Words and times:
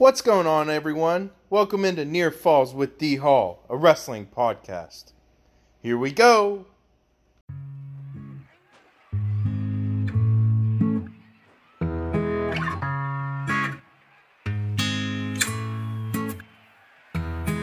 What's 0.00 0.22
going 0.22 0.46
on, 0.46 0.70
everyone? 0.70 1.28
Welcome 1.50 1.84
into 1.84 2.06
Near 2.06 2.30
Falls 2.30 2.72
with 2.72 2.96
D 2.96 3.16
Hall, 3.16 3.66
a 3.68 3.76
wrestling 3.76 4.28
podcast. 4.34 5.12
Here 5.82 5.98
we 5.98 6.10
go. 6.10 6.64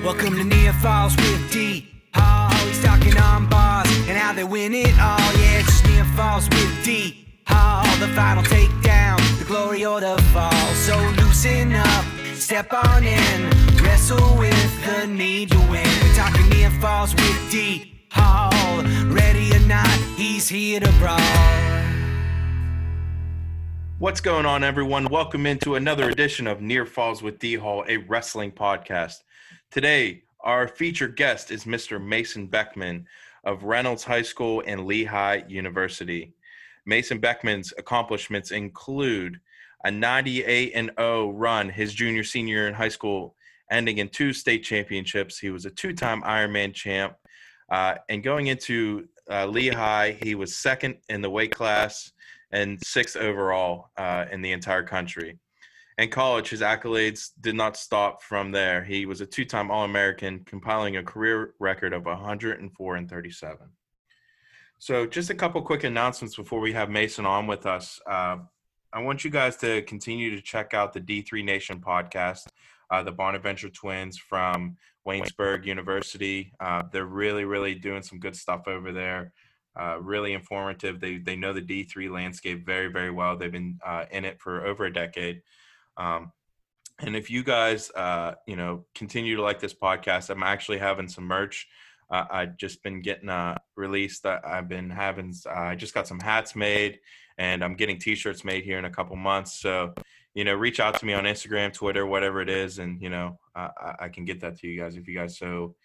Welcome 0.03 0.35
to 0.35 0.43
Near 0.43 0.73
Falls 0.73 1.15
with 1.15 1.51
D. 1.51 1.89
Hall. 2.13 2.53
He's 2.67 2.83
talking 2.83 3.17
on 3.17 3.49
bars 3.49 3.89
and 4.07 4.15
how 4.15 4.33
they 4.33 4.43
win 4.43 4.75
it 4.75 4.93
all. 4.99 5.17
Yeah, 5.17 5.61
it's 5.61 5.83
Near 5.87 6.05
Falls 6.15 6.47
with 6.49 6.85
D. 6.85 7.41
Hall. 7.47 7.83
The 7.97 8.07
final 8.09 8.43
takedown, 8.43 9.17
the 9.39 9.45
glory 9.45 9.83
or 9.83 9.99
the 10.01 10.21
fall. 10.31 10.51
So 10.75 10.95
loosen 11.17 11.73
up, 11.73 12.05
step 12.47 12.71
on 12.71 13.03
in, 13.03 13.49
wrestle 13.83 14.37
with 14.37 14.85
the 14.85 15.05
need 15.05 15.51
to 15.51 15.59
win. 15.69 15.85
We're 16.01 16.15
talking 16.15 16.47
Near 16.47 16.71
Falls 16.79 17.13
with 17.13 17.51
D. 17.51 17.99
Hall. 18.09 18.83
Ready 19.07 19.53
or 19.53 19.59
not, 19.67 19.85
he's 20.15 20.47
here 20.47 20.79
to 20.79 20.89
brawl. 20.93 21.19
What's 23.99 24.21
going 24.21 24.45
on, 24.45 24.63
everyone? 24.63 25.09
Welcome 25.09 25.45
into 25.45 25.75
another 25.75 26.09
edition 26.09 26.47
of 26.47 26.61
Near 26.61 26.85
Falls 26.85 27.21
with 27.21 27.37
D 27.37 27.55
Hall, 27.55 27.83
a 27.89 27.97
wrestling 27.97 28.53
podcast. 28.53 29.23
Today, 29.69 30.23
our 30.39 30.69
featured 30.69 31.17
guest 31.17 31.51
is 31.51 31.65
Mr. 31.65 32.01
Mason 32.01 32.47
Beckman 32.47 33.07
of 33.43 33.63
Reynolds 33.63 34.05
High 34.05 34.21
School 34.21 34.63
and 34.65 34.85
Lehigh 34.85 35.43
University. 35.49 36.31
Mason 36.85 37.19
Beckman's 37.19 37.73
accomplishments 37.77 38.51
include 38.51 39.41
a 39.83 39.91
98 39.91 40.71
and 40.75 40.91
0 40.99 41.31
run 41.31 41.69
his 41.69 41.93
junior 41.93 42.23
senior 42.23 42.67
in 42.67 42.73
high 42.73 42.89
school, 42.89 43.35
ending 43.71 43.99
in 43.99 44.09
two 44.09 44.33
state 44.33 44.63
championships. 44.63 45.37
He 45.37 45.49
was 45.49 45.65
a 45.65 45.71
two 45.71 45.93
time 45.93 46.21
Ironman 46.23 46.73
champ. 46.73 47.15
Uh, 47.69 47.95
and 48.09 48.23
going 48.23 48.47
into 48.47 49.07
uh, 49.29 49.45
Lehigh, 49.45 50.11
he 50.11 50.35
was 50.35 50.55
second 50.55 50.97
in 51.09 51.21
the 51.21 51.29
weight 51.29 51.51
class 51.51 52.11
and 52.51 52.79
sixth 52.83 53.17
overall 53.17 53.89
uh, 53.97 54.25
in 54.31 54.41
the 54.41 54.51
entire 54.51 54.83
country. 54.83 55.37
In 55.97 56.09
college, 56.09 56.49
his 56.49 56.61
accolades 56.61 57.31
did 57.41 57.55
not 57.55 57.75
stop 57.75 58.21
from 58.21 58.51
there. 58.51 58.83
He 58.83 59.05
was 59.05 59.19
a 59.19 59.25
two 59.25 59.45
time 59.45 59.71
All 59.71 59.83
American, 59.83 60.43
compiling 60.45 60.97
a 60.97 61.03
career 61.03 61.53
record 61.59 61.91
of 61.93 62.05
104 62.05 62.95
and 62.95 63.09
37. 63.09 63.57
So, 64.79 65.07
just 65.07 65.31
a 65.31 65.35
couple 65.35 65.59
quick 65.63 65.83
announcements 65.83 66.35
before 66.35 66.59
we 66.59 66.71
have 66.73 66.91
Mason 66.91 67.25
on 67.25 67.47
with 67.47 67.65
us. 67.65 67.99
Uh, 68.05 68.37
I 68.97 69.01
want 69.01 69.23
you 69.23 69.29
guys 69.29 69.55
to 69.57 69.83
continue 69.83 70.35
to 70.35 70.41
check 70.41 70.73
out 70.73 70.91
the 70.91 70.99
D3 70.99 71.45
Nation 71.45 71.79
podcast, 71.79 72.47
uh, 72.89 73.03
the 73.03 73.11
Bonaventure 73.11 73.69
twins 73.69 74.17
from 74.17 74.75
Waynesburg 75.07 75.67
University. 75.67 76.51
Uh, 76.59 76.81
they're 76.91 77.05
really, 77.05 77.45
really 77.45 77.75
doing 77.75 78.01
some 78.01 78.17
good 78.17 78.35
stuff 78.35 78.67
over 78.67 78.91
there. 78.91 79.33
Uh, 79.79 79.97
really 80.01 80.33
informative. 80.33 80.99
They 80.99 81.19
they 81.19 81.35
know 81.35 81.53
the 81.53 81.61
D3 81.61 82.09
landscape 82.09 82.65
very, 82.65 82.87
very 82.87 83.11
well. 83.11 83.37
They've 83.37 83.51
been 83.51 83.77
uh, 83.85 84.05
in 84.09 84.25
it 84.25 84.41
for 84.41 84.65
over 84.65 84.85
a 84.85 84.91
decade. 84.91 85.43
Um, 85.97 86.31
and 86.97 87.15
if 87.15 87.29
you 87.29 87.43
guys, 87.43 87.91
uh, 87.91 88.33
you 88.47 88.55
know, 88.55 88.87
continue 88.95 89.35
to 89.35 89.43
like 89.43 89.59
this 89.59 89.75
podcast, 89.75 90.31
I'm 90.31 90.41
actually 90.41 90.79
having 90.79 91.07
some 91.07 91.25
merch. 91.25 91.67
Uh, 92.09 92.25
I've 92.31 92.57
just 92.57 92.81
been 92.81 93.03
getting 93.03 93.29
released. 93.75 94.23
That 94.23 94.41
I've 94.43 94.67
been 94.67 94.89
having. 94.89 95.35
I 95.47 95.75
just 95.75 95.93
got 95.93 96.07
some 96.07 96.19
hats 96.19 96.55
made, 96.55 96.97
and 97.37 97.63
I'm 97.63 97.75
getting 97.75 97.99
T-shirts 97.99 98.43
made 98.43 98.63
here 98.63 98.79
in 98.79 98.85
a 98.85 98.89
couple 98.89 99.15
months. 99.15 99.59
So, 99.59 99.93
you 100.33 100.43
know, 100.43 100.53
reach 100.53 100.79
out 100.79 100.99
to 100.99 101.05
me 101.05 101.13
on 101.13 101.23
Instagram, 101.23 101.73
Twitter, 101.73 102.05
whatever 102.05 102.41
it 102.41 102.49
is, 102.49 102.79
and 102.79 103.01
you 103.01 103.09
know, 103.09 103.39
I, 103.55 103.95
I 104.01 104.09
can 104.09 104.25
get 104.25 104.41
that 104.41 104.57
to 104.59 104.67
you 104.67 104.79
guys 104.79 104.95
if 104.95 105.07
you 105.07 105.15
guys 105.15 105.37
so 105.37 105.75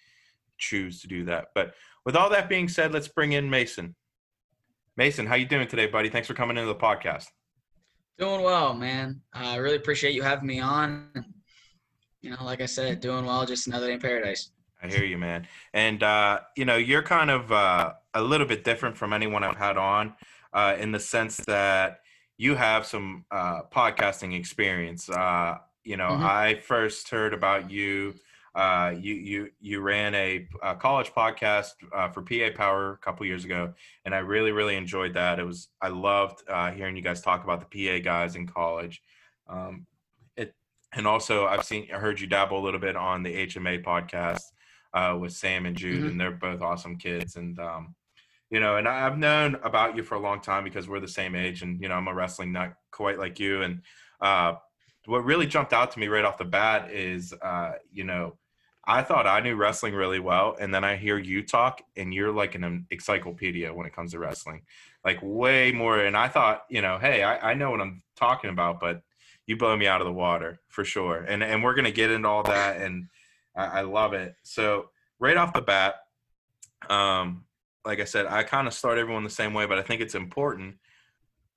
choose 0.59 1.01
to 1.03 1.09
do 1.09 1.25
that. 1.25 1.49
But 1.55 1.75
with 2.05 2.17
all 2.17 2.31
that 2.31 2.49
being 2.49 2.69
said, 2.69 2.93
let's 2.93 3.09
bring 3.09 3.33
in 3.33 3.49
Mason. 3.49 3.95
Mason, 4.97 5.27
how 5.27 5.37
you 5.37 5.47
doing 5.47 5.67
today, 5.69 5.87
buddy? 5.87 6.11
Thanks 6.11 6.29
for 6.29 6.35
coming 6.35 6.57
into 6.57 6.69
the 6.69 6.75
podcast. 6.75 7.27
Doing 8.19 8.43
well, 8.43 8.75
man. 8.75 9.23
I 9.33 9.57
really 9.57 9.77
appreciate 9.77 10.15
you 10.15 10.23
having 10.23 10.47
me 10.47 10.61
on. 10.61 11.09
You 12.21 12.31
know, 12.31 12.45
like 12.45 12.61
I 12.61 12.67
said, 12.67 13.01
doing 13.01 13.25
well, 13.25 13.45
just 13.47 13.67
another 13.67 13.87
day 13.87 13.95
in 13.95 14.01
paradise. 14.01 14.53
I 14.83 14.89
hear 14.89 15.05
you, 15.05 15.17
man. 15.17 15.47
And 15.73 16.03
uh, 16.03 16.41
you 16.57 16.65
know, 16.65 16.77
you're 16.77 17.03
kind 17.03 17.31
of 17.31 17.51
uh, 17.51 17.93
a 18.15 18.23
little 18.23 18.47
bit 18.47 18.65
different 18.65 18.97
from 18.97 19.13
anyone 19.13 19.43
I've 19.45 19.57
had 19.57 19.77
on, 19.77 20.15
uh, 20.53 20.77
in 20.79 20.93
the 20.93 21.01
sense 21.01 21.37
that 21.39 22.01
you 22.37 22.55
have 22.55 22.85
some 22.87 23.25
uh, 23.31 23.63
podcasting 23.71 24.37
experience. 24.37 25.09
Uh, 25.09 25.59
you 25.85 25.97
know, 25.97 26.11
Mhm. 26.11 26.23
I 26.23 26.55
first 26.61 27.09
heard 27.11 27.35
about 27.35 27.71
you. 27.71 28.15
Uh, 28.55 28.95
you 29.01 29.15
you 29.15 29.51
you 29.61 29.81
ran 29.81 30.15
a, 30.15 30.47
a 30.63 30.75
college 30.77 31.11
podcast 31.13 31.71
uh, 31.95 32.09
for 32.11 32.21
PA 32.23 32.51
Power 32.55 32.93
a 32.93 32.97
couple 32.99 33.25
years 33.25 33.45
ago, 33.47 33.73
and 34.05 34.15
I 34.15 34.19
really 34.19 34.53
really 34.53 34.77
enjoyed 34.77 35.15
that. 35.15 35.39
It 35.39 35.45
was 35.45 35.69
I 35.81 35.89
loved 35.89 36.43
uh, 36.49 36.71
hearing 36.71 36.95
you 36.97 37.03
guys 37.03 37.23
talk 37.23 37.45
about 37.45 37.61
the 37.61 37.67
PA 37.89 38.03
guys 38.05 38.37
in 38.37 38.47
college. 38.47 39.03
Um, 39.49 39.87
it 40.37 40.55
and 40.93 41.07
also 41.07 41.47
I've 41.47 41.65
seen 41.65 41.89
I 41.95 41.99
heard 41.99 42.21
you 42.21 42.27
dabble 42.27 42.59
a 42.59 42.65
little 42.65 42.81
bit 42.81 42.95
on 42.95 43.23
the 43.23 43.35
HMA 43.47 43.83
podcast 43.83 44.43
uh, 44.93 45.17
with 45.19 45.33
Sam 45.33 45.65
and 45.65 45.75
Jude, 45.77 46.05
Mhm. 46.05 46.09
and 46.11 46.21
they're 46.21 46.31
both 46.33 46.61
awesome 46.61 46.97
kids. 46.99 47.37
And 47.37 47.59
um, 47.59 47.95
you 48.53 48.61
know, 48.61 48.77
and 48.77 48.87
I've 48.87 49.17
known 49.17 49.57
about 49.65 49.97
you 49.97 50.03
for 50.03 50.15
a 50.15 50.21
long 50.21 50.43
time 50.43 50.63
because 50.63 50.87
we're 50.87 51.01
the 51.01 51.09
same 51.09 51.35
age, 51.35 51.63
and 51.63 51.81
you 51.81 51.89
know, 51.89 51.95
I'm 51.95 52.07
a 52.07 52.13
wrestling 52.13 52.53
nut 52.53 52.75
quite 52.91 53.19
like 53.19 53.41
you. 53.41 53.63
And 53.63 53.81
uh, 54.21 54.57
what 55.07 55.25
really 55.25 55.47
jumped 55.47 55.73
out 55.73 55.91
to 55.93 55.99
me 55.99 56.07
right 56.09 56.23
off 56.23 56.37
the 56.37 56.45
bat 56.45 56.91
is, 56.93 57.33
uh, 57.33 57.73
you 57.91 58.05
know, 58.05 58.37
I 58.85 59.03
thought 59.03 59.27
I 59.27 59.41
knew 59.41 59.57
wrestling 59.57 59.95
really 59.95 60.21
well, 60.21 60.55
and 60.61 60.73
then 60.73 60.85
I 60.85 60.97
hear 60.97 61.17
you 61.17 61.43
talk, 61.43 61.81
and 61.97 62.13
you're 62.13 62.31
like 62.31 62.55
an 62.55 62.87
encyclopedia 62.91 63.73
when 63.73 63.87
it 63.87 63.97
comes 63.97 64.13
to 64.13 64.19
wrestling, 64.19 64.65
like 65.03 65.19
way 65.23 65.73
more. 65.73 66.01
And 66.01 66.15
I 66.15 66.29
thought, 66.29 66.65
you 66.69 66.83
know, 66.83 66.99
hey, 66.99 67.23
I, 67.23 67.53
I 67.53 67.55
know 67.55 67.71
what 67.71 67.81
I'm 67.81 68.03
talking 68.17 68.51
about, 68.51 68.81
but 68.81 69.01
you 69.47 69.57
blow 69.57 69.75
me 69.79 69.87
out 69.87 70.03
of 70.03 70.07
the 70.07 70.13
water 70.13 70.61
for 70.69 70.85
sure. 70.85 71.25
And 71.27 71.43
and 71.43 71.65
we're 71.65 71.75
gonna 71.75 71.91
get 71.91 72.11
into 72.11 72.29
all 72.29 72.43
that, 72.43 72.83
and 72.83 73.09
I, 73.57 73.65
I 73.65 73.81
love 73.81 74.13
it. 74.13 74.35
So 74.43 74.91
right 75.19 75.39
off 75.39 75.55
the 75.55 75.63
bat, 75.63 75.95
um, 76.91 77.45
like 77.85 78.01
I 78.01 78.05
said, 78.05 78.27
I 78.27 78.43
kind 78.43 78.67
of 78.67 78.75
start 78.75 78.99
everyone 78.99 79.25
the 79.25 79.31
same 79.31 79.55
way, 79.55 79.67
but 79.67 79.79
I 79.79 79.83
think 79.83 80.01
it's 80.01 80.15
important. 80.15 80.77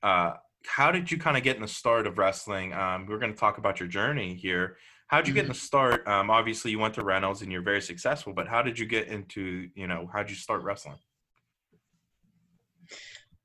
Uh, 0.02 0.34
how 0.66 0.92
did 0.92 1.12
you 1.12 1.18
kind 1.18 1.38
of 1.38 1.44
get 1.44 1.56
in 1.56 1.62
the 1.62 1.68
start 1.68 2.08
of 2.08 2.18
wrestling? 2.18 2.74
Um, 2.74 3.06
we're 3.08 3.20
going 3.20 3.34
to 3.34 3.38
talk 3.38 3.58
about 3.58 3.80
your 3.80 3.88
journey 3.88 4.36
here. 4.36 4.78
How 5.08 5.18
did 5.18 5.28
you 5.28 5.34
get 5.36 5.44
in 5.44 5.50
the 5.50 5.54
start? 5.54 6.08
Um, 6.08 6.32
obviously, 6.32 6.72
you 6.72 6.80
went 6.80 6.96
to 6.96 7.04
Reynolds 7.04 7.44
and 7.44 7.52
you're 7.52 7.62
very 7.62 7.82
successful, 7.82 8.34
but 8.34 8.48
how 8.48 8.64
did 8.64 8.80
you 8.80 8.88
get 8.88 9.08
into, 9.08 9.70
you 9.76 9.88
know, 9.88 10.10
how 10.12 10.20
did 10.20 10.32
you 10.32 10.36
start 10.36 10.64
wrestling? 10.64 10.98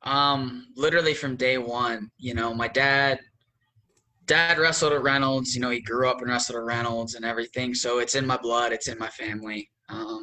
Um, 0.02 0.66
literally 0.76 1.12
from 1.12 1.36
day 1.36 1.58
one, 1.58 2.10
you 2.16 2.32
know, 2.32 2.54
my 2.54 2.68
dad, 2.68 3.20
dad 4.24 4.58
wrestled 4.58 4.94
at 4.94 5.02
Reynolds. 5.02 5.54
You 5.54 5.60
know, 5.60 5.68
he 5.68 5.82
grew 5.82 6.08
up 6.08 6.22
and 6.22 6.30
wrestled 6.30 6.56
at 6.56 6.64
Reynolds 6.64 7.14
and 7.14 7.24
everything. 7.26 7.74
So 7.74 7.98
it's 7.98 8.14
in 8.14 8.26
my 8.26 8.38
blood. 8.38 8.72
It's 8.72 8.88
in 8.88 8.98
my 8.98 9.08
family. 9.08 9.70
Um, 9.90 10.19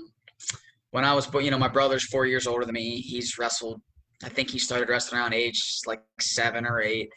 when 0.98 1.06
I 1.06 1.14
was, 1.14 1.32
you 1.32 1.52
know, 1.52 1.60
my 1.60 1.68
brother's 1.68 2.06
four 2.06 2.26
years 2.26 2.48
older 2.48 2.66
than 2.66 2.74
me. 2.74 2.98
He's 3.02 3.38
wrestled. 3.38 3.80
I 4.24 4.30
think 4.30 4.50
he 4.50 4.58
started 4.58 4.90
wrestling 4.90 5.22
around 5.22 5.36
age 5.36 5.62
like 5.86 6.02
seven 6.20 6.66
or 6.66 6.82
eight. 6.82 7.12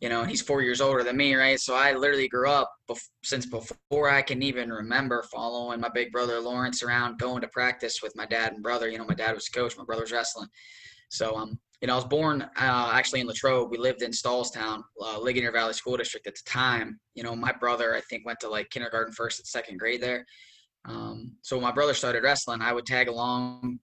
You 0.00 0.08
know, 0.08 0.22
and 0.22 0.30
he's 0.30 0.40
four 0.40 0.62
years 0.62 0.80
older 0.80 1.04
than 1.04 1.18
me, 1.18 1.34
right? 1.34 1.60
So 1.60 1.74
I 1.74 1.92
literally 1.92 2.28
grew 2.28 2.48
up 2.48 2.72
bef- 2.90 3.10
since 3.22 3.44
before 3.44 4.08
I 4.08 4.22
can 4.22 4.42
even 4.42 4.70
remember 4.70 5.22
following 5.30 5.80
my 5.80 5.90
big 5.90 6.12
brother 6.12 6.40
Lawrence 6.40 6.82
around, 6.82 7.18
going 7.18 7.42
to 7.42 7.48
practice 7.48 8.00
with 8.02 8.16
my 8.16 8.24
dad 8.24 8.54
and 8.54 8.62
brother. 8.62 8.88
You 8.88 8.96
know, 8.96 9.04
my 9.04 9.14
dad 9.14 9.34
was 9.34 9.50
coach, 9.50 9.76
my 9.76 9.84
brother 9.84 10.04
was 10.04 10.12
wrestling. 10.12 10.48
So 11.10 11.36
um, 11.36 11.58
you 11.82 11.88
know, 11.88 11.92
I 11.92 11.96
was 11.96 12.06
born 12.06 12.40
uh, 12.40 12.90
actually 12.94 13.20
in 13.20 13.26
Latrobe. 13.26 13.70
We 13.70 13.76
lived 13.76 14.00
in 14.00 14.12
Stahlstown, 14.12 14.80
uh, 14.98 15.18
Ligonier 15.18 15.52
Valley 15.52 15.74
School 15.74 15.98
District 15.98 16.26
at 16.26 16.36
the 16.36 16.50
time. 16.50 16.98
You 17.14 17.22
know, 17.22 17.36
my 17.36 17.52
brother 17.52 17.94
I 17.94 18.00
think 18.08 18.24
went 18.24 18.40
to 18.40 18.48
like 18.48 18.70
kindergarten, 18.70 19.12
first 19.12 19.40
and 19.40 19.46
second 19.46 19.78
grade 19.78 20.00
there. 20.00 20.24
Um, 20.86 21.32
so 21.42 21.56
when 21.56 21.64
my 21.64 21.72
brother 21.72 21.94
started 21.94 22.22
wrestling, 22.22 22.62
I 22.62 22.72
would 22.72 22.86
tag 22.86 23.08
along. 23.08 23.78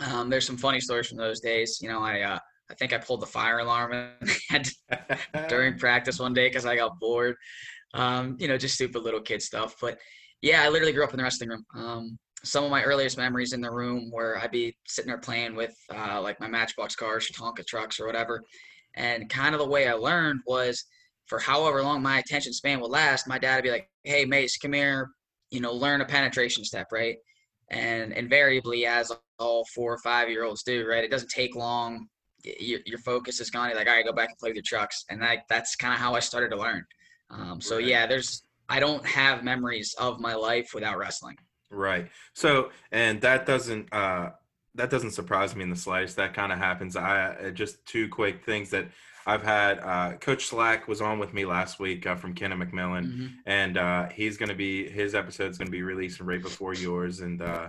Um, 0.00 0.30
there's 0.30 0.46
some 0.46 0.56
funny 0.56 0.80
stories 0.80 1.08
from 1.08 1.18
those 1.18 1.40
days. 1.40 1.78
You 1.80 1.88
know, 1.88 2.02
I 2.02 2.20
uh, 2.22 2.38
I 2.70 2.74
think 2.74 2.92
I 2.92 2.98
pulled 2.98 3.20
the 3.20 3.26
fire 3.26 3.60
alarm 3.60 4.10
during 5.48 5.78
practice 5.78 6.18
one 6.18 6.34
day 6.34 6.48
because 6.48 6.66
I 6.66 6.76
got 6.76 6.98
bored. 7.00 7.36
Um, 7.94 8.36
you 8.38 8.48
know, 8.48 8.58
just 8.58 8.74
stupid 8.74 9.02
little 9.02 9.20
kid 9.20 9.42
stuff. 9.42 9.76
But 9.80 9.98
yeah, 10.42 10.62
I 10.62 10.68
literally 10.68 10.92
grew 10.92 11.04
up 11.04 11.12
in 11.12 11.16
the 11.16 11.22
wrestling 11.22 11.50
room. 11.50 11.64
Um, 11.74 12.18
some 12.44 12.62
of 12.62 12.70
my 12.70 12.82
earliest 12.84 13.16
memories 13.16 13.52
in 13.52 13.60
the 13.60 13.70
room 13.70 14.10
where 14.10 14.38
I'd 14.38 14.50
be 14.50 14.76
sitting 14.86 15.08
there 15.08 15.18
playing 15.18 15.56
with 15.56 15.74
uh, 15.92 16.20
like 16.20 16.38
my 16.40 16.46
Matchbox 16.46 16.94
cars, 16.94 17.28
Tonka 17.30 17.66
trucks, 17.66 17.98
or 17.98 18.06
whatever. 18.06 18.42
And 18.94 19.28
kind 19.28 19.54
of 19.54 19.60
the 19.60 19.68
way 19.68 19.88
I 19.88 19.94
learned 19.94 20.40
was 20.46 20.84
for 21.26 21.38
however 21.38 21.82
long 21.82 22.02
my 22.02 22.18
attention 22.18 22.52
span 22.52 22.80
would 22.80 22.90
last, 22.90 23.26
my 23.26 23.38
dad 23.38 23.56
would 23.56 23.64
be 23.64 23.70
like, 23.70 23.88
"Hey, 24.04 24.24
Mace, 24.24 24.56
come 24.56 24.72
here. 24.72 25.10
You 25.50 25.60
know, 25.60 25.72
learn 25.72 26.00
a 26.00 26.04
penetration 26.04 26.64
step, 26.64 26.88
right?" 26.92 27.16
And 27.70 28.12
invariably, 28.12 28.86
as 28.86 29.12
all 29.38 29.64
four 29.74 29.92
or 29.92 29.98
five 29.98 30.28
year 30.30 30.44
olds 30.44 30.62
do, 30.62 30.86
right, 30.86 31.04
it 31.04 31.10
doesn't 31.10 31.30
take 31.30 31.54
long. 31.54 32.08
Your, 32.44 32.80
your 32.86 32.98
focus 33.00 33.40
is 33.40 33.50
gone. 33.50 33.68
You're 33.68 33.76
like, 33.78 33.88
all 33.88 33.94
right, 33.94 34.04
go 34.04 34.12
back 34.12 34.28
and 34.30 34.38
play 34.38 34.50
with 34.50 34.56
your 34.56 34.64
trucks, 34.66 35.04
and 35.10 35.20
that, 35.20 35.40
that's 35.50 35.74
kind 35.76 35.92
of 35.92 36.00
how 36.00 36.14
I 36.14 36.20
started 36.20 36.50
to 36.50 36.56
learn. 36.56 36.84
Um, 37.30 37.60
so 37.60 37.76
Right. 37.76 37.86
yeah, 37.86 38.06
there's 38.06 38.42
I 38.68 38.80
don't 38.80 39.04
have 39.04 39.44
memories 39.44 39.94
of 39.98 40.20
my 40.20 40.34
life 40.34 40.70
without 40.74 40.98
wrestling. 40.98 41.36
Right. 41.70 42.08
So, 42.34 42.70
and 42.92 43.20
that 43.22 43.44
doesn't 43.44 43.92
uh 43.92 44.30
that 44.74 44.90
doesn't 44.90 45.10
surprise 45.10 45.56
me 45.56 45.64
in 45.64 45.70
the 45.70 45.76
slightest. 45.76 46.16
That 46.16 46.32
kind 46.34 46.52
of 46.52 46.58
happens. 46.58 46.94
I 46.96 47.34
uh, 47.34 47.50
just 47.50 47.84
two 47.84 48.08
quick 48.08 48.44
things 48.44 48.70
that 48.70 48.88
I've 49.28 49.42
had. 49.42 49.78
Uh, 49.80 50.12
Coach 50.16 50.46
Slack 50.46 50.88
was 50.88 51.02
on 51.02 51.18
with 51.18 51.34
me 51.34 51.44
last 51.44 51.78
week 51.78 52.06
uh, 52.06 52.16
from 52.16 52.32
Kenna 52.34 52.56
McMillan, 52.56 53.04
Mm-hmm. 53.04 53.26
and 53.44 53.76
uh, 53.76 54.08
he's 54.08 54.38
going 54.38 54.48
to 54.48 54.54
be 54.54 54.88
his 54.88 55.14
episode's 55.14 55.58
going 55.58 55.66
to 55.66 55.72
be 55.72 55.82
releasing 55.82 56.24
right 56.24 56.42
before 56.42 56.72
yours. 56.72 57.20
And 57.20 57.42
uh, 57.42 57.68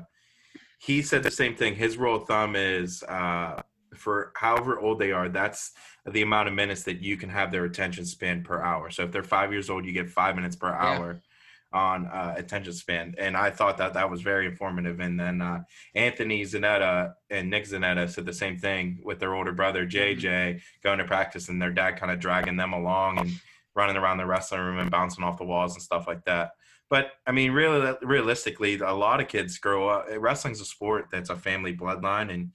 he 0.80 1.02
said 1.02 1.22
the 1.22 1.32
same 1.32 1.56
thing. 1.56 1.76
His 1.76 1.98
rule 1.98 2.16
of 2.16 2.28
thumb 2.28 2.56
is 2.56 3.04
uh, 3.04 3.62
for 3.94 4.32
however 4.38 4.80
old 4.80 5.00
they 5.00 5.12
are, 5.12 5.28
that's 5.28 5.74
the 6.10 6.22
amount 6.22 6.48
of 6.48 6.54
minutes 6.54 6.84
that 6.84 7.02
you 7.02 7.18
can 7.18 7.30
have 7.30 7.52
their 7.52 7.66
attention 7.66 8.06
span 8.06 8.42
per 8.42 8.62
hour. 8.62 8.90
So 8.90 9.04
if 9.04 9.12
they're 9.12 9.24
five 9.24 9.52
years 9.52 9.70
old, 9.70 9.86
you 9.86 9.92
get 9.92 10.10
five 10.10 10.36
minutes 10.36 10.56
per 10.56 10.70
Yeah. 10.70 10.78
hour 10.80 11.22
on 11.72 12.08
uh, 12.08 12.34
attention 12.36 12.74
span. 12.74 13.14
And 13.18 13.38
I 13.38 13.52
thought 13.52 13.78
that 13.78 13.94
that 13.94 14.10
was 14.10 14.22
very 14.22 14.48
informative. 14.48 15.00
And 15.00 15.20
then 15.20 15.42
uh, 15.42 15.64
Anthony 15.94 16.42
Zanetta 16.44 17.14
and 17.30 17.50
Nick 17.50 17.66
Zanetta 17.66 18.10
said 18.10 18.26
the 18.26 18.34
same 18.34 18.58
thing 18.58 19.00
with 19.04 19.20
their 19.20 19.36
older 19.36 19.52
brother 19.52 19.86
JJ 19.86 20.62
going 20.84 20.98
to 20.98 21.06
practice 21.06 21.50
and 21.50 21.62
their 21.62 21.72
dad 21.72 21.98
kind 21.98 22.12
of 22.12 22.20
dragging 22.20 22.58
them 22.58 22.74
along 22.74 23.20
and 23.20 23.32
running 23.76 23.98
around 23.98 24.18
the 24.18 24.26
wrestling 24.26 24.62
room 24.62 24.80
and 24.80 24.90
bouncing 24.90 25.24
off 25.24 25.38
the 25.38 25.46
walls 25.46 25.76
and 25.76 25.84
stuff 25.84 26.08
like 26.08 26.26
that. 26.26 26.52
But 26.90 27.12
I 27.28 27.32
mean, 27.32 27.52
really, 27.52 27.94
realistically, 28.02 28.80
a 28.80 28.92
lot 28.92 29.22
of 29.22 29.28
kids 29.28 29.60
grow 29.60 29.90
up. 29.90 30.08
Wrestling's 30.18 30.60
a 30.60 30.66
sport 30.66 31.06
that's 31.12 31.30
a 31.30 31.36
family 31.36 31.76
bloodline, 31.76 32.34
and 32.34 32.52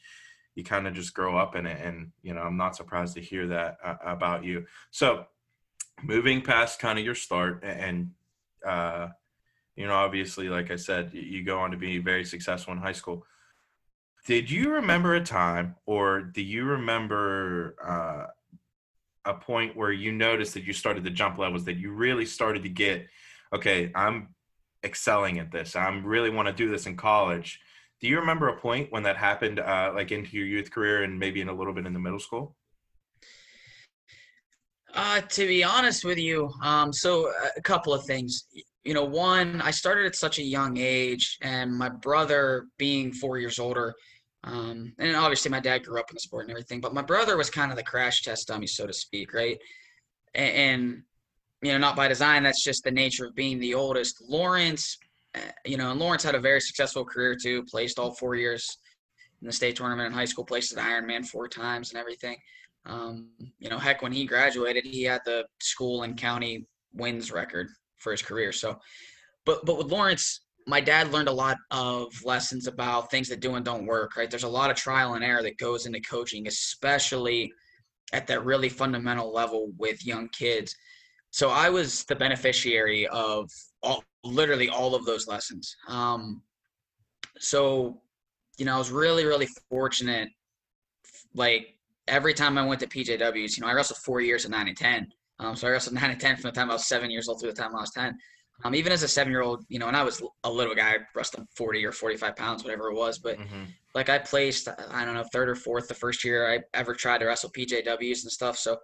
you 0.57 0.65
kind 0.65 0.89
of 0.89 0.95
just 0.95 1.15
grow 1.15 1.39
up 1.39 1.55
in 1.55 1.67
it. 1.67 1.81
And 1.81 2.11
you 2.23 2.35
know, 2.35 2.43
I'm 2.43 2.57
not 2.57 2.75
surprised 2.75 3.15
to 3.15 3.21
hear 3.21 3.47
that 3.47 3.77
uh, 3.85 3.95
about 4.05 4.45
you. 4.45 4.67
So, 4.91 5.27
moving 6.03 6.43
past 6.43 6.81
kind 6.81 6.99
of 6.99 7.05
your 7.05 7.15
start, 7.15 7.63
and 7.63 8.11
uh, 8.67 9.09
you 9.77 9.87
know, 9.87 9.95
obviously, 9.95 10.49
like 10.49 10.71
I 10.71 10.77
said, 10.77 11.13
you 11.13 11.43
go 11.43 11.59
on 11.59 11.71
to 11.73 11.77
be 11.77 11.99
very 11.99 12.25
successful 12.25 12.73
in 12.73 12.79
high 12.79 12.93
school. 12.93 13.27
Did 14.27 14.51
you 14.51 14.71
remember 14.71 15.15
a 15.15 15.23
time, 15.23 15.77
or 15.85 16.21
do 16.23 16.43
you 16.43 16.65
remember 16.65 17.77
uh, 17.85 18.27
a 19.25 19.35
point 19.35 19.77
where 19.77 19.93
you 19.93 20.13
noticed 20.13 20.55
that 20.55 20.65
you 20.65 20.73
started 20.73 21.05
to 21.05 21.11
jump 21.11 21.39
levels, 21.39 21.65
that 21.65 21.77
you 21.77 21.93
really 21.93 22.25
started 22.27 22.63
to 22.63 22.69
get, 22.69 23.07
okay, 23.53 23.91
I'm 23.95 24.35
excelling 24.85 25.39
at 25.39 25.51
this. 25.51 25.77
I 25.77 25.89
am 25.89 26.05
really 26.05 26.31
want 26.31 26.49
to 26.49 26.55
do 26.55 26.71
this 26.71 26.87
in 26.87 26.97
college. 26.97 27.61
Do 28.01 28.09
you 28.09 28.19
remember 28.19 28.49
a 28.49 28.61
point 28.61 28.93
when 28.93 29.03
that 29.05 29.17
happened, 29.17 29.61
uh, 29.61 29.93
like 29.95 30.13
into 30.13 30.37
your 30.37 30.47
youth 30.47 30.71
career 30.71 31.03
and 31.05 31.19
maybe 31.19 31.41
in 31.41 31.49
a 31.49 31.55
little 31.55 31.73
bit 31.73 31.87
in 31.87 31.93
the 31.93 31.99
middle 31.99 32.21
school? 32.21 32.57
Uh, 34.95 35.21
to 35.23 35.47
be 35.47 35.65
honest 35.65 36.05
with 36.05 36.19
you, 36.19 36.51
um, 36.63 36.93
so 36.93 37.33
a 37.57 37.61
couple 37.63 37.93
of 37.93 38.05
things. 38.05 38.47
You 38.85 38.95
know, 38.95 39.05
one, 39.05 39.61
I 39.61 39.73
started 39.73 40.07
at 40.07 40.15
such 40.15 40.39
a 40.39 40.43
young 40.43 40.77
age, 40.77 41.37
and 41.43 41.77
my 41.77 41.89
brother 41.89 42.67
being 42.79 43.13
four 43.13 43.39
years 43.39 43.59
older, 43.59 43.95
um, 44.45 44.93
and 44.99 45.17
obviously 45.17 45.51
my 45.51 45.59
dad 45.59 45.85
grew 45.85 45.99
up 45.99 46.11
in 46.11 46.15
the 46.15 46.21
sport 46.21 46.45
and 46.45 46.51
everything, 46.51 46.81
but 46.81 46.95
my 46.95 47.03
brother 47.03 47.37
was 47.37 47.51
kind 47.51 47.73
of 47.73 47.77
the 47.77 47.83
crash 47.83 48.23
test 48.23 48.49
dummy, 48.49 48.67
so 48.67 48.87
to 48.87 48.93
speak, 48.93 49.33
right? 49.33 49.59
And, 50.35 50.55
and 50.55 51.03
you 51.63 51.73
know, 51.73 51.79
not 51.79 51.97
by 51.97 52.09
design. 52.09 52.43
That's 52.43 52.63
just 52.63 52.85
the 52.85 52.91
nature 52.91 53.25
of 53.25 53.35
being 53.35 53.59
the 53.59 53.75
oldest. 53.75 54.23
Lawrence, 54.29 54.99
uh, 55.35 55.41
you 55.65 55.79
know, 55.79 55.91
and 55.91 55.99
Lawrence 55.99 56.23
had 56.23 56.35
a 56.35 56.41
very 56.41 56.61
successful 56.61 57.05
career 57.05 57.37
too. 57.41 57.65
Placed 57.65 57.99
all 57.99 58.15
four 58.15 58.35
years 58.35 58.79
in 59.41 59.47
the 59.47 59.53
state 59.53 59.77
tournament 59.77 60.07
in 60.07 60.13
high 60.13 60.27
school. 60.27 60.45
Placed 60.45 60.77
at 60.77 60.85
Ironman 60.85 61.27
four 61.27 61.49
times 61.49 61.91
and 61.91 61.99
everything. 61.99 62.37
Um, 62.87 63.31
you 63.59 63.71
know, 63.71 63.79
heck, 63.79 64.03
when 64.03 64.13
he 64.13 64.27
graduated, 64.27 64.85
he 64.85 65.03
had 65.05 65.23
the 65.25 65.47
school 65.61 66.03
and 66.03 66.17
county 66.17 66.67
wins 66.93 67.33
record 67.33 67.69
for 67.97 68.13
his 68.13 68.23
career. 68.23 68.53
So, 68.53 68.79
but 69.47 69.65
but 69.65 69.79
with 69.79 69.91
Lawrence, 69.91 70.43
my 70.67 70.81
dad 70.81 71.13
learned 71.13 71.29
a 71.29 71.33
lot 71.33 71.57
of 71.71 72.13
lessons 72.25 72.67
about 72.67 73.11
things 73.11 73.29
that 73.29 73.41
do 73.41 73.55
and 73.55 73.65
don't 73.65 73.87
work. 73.87 74.17
Right, 74.17 74.31
there's 74.31 74.45
a 74.45 74.49
lot 74.49 74.71
of 74.71 74.77
trial 74.77 75.15
and 75.15 75.25
error 75.25 75.43
that 75.43 75.59
goes 75.59 75.87
into 75.87 76.01
coaching, 76.01 76.47
especially 76.47 77.53
at 78.13 78.27
that 78.27 78.45
really 78.45 78.69
fundamental 78.69 79.33
level 79.33 79.73
with 79.79 80.05
young 80.07 80.29
kids. 80.29 80.75
So 81.31 81.51
I 81.51 81.69
was 81.69 82.05
the 82.05 82.15
beneficiary 82.15 83.09
of 83.09 83.51
all, 83.83 84.05
literally 84.23 84.69
all 84.69 84.95
of 84.95 85.05
those 85.05 85.27
lessons. 85.27 85.75
Um, 85.89 86.43
so, 87.41 88.01
you 88.57 88.65
know, 88.65 88.77
I 88.77 88.79
was 88.79 88.93
really, 88.93 89.25
really 89.25 89.49
fortunate. 89.69 90.29
Like 91.35 91.74
every 92.09 92.35
time 92.35 92.59
I 92.59 92.67
went 92.67 92.81
to 92.81 92.87
PJWs, 92.87 93.57
you 93.57 93.63
know, 93.63 93.69
I 93.69 93.73
wrestled 93.73 93.99
four 93.99 94.21
years 94.21 94.45
at 94.45 94.51
nine 94.51 94.69
and 94.69 94.77
ten. 94.77 95.07
Um, 95.39 95.57
so 95.57 95.67
I 95.67 95.71
wrestled 95.71 95.95
nine 96.01 96.11
and 96.11 96.21
ten 96.21 96.37
from 96.37 96.51
the 96.51 96.53
time 96.53 96.71
I 96.71 96.75
was 96.75 96.87
seven 96.87 97.11
years 97.11 97.29
old 97.29 97.41
to 97.41 97.47
the 97.47 97.53
time 97.53 97.75
I 97.75 97.81
was 97.81 97.91
ten. 97.93 98.17
Um, 98.65 98.75
even 98.77 98.93
as 98.93 99.03
a 99.03 99.09
seven-year-old, 99.09 99.65
you 99.69 99.81
know, 99.81 99.89
and 99.89 99.97
I 99.97 100.05
was 100.05 100.23
a 100.45 100.51
little 100.51 100.77
guy, 100.77 100.91
I 100.91 100.99
wrestled 101.15 101.47
forty 101.57 101.85
or 101.85 101.91
forty-five 101.91 102.37
pounds, 102.37 102.63
whatever 102.63 102.89
it 102.91 102.95
was. 102.95 103.19
But 103.19 103.39
Mm-hmm. 103.39 103.65
like 103.97 104.09
I 104.09 104.19
placed, 104.19 104.69
I 104.69 105.05
don't 105.05 105.15
know, 105.15 105.25
third 105.33 105.49
or 105.49 105.57
fourth 105.57 105.89
the 105.89 105.95
first 105.95 106.25
year 106.25 106.49
I 106.53 106.61
ever 106.73 106.95
tried 106.95 107.19
to 107.19 107.27
wrestle 107.27 107.51
PJWs 107.51 108.23
and 108.23 108.33
stuff. 108.33 108.57
So 108.57 108.79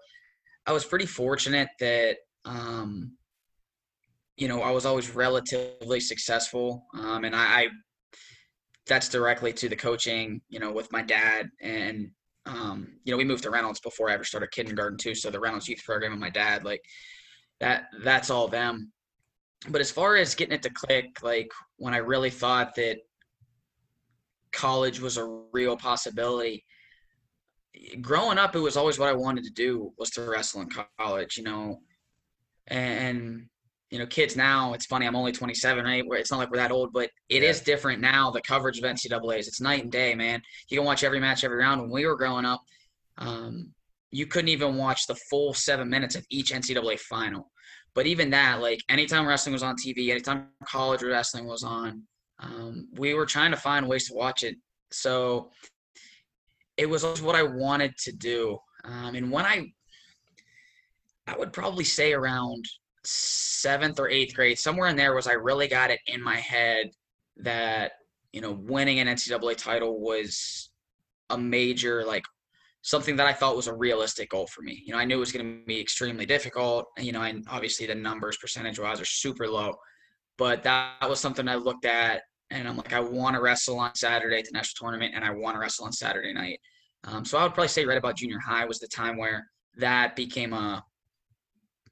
I 0.66 0.72
was 0.72 0.84
pretty 0.84 1.06
fortunate 1.06 1.68
that, 1.78 2.16
um, 2.44 3.12
you 4.36 4.48
know, 4.48 4.60
I 4.60 4.70
was 4.72 4.86
always 4.86 5.14
relatively 5.14 6.00
successful. 6.00 6.84
Um, 6.98 7.24
and 7.24 7.34
I, 7.36 7.44
I, 7.60 7.68
that's 8.86 9.08
directly 9.08 9.52
to 9.52 9.68
the 9.68 9.76
coaching, 9.76 10.40
you 10.48 10.58
know, 10.58 10.72
with 10.72 10.90
my 10.90 11.02
dad 11.02 11.48
and, 11.60 12.10
um, 12.46 12.88
you 13.04 13.12
know, 13.12 13.18
we 13.18 13.24
moved 13.24 13.42
to 13.44 13.50
Reynolds 13.50 13.80
before 13.80 14.10
I 14.10 14.14
ever 14.14 14.24
started 14.24 14.50
kindergarten 14.50 14.98
too. 14.98 15.14
So 15.14 15.30
the 15.30 15.40
Reynolds 15.40 15.68
youth 15.68 15.82
program 15.84 16.12
and 16.12 16.20
my 16.20 16.30
dad, 16.30 16.64
like 16.64 16.82
that, 17.60 17.84
that's 18.02 18.30
all 18.30 18.48
them. 18.48 18.92
But 19.68 19.80
as 19.80 19.90
far 19.90 20.16
as 20.16 20.34
getting 20.34 20.54
it 20.54 20.62
to 20.62 20.70
click, 20.70 21.22
like 21.22 21.50
when 21.76 21.92
I 21.92 21.98
really 21.98 22.30
thought 22.30 22.74
that 22.76 22.98
college 24.52 25.00
was 25.00 25.16
a 25.16 25.42
real 25.52 25.76
possibility. 25.76 26.64
Growing 28.00 28.38
up, 28.38 28.56
it 28.56 28.60
was 28.60 28.76
always 28.76 28.98
what 28.98 29.08
I 29.08 29.14
wanted 29.14 29.44
to 29.44 29.50
do 29.50 29.92
was 29.98 30.10
to 30.10 30.22
wrestle 30.22 30.62
in 30.62 30.68
college, 30.98 31.36
you 31.36 31.44
know. 31.44 31.80
And 32.66 33.46
you 33.90 33.98
know, 33.98 34.06
kids 34.06 34.36
now, 34.36 34.72
it's 34.72 34.86
funny. 34.86 35.06
I'm 35.06 35.16
only 35.16 35.32
27, 35.32 35.84
right? 35.84 36.06
Where 36.06 36.18
it's 36.18 36.30
not 36.30 36.38
like 36.38 36.50
we're 36.50 36.58
that 36.58 36.70
old, 36.70 36.92
but 36.92 37.10
it 37.28 37.42
is 37.42 37.58
Yeah. 37.58 37.64
different 37.64 38.00
now. 38.00 38.30
The 38.30 38.40
coverage 38.42 38.78
of 38.78 38.84
NCAA's, 38.84 39.48
it's 39.48 39.60
night 39.60 39.82
and 39.82 39.90
day, 39.90 40.14
man. 40.14 40.40
You 40.68 40.78
can 40.78 40.86
watch 40.86 41.02
every 41.02 41.18
match, 41.18 41.42
every 41.42 41.58
round. 41.58 41.80
When 41.80 41.90
we 41.90 42.06
were 42.06 42.16
growing 42.16 42.44
up, 42.44 42.62
um, 43.18 43.74
you 44.12 44.26
couldn't 44.26 44.48
even 44.48 44.76
watch 44.76 45.06
the 45.06 45.16
full 45.28 45.54
seven 45.54 45.88
minutes 45.90 46.14
of 46.14 46.24
each 46.30 46.52
NCAA 46.52 46.98
final. 46.98 47.50
But 47.94 48.06
even 48.06 48.30
that, 48.30 48.60
like 48.60 48.80
anytime 48.88 49.26
wrestling 49.26 49.52
was 49.54 49.64
on 49.64 49.76
TV, 49.76 50.10
anytime 50.10 50.48
college 50.64 51.02
wrestling 51.02 51.46
was 51.46 51.64
on, 51.64 52.04
um, 52.38 52.88
we 52.92 53.14
were 53.14 53.26
trying 53.26 53.50
to 53.50 53.56
find 53.56 53.88
ways 53.88 54.06
to 54.08 54.14
watch 54.14 54.44
it. 54.44 54.56
So 54.92 55.50
it 56.76 56.86
was 56.88 57.04
what 57.20 57.34
I 57.34 57.42
wanted 57.42 57.96
to 57.98 58.12
do. 58.12 58.58
Um, 58.84 59.14
and 59.16 59.30
when 59.30 59.44
I, 59.44 59.72
I 61.26 61.36
would 61.36 61.52
probably 61.52 61.84
say 61.84 62.12
around 62.12 62.64
seventh 63.04 63.98
or 63.98 64.08
eighth 64.08 64.34
grade, 64.34 64.58
somewhere 64.58 64.88
in 64.88 64.96
there 64.96 65.14
was 65.14 65.26
I 65.26 65.32
really 65.32 65.68
got 65.68 65.90
it 65.90 66.00
in 66.06 66.22
my 66.22 66.36
head 66.36 66.90
that, 67.38 67.92
you 68.32 68.40
know, 68.40 68.52
winning 68.52 69.00
an 69.00 69.08
NCAA 69.08 69.56
title 69.56 70.00
was 70.00 70.70
a 71.30 71.38
major, 71.38 72.04
like 72.04 72.24
something 72.82 73.16
that 73.16 73.26
I 73.26 73.32
thought 73.32 73.56
was 73.56 73.66
a 73.66 73.74
realistic 73.74 74.30
goal 74.30 74.46
for 74.46 74.62
me. 74.62 74.82
You 74.84 74.92
know, 74.92 74.98
I 74.98 75.04
knew 75.04 75.16
it 75.16 75.20
was 75.20 75.32
going 75.32 75.44
to 75.44 75.64
be 75.66 75.80
extremely 75.80 76.26
difficult. 76.26 76.86
You 76.98 77.12
know, 77.12 77.22
and 77.22 77.44
obviously 77.48 77.86
the 77.86 77.94
numbers 77.94 78.36
percentage 78.36 78.78
wise 78.78 79.00
are 79.00 79.06
super 79.06 79.48
low, 79.48 79.74
but 80.38 80.62
that, 80.62 81.08
was 81.08 81.20
something 81.20 81.48
I 81.48 81.56
looked 81.56 81.84
at 81.84 82.22
and 82.50 82.66
I'm 82.66 82.76
like, 82.76 82.92
I 82.92 83.00
want 83.00 83.36
to 83.36 83.42
wrestle 83.42 83.78
on 83.78 83.94
Saturday 83.94 84.38
at 84.38 84.44
the 84.44 84.50
national 84.52 84.86
tournament, 84.86 85.14
and 85.14 85.24
I 85.24 85.30
want 85.30 85.54
to 85.54 85.60
wrestle 85.60 85.84
on 85.84 85.92
Saturday 85.92 86.32
night. 86.32 86.60
Um, 87.04 87.24
so 87.24 87.38
I 87.38 87.44
would 87.44 87.54
probably 87.54 87.68
say 87.68 87.84
right 87.84 87.96
about 87.96 88.16
junior 88.16 88.40
high 88.40 88.64
was 88.64 88.80
the 88.80 88.88
time 88.88 89.16
where 89.16 89.46
that 89.76 90.16
became 90.16 90.52
a, 90.52 90.84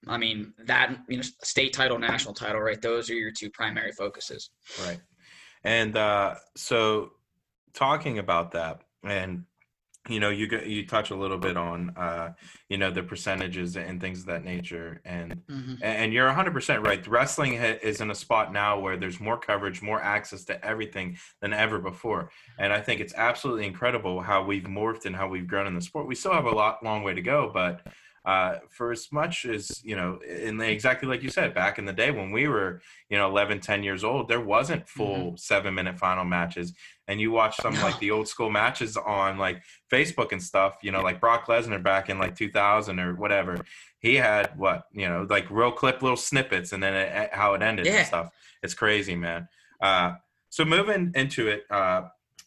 I 0.06 0.16
mean, 0.16 0.52
that 0.66 0.96
you 1.08 1.16
know, 1.16 1.22
state 1.42 1.72
title, 1.72 1.98
national 1.98 2.34
title, 2.34 2.60
right? 2.60 2.80
Those 2.80 3.10
are 3.10 3.14
your 3.14 3.32
two 3.32 3.50
primary 3.50 3.92
focuses. 3.92 4.50
Right. 4.86 5.00
And 5.64 5.96
uh, 5.96 6.36
so, 6.56 7.12
talking 7.74 8.18
about 8.18 8.52
that, 8.52 8.82
and 9.02 9.44
you 10.08 10.20
know, 10.20 10.30
you 10.30 10.46
you 10.64 10.86
touch 10.86 11.10
a 11.10 11.16
little 11.16 11.36
bit 11.36 11.56
on, 11.56 11.90
uh, 11.96 12.30
you 12.68 12.78
know, 12.78 12.90
the 12.90 13.02
percentages 13.02 13.76
and 13.76 14.00
things 14.00 14.20
of 14.20 14.26
that 14.26 14.44
nature, 14.44 15.00
and 15.04 15.42
Mm-hmm. 15.48 15.74
and 15.82 16.12
you're 16.12 16.30
100% 16.30 16.84
right. 16.86 17.06
Wrestling 17.06 17.54
is 17.54 18.00
in 18.00 18.10
a 18.10 18.14
spot 18.14 18.52
now 18.52 18.78
where 18.78 18.96
there's 18.96 19.18
more 19.18 19.38
coverage, 19.38 19.82
more 19.82 20.00
access 20.00 20.44
to 20.44 20.64
everything 20.64 21.16
than 21.40 21.52
ever 21.52 21.78
before, 21.78 22.30
and 22.58 22.72
I 22.72 22.80
think 22.80 23.00
it's 23.00 23.14
absolutely 23.14 23.66
incredible 23.66 24.20
how 24.20 24.44
we've 24.44 24.64
morphed 24.64 25.04
and 25.06 25.16
how 25.16 25.28
we've 25.28 25.46
grown 25.46 25.66
in 25.66 25.74
the 25.74 25.80
sport. 25.80 26.06
We 26.06 26.14
still 26.14 26.32
have 26.32 26.44
a 26.46 26.50
lot 26.50 26.84
long 26.84 27.02
way 27.02 27.14
to 27.14 27.22
go, 27.22 27.50
but 27.52 27.86
uh, 28.25 28.56
for 28.68 28.92
as 28.92 29.10
much 29.12 29.44
as 29.44 29.82
you 29.84 29.96
know 29.96 30.18
and 30.28 30.60
exactly 30.62 31.08
like 31.08 31.22
you 31.22 31.30
said 31.30 31.54
back 31.54 31.78
in 31.78 31.84
the 31.84 31.92
day 31.92 32.10
when 32.10 32.30
we 32.30 32.48
were 32.48 32.80
you 33.08 33.16
know 33.16 33.28
11 33.28 33.60
10 33.60 33.82
years 33.82 34.04
old 34.04 34.28
there 34.28 34.40
wasn't 34.40 34.87
full 34.88 35.16
mm-hmm. 35.16 35.37
seven 35.37 35.75
minute 35.75 35.98
final 35.98 36.25
matches. 36.25 36.72
And 37.06 37.18
you 37.18 37.30
watch 37.30 37.56
some 37.56 37.72
like 37.80 37.98
the 38.00 38.10
old 38.10 38.28
school 38.28 38.50
matches 38.50 38.96
on 38.96 39.38
like 39.38 39.62
facebook 39.90 40.32
and 40.32 40.42
stuff 40.42 40.76
you 40.82 40.92
know 40.92 41.02
like 41.02 41.20
brock 41.20 41.46
lesnar 41.46 41.82
back 41.82 42.10
in 42.10 42.18
like 42.18 42.37
2000 42.37 43.00
or 43.00 43.14
whatever. 43.14 43.58
He 44.00 44.16
had 44.16 44.56
what 44.58 44.84
you 44.92 45.08
know 45.08 45.26
like 45.28 45.50
real 45.50 45.72
clip 45.72 46.02
little 46.02 46.16
snippets 46.16 46.72
and 46.72 46.82
then 46.82 46.94
it, 46.94 47.30
how 47.32 47.54
it 47.54 47.62
ended 47.62 47.87
yeah. 47.87 47.98
and 47.98 48.06
stuff. 48.06 48.30
It's 48.62 48.75
crazy 48.75 49.14
man. 49.14 49.48
Uh, 49.80 50.14
so 50.50 50.64
moving 50.64 51.12
into 51.14 51.48
it 51.48 51.64
uh, 51.70 52.02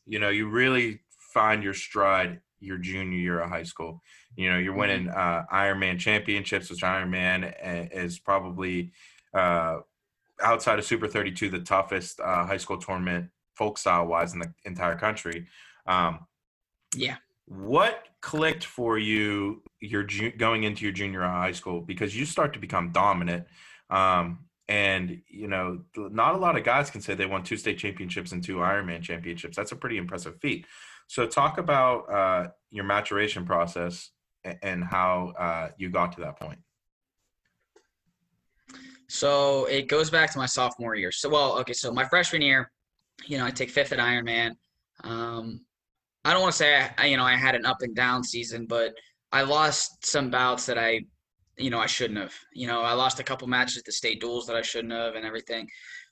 you 0.05 0.19
know 0.19 0.29
you 0.29 0.47
really 0.47 0.99
find 1.33 1.63
your 1.63 1.73
stride 1.73 2.39
your 2.59 2.77
junior 2.77 3.17
year 3.17 3.39
of 3.39 3.49
high 3.49 3.63
school 3.63 4.01
you 4.35 4.49
know, 4.51 4.57
you're 4.57 4.75
winning 4.75 5.07
mm-hmm. 5.07 5.17
uh, 5.17 5.55
Ironman 5.55 5.99
championships, 5.99 6.69
which 6.69 6.81
Ironman 6.81 7.53
eh, 7.59 7.87
is 7.91 8.19
probably 8.19 8.91
uh, 9.33 9.79
outside 10.41 10.79
of 10.79 10.85
Super 10.85 11.07
32 11.07 11.49
the 11.49 11.59
toughest 11.59 12.19
uh, 12.19 12.45
high 12.45 12.57
school 12.57 12.77
tournament 12.77 13.29
folk 13.55 13.77
style 13.77 14.07
wise 14.07 14.33
in 14.33 14.39
the 14.39 14.53
entire 14.65 14.95
country. 14.95 15.47
Um, 15.85 16.25
yeah. 16.95 17.17
What 17.45 18.05
clicked 18.21 18.63
for 18.63 18.97
you? 18.97 19.61
You're 19.79 20.03
ju- 20.03 20.31
going 20.31 20.63
into 20.63 20.83
your 20.83 20.93
junior 20.93 21.21
high 21.21 21.51
school 21.51 21.81
because 21.81 22.15
you 22.15 22.25
start 22.25 22.53
to 22.53 22.59
become 22.59 22.91
dominant. 22.91 23.45
Um, 23.89 24.45
and 24.67 25.21
you 25.27 25.47
know, 25.47 25.81
not 25.97 26.35
a 26.35 26.37
lot 26.37 26.57
of 26.57 26.63
guys 26.63 26.89
can 26.89 27.01
say 27.01 27.13
they 27.13 27.25
won 27.25 27.43
two 27.43 27.57
state 27.57 27.77
championships 27.77 28.31
and 28.31 28.41
two 28.41 28.57
Ironman 28.57 29.01
championships. 29.01 29.57
That's 29.57 29.73
a 29.73 29.75
pretty 29.75 29.97
impressive 29.97 30.39
feat. 30.39 30.65
So, 31.07 31.27
talk 31.27 31.57
about 31.57 32.09
uh, 32.09 32.47
your 32.69 32.85
maturation 32.85 33.45
process 33.45 34.11
and 34.43 34.83
how 34.83 35.33
uh, 35.37 35.69
you 35.77 35.89
got 35.89 36.11
to 36.13 36.21
that 36.21 36.39
point? 36.39 36.59
So 39.07 39.65
it 39.65 39.87
goes 39.89 40.09
back 40.09 40.31
to 40.31 40.37
my 40.37 40.45
sophomore 40.45 40.95
year. 40.95 41.11
So 41.11 41.29
well, 41.29 41.59
okay, 41.59 41.73
so 41.73 41.91
my 41.91 42.05
freshman 42.05 42.41
year, 42.41 42.71
you 43.25 43.37
know, 43.37 43.45
I 43.45 43.51
take 43.51 43.69
fifth 43.69 43.91
at 43.91 43.99
Ironman. 43.99 44.51
Um, 45.03 45.65
I 46.23 46.31
don't 46.31 46.41
want 46.41 46.53
to 46.53 46.57
say 46.57 46.87
I, 46.97 47.07
you 47.07 47.17
know 47.17 47.23
I 47.23 47.35
had 47.35 47.55
an 47.55 47.65
up 47.65 47.81
and 47.81 47.95
down 47.95 48.23
season, 48.23 48.65
but 48.67 48.93
I 49.31 49.41
lost 49.41 50.05
some 50.05 50.29
bouts 50.29 50.65
that 50.67 50.77
I, 50.77 51.01
you 51.57 51.69
know, 51.69 51.79
I 51.79 51.87
shouldn't 51.87 52.19
have. 52.19 52.33
You 52.53 52.67
know, 52.67 52.81
I 52.81 52.93
lost 52.93 53.19
a 53.19 53.23
couple 53.23 53.47
matches 53.47 53.77
at 53.77 53.85
the 53.85 53.91
state 53.91 54.21
duels 54.21 54.45
that 54.47 54.55
I 54.55 54.61
shouldn't 54.61 54.93
have, 54.93 55.15
and 55.15 55.25
everything 55.25 55.67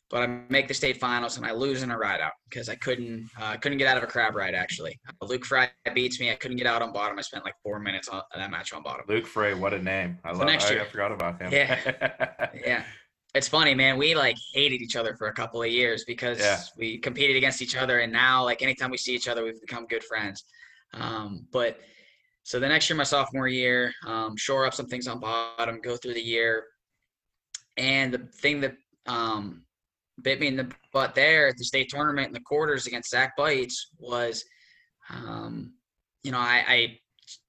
but 0.10 0.24
I 0.24 0.28
make 0.50 0.68
the 0.68 0.74
state 0.74 0.98
finals 0.98 1.38
and 1.38 1.46
I 1.46 1.52
lose 1.52 1.84
in 1.84 1.92
a 1.92 1.98
ride 1.98 2.20
out 2.20 2.32
because 2.50 2.68
I 2.68 2.76
couldn't 2.76 3.30
uh, 3.40 3.58
couldn't 3.58 3.78
get 3.78 3.88
out 3.88 3.98
of 3.98 4.04
a 4.04 4.08
crab 4.08 4.36
ride 4.36 4.56
actually. 4.56 5.00
Uh, 5.08 5.26
Luke 5.26 5.46
Frey 5.46 5.70
beats 5.94 6.20
me. 6.20 6.32
I 6.32 6.36
couldn't 6.36 6.58
get 6.58 6.68
out 6.68 6.82
on 6.82 6.92
bottom. 6.92 7.18
I 7.18 7.22
spent 7.22 7.46
like 7.46 7.54
four 7.62 7.80
minutes 7.80 8.08
on 8.10 8.22
that 8.36 8.50
match 8.50 8.74
on 8.74 8.82
bottom. 8.82 9.06
Luke 9.08 9.28
Frey, 9.28 9.54
what 9.54 9.74
a 9.74 9.82
name! 9.82 10.18
I 10.24 10.34
so 10.34 10.40
love. 10.40 10.48
Next 10.48 10.70
year, 10.70 10.82
I, 10.82 10.84
I 10.84 10.88
forgot 10.88 11.12
about 11.12 11.40
him. 11.42 11.52
Yeah, 11.52 12.50
yeah. 12.66 12.84
It's 13.36 13.48
funny, 13.48 13.76
man. 13.76 13.98
We 13.98 14.16
like 14.16 14.38
hated 14.54 14.82
each 14.82 14.96
other 14.96 15.16
for 15.16 15.28
a 15.28 15.34
couple 15.34 15.62
of 15.62 15.70
years 15.70 16.04
because 16.06 16.40
yeah. 16.40 16.60
we 16.76 16.98
competed 16.98 17.36
against 17.36 17.62
each 17.62 17.78
other, 17.78 18.00
and 18.00 18.12
now 18.12 18.44
like 18.44 18.64
anytime 18.64 18.90
we 18.90 18.98
see 18.98 19.14
each 19.14 19.28
other, 19.28 19.44
we've 19.44 19.62
become 19.62 19.86
good 19.86 20.04
friends. 20.04 20.46
Um, 20.94 21.46
but 21.52 21.80
so 22.42 22.60
the 22.60 22.68
next 22.68 22.90
year, 22.90 22.98
my 22.98 23.04
sophomore 23.04 23.48
year, 23.48 23.94
um, 24.08 24.36
shore 24.36 24.66
up 24.66 24.74
some 24.74 24.88
things 24.88 25.08
on 25.08 25.20
bottom, 25.20 25.80
go 25.82 25.96
through 25.96 26.16
the 26.16 26.22
year, 26.22 26.66
and 27.78 28.12
the 28.12 28.18
thing 28.18 28.60
that 28.62 28.76
um, 29.06 29.62
bit 30.22 30.40
me 30.40 30.48
in 30.48 30.56
the 30.56 30.72
butt 30.94 31.16
there 31.16 31.48
at 31.48 31.58
the 31.58 31.66
state 31.66 31.90
tournament 31.90 32.28
in 32.28 32.34
the 32.34 32.40
quarters 32.42 32.88
against 32.88 33.12
Zach 33.12 33.34
Beitz 33.38 33.74
was, 33.98 34.44
um, 35.10 35.74
you 36.24 36.32
know, 36.32 36.40
I, 36.40 36.64
I 36.68 37.00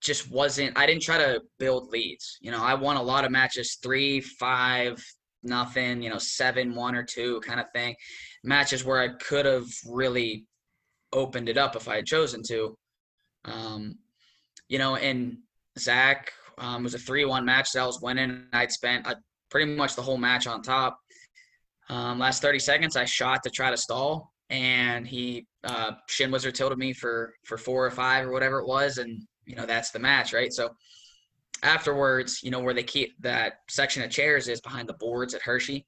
just 0.01 0.31
wasn't. 0.31 0.77
I 0.77 0.87
didn't 0.87 1.03
try 1.03 1.19
to 1.19 1.41
build 1.59 1.89
leads. 1.91 2.39
You 2.41 2.51
know, 2.51 2.63
I 2.63 2.75
won 2.75 2.97
a 2.97 3.03
lot 3.03 3.25
of 3.25 3.31
matches 3.31 3.79
three, 3.83 4.21
five, 4.21 5.03
nothing. 5.43 6.03
You 6.03 6.11
know, 6.11 6.19
seven, 6.19 6.75
one 6.75 6.95
or 6.95 7.03
two 7.03 7.41
kind 7.41 7.61
of 7.61 7.67
thing. 7.75 7.95
Matches 8.45 8.85
where 8.85 9.01
I 9.01 9.09
could 9.09 9.47
have 9.47 9.69
really 9.87 10.47
opened 11.13 11.49
it 11.49 11.59
up 11.59 11.77
if 11.77 11.89
I 11.89 11.97
had 11.97 12.07
chosen 12.07 12.43
to. 12.49 12.77
Um, 13.45 13.99
you 14.69 14.79
know, 14.79 14.97
and 14.97 15.39
Zach 15.79 16.31
um, 16.59 16.85
was 16.85 16.95
a 16.95 16.99
three-one 16.99 17.45
match 17.45 17.73
that 17.73 17.81
I 17.83 17.87
was 17.87 18.01
winning. 18.01 18.45
I'd 18.53 18.71
spent 18.71 19.07
a, 19.07 19.17
pretty 19.51 19.75
much 19.75 19.97
the 19.97 20.03
whole 20.03 20.19
match 20.19 20.47
on 20.47 20.63
top. 20.63 20.99
Um, 21.91 22.21
last 22.21 22.41
30 22.41 22.61
seconds, 22.61 22.97
I 22.97 23.05
shot 23.05 23.43
to 23.43 23.51
try 23.51 23.71
to 23.71 23.77
stall, 23.77 24.33
and 24.49 25.07
he 25.07 25.47
uh, 25.65 25.93
shin 26.09 26.31
wizard 26.31 26.55
tilted 26.55 26.79
me 26.79 26.93
for 26.93 27.35
for 27.45 27.59
four 27.59 27.85
or 27.85 27.91
five 27.91 28.27
or 28.27 28.33
whatever 28.33 28.61
it 28.61 28.67
was, 28.67 28.99
and 28.99 29.21
you 29.45 29.57
know 29.57 29.67
that's 29.67 29.91
the 29.91 29.99
match, 29.99 30.33
right? 30.33 30.53
So 30.53 30.71
afterwards, 31.65 32.43
you 32.45 32.53
know 32.53 32.61
where 32.61 32.75
they 32.75 32.85
keep 32.85 33.21
that 33.21 33.55
section 33.69 34.05
of 34.05 34.11
chairs 34.11 34.47
is 34.47 34.61
behind 34.61 34.89
the 34.89 34.95
boards 34.95 35.35
at 35.35 35.43
Hershey. 35.43 35.85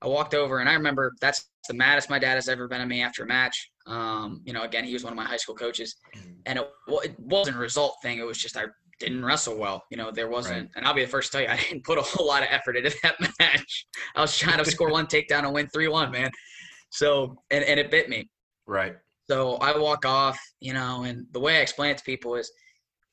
I 0.00 0.06
walked 0.06 0.34
over, 0.34 0.60
and 0.60 0.68
I 0.68 0.74
remember 0.74 1.12
that's 1.20 1.50
the 1.66 1.74
maddest 1.74 2.08
my 2.08 2.20
dad 2.20 2.36
has 2.36 2.48
ever 2.48 2.68
been 2.68 2.80
at 2.80 2.86
me 2.86 3.02
after 3.02 3.24
a 3.24 3.26
match. 3.26 3.70
Um, 3.88 4.42
you 4.44 4.52
know, 4.52 4.62
again, 4.62 4.84
he 4.84 4.92
was 4.92 5.02
one 5.02 5.12
of 5.12 5.16
my 5.16 5.24
high 5.24 5.38
school 5.38 5.56
coaches, 5.56 5.96
mm-hmm. 6.16 6.34
and 6.46 6.60
it, 6.60 6.70
it 7.02 7.18
wasn't 7.18 7.56
a 7.56 7.60
result 7.60 7.96
thing. 8.00 8.18
It 8.18 8.26
was 8.26 8.38
just 8.38 8.56
I 8.56 8.66
didn't 8.98 9.24
wrestle 9.24 9.56
well. 9.56 9.84
You 9.90 9.96
know, 9.96 10.10
there 10.10 10.28
wasn't, 10.28 10.56
right. 10.56 10.70
and 10.76 10.86
I'll 10.86 10.94
be 10.94 11.04
the 11.04 11.10
first 11.10 11.32
to 11.32 11.38
tell 11.38 11.46
you, 11.46 11.52
I 11.52 11.56
didn't 11.56 11.84
put 11.84 11.98
a 11.98 12.02
whole 12.02 12.26
lot 12.26 12.42
of 12.42 12.48
effort 12.50 12.76
into 12.76 12.94
that 13.02 13.16
match. 13.40 13.86
I 14.14 14.20
was 14.20 14.36
trying 14.36 14.62
to 14.62 14.70
score 14.70 14.90
one 14.90 15.06
takedown 15.06 15.44
and 15.44 15.52
win 15.52 15.68
3 15.68 15.88
1, 15.88 16.10
man. 16.10 16.30
So, 16.90 17.36
and, 17.50 17.64
and 17.64 17.78
it 17.78 17.90
bit 17.90 18.08
me. 18.08 18.28
Right. 18.66 18.96
So 19.28 19.56
I 19.56 19.76
walk 19.76 20.06
off, 20.06 20.38
you 20.60 20.72
know, 20.72 21.02
and 21.02 21.26
the 21.32 21.40
way 21.40 21.58
I 21.58 21.60
explain 21.60 21.90
it 21.90 21.98
to 21.98 22.04
people 22.04 22.36
is 22.36 22.50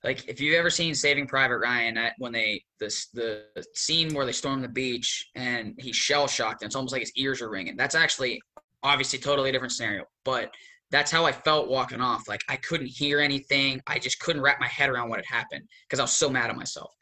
like, 0.03 0.27
if 0.27 0.39
you've 0.39 0.55
ever 0.55 0.69
seen 0.69 0.93
Saving 0.93 1.25
Private 1.25 1.57
Ryan, 1.57 1.97
at, 1.97 2.13
when 2.17 2.31
they, 2.31 2.61
this, 2.79 3.07
the 3.07 3.45
scene 3.73 4.13
where 4.13 4.25
they 4.25 4.31
storm 4.31 4.61
the 4.61 4.67
beach 4.67 5.29
and 5.35 5.73
he's 5.79 5.95
shell 5.95 6.27
shocked 6.27 6.61
and 6.61 6.67
it's 6.67 6.75
almost 6.75 6.91
like 6.91 7.01
his 7.01 7.13
ears 7.15 7.41
are 7.41 7.49
ringing. 7.49 7.75
That's 7.75 7.95
actually 7.95 8.39
obviously 8.83 9.17
totally 9.17 9.51
different 9.51 9.71
scenario. 9.71 10.03
But 10.23 10.53
that's 10.93 11.09
how 11.09 11.25
I 11.25 11.31
felt 11.31 11.69
walking 11.69 12.01
off. 12.01 12.27
Like 12.27 12.41
I 12.47 12.55
couldn't 12.55 12.85
hear 12.85 13.19
anything. 13.19 13.81
I 13.87 13.97
just 13.97 14.19
couldn't 14.19 14.43
wrap 14.43 14.59
my 14.59 14.67
head 14.67 14.91
around 14.91 15.09
what 15.09 15.17
had 15.17 15.25
happened 15.25 15.67
because 15.89 15.99
I 15.99 16.03
was 16.03 16.11
so 16.11 16.29
mad 16.29 16.51
at 16.51 16.55
myself. 16.55 16.93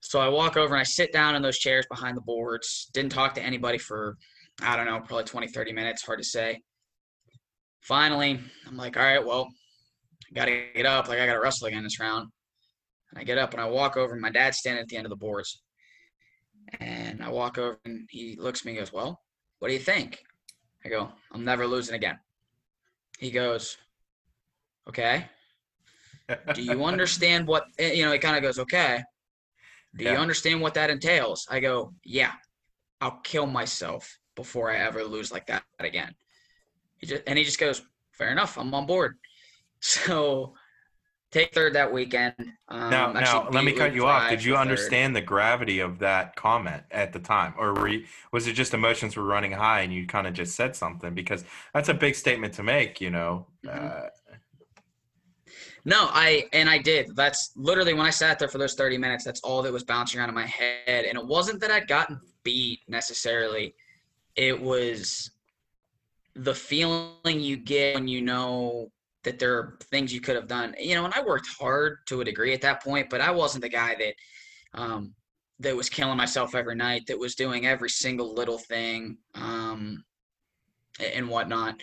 So 0.00 0.20
I 0.20 0.28
walk 0.28 0.56
over 0.56 0.72
and 0.72 0.80
I 0.80 0.84
sit 0.84 1.12
down 1.12 1.36
in 1.36 1.42
those 1.42 1.58
chairs 1.58 1.84
behind 1.90 2.16
the 2.16 2.22
boards. 2.22 2.88
Didn't 2.94 3.12
talk 3.12 3.34
to 3.34 3.42
anybody 3.42 3.76
for, 3.76 4.16
I 4.62 4.74
don't 4.74 4.86
know, 4.86 5.00
probably 5.00 5.24
20, 5.24 5.48
30 5.48 5.72
minutes. 5.74 6.02
Hard 6.02 6.18
to 6.18 6.24
say. 6.24 6.62
Finally, 7.82 8.40
I'm 8.66 8.76
like, 8.78 8.96
all 8.96 9.02
right, 9.02 9.24
well, 9.24 9.48
I 10.30 10.34
got 10.34 10.46
to 10.46 10.64
get 10.74 10.86
up. 10.86 11.06
Like 11.06 11.18
I 11.18 11.26
got 11.26 11.34
to 11.34 11.40
wrestle 11.40 11.66
again 11.66 11.82
this 11.82 12.00
round. 12.00 12.30
And 13.12 13.20
I 13.20 13.24
get 13.24 13.36
up 13.36 13.52
and 13.52 13.60
I 13.60 13.66
walk 13.66 13.98
over. 13.98 14.14
And 14.14 14.22
my 14.22 14.30
dad's 14.30 14.56
standing 14.56 14.80
at 14.80 14.88
the 14.88 14.96
end 14.96 15.04
of 15.04 15.10
the 15.10 15.16
boards. 15.16 15.62
And 16.80 17.22
I 17.22 17.28
walk 17.28 17.58
over 17.58 17.78
and 17.84 18.08
he 18.08 18.36
looks 18.40 18.62
at 18.62 18.64
me 18.64 18.72
and 18.72 18.78
goes, 18.78 18.94
well, 18.94 19.20
what 19.58 19.68
do 19.68 19.74
you 19.74 19.80
think? 19.80 20.22
I 20.86 20.88
go, 20.88 21.10
I'm 21.32 21.44
never 21.44 21.66
losing 21.66 21.96
again. 21.96 22.18
He 23.18 23.30
goes, 23.30 23.76
okay. 24.88 25.26
Do 26.54 26.62
you 26.62 26.84
understand 26.92 27.46
what, 27.46 27.66
eh, 27.78 27.92
you 27.92 28.04
know, 28.04 28.12
he 28.12 28.18
kind 28.18 28.36
of 28.36 28.42
goes, 28.42 28.58
okay. 28.58 29.02
Do 29.96 30.04
yeah. 30.04 30.12
you 30.12 30.18
understand 30.18 30.60
what 30.60 30.74
that 30.74 30.90
entails? 30.90 31.46
I 31.50 31.60
go, 31.60 31.92
yeah, 32.04 32.32
I'll 33.00 33.20
kill 33.22 33.46
myself 33.46 34.18
before 34.34 34.70
I 34.70 34.78
ever 34.78 35.04
lose 35.04 35.30
like 35.30 35.46
that 35.46 35.64
again. 35.78 36.14
He 36.98 37.06
just, 37.06 37.22
and 37.26 37.38
he 37.38 37.44
just 37.44 37.60
goes, 37.60 37.82
fair 38.12 38.30
enough. 38.30 38.58
I'm 38.58 38.74
on 38.74 38.86
board. 38.86 39.16
So 39.86 40.54
take 41.34 41.52
third 41.52 41.74
that 41.74 41.92
weekend. 41.92 42.34
Um, 42.68 42.90
now, 42.90 43.12
now 43.12 43.48
let 43.50 43.64
me 43.64 43.72
cut 43.72 43.94
you 43.94 44.06
off. 44.06 44.30
Did 44.30 44.44
you 44.44 44.56
understand 44.56 45.14
third. 45.14 45.22
the 45.22 45.26
gravity 45.26 45.80
of 45.80 45.98
that 45.98 46.36
comment 46.36 46.82
at 46.90 47.12
the 47.12 47.18
time, 47.18 47.54
or 47.58 47.74
were 47.74 47.88
you, 47.88 48.04
was 48.32 48.46
it 48.46 48.52
just 48.52 48.72
emotions 48.72 49.16
were 49.16 49.24
running 49.24 49.52
high 49.52 49.80
and 49.80 49.92
you 49.92 50.06
kind 50.06 50.26
of 50.26 50.34
just 50.34 50.54
said 50.54 50.76
something? 50.76 51.12
Because 51.14 51.44
that's 51.74 51.88
a 51.88 51.94
big 51.94 52.14
statement 52.14 52.54
to 52.54 52.62
make, 52.62 53.00
you 53.00 53.10
know. 53.10 53.46
Mm-hmm. 53.66 53.86
Uh, 53.86 54.34
no, 55.84 56.08
I 56.10 56.46
and 56.52 56.70
I 56.70 56.78
did. 56.78 57.14
That's 57.14 57.52
literally 57.56 57.92
when 57.92 58.06
I 58.06 58.10
sat 58.10 58.38
there 58.38 58.48
for 58.48 58.58
those 58.58 58.74
30 58.74 58.96
minutes, 58.96 59.24
that's 59.24 59.40
all 59.40 59.60
that 59.62 59.72
was 59.72 59.84
bouncing 59.84 60.18
around 60.18 60.30
in 60.30 60.34
my 60.34 60.46
head. 60.46 61.04
And 61.04 61.18
it 61.18 61.26
wasn't 61.26 61.60
that 61.60 61.70
I'd 61.70 61.88
gotten 61.88 62.18
beat 62.42 62.80
necessarily. 62.88 63.74
It 64.36 64.58
was 64.58 65.30
the 66.36 66.54
feeling 66.54 67.40
you 67.40 67.56
get 67.56 67.96
when 67.96 68.08
you 68.08 68.22
know 68.22 68.90
that 69.24 69.38
there 69.38 69.54
are 69.54 69.78
things 69.90 70.12
you 70.12 70.20
could 70.20 70.36
have 70.36 70.48
done. 70.48 70.74
You 70.78 70.94
know, 70.94 71.04
and 71.04 71.14
I 71.14 71.22
worked 71.22 71.48
hard 71.58 71.98
to 72.06 72.20
a 72.20 72.24
degree 72.24 72.54
at 72.54 72.60
that 72.62 72.82
point, 72.82 73.10
but 73.10 73.20
I 73.20 73.30
wasn't 73.30 73.62
the 73.62 73.68
guy 73.68 73.96
that 73.98 74.80
um, 74.80 75.14
that 75.60 75.76
was 75.76 75.88
killing 75.88 76.16
myself 76.16 76.54
every 76.54 76.74
night, 76.74 77.02
that 77.06 77.18
was 77.18 77.34
doing 77.34 77.66
every 77.66 77.88
single 77.88 78.34
little 78.34 78.58
thing 78.58 79.18
um, 79.34 80.04
and 81.00 81.28
whatnot. 81.28 81.80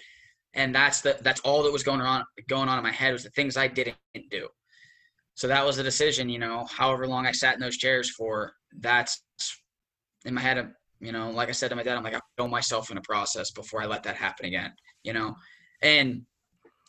And 0.54 0.76
that's 0.76 1.02
the 1.02 1.18
that's 1.22 1.40
all 1.42 1.64
that 1.64 1.72
was 1.72 1.84
going 1.84 2.02
on 2.02 2.24
going 2.48 2.70
on 2.70 2.78
in 2.78 2.84
my 2.84 2.92
head 2.92 3.14
was 3.14 3.24
the 3.24 3.30
things 3.32 3.58
I 3.58 3.68
didn't 3.68 3.96
do. 4.30 4.48
So 5.36 5.48
that 5.48 5.66
was 5.66 5.78
a 5.78 5.84
decision, 5.84 6.30
you 6.30 6.40
know, 6.40 6.66
however 6.66 7.08
long 7.08 7.26
I 7.26 7.32
sat 7.32 7.56
in 7.56 7.62
those 7.62 7.78
chairs 7.78 8.10
for, 8.10 8.52
that's 8.80 9.24
in 10.26 10.34
my 10.34 10.42
head, 10.42 10.72
you 11.00 11.12
know, 11.12 11.32
like 11.32 11.50
I 11.50 11.54
said 11.54 11.70
to 11.70 11.76
my 11.76 11.84
dad, 11.84 11.98
I'm 11.98 12.04
like, 12.04 12.14
I'll 12.14 12.22
kill 12.38 12.48
myself 12.48 12.92
in 12.92 12.98
a 12.98 13.02
process 13.02 13.50
before 13.50 13.82
I 13.82 13.86
let 13.86 14.04
that 14.04 14.18
happen 14.18 14.46
again, 14.46 14.74
you 15.04 15.14
know? 15.14 15.36
And 15.82 16.24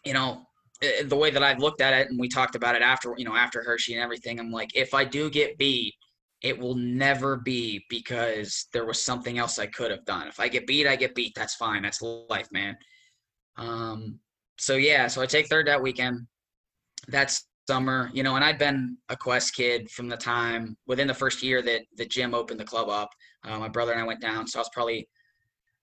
you 0.04 0.12
know, 0.12 0.42
eh, 0.82 1.04
the 1.04 1.16
way 1.16 1.30
that 1.30 1.42
I've 1.42 1.58
looked 1.58 1.80
at 1.80 1.92
it, 1.92 2.08
and 2.08 2.18
we 2.18 2.28
talked 2.28 2.54
about 2.54 2.74
it 2.74 2.82
after, 2.82 3.14
you 3.16 3.24
know, 3.24 3.36
after 3.36 3.62
Hershey 3.62 3.94
and 3.94 4.02
everything, 4.02 4.38
I'm 4.38 4.50
like, 4.50 4.74
if 4.74 4.94
I 4.94 5.04
do 5.04 5.30
get 5.30 5.58
beat, 5.58 5.94
it 6.42 6.58
will 6.58 6.74
never 6.74 7.36
be 7.36 7.84
because 7.88 8.66
there 8.72 8.84
was 8.84 9.00
something 9.00 9.38
else 9.38 9.58
I 9.58 9.66
could 9.66 9.90
have 9.90 10.04
done. 10.04 10.26
If 10.26 10.40
I 10.40 10.48
get 10.48 10.66
beat, 10.66 10.88
I 10.88 10.96
get 10.96 11.14
beat. 11.14 11.34
That's 11.36 11.54
fine. 11.54 11.82
That's 11.82 12.02
life, 12.02 12.48
man. 12.50 12.76
Um, 13.56 14.18
so 14.58 14.74
yeah, 14.74 15.06
so 15.06 15.22
I 15.22 15.26
take 15.26 15.46
third 15.46 15.68
that 15.68 15.82
weekend. 15.82 16.26
That's 17.08 17.46
summer, 17.68 18.10
you 18.12 18.22
know, 18.22 18.36
and 18.36 18.44
I'd 18.44 18.58
been 18.58 18.96
a 19.08 19.16
Quest 19.16 19.54
kid 19.54 19.90
from 19.90 20.08
the 20.08 20.16
time 20.16 20.76
within 20.86 21.06
the 21.06 21.14
first 21.14 21.42
year 21.42 21.62
that 21.62 21.82
the 21.96 22.06
gym 22.06 22.34
opened 22.34 22.60
the 22.60 22.64
club 22.64 22.88
up. 22.88 23.10
Uh, 23.44 23.58
my 23.58 23.68
brother 23.68 23.92
and 23.92 24.00
I 24.00 24.04
went 24.04 24.20
down, 24.20 24.46
so 24.46 24.58
I 24.58 24.60
was 24.60 24.70
probably, 24.72 25.08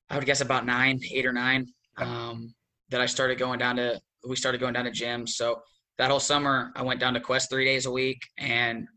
I 0.09 0.15
would 0.15 0.25
guess 0.25 0.41
about 0.41 0.65
nine, 0.65 0.99
eight 1.11 1.25
or 1.25 1.33
nine, 1.33 1.67
um, 1.97 2.53
that 2.89 3.01
I 3.01 3.05
started 3.05 3.37
going 3.37 3.59
down 3.59 3.77
to. 3.77 3.99
We 4.27 4.35
started 4.35 4.59
going 4.59 4.73
down 4.73 4.85
to 4.85 4.91
gyms. 4.91 5.29
So 5.29 5.61
that 5.97 6.09
whole 6.09 6.19
summer, 6.19 6.71
I 6.75 6.81
went 6.81 6.99
down 6.99 7.13
to 7.13 7.19
Quest 7.19 7.49
three 7.49 7.65
days 7.65 7.85
a 7.85 7.91
week, 7.91 8.21
and 8.37 8.87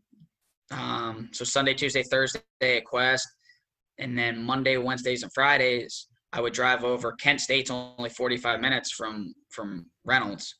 um, 0.71 1.29
so 1.33 1.43
Sunday, 1.45 1.73
Tuesday, 1.73 2.03
Thursday 2.03 2.41
at 2.61 2.85
Quest, 2.85 3.27
and 3.99 4.17
then 4.17 4.43
Monday, 4.43 4.77
Wednesdays, 4.77 5.23
and 5.23 5.31
Fridays, 5.33 6.07
I 6.31 6.41
would 6.41 6.53
drive 6.53 6.83
over. 6.83 7.11
Kent 7.13 7.41
State's 7.41 7.69
only 7.69 8.09
45 8.09 8.59
minutes 8.59 8.91
from 8.91 9.33
from 9.51 9.85
Reynolds, 10.03 10.55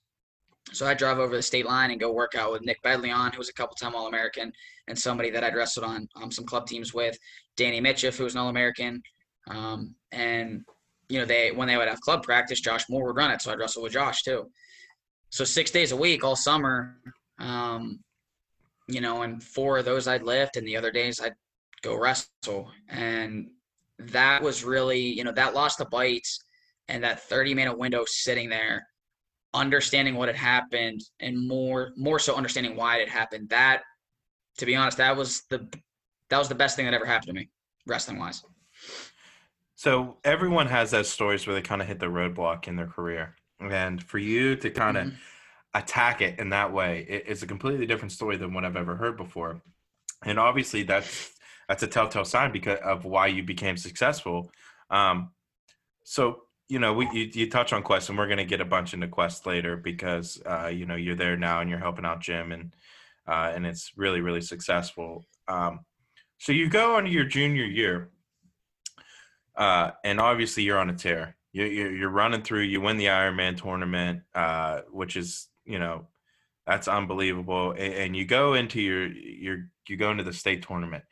so 0.71 0.87
I'd 0.87 0.97
drive 0.97 1.19
over 1.19 1.35
the 1.35 1.41
state 1.41 1.65
line 1.65 1.91
and 1.91 1.99
go 1.99 2.11
work 2.11 2.35
out 2.35 2.51
with 2.51 2.63
Nick 2.63 2.81
Bedelyon, 2.83 3.33
who 3.33 3.39
was 3.39 3.49
a 3.49 3.53
couple-time 3.53 3.95
All-American, 3.95 4.51
and 4.87 4.97
somebody 4.97 5.29
that 5.29 5.43
I'd 5.43 5.55
wrestled 5.55 5.85
on 5.85 6.07
um, 6.15 6.31
some 6.31 6.45
club 6.45 6.67
teams 6.67 6.93
with, 6.93 7.17
Danny 7.57 7.81
Mitchell, 7.81 8.11
who 8.11 8.23
was 8.23 8.33
an 8.33 8.39
All-American, 8.39 9.01
um, 9.49 9.95
and 10.11 10.61
you 11.09 11.19
know 11.19 11.25
they 11.25 11.51
when 11.51 11.67
they 11.67 11.77
would 11.77 11.87
have 11.87 12.01
club 12.01 12.23
practice, 12.23 12.59
Josh 12.59 12.89
Moore 12.89 13.07
would 13.07 13.15
run 13.15 13.31
it, 13.31 13.41
so 13.41 13.51
I'd 13.51 13.59
wrestle 13.59 13.83
with 13.83 13.93
Josh 13.93 14.23
too. 14.23 14.49
So 15.29 15.43
six 15.43 15.71
days 15.71 15.91
a 15.91 15.97
week, 15.97 16.23
all 16.23 16.35
summer, 16.35 16.97
um, 17.39 17.99
you 18.87 19.01
know, 19.01 19.23
and 19.23 19.41
four 19.41 19.79
of 19.79 19.85
those 19.85 20.07
I'd 20.07 20.23
lift, 20.23 20.57
and 20.57 20.67
the 20.67 20.77
other 20.77 20.91
days 20.91 21.19
I'd 21.19 21.33
go 21.81 21.97
wrestle, 21.97 22.71
and 22.89 23.49
that 23.99 24.41
was 24.41 24.63
really, 24.63 24.99
you 24.99 25.23
know, 25.23 25.31
that 25.31 25.53
lost 25.53 25.77
the 25.77 25.85
bites, 25.85 26.39
and 26.87 27.03
that 27.03 27.27
30-minute 27.29 27.77
window 27.77 28.03
sitting 28.05 28.49
there 28.49 28.87
understanding 29.53 30.15
what 30.15 30.27
had 30.27 30.35
happened 30.35 31.01
and 31.19 31.47
more 31.47 31.91
more 31.95 32.17
so 32.17 32.35
understanding 32.35 32.75
why 32.75 32.97
it 32.97 33.07
had 33.07 33.19
happened. 33.19 33.49
That 33.49 33.83
to 34.57 34.65
be 34.65 34.75
honest 34.75 34.97
that 34.97 35.15
was 35.15 35.43
the 35.49 35.67
that 36.29 36.37
was 36.39 36.49
the 36.49 36.55
best 36.55 36.75
thing 36.75 36.85
that 36.85 36.93
ever 36.93 37.05
happened 37.05 37.27
to 37.27 37.33
me 37.33 37.49
wrestling 37.85 38.17
wise 38.17 38.43
so 39.83 40.17
everyone 40.23 40.67
has 40.67 40.91
those 40.91 41.09
stories 41.09 41.45
where 41.45 41.55
they 41.55 41.61
kind 41.61 41.81
of 41.81 41.87
hit 41.87 41.99
the 41.99 42.05
roadblock 42.05 42.69
in 42.69 42.77
their 42.77 42.87
career 42.87 43.35
and 43.59 44.01
for 44.01 44.17
you 44.17 44.55
to 44.55 44.69
kind 44.69 44.97
of 44.97 45.07
mm-hmm. 45.07 45.15
attack 45.73 46.21
it 46.21 46.39
in 46.39 46.49
that 46.51 46.71
way 46.71 47.05
it's 47.27 47.43
a 47.43 47.47
completely 47.47 47.85
different 47.85 48.11
story 48.11 48.37
than 48.37 48.53
what 48.53 48.63
i've 48.63 48.77
ever 48.77 48.95
heard 48.95 49.17
before 49.17 49.61
and 50.23 50.39
obviously 50.39 50.83
that's 50.83 51.33
that's 51.67 51.83
a 51.83 51.87
telltale 51.87 52.23
sign 52.23 52.51
because 52.51 52.79
of 52.83 53.03
why 53.03 53.27
you 53.27 53.43
became 53.43 53.75
successful 53.75 54.49
um, 54.89 55.31
so 56.03 56.43
you 56.69 56.79
know, 56.79 56.93
we 56.93 57.09
you, 57.13 57.29
you, 57.33 57.49
touch 57.49 57.73
on 57.73 57.83
Quest, 57.83 58.09
and 58.09 58.17
we're 58.17 58.27
gonna 58.27 58.45
get 58.45 58.61
a 58.61 58.65
bunch 58.65 58.93
into 58.93 59.07
Quest 59.07 59.45
later 59.45 59.75
because 59.75 60.41
uh, 60.45 60.71
you 60.73 60.85
know 60.85 60.95
you're 60.95 61.15
there 61.15 61.37
now 61.37 61.61
and 61.61 61.69
you're 61.69 61.77
helping 61.77 62.05
out 62.05 62.21
Jim, 62.21 62.51
and 62.51 62.73
uh, 63.27 63.51
and 63.53 63.65
it's 63.65 63.91
really 63.97 64.21
really 64.21 64.41
successful. 64.41 65.25
Um, 65.47 65.81
so 66.39 66.51
you 66.51 66.69
go 66.69 66.97
into 66.97 67.11
your 67.11 67.25
junior 67.25 67.65
year, 67.65 68.09
uh, 69.55 69.91
and 70.03 70.19
obviously 70.19 70.63
you're 70.63 70.79
on 70.79 70.89
a 70.89 70.95
tear. 70.95 71.35
You, 71.51 71.65
you, 71.65 72.07
are 72.07 72.09
running 72.09 72.41
through. 72.41 72.61
You 72.61 72.81
win 72.81 72.97
the 72.97 73.05
Ironman 73.05 73.61
tournament, 73.61 74.21
uh, 74.33 74.81
which 74.91 75.15
is 75.15 75.47
you 75.65 75.79
know 75.79 76.07
that's 76.65 76.87
unbelievable. 76.87 77.71
And, 77.71 77.93
and 77.93 78.15
you 78.15 78.25
go 78.25 78.55
into 78.55 78.81
your 78.81 79.07
your 79.07 79.69
you 79.87 79.97
go 79.97 80.11
into 80.11 80.23
the 80.23 80.33
state 80.33 80.65
tournament 80.65 81.03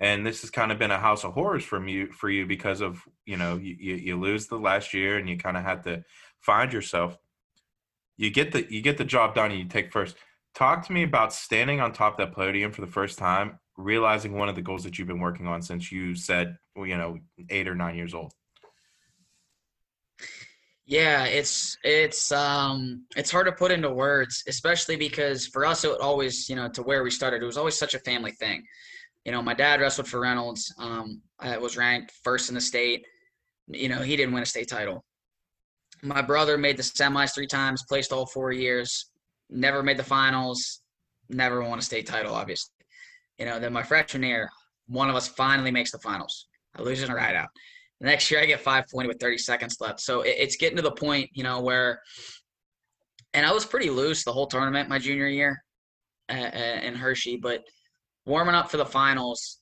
and 0.00 0.26
this 0.26 0.40
has 0.40 0.50
kind 0.50 0.72
of 0.72 0.78
been 0.78 0.90
a 0.90 0.98
house 0.98 1.24
of 1.24 1.34
horrors 1.34 1.62
from 1.62 1.86
you 1.86 2.10
for 2.10 2.30
you 2.30 2.46
because 2.46 2.80
of 2.80 3.06
you 3.26 3.36
know 3.36 3.56
you, 3.56 3.94
you 3.94 4.18
lose 4.18 4.46
the 4.46 4.58
last 4.58 4.94
year 4.94 5.18
and 5.18 5.28
you 5.28 5.36
kind 5.36 5.56
of 5.56 5.62
had 5.62 5.84
to 5.84 6.02
find 6.40 6.72
yourself 6.72 7.16
you 8.16 8.30
get 8.30 8.52
the 8.52 8.66
you 8.72 8.80
get 8.80 8.96
the 8.96 9.04
job 9.04 9.34
done 9.34 9.50
and 9.50 9.60
you 9.60 9.66
take 9.66 9.92
first 9.92 10.16
talk 10.54 10.84
to 10.86 10.92
me 10.92 11.04
about 11.04 11.32
standing 11.32 11.80
on 11.80 11.92
top 11.92 12.14
of 12.14 12.18
that 12.18 12.34
podium 12.34 12.72
for 12.72 12.80
the 12.80 12.86
first 12.86 13.18
time 13.18 13.58
realizing 13.82 14.36
one 14.36 14.48
of 14.48 14.54
the 14.54 14.62
goals 14.62 14.84
that 14.84 14.98
you've 14.98 15.08
been 15.08 15.20
working 15.20 15.46
on 15.46 15.62
since 15.62 15.90
you 15.90 16.14
said 16.14 16.56
you 16.76 16.96
know 16.96 17.18
eight 17.48 17.68
or 17.68 17.74
nine 17.74 17.96
years 17.96 18.14
old 18.14 18.32
yeah 20.86 21.24
it's 21.24 21.76
it's 21.84 22.32
um 22.32 23.04
it's 23.16 23.30
hard 23.30 23.46
to 23.46 23.52
put 23.52 23.70
into 23.70 23.90
words 23.90 24.42
especially 24.48 24.96
because 24.96 25.46
for 25.46 25.64
us 25.64 25.84
it 25.84 26.00
always 26.00 26.48
you 26.48 26.56
know 26.56 26.68
to 26.68 26.82
where 26.82 27.02
we 27.02 27.10
started 27.10 27.42
it 27.42 27.46
was 27.46 27.56
always 27.56 27.76
such 27.76 27.94
a 27.94 27.98
family 28.00 28.32
thing 28.32 28.62
you 29.24 29.32
know, 29.32 29.42
my 29.42 29.54
dad 29.54 29.80
wrestled 29.80 30.08
for 30.08 30.20
Reynolds. 30.20 30.72
Um, 30.78 31.20
I 31.38 31.58
was 31.58 31.76
ranked 31.76 32.12
first 32.24 32.48
in 32.48 32.54
the 32.54 32.60
state. 32.60 33.06
You 33.68 33.88
know, 33.88 33.98
he 33.98 34.16
didn't 34.16 34.32
win 34.32 34.42
a 34.42 34.46
state 34.46 34.68
title. 34.68 35.04
My 36.02 36.22
brother 36.22 36.56
made 36.56 36.78
the 36.78 36.82
semis 36.82 37.34
three 37.34 37.46
times, 37.46 37.84
placed 37.86 38.12
all 38.12 38.26
four 38.26 38.52
years, 38.52 39.10
never 39.50 39.82
made 39.82 39.98
the 39.98 40.04
finals, 40.04 40.80
never 41.28 41.62
won 41.62 41.78
a 41.78 41.82
state 41.82 42.06
title, 42.06 42.34
obviously. 42.34 42.72
You 43.40 43.46
know, 43.46 43.58
then 43.58 43.72
my 43.72 43.82
freshman 43.82 44.22
year, 44.22 44.48
one 44.86 45.10
of 45.10 45.16
us 45.16 45.26
finally 45.26 45.72
makes 45.72 45.90
the 45.90 45.98
finals. 45.98 46.46
I 46.76 46.82
lose 46.82 47.02
in 47.02 47.10
a 47.10 47.14
ride 47.14 47.34
out. 47.34 47.48
The 48.00 48.06
next 48.06 48.30
year, 48.30 48.40
I 48.40 48.46
get 48.46 48.60
520 48.60 49.08
with 49.08 49.18
30 49.18 49.38
seconds 49.38 49.78
left. 49.80 50.00
So 50.00 50.20
it, 50.20 50.36
it's 50.38 50.56
getting 50.56 50.76
to 50.76 50.82
the 50.82 50.92
point, 50.92 51.28
you 51.32 51.42
know, 51.42 51.60
where, 51.60 52.00
and 53.34 53.44
I 53.44 53.52
was 53.52 53.66
pretty 53.66 53.90
loose 53.90 54.22
the 54.22 54.32
whole 54.32 54.46
tournament 54.46 54.88
my 54.88 55.00
junior 55.00 55.26
year 55.26 55.60
uh, 56.28 56.50
uh 56.54 56.80
in 56.82 56.94
Hershey, 56.94 57.36
but– 57.36 57.64
warming 58.26 58.54
up 58.54 58.70
for 58.70 58.76
the 58.76 58.86
finals, 58.86 59.58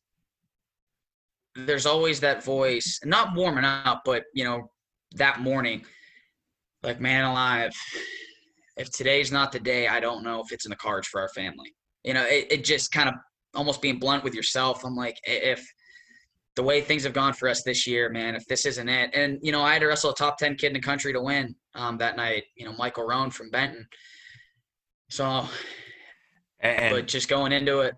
there's 1.55 1.87
always 1.87 2.21
that 2.21 2.45
voice, 2.45 3.01
not 3.05 3.35
warming 3.35 3.65
up, 3.65 4.03
but 4.05 4.25
you 4.35 4.45
know, 4.45 4.71
that 5.15 5.41
morning, 5.41 5.85
like, 6.83 7.01
man 7.01 7.25
alive, 7.25 7.73
if 8.77 8.91
today's 8.91 9.33
not 9.33 9.51
the 9.51 9.59
day, 9.59 9.89
I 9.89 9.99
don't 9.99 10.23
know 10.23 10.41
if 10.41 10.53
it's 10.53 10.67
in 10.67 10.71
the 10.71 10.77
cards 10.77 11.09
for 11.09 11.21
our 11.21 11.29
family. 11.31 11.75
You 12.05 12.15
know, 12.15 12.25
it, 12.25 12.47
it 12.51 12.65
just 12.65 12.93
kind 12.93 13.09
of 13.09 13.15
almost 13.59 13.83
being 13.83 13.99
blunt 13.99 14.23
with 14.23 14.35
yourself. 14.35 14.85
I'm 14.85 14.95
like, 14.95 15.19
if 15.25 15.69
the 16.55 16.63
way 16.63 16.81
things 16.81 17.03
have 17.03 17.13
gone 17.13 17.33
for 17.33 17.49
us 17.49 17.63
this 17.63 17.87
year, 17.87 18.09
man, 18.09 18.37
if 18.37 18.47
this 18.47 18.65
isn't 18.65 18.89
it, 18.89 19.11
and 19.13 19.39
you 19.43 19.53
know, 19.53 19.63
I 19.63 19.73
had 19.73 19.81
to 19.81 19.89
wrestle 19.89 20.13
a 20.13 20.15
top 20.15 20.39
ten 20.39 20.55
kid 20.55 20.69
in 20.69 20.73
the 20.75 20.81
country 20.81 21.13
to 21.13 21.21
win 21.21 21.55
um, 21.75 21.99
that 21.99 22.17
night. 22.17 22.45
You 22.57 22.65
know, 22.65 22.73
Michael 22.79 23.07
Roan 23.07 23.31
from 23.31 23.51
Benton. 23.51 23.87
So, 25.11 25.47
and, 26.61 26.95
but 26.95 27.09
just 27.09 27.29
going 27.29 27.53
into 27.53 27.81
it, 27.81 27.95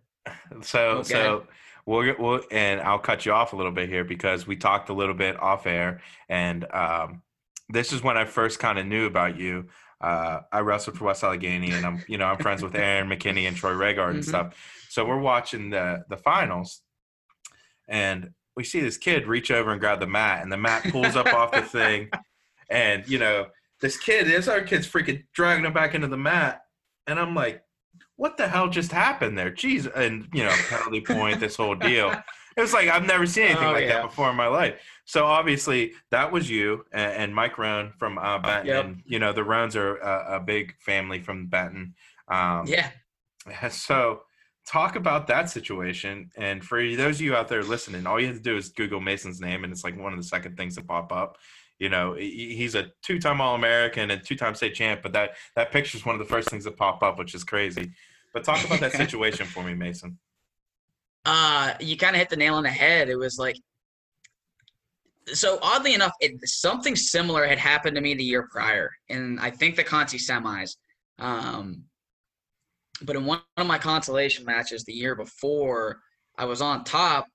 so 0.62 0.80
okay. 0.98 1.08
so 1.08 1.46
we'll, 1.84 2.14
we'll 2.18 2.40
and 2.50 2.80
I'll 2.80 2.98
cut 2.98 3.26
you 3.26 3.32
off 3.32 3.52
a 3.52 3.56
little 3.56 3.72
bit 3.72 3.88
here 3.88 4.04
because 4.04 4.46
we 4.46 4.56
talked 4.56 4.88
a 4.88 4.94
little 4.94 5.14
bit 5.14 5.38
off 5.40 5.66
air, 5.66 6.00
and 6.28 6.64
um, 6.72 7.22
this 7.68 7.92
is 7.92 8.02
when 8.02 8.16
I 8.16 8.24
first 8.24 8.58
kind 8.58 8.78
of 8.78 8.86
knew 8.86 9.06
about 9.06 9.38
you. 9.38 9.68
Uh, 10.00 10.40
I 10.50 10.60
wrestled 10.60 10.96
for 10.96 11.04
West 11.04 11.22
Allegheny, 11.22 11.72
and 11.72 11.84
I'm 11.84 12.02
you 12.08 12.18
know 12.18 12.26
I'm 12.26 12.38
friends 12.38 12.62
with 12.62 12.74
Aaron 12.74 13.08
McKinney 13.08 13.46
and 13.46 13.56
Troy 13.56 13.72
Regard 13.72 14.14
and 14.14 14.22
mm-hmm. 14.22 14.28
stuff. 14.28 14.86
So 14.88 15.04
we're 15.04 15.20
watching 15.20 15.70
the 15.70 16.04
the 16.08 16.16
finals, 16.16 16.82
and 17.88 18.30
we 18.56 18.64
see 18.64 18.80
this 18.80 18.96
kid 18.96 19.26
reach 19.26 19.50
over 19.50 19.72
and 19.72 19.80
grab 19.80 20.00
the 20.00 20.06
mat, 20.06 20.42
and 20.42 20.50
the 20.50 20.56
mat 20.56 20.84
pulls 20.90 21.16
up 21.16 21.26
off 21.32 21.52
the 21.52 21.62
thing, 21.62 22.10
and 22.70 23.06
you 23.08 23.18
know 23.18 23.46
this 23.80 23.96
kid, 23.96 24.26
this 24.26 24.48
our 24.48 24.62
kid's 24.62 24.86
freaking 24.86 25.24
dragging 25.32 25.64
him 25.64 25.72
back 25.72 25.94
into 25.94 26.08
the 26.08 26.16
mat, 26.16 26.62
and 27.06 27.18
I'm 27.18 27.34
like, 27.34 27.62
what 28.16 28.36
the 28.36 28.48
hell 28.48 28.68
just 28.68 28.92
happened 28.92 29.36
there? 29.36 29.50
Jeez, 29.50 29.90
and 29.94 30.28
you 30.32 30.44
know, 30.44 30.54
penalty 30.68 31.00
point, 31.00 31.40
this 31.40 31.56
whole 31.56 31.74
deal. 31.74 32.14
It 32.60 32.64
was 32.64 32.74
like 32.74 32.88
I've 32.88 33.06
never 33.06 33.24
seen 33.24 33.44
anything 33.44 33.68
oh, 33.68 33.72
like 33.72 33.84
yeah. 33.84 33.94
that 33.94 34.02
before 34.02 34.28
in 34.28 34.36
my 34.36 34.46
life. 34.46 34.74
So 35.06 35.24
obviously 35.24 35.94
that 36.10 36.30
was 36.30 36.50
you 36.50 36.84
and, 36.92 37.12
and 37.12 37.34
Mike 37.34 37.56
Roan 37.56 37.94
from 37.98 38.18
uh, 38.18 38.38
Benton. 38.38 38.66
Yep. 38.66 38.84
And, 38.84 39.02
you 39.06 39.18
know, 39.18 39.32
the 39.32 39.40
Roans 39.40 39.76
are 39.76 39.96
a, 39.96 40.36
a 40.36 40.40
big 40.40 40.74
family 40.78 41.20
from 41.20 41.46
Benton. 41.46 41.94
Um, 42.28 42.66
yeah. 42.66 42.90
So 43.70 44.22
talk 44.66 44.96
about 44.96 45.26
that 45.28 45.48
situation. 45.48 46.30
And 46.36 46.62
for 46.62 46.78
those 46.94 47.16
of 47.16 47.22
you 47.22 47.34
out 47.34 47.48
there 47.48 47.64
listening, 47.64 48.06
all 48.06 48.20
you 48.20 48.26
have 48.26 48.36
to 48.36 48.42
do 48.42 48.58
is 48.58 48.68
Google 48.68 49.00
Mason's 49.00 49.40
name, 49.40 49.64
and 49.64 49.72
it's 49.72 49.82
like 49.82 49.98
one 49.98 50.12
of 50.12 50.18
the 50.18 50.24
second 50.24 50.58
things 50.58 50.76
that 50.76 50.86
pop 50.86 51.10
up. 51.10 51.38
You 51.78 51.88
know, 51.88 52.12
he's 52.12 52.74
a 52.74 52.92
two-time 53.02 53.40
All-American 53.40 54.10
and 54.10 54.22
two-time 54.22 54.54
state 54.54 54.74
champ, 54.74 55.00
but 55.02 55.14
that 55.14 55.30
that 55.56 55.72
picture 55.72 55.96
is 55.96 56.04
one 56.04 56.14
of 56.14 56.18
the 56.18 56.26
first 56.26 56.50
things 56.50 56.64
that 56.64 56.76
pop 56.76 57.02
up, 57.02 57.18
which 57.18 57.34
is 57.34 57.42
crazy. 57.42 57.92
But 58.34 58.44
talk 58.44 58.62
about 58.64 58.80
that 58.80 58.92
situation 59.04 59.46
for 59.46 59.64
me, 59.64 59.74
Mason. 59.74 60.18
Uh, 61.24 61.74
you 61.80 61.96
kind 61.96 62.14
of 62.14 62.18
hit 62.18 62.30
the 62.30 62.36
nail 62.36 62.54
on 62.54 62.62
the 62.62 62.70
head. 62.70 63.08
It 63.08 63.16
was 63.16 63.38
like, 63.38 63.56
so 65.26 65.58
oddly 65.62 65.94
enough, 65.94 66.12
it, 66.20 66.32
something 66.48 66.96
similar 66.96 67.46
had 67.46 67.58
happened 67.58 67.94
to 67.96 68.00
me 68.00 68.14
the 68.14 68.24
year 68.24 68.48
prior, 68.50 68.90
and 69.08 69.38
I 69.38 69.50
think 69.50 69.76
the 69.76 69.84
Conti 69.84 70.18
semis. 70.18 70.76
Um, 71.18 71.84
but 73.02 73.16
in 73.16 73.26
one 73.26 73.40
of 73.56 73.66
my 73.66 73.78
consolation 73.78 74.44
matches 74.44 74.84
the 74.84 74.92
year 74.92 75.14
before, 75.14 76.00
I 76.38 76.46
was 76.46 76.60
on 76.62 76.84
top 76.84 77.26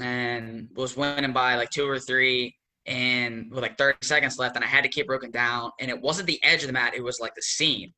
and 0.00 0.68
was 0.74 0.96
winning 0.96 1.32
by 1.32 1.56
like 1.56 1.70
two 1.70 1.88
or 1.88 1.98
three, 1.98 2.56
and 2.86 3.50
with 3.50 3.62
like 3.62 3.78
30 3.78 3.98
seconds 4.02 4.38
left, 4.38 4.56
and 4.56 4.64
I 4.64 4.68
had 4.68 4.82
to 4.84 4.88
keep 4.88 5.06
broken 5.06 5.30
down, 5.30 5.70
and 5.80 5.90
it 5.90 6.00
wasn't 6.00 6.26
the 6.26 6.42
edge 6.42 6.62
of 6.62 6.68
the 6.68 6.72
mat; 6.72 6.94
it 6.94 7.04
was 7.04 7.20
like 7.20 7.34
the 7.34 7.42
seam. 7.42 7.92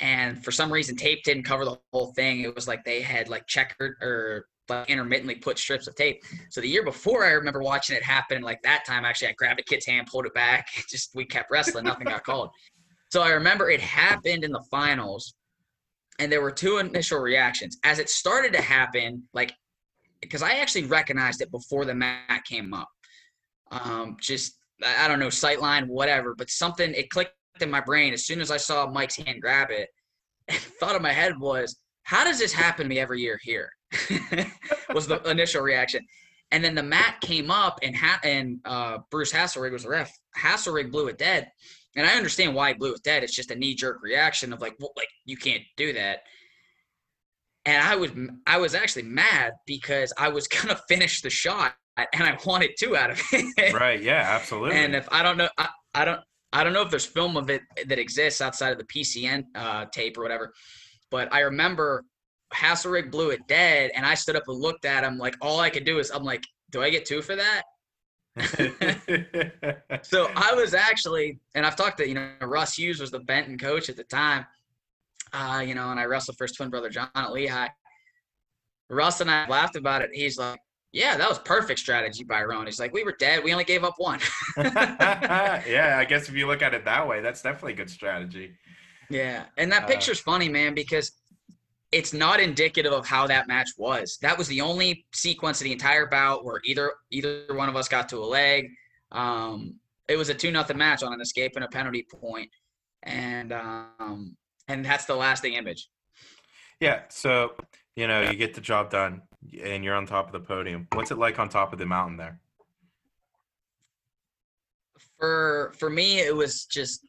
and 0.00 0.42
for 0.42 0.50
some 0.50 0.72
reason 0.72 0.96
tape 0.96 1.22
didn't 1.24 1.44
cover 1.44 1.64
the 1.64 1.76
whole 1.92 2.12
thing. 2.14 2.40
It 2.40 2.54
was 2.54 2.66
like 2.66 2.84
they 2.84 3.02
had 3.02 3.28
like 3.28 3.46
checkered 3.46 3.96
or 4.02 4.46
like 4.70 4.88
intermittently 4.88 5.34
put 5.34 5.58
strips 5.58 5.86
of 5.86 5.94
tape. 5.94 6.22
So 6.50 6.60
the 6.60 6.68
year 6.68 6.84
before, 6.84 7.24
I 7.24 7.30
remember 7.30 7.62
watching 7.62 7.96
it 7.96 8.02
happen. 8.02 8.42
Like 8.42 8.62
that 8.62 8.84
time, 8.86 9.04
actually, 9.04 9.28
I 9.28 9.32
grabbed 9.32 9.60
a 9.60 9.64
kid's 9.64 9.86
hand, 9.86 10.06
pulled 10.06 10.26
it 10.26 10.34
back. 10.34 10.68
Just 10.88 11.10
we 11.14 11.24
kept 11.24 11.50
wrestling, 11.50 11.84
nothing 11.84 12.06
got 12.06 12.24
called. 12.24 12.50
So 13.12 13.22
I 13.22 13.30
remember 13.30 13.68
it 13.70 13.80
happened 13.80 14.44
in 14.44 14.52
the 14.52 14.64
finals, 14.70 15.34
and 16.18 16.30
there 16.30 16.40
were 16.40 16.52
two 16.52 16.78
initial 16.78 17.18
reactions 17.18 17.78
as 17.84 17.98
it 17.98 18.08
started 18.08 18.52
to 18.52 18.62
happen. 18.62 19.22
Like 19.34 19.52
because 20.20 20.42
I 20.42 20.54
actually 20.54 20.84
recognized 20.84 21.40
it 21.40 21.50
before 21.50 21.84
the 21.84 21.94
mat 21.94 22.44
came 22.44 22.74
up. 22.74 22.88
Um, 23.70 24.16
just 24.20 24.56
I 24.84 25.08
don't 25.08 25.18
know, 25.18 25.28
sightline, 25.28 25.86
whatever, 25.86 26.34
but 26.34 26.50
something 26.50 26.92
it 26.94 27.10
clicked 27.10 27.34
in 27.60 27.70
my 27.70 27.80
brain 27.80 28.12
as 28.12 28.24
soon 28.24 28.40
as 28.40 28.50
I 28.50 28.56
saw 28.56 28.88
Mike's 28.88 29.16
hand 29.16 29.42
grab 29.42 29.68
it. 29.70 29.88
Thought 30.80 30.96
in 30.96 31.02
my 31.02 31.12
head 31.12 31.38
was, 31.38 31.76
how 32.04 32.24
does 32.24 32.38
this 32.38 32.52
happen 32.52 32.84
to 32.84 32.88
me 32.88 32.98
every 32.98 33.20
year 33.20 33.38
here? 33.42 33.70
was 34.94 35.06
the 35.06 35.20
initial 35.28 35.62
reaction. 35.62 36.06
And 36.52 36.64
then 36.64 36.74
the 36.74 36.82
mat 36.82 37.20
came 37.20 37.50
up 37.50 37.78
and 37.82 37.94
ha- 37.94 38.20
and 38.24 38.58
uh, 38.64 38.98
Bruce 39.10 39.32
Hasselrig 39.32 39.72
was 39.72 39.84
the 39.84 39.90
ref. 39.90 40.12
Hasselrig 40.36 40.90
blew 40.90 41.06
it 41.08 41.18
dead. 41.18 41.50
And 41.96 42.06
I 42.06 42.14
understand 42.14 42.54
why 42.54 42.68
he 42.68 42.74
blew 42.74 42.94
it 42.94 43.02
dead. 43.02 43.22
It's 43.22 43.34
just 43.34 43.50
a 43.50 43.56
knee 43.56 43.74
jerk 43.74 44.02
reaction 44.02 44.52
of 44.52 44.60
like, 44.60 44.74
well, 44.78 44.92
like 44.96 45.08
you 45.24 45.36
can't 45.36 45.62
do 45.76 45.92
that. 45.92 46.20
And 47.66 47.82
I 47.82 47.96
was 47.96 48.10
I 48.46 48.58
was 48.58 48.74
actually 48.74 49.02
mad 49.02 49.52
because 49.66 50.12
I 50.18 50.28
was 50.28 50.48
gonna 50.48 50.78
finish 50.88 51.20
the 51.20 51.30
shot 51.30 51.74
and 51.96 52.24
I 52.24 52.38
wanted 52.44 52.70
two 52.78 52.96
out 52.96 53.10
of 53.10 53.20
it. 53.32 53.74
Right. 53.74 54.02
Yeah. 54.02 54.24
Absolutely. 54.40 54.76
And 54.76 54.94
if 54.94 55.08
I 55.12 55.22
don't 55.22 55.36
know, 55.36 55.48
I, 55.58 55.68
I 55.94 56.04
don't 56.04 56.20
I 56.52 56.64
don't 56.64 56.72
know 56.72 56.82
if 56.82 56.90
there's 56.90 57.06
film 57.06 57.36
of 57.36 57.48
it 57.50 57.62
that 57.86 57.98
exists 57.98 58.40
outside 58.40 58.72
of 58.72 58.78
the 58.78 58.84
PCN 58.84 59.44
uh, 59.54 59.86
tape 59.92 60.18
or 60.18 60.22
whatever, 60.22 60.52
but 61.10 61.32
I 61.32 61.40
remember 61.40 62.04
Hasselrig 62.54 63.10
blew 63.10 63.30
it 63.30 63.46
dead, 63.46 63.90
and 63.94 64.04
I 64.04 64.14
stood 64.14 64.36
up 64.36 64.44
and 64.48 64.58
looked 64.58 64.84
at 64.84 65.04
him 65.04 65.18
like 65.18 65.36
all 65.40 65.60
I 65.60 65.70
could 65.70 65.84
do 65.84 65.98
is 65.98 66.10
I'm 66.10 66.24
like, 66.24 66.44
do 66.70 66.82
I 66.82 66.90
get 66.90 67.04
two 67.04 67.22
for 67.22 67.36
that? 67.36 67.62
so 70.02 70.30
I 70.36 70.54
was 70.54 70.74
actually, 70.74 71.40
and 71.54 71.66
I've 71.66 71.76
talked 71.76 71.98
to 71.98 72.08
you 72.08 72.14
know 72.14 72.30
Russ 72.42 72.76
Hughes 72.76 73.00
was 73.00 73.10
the 73.10 73.20
Benton 73.20 73.58
coach 73.58 73.88
at 73.88 73.96
the 73.96 74.04
time, 74.04 74.46
uh, 75.32 75.62
you 75.66 75.74
know, 75.74 75.90
and 75.90 75.98
I 75.98 76.04
wrestled 76.04 76.38
first 76.38 76.56
twin 76.56 76.70
brother 76.70 76.88
John 76.88 77.08
at 77.14 77.32
Lehigh. 77.32 77.68
Russ 78.88 79.20
and 79.20 79.30
I 79.30 79.48
laughed 79.48 79.76
about 79.76 80.02
it. 80.02 80.10
He's 80.12 80.38
like, 80.38 80.58
yeah, 80.92 81.16
that 81.16 81.28
was 81.28 81.38
perfect 81.38 81.78
strategy 81.78 82.24
by 82.24 82.42
Ron. 82.42 82.66
He's 82.66 82.80
like, 82.80 82.92
we 82.92 83.04
were 83.04 83.14
dead. 83.18 83.44
We 83.44 83.52
only 83.52 83.64
gave 83.64 83.84
up 83.84 83.94
one. 83.98 84.18
yeah, 84.56 85.96
I 85.98 86.04
guess 86.04 86.28
if 86.28 86.34
you 86.34 86.48
look 86.48 86.62
at 86.62 86.74
it 86.74 86.84
that 86.84 87.06
way, 87.06 87.20
that's 87.20 87.42
definitely 87.42 87.74
a 87.74 87.76
good 87.76 87.90
strategy. 87.90 88.56
Yeah, 89.08 89.44
and 89.56 89.70
that 89.70 89.84
uh, 89.84 89.86
picture's 89.86 90.20
funny, 90.20 90.48
man, 90.48 90.74
because 90.74 91.12
it's 91.92 92.12
not 92.12 92.40
indicative 92.40 92.92
of 92.92 93.06
how 93.06 93.26
that 93.26 93.48
match 93.48 93.70
was. 93.76 94.18
That 94.22 94.38
was 94.38 94.46
the 94.48 94.60
only 94.60 95.06
sequence 95.12 95.60
of 95.60 95.64
the 95.64 95.72
entire 95.72 96.06
bout 96.06 96.44
where 96.44 96.60
either 96.64 96.92
either 97.10 97.44
one 97.50 97.68
of 97.68 97.76
us 97.76 97.88
got 97.88 98.08
to 98.10 98.18
a 98.18 98.26
leg. 98.26 98.68
Um, 99.12 99.76
it 100.08 100.16
was 100.16 100.28
a 100.28 100.34
two 100.34 100.50
nothing 100.50 100.78
match 100.78 101.02
on 101.02 101.12
an 101.12 101.20
escape 101.20 101.52
and 101.56 101.64
a 101.64 101.68
penalty 101.68 102.06
point, 102.20 102.48
and 103.02 103.52
um, 103.52 104.36
and 104.68 104.84
that's 104.84 105.04
the 105.04 105.14
lasting 105.14 105.54
image. 105.54 105.88
Yeah. 106.80 107.02
So 107.08 107.52
you 107.96 108.06
know, 108.06 108.22
you 108.22 108.36
get 108.36 108.54
the 108.54 108.60
job 108.60 108.90
done 108.90 109.22
and 109.62 109.84
you're 109.84 109.94
on 109.94 110.06
top 110.06 110.26
of 110.26 110.32
the 110.32 110.40
podium. 110.40 110.86
What's 110.92 111.10
it 111.10 111.18
like 111.18 111.38
on 111.38 111.48
top 111.48 111.72
of 111.72 111.78
the 111.78 111.86
mountain 111.86 112.16
there? 112.16 112.40
For 115.18 115.72
for 115.78 115.90
me, 115.90 116.20
it 116.20 116.34
was 116.34 116.64
just 116.66 117.06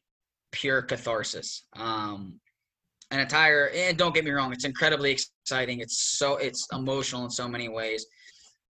pure 0.51 0.81
catharsis. 0.81 1.65
Um, 1.73 2.39
an 3.12 3.19
entire 3.19 3.69
and 3.69 3.97
don't 3.97 4.15
get 4.15 4.26
me 4.26 4.32
wrong, 4.32 4.52
it's 4.52 4.65
incredibly 4.65 5.12
exciting. 5.12 5.80
It's 5.80 6.17
so 6.17 6.38
it's 6.38 6.67
emotional 6.71 7.24
in 7.26 7.30
so 7.30 7.47
many 7.47 7.69
ways. 7.69 8.06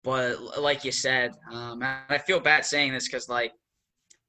But 0.02 0.58
like 0.60 0.84
you 0.84 0.92
said, 0.92 1.32
um, 1.52 1.82
I 1.82 2.18
feel 2.18 2.40
bad 2.40 2.64
saying 2.64 2.92
this 2.92 3.06
because 3.06 3.28
like 3.28 3.52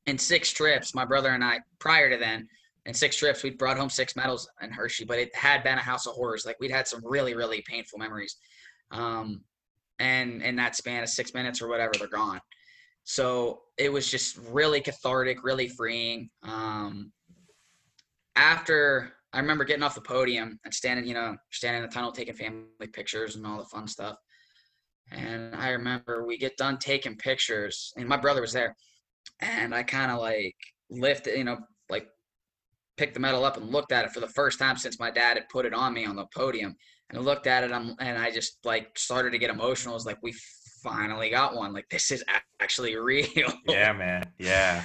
in 0.06 0.18
six 0.18 0.52
trips, 0.52 0.94
my 0.94 1.06
brother 1.06 1.30
and 1.30 1.44
I 1.44 1.60
prior 1.80 2.10
to 2.10 2.18
then 2.18 2.48
in 2.86 2.94
six 2.94 3.16
trips, 3.16 3.44
we 3.44 3.52
brought 3.52 3.78
home 3.78 3.90
six 3.90 4.16
medals 4.16 4.50
in 4.62 4.72
Hershey, 4.72 5.06
but 5.06 5.20
it 5.20 5.34
had 5.36 5.64
been 5.64 5.78
a 5.78 5.82
house 5.82 6.08
of 6.08 6.14
horrors. 6.14 6.46
Like 6.46 6.60
we'd 6.60 6.72
had 6.72 6.88
some 6.88 7.02
really, 7.04 7.36
really 7.36 7.64
painful 7.68 8.00
memories. 8.00 8.36
Um, 8.92 9.42
and 10.00 10.42
in 10.42 10.56
that 10.56 10.76
span 10.76 11.04
of 11.04 11.10
six 11.10 11.34
minutes 11.34 11.62
or 11.62 11.68
whatever, 11.68 11.92
they're 11.98 12.08
gone. 12.08 12.42
So 13.04 13.62
it 13.78 13.92
was 13.92 14.10
just 14.10 14.38
really 14.50 14.82
cathartic, 14.82 15.44
really 15.44 15.68
freeing. 15.70 16.30
Um, 16.44 17.12
after 18.36 19.14
I 19.34 19.40
remember 19.40 19.64
getting 19.64 19.84
off 19.84 19.96
the 19.96 20.02
podium 20.02 20.60
and 20.66 20.74
standing, 20.74 21.08
you 21.08 21.14
know, 21.14 21.36
standing 21.52 21.84
in 21.84 21.90
the 21.90 21.94
tunnel 21.94 22.12
taking 22.12 22.34
family 22.34 22.88
pictures 22.92 23.36
and 23.36 23.46
all 23.46 23.58
the 23.58 23.66
fun 23.66 23.88
stuff. 23.88 24.18
And 25.12 25.56
I 25.56 25.70
remember 25.70 26.26
we 26.26 26.38
get 26.38 26.58
done 26.58 26.78
taking 26.78 27.18
pictures, 27.18 27.94
and 27.98 28.08
my 28.08 28.18
brother 28.18 28.42
was 28.42 28.54
there, 28.54 28.76
and 29.42 29.76
I 29.76 29.84
kind 29.84 30.12
of 30.12 30.20
like 30.20 30.56
lifted, 30.90 31.38
you 31.38 31.44
know, 31.44 31.58
like 31.90 32.08
picked 32.98 33.14
the 33.14 33.20
medal 33.20 33.44
up 33.44 33.58
and 33.58 33.72
looked 33.72 33.92
at 33.92 34.06
it 34.06 34.12
for 34.12 34.20
the 34.20 34.28
first 34.28 34.60
time 34.60 34.78
since 34.78 35.00
my 35.00 35.12
dad 35.12 35.38
had 35.38 35.50
put 35.50 35.66
it 35.66 35.74
on 35.74 35.94
me 35.94 36.06
on 36.06 36.16
the 36.16 36.26
podium. 36.36 36.76
And 37.10 37.20
I 37.20 37.22
looked 37.22 37.48
at 37.48 37.64
it 37.64 37.72
I'm, 37.72 37.96
and 38.00 38.18
I 38.18 38.32
just 38.32 38.58
like 38.64 38.98
started 38.98 39.32
to 39.32 39.38
get 39.38 39.50
emotional. 39.50 39.94
It 39.94 39.98
was 39.98 40.06
like, 40.06 40.22
we 40.22 40.34
finally 40.84 41.30
got 41.30 41.56
one. 41.56 41.74
Like 41.74 41.90
this 41.90 42.12
is 42.12 42.24
actually 42.60 42.96
real. 42.98 43.28
yeah, 43.68 43.94
man. 43.94 44.32
Yeah. 44.38 44.84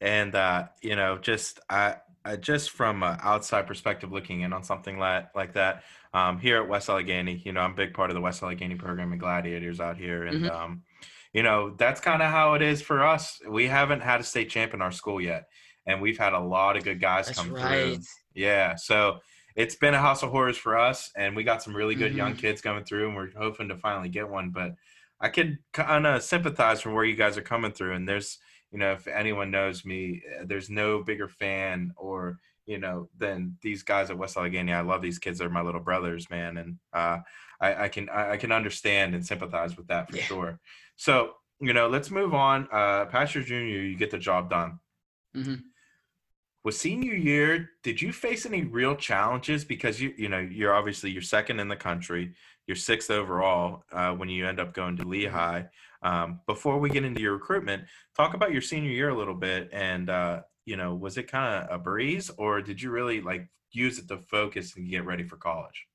And, 0.00 0.34
uh, 0.34 0.68
you 0.82 0.96
know, 0.96 1.18
just, 1.18 1.60
I, 1.68 1.96
I 2.24 2.36
just 2.36 2.70
from 2.70 3.02
an 3.02 3.18
outside 3.22 3.66
perspective 3.66 4.12
looking 4.12 4.42
in 4.42 4.52
on 4.52 4.62
something 4.62 4.98
like, 4.98 5.34
like 5.34 5.54
that, 5.54 5.84
um, 6.12 6.38
here 6.38 6.60
at 6.62 6.68
West 6.68 6.88
Allegheny, 6.88 7.40
you 7.44 7.52
know, 7.52 7.60
I'm 7.60 7.72
a 7.72 7.76
big 7.76 7.94
part 7.94 8.10
of 8.10 8.14
the 8.14 8.20
West 8.20 8.42
Allegheny 8.42 8.74
program 8.74 9.12
and 9.12 9.20
gladiators 9.20 9.80
out 9.80 9.96
here. 9.96 10.24
And, 10.24 10.44
mm-hmm. 10.44 10.54
um, 10.54 10.82
you 11.32 11.42
know, 11.42 11.74
that's 11.78 12.00
kind 12.00 12.22
of 12.22 12.30
how 12.30 12.54
it 12.54 12.62
is 12.62 12.82
for 12.82 13.04
us. 13.04 13.40
We 13.48 13.66
haven't 13.68 14.00
had 14.00 14.20
a 14.20 14.24
state 14.24 14.50
champ 14.50 14.74
in 14.74 14.82
our 14.82 14.92
school 14.92 15.20
yet 15.20 15.46
and 15.86 16.00
we've 16.00 16.18
had 16.18 16.32
a 16.32 16.40
lot 16.40 16.76
of 16.76 16.84
good 16.84 17.00
guys 17.00 17.26
That's 17.26 17.38
come 17.38 17.52
right. 17.52 17.94
through. 17.94 18.04
Yeah, 18.34 18.76
so 18.76 19.18
it's 19.56 19.74
been 19.74 19.94
a 19.94 19.98
house 19.98 20.22
of 20.22 20.30
horrors 20.30 20.56
for 20.56 20.78
us, 20.78 21.10
and 21.16 21.34
we 21.34 21.44
got 21.44 21.62
some 21.62 21.74
really 21.74 21.94
good 21.94 22.10
mm-hmm. 22.10 22.18
young 22.18 22.36
kids 22.36 22.60
coming 22.60 22.84
through, 22.84 23.08
and 23.08 23.16
we're 23.16 23.30
hoping 23.36 23.68
to 23.68 23.76
finally 23.76 24.08
get 24.08 24.28
one. 24.28 24.50
But 24.50 24.74
I 25.20 25.28
could 25.28 25.58
kind 25.72 26.06
of 26.06 26.22
sympathize 26.22 26.80
from 26.80 26.94
where 26.94 27.04
you 27.04 27.16
guys 27.16 27.36
are 27.36 27.42
coming 27.42 27.72
through, 27.72 27.94
and 27.94 28.08
there's, 28.08 28.38
you 28.72 28.78
know, 28.78 28.92
if 28.92 29.06
anyone 29.06 29.50
knows 29.50 29.84
me, 29.84 30.22
eh, 30.28 30.44
there's 30.46 30.70
no 30.70 31.02
bigger 31.02 31.28
fan 31.28 31.92
or 31.96 32.38
you 32.66 32.78
know 32.78 33.08
than 33.18 33.56
these 33.62 33.82
guys 33.82 34.10
at 34.10 34.18
West 34.18 34.36
Allegheny. 34.36 34.72
I 34.72 34.82
love 34.82 35.02
these 35.02 35.18
kids; 35.18 35.38
they're 35.38 35.48
my 35.48 35.62
little 35.62 35.80
brothers, 35.80 36.28
man, 36.30 36.56
and 36.56 36.76
uh, 36.92 37.18
I, 37.60 37.84
I, 37.84 37.88
can 37.88 38.08
I, 38.08 38.36
can 38.36 38.52
understand 38.52 39.14
and 39.14 39.26
sympathize 39.26 39.76
with 39.76 39.88
that 39.88 40.10
for 40.10 40.16
yeah. 40.16 40.22
sure. 40.22 40.60
So 40.96 41.32
you 41.60 41.72
know, 41.72 41.88
let's 41.88 42.10
move 42.10 42.34
on. 42.34 42.68
Uh, 42.72 43.06
Pastor 43.06 43.42
Junior, 43.42 43.80
you 43.80 43.96
get 43.96 44.10
the 44.10 44.18
job 44.18 44.50
done. 44.50 44.78
Mm-hmm 45.36 45.54
was 46.64 46.78
senior 46.78 47.14
year 47.14 47.70
did 47.82 48.00
you 48.00 48.12
face 48.12 48.44
any 48.46 48.62
real 48.62 48.94
challenges 48.94 49.64
because 49.64 50.00
you 50.00 50.12
you 50.16 50.28
know 50.28 50.38
you're 50.38 50.74
obviously 50.74 51.10
you're 51.10 51.22
second 51.22 51.60
in 51.60 51.68
the 51.68 51.76
country 51.76 52.32
you're 52.66 52.76
sixth 52.76 53.10
overall 53.10 53.82
uh, 53.92 54.12
when 54.12 54.28
you 54.28 54.46
end 54.46 54.60
up 54.60 54.74
going 54.74 54.96
to 54.96 55.04
lehigh 55.04 55.64
um, 56.02 56.40
before 56.46 56.78
we 56.78 56.88
get 56.90 57.04
into 57.04 57.20
your 57.20 57.34
recruitment 57.34 57.84
talk 58.16 58.34
about 58.34 58.52
your 58.52 58.62
senior 58.62 58.90
year 58.90 59.10
a 59.10 59.16
little 59.16 59.34
bit 59.34 59.68
and 59.72 60.10
uh, 60.10 60.40
you 60.64 60.76
know 60.76 60.94
was 60.94 61.18
it 61.18 61.30
kind 61.30 61.64
of 61.64 61.74
a 61.74 61.78
breeze 61.78 62.30
or 62.38 62.60
did 62.60 62.80
you 62.80 62.90
really 62.90 63.20
like 63.20 63.48
use 63.72 63.98
it 63.98 64.08
to 64.08 64.18
focus 64.18 64.76
and 64.76 64.90
get 64.90 65.04
ready 65.04 65.22
for 65.22 65.36
college 65.36 65.86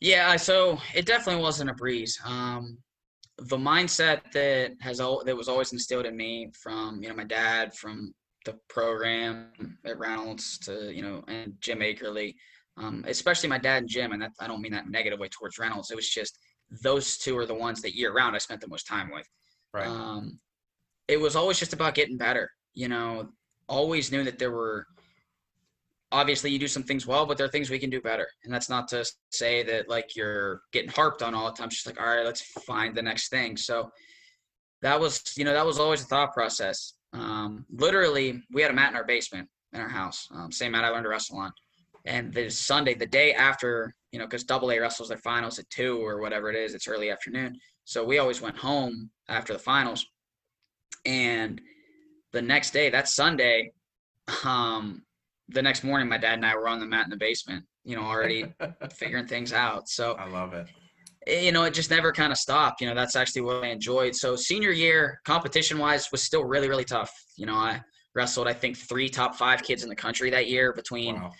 yeah 0.00 0.36
so 0.36 0.78
it 0.94 1.06
definitely 1.06 1.42
wasn't 1.42 1.68
a 1.68 1.74
breeze 1.74 2.18
um, 2.24 2.78
the 3.38 3.56
mindset 3.56 4.20
that 4.32 4.72
has 4.80 4.98
that 4.98 5.36
was 5.36 5.48
always 5.48 5.72
instilled 5.72 6.06
in 6.06 6.16
me 6.16 6.50
from 6.54 7.02
you 7.02 7.08
know 7.08 7.14
my 7.14 7.24
dad 7.24 7.74
from 7.74 8.14
the 8.44 8.58
program 8.68 9.48
at 9.84 9.98
Reynolds 9.98 10.58
to 10.58 10.92
you 10.92 11.02
know 11.02 11.22
and 11.28 11.54
Jim 11.60 11.80
Akerley, 11.80 12.34
um, 12.76 13.04
especially 13.06 13.48
my 13.48 13.58
dad 13.58 13.78
and 13.78 13.88
Jim, 13.88 14.12
and 14.12 14.22
that, 14.22 14.32
I 14.40 14.46
don't 14.46 14.60
mean 14.60 14.72
that 14.72 14.88
negative 14.88 15.18
way 15.18 15.28
towards 15.28 15.58
Reynolds. 15.58 15.90
It 15.90 15.96
was 15.96 16.08
just 16.08 16.38
those 16.82 17.18
two 17.18 17.36
are 17.36 17.46
the 17.46 17.54
ones 17.54 17.82
that 17.82 17.94
year 17.94 18.12
round 18.12 18.34
I 18.34 18.38
spent 18.38 18.60
the 18.60 18.68
most 18.68 18.86
time 18.86 19.10
with. 19.12 19.28
Right. 19.72 19.86
Um, 19.86 20.38
it 21.08 21.20
was 21.20 21.36
always 21.36 21.58
just 21.58 21.72
about 21.72 21.94
getting 21.94 22.16
better. 22.16 22.50
You 22.74 22.88
know, 22.88 23.28
always 23.68 24.10
knew 24.10 24.24
that 24.24 24.38
there 24.38 24.50
were 24.50 24.86
obviously 26.10 26.50
you 26.50 26.58
do 26.58 26.68
some 26.68 26.82
things 26.82 27.06
well, 27.06 27.26
but 27.26 27.36
there 27.36 27.46
are 27.46 27.50
things 27.50 27.70
we 27.70 27.78
can 27.78 27.90
do 27.90 28.00
better. 28.00 28.28
And 28.44 28.52
that's 28.52 28.68
not 28.68 28.86
to 28.88 29.04
say 29.30 29.62
that 29.64 29.88
like 29.88 30.14
you're 30.14 30.62
getting 30.72 30.90
harped 30.90 31.22
on 31.22 31.34
all 31.34 31.46
the 31.46 31.52
time. 31.52 31.66
It's 31.66 31.76
just 31.76 31.86
like, 31.86 32.00
all 32.00 32.16
right, 32.16 32.24
let's 32.24 32.42
find 32.42 32.94
the 32.94 33.02
next 33.02 33.30
thing. 33.30 33.56
So 33.56 33.90
that 34.82 35.00
was, 35.00 35.22
you 35.36 35.44
know, 35.44 35.54
that 35.54 35.66
was 35.66 35.78
always 35.78 36.02
a 36.02 36.06
thought 36.06 36.34
process. 36.34 36.94
Um, 37.14 37.64
literally, 37.70 38.42
we 38.52 38.62
had 38.62 38.70
a 38.70 38.74
mat 38.74 38.90
in 38.90 38.96
our 38.96 39.04
basement 39.04 39.48
in 39.72 39.80
our 39.80 39.88
house, 39.88 40.28
um, 40.32 40.52
same 40.52 40.72
mat 40.72 40.84
I 40.84 40.90
learned 40.90 41.04
to 41.04 41.08
wrestle 41.08 41.38
on. 41.38 41.52
And 42.04 42.32
the 42.32 42.50
Sunday, 42.50 42.94
the 42.94 43.06
day 43.06 43.32
after, 43.32 43.94
you 44.12 44.18
know, 44.18 44.26
because 44.26 44.44
Double 44.44 44.70
A 44.70 44.78
wrestles 44.78 45.08
their 45.08 45.18
finals 45.18 45.58
at 45.58 45.68
two 45.70 46.04
or 46.04 46.20
whatever 46.20 46.50
it 46.50 46.56
is, 46.56 46.74
it's 46.74 46.86
early 46.86 47.10
afternoon. 47.10 47.56
So 47.84 48.04
we 48.04 48.18
always 48.18 48.40
went 48.40 48.56
home 48.56 49.10
after 49.28 49.52
the 49.52 49.58
finals. 49.58 50.06
And 51.04 51.60
the 52.32 52.42
next 52.42 52.70
day, 52.72 52.90
that 52.90 53.08
Sunday, 53.08 53.72
um, 54.44 55.02
the 55.48 55.62
next 55.62 55.82
morning, 55.84 56.08
my 56.08 56.18
dad 56.18 56.34
and 56.34 56.46
I 56.46 56.54
were 56.54 56.68
on 56.68 56.78
the 56.80 56.86
mat 56.86 57.04
in 57.04 57.10
the 57.10 57.16
basement, 57.16 57.64
you 57.84 57.96
know, 57.96 58.02
already 58.02 58.44
figuring 58.92 59.26
things 59.26 59.52
out. 59.52 59.88
So 59.88 60.14
I 60.14 60.28
love 60.28 60.52
it. 60.54 60.66
eh, 61.26 61.40
you 61.40 61.52
know, 61.52 61.64
it 61.64 61.74
just 61.74 61.90
never 61.90 62.12
kind 62.12 62.32
of 62.32 62.38
stopped. 62.38 62.80
You 62.80 62.88
know, 62.88 62.94
that's 62.94 63.16
actually 63.16 63.42
what 63.42 63.64
I 63.64 63.68
enjoyed. 63.68 64.14
So 64.14 64.36
senior 64.36 64.70
year, 64.70 65.20
competition 65.24 65.78
wise, 65.78 66.10
was 66.12 66.22
still 66.22 66.44
really, 66.44 66.68
really 66.68 66.84
tough. 66.84 67.12
You 67.36 67.46
know, 67.46 67.56
I 67.56 67.80
wrestled, 68.14 68.46
I 68.46 68.52
think, 68.52 68.76
three 68.76 69.08
top 69.08 69.34
five 69.34 69.62
kids 69.62 69.82
in 69.82 69.88
the 69.88 69.96
country 69.96 70.30
that 70.30 70.48
year 70.48 70.72
between 70.72 71.16
Wow. 71.16 71.32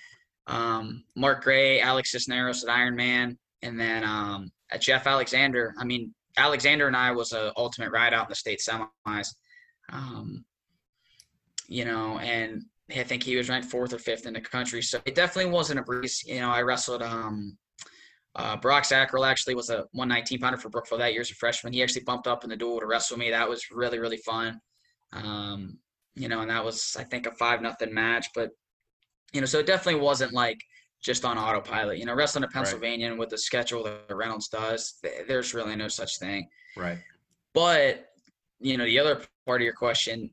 Um, 0.46 1.04
Mark 1.16 1.44
Grey, 1.44 1.80
Alex 1.80 2.12
Cisneros 2.12 2.64
at 2.64 2.70
Ironman, 2.70 3.36
and 3.62 3.78
then 3.78 4.04
um, 4.04 4.50
Jeff 4.80 5.06
Alexander. 5.06 5.74
I 5.78 5.84
mean, 5.84 6.12
Alexander 6.36 6.86
and 6.86 6.96
I 6.96 7.12
was 7.12 7.32
a 7.32 7.52
ultimate 7.56 7.90
ride 7.90 8.14
out 8.14 8.24
in 8.24 8.30
the 8.30 8.34
state 8.34 8.60
semis. 8.60 9.28
Um, 9.90 10.44
you 11.68 11.84
know, 11.84 12.18
and 12.18 12.62
I 12.90 13.02
think 13.02 13.22
he 13.22 13.36
was 13.36 13.48
ranked 13.48 13.70
fourth 13.70 13.92
or 13.92 13.98
fifth 13.98 14.26
in 14.26 14.34
the 14.34 14.40
country. 14.40 14.82
So 14.82 15.00
it 15.04 15.14
definitely 15.14 15.50
wasn't 15.50 15.80
a 15.80 15.82
breeze. 15.82 16.22
You 16.26 16.40
know, 16.40 16.50
I 16.50 16.62
wrestled 16.62 17.02
um, 17.02 17.56
uh, 18.34 18.56
Brock 18.56 18.84
Zacherl 18.84 19.26
actually 19.26 19.54
was 19.54 19.70
a 19.70 19.84
119 19.92 20.38
pounder 20.38 20.58
for 20.58 20.70
Brookville 20.70 20.98
that 20.98 21.12
year 21.12 21.20
as 21.20 21.30
a 21.30 21.34
freshman. 21.34 21.72
He 21.72 21.82
actually 21.82 22.04
bumped 22.04 22.26
up 22.26 22.44
in 22.44 22.50
the 22.50 22.56
duel 22.56 22.80
to 22.80 22.86
wrestle 22.86 23.18
me. 23.18 23.30
That 23.30 23.48
was 23.48 23.70
really, 23.70 23.98
really 23.98 24.16
fun. 24.18 24.58
Um, 25.12 25.78
you 26.14 26.28
know, 26.28 26.40
and 26.40 26.50
that 26.50 26.64
was 26.64 26.96
I 26.98 27.04
think 27.04 27.26
a 27.26 27.32
five 27.32 27.60
nothing 27.60 27.92
match. 27.92 28.28
But 28.34 28.50
you 29.32 29.40
know, 29.40 29.46
so 29.46 29.58
it 29.58 29.66
definitely 29.66 30.00
wasn't 30.00 30.32
like 30.32 30.60
just 31.02 31.24
on 31.24 31.38
autopilot. 31.38 31.98
You 31.98 32.06
know, 32.06 32.14
wrestling 32.14 32.44
in 32.44 32.50
Pennsylvania 32.50 33.08
and 33.08 33.18
with 33.18 33.30
the 33.30 33.38
schedule 33.38 33.82
that 33.84 34.14
Reynolds 34.14 34.48
does, 34.48 34.94
th- 35.02 35.26
there's 35.26 35.54
really 35.54 35.76
no 35.76 35.88
such 35.88 36.18
thing. 36.18 36.48
Right. 36.76 36.98
But 37.54 38.08
you 38.60 38.76
know, 38.76 38.84
the 38.84 38.98
other 38.98 39.20
part 39.46 39.60
of 39.60 39.64
your 39.64 39.74
question, 39.74 40.30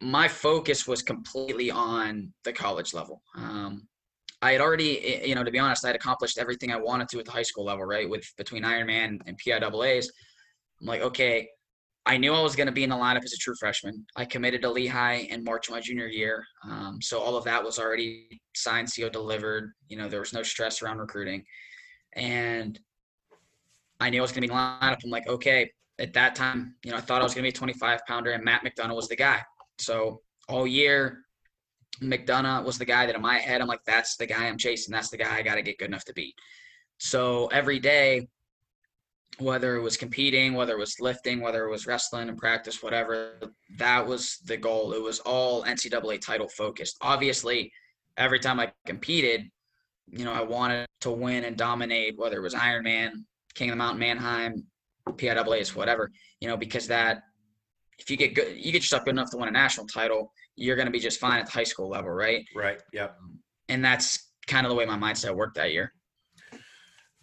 my 0.00 0.28
focus 0.28 0.86
was 0.86 1.02
completely 1.02 1.70
on 1.70 2.32
the 2.44 2.52
college 2.52 2.94
level. 2.94 3.22
Um, 3.34 3.86
I 4.42 4.52
had 4.52 4.60
already, 4.60 5.22
you 5.24 5.34
know, 5.34 5.44
to 5.44 5.50
be 5.50 5.58
honest, 5.58 5.84
I 5.84 5.88
had 5.88 5.96
accomplished 5.96 6.38
everything 6.38 6.70
I 6.70 6.76
wanted 6.76 7.08
to 7.10 7.18
at 7.18 7.24
the 7.24 7.30
high 7.30 7.42
school 7.42 7.64
level, 7.64 7.84
right? 7.84 8.08
With 8.08 8.30
between 8.36 8.62
Ironman 8.62 9.20
and 9.26 9.38
PIAA's, 9.38 10.12
I'm 10.80 10.86
like, 10.86 11.00
okay, 11.00 11.48
I 12.06 12.16
knew 12.16 12.32
I 12.32 12.40
was 12.40 12.54
going 12.54 12.68
to 12.68 12.72
be 12.72 12.84
in 12.84 12.90
the 12.90 12.96
lineup 12.96 13.24
as 13.24 13.32
a 13.32 13.36
true 13.36 13.54
freshman. 13.58 14.06
I 14.14 14.24
committed 14.24 14.62
to 14.62 14.70
Lehigh 14.70 15.26
in 15.28 15.42
March 15.42 15.68
of 15.68 15.74
my 15.74 15.80
junior 15.80 16.06
year, 16.06 16.44
um, 16.64 16.98
so 17.02 17.20
all 17.20 17.36
of 17.36 17.44
that 17.44 17.64
was 17.64 17.80
already 17.80 18.40
signed, 18.54 18.88
sealed, 18.88 19.12
delivered. 19.12 19.72
You 19.88 19.96
know, 19.96 20.08
there 20.08 20.20
was 20.20 20.32
no 20.32 20.44
stress 20.44 20.82
around 20.82 20.98
recruiting, 20.98 21.44
and 22.14 22.78
I 23.98 24.10
knew 24.10 24.20
I 24.20 24.22
was 24.22 24.30
going 24.30 24.42
to 24.42 24.48
be 24.48 24.54
in 24.54 24.56
the 24.56 24.62
lineup. 24.62 24.98
I'm 25.02 25.10
like, 25.10 25.26
okay, 25.26 25.70
at 25.98 26.12
that 26.12 26.36
time, 26.36 26.76
you 26.84 26.92
know, 26.92 26.98
I 26.98 27.00
thought 27.00 27.20
I 27.20 27.24
was 27.24 27.34
going 27.34 27.42
to 27.42 27.50
be 27.50 27.56
a 27.56 27.58
25 27.58 28.00
pounder, 28.06 28.32
and 28.32 28.44
Matt 28.44 28.62
McDonough 28.64 28.94
was 28.94 29.08
the 29.08 29.16
guy. 29.16 29.40
So 29.78 30.20
all 30.48 30.66
year, 30.66 31.24
McDonough 32.02 32.64
was 32.64 32.78
the 32.78 32.84
guy 32.84 33.06
that 33.06 33.14
in 33.14 33.22
my 33.22 33.38
head, 33.38 33.60
I'm 33.60 33.66
like, 33.66 33.84
that's 33.86 34.16
the 34.16 34.26
guy 34.26 34.46
I'm 34.46 34.58
chasing. 34.58 34.92
That's 34.92 35.10
the 35.10 35.16
guy 35.16 35.36
I 35.36 35.42
got 35.42 35.56
to 35.56 35.62
get 35.62 35.78
good 35.78 35.88
enough 35.88 36.04
to 36.04 36.12
beat. 36.12 36.34
So 36.98 37.46
every 37.48 37.78
day, 37.78 38.28
whether 39.38 39.76
it 39.76 39.82
was 39.82 39.96
competing, 39.96 40.54
whether 40.54 40.72
it 40.72 40.78
was 40.78 40.98
lifting, 41.00 41.40
whether 41.40 41.64
it 41.66 41.70
was 41.70 41.86
wrestling 41.86 42.28
and 42.28 42.38
practice, 42.38 42.82
whatever, 42.82 43.38
that 43.76 44.06
was 44.06 44.38
the 44.46 44.56
goal. 44.56 44.92
It 44.92 45.02
was 45.02 45.20
all 45.20 45.64
NCAA 45.64 46.20
title 46.20 46.48
focused. 46.48 46.96
Obviously, 47.02 47.72
every 48.16 48.38
time 48.38 48.58
I 48.58 48.72
competed, 48.86 49.50
you 50.08 50.24
know, 50.24 50.32
I 50.32 50.42
wanted 50.42 50.86
to 51.02 51.10
win 51.10 51.44
and 51.44 51.56
dominate, 51.56 52.18
whether 52.18 52.38
it 52.38 52.42
was 52.42 52.54
Ironman, 52.54 53.24
King 53.54 53.70
of 53.70 53.72
the 53.74 53.76
Mountain, 53.76 53.98
Manheim, 53.98 54.64
PIAA's, 55.06 55.74
whatever, 55.74 56.10
you 56.40 56.48
know, 56.48 56.56
because 56.56 56.86
that 56.88 57.22
if 57.98 58.10
you 58.10 58.16
get 58.16 58.34
good, 58.34 58.56
you 58.56 58.72
get 58.72 58.82
yourself 58.82 59.04
good 59.04 59.12
enough 59.14 59.30
to 59.30 59.36
win 59.36 59.48
a 59.48 59.52
national 59.52 59.86
title, 59.86 60.32
you're 60.54 60.76
going 60.76 60.86
to 60.86 60.92
be 60.92 60.98
just 60.98 61.20
fine 61.20 61.38
at 61.38 61.46
the 61.46 61.52
high 61.52 61.64
school 61.64 61.88
level, 61.88 62.10
right? 62.10 62.44
Right. 62.54 62.80
Yep. 62.92 63.16
And 63.68 63.84
that's 63.84 64.30
kind 64.46 64.66
of 64.66 64.70
the 64.70 64.76
way 64.76 64.84
my 64.84 64.96
mindset 64.96 65.34
worked 65.34 65.56
that 65.56 65.72
year. 65.72 65.92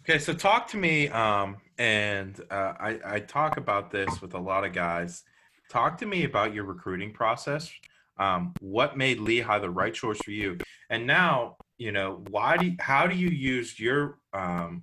Okay, 0.06 0.18
so 0.18 0.34
talk 0.34 0.68
to 0.68 0.76
me, 0.76 1.08
um, 1.08 1.56
and 1.78 2.38
uh, 2.50 2.74
I, 2.78 2.98
I 3.06 3.20
talk 3.20 3.56
about 3.56 3.90
this 3.90 4.20
with 4.20 4.34
a 4.34 4.38
lot 4.38 4.62
of 4.62 4.74
guys. 4.74 5.22
Talk 5.70 5.96
to 5.98 6.06
me 6.06 6.24
about 6.24 6.52
your 6.52 6.64
recruiting 6.64 7.10
process. 7.10 7.70
Um, 8.18 8.52
what 8.60 8.98
made 8.98 9.18
Lehigh 9.18 9.60
the 9.60 9.70
right 9.70 9.94
choice 9.94 10.18
for 10.18 10.30
you? 10.30 10.58
And 10.90 11.06
now, 11.06 11.56
you 11.78 11.90
know, 11.90 12.22
why 12.28 12.58
do 12.58 12.66
you, 12.66 12.76
how 12.80 13.06
do 13.06 13.16
you 13.16 13.30
use 13.30 13.80
your 13.80 14.18
um, 14.34 14.82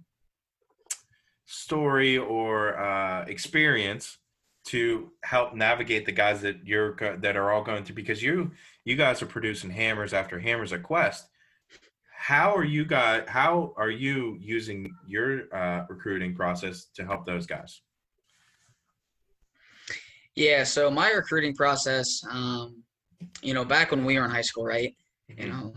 story 1.46 2.18
or 2.18 2.80
uh, 2.80 3.26
experience 3.26 4.18
to 4.70 5.12
help 5.22 5.54
navigate 5.54 6.08
the 6.08 6.12
guys 6.12 6.42
that 6.42 6.66
you're 6.66 6.96
that 7.20 7.38
are 7.38 7.52
all 7.52 7.64
going 7.64 7.84
through? 7.84 7.96
Because 7.96 8.24
you 8.24 8.50
you 8.86 8.96
guys 8.96 9.22
are 9.22 9.28
producing 9.28 9.70
hammers 9.70 10.14
after 10.14 10.40
hammers 10.40 10.74
at 10.74 10.82
Quest 10.82 11.28
how 12.22 12.56
are 12.56 12.64
you 12.64 12.86
guys 12.86 13.24
how 13.28 13.74
are 13.78 13.90
you 13.90 14.38
using 14.40 14.94
your 15.08 15.54
uh, 15.56 15.86
recruiting 15.90 16.36
process 16.36 16.86
to 16.96 17.04
help 17.04 17.26
those 17.26 17.46
guys 17.48 17.82
Yeah. 20.36 20.64
So 20.64 20.90
my 20.90 21.12
recruiting 21.12 21.54
process, 21.56 22.24
um, 22.30 22.84
you 23.42 23.54
know, 23.54 23.66
back 23.66 23.92
when 23.92 24.06
we 24.06 24.18
were 24.18 24.26
in 24.26 24.32
high 24.32 24.42
school, 24.42 24.66
right? 24.66 24.96
You 25.38 25.48
know, 25.50 25.74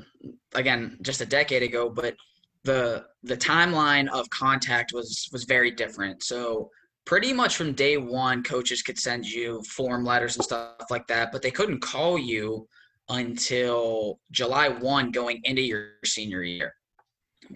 again, 0.55 0.99
just 1.03 1.21
a 1.21 1.27
decade 1.27 1.63
ago, 1.63 1.89
but 1.89 2.17
the 2.65 3.05
the 3.23 3.37
timeline 3.37 4.09
of 4.09 4.29
contact 4.31 4.93
was 4.93 5.29
was 5.33 5.45
very 5.45 5.71
different. 5.71 6.23
So 6.25 6.71
pretty 7.05 7.33
much 7.33 7.57
from 7.57 7.73
day 7.73 7.97
one, 7.97 8.43
coaches 8.43 8.83
could 8.83 8.99
send 8.99 9.27
you 9.27 9.63
form 9.63 10.05
letters 10.05 10.37
and 10.37 10.45
stuff 10.45 10.87
like 10.91 11.07
that, 11.09 11.31
but 11.33 11.43
they 11.43 11.51
couldn't 11.51 11.81
call 11.81 12.19
you 12.19 12.67
until 13.09 14.19
July 14.31 14.69
one, 14.69 15.11
going 15.11 15.40
into 15.45 15.62
your 15.62 15.93
senior 16.05 16.43
year. 16.43 16.75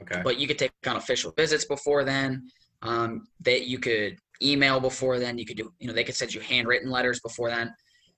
okay 0.02 0.20
but 0.22 0.38
you 0.38 0.46
could 0.46 0.58
take 0.58 0.72
on 0.87 0.96
official 0.96 1.32
visits 1.32 1.64
before 1.64 2.04
then. 2.04 2.44
Um, 2.82 3.26
that 3.40 3.66
you 3.66 3.78
could 3.78 4.16
email 4.40 4.78
before 4.78 5.18
then. 5.18 5.37
You 5.37 5.44
could 5.44 5.56
do, 5.56 5.72
you 5.80 5.88
know, 5.88 5.92
they 5.92 6.04
could 6.04 6.14
send 6.14 6.32
you 6.32 6.40
handwritten 6.40 6.90
letters 6.90 7.18
before 7.20 7.50
then, 7.50 7.74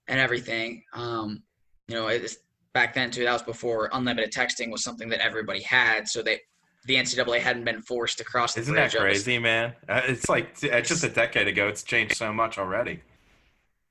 and 0.07 0.21
everything. 0.21 0.83
Um, 0.93 1.43
you 1.89 1.95
know, 1.95 2.09
it's 2.09 2.37
back 2.75 2.93
then 2.93 3.11
too. 3.11 3.25
That 3.25 3.33
was 3.33 3.43
before 3.43 3.89
unlimited 3.93 4.33
texting 4.33 4.71
was 4.71 4.85
something 4.85 5.09
that 5.09 5.25
everybody 5.25 5.63
had. 5.63 6.07
So 6.09 6.23
they, 6.23 6.41
the 6.85 6.97
NCAA 6.97 7.41
hadn't 7.41 7.65
been 7.65 7.81
forced 7.81 8.19
to 8.19 8.25
cross 8.25 8.53
the 8.55 8.61
isn't 8.61 8.75
that 8.75 8.93
bridge 8.93 8.95
of 9.03 9.09
this- 9.09 9.23
crazy 9.25 9.39
man 9.39 9.75
Uh, 9.89 10.03
it's 10.05 10.29
like 10.29 10.63
it's 10.63 10.89
just 10.89 11.05
a 11.05 11.09
decade 11.09 11.47
ago 11.49 11.69
it's 11.69 11.83
changed 11.83 12.17
so 12.17 12.33
much 12.33 12.59
already 12.59 13.01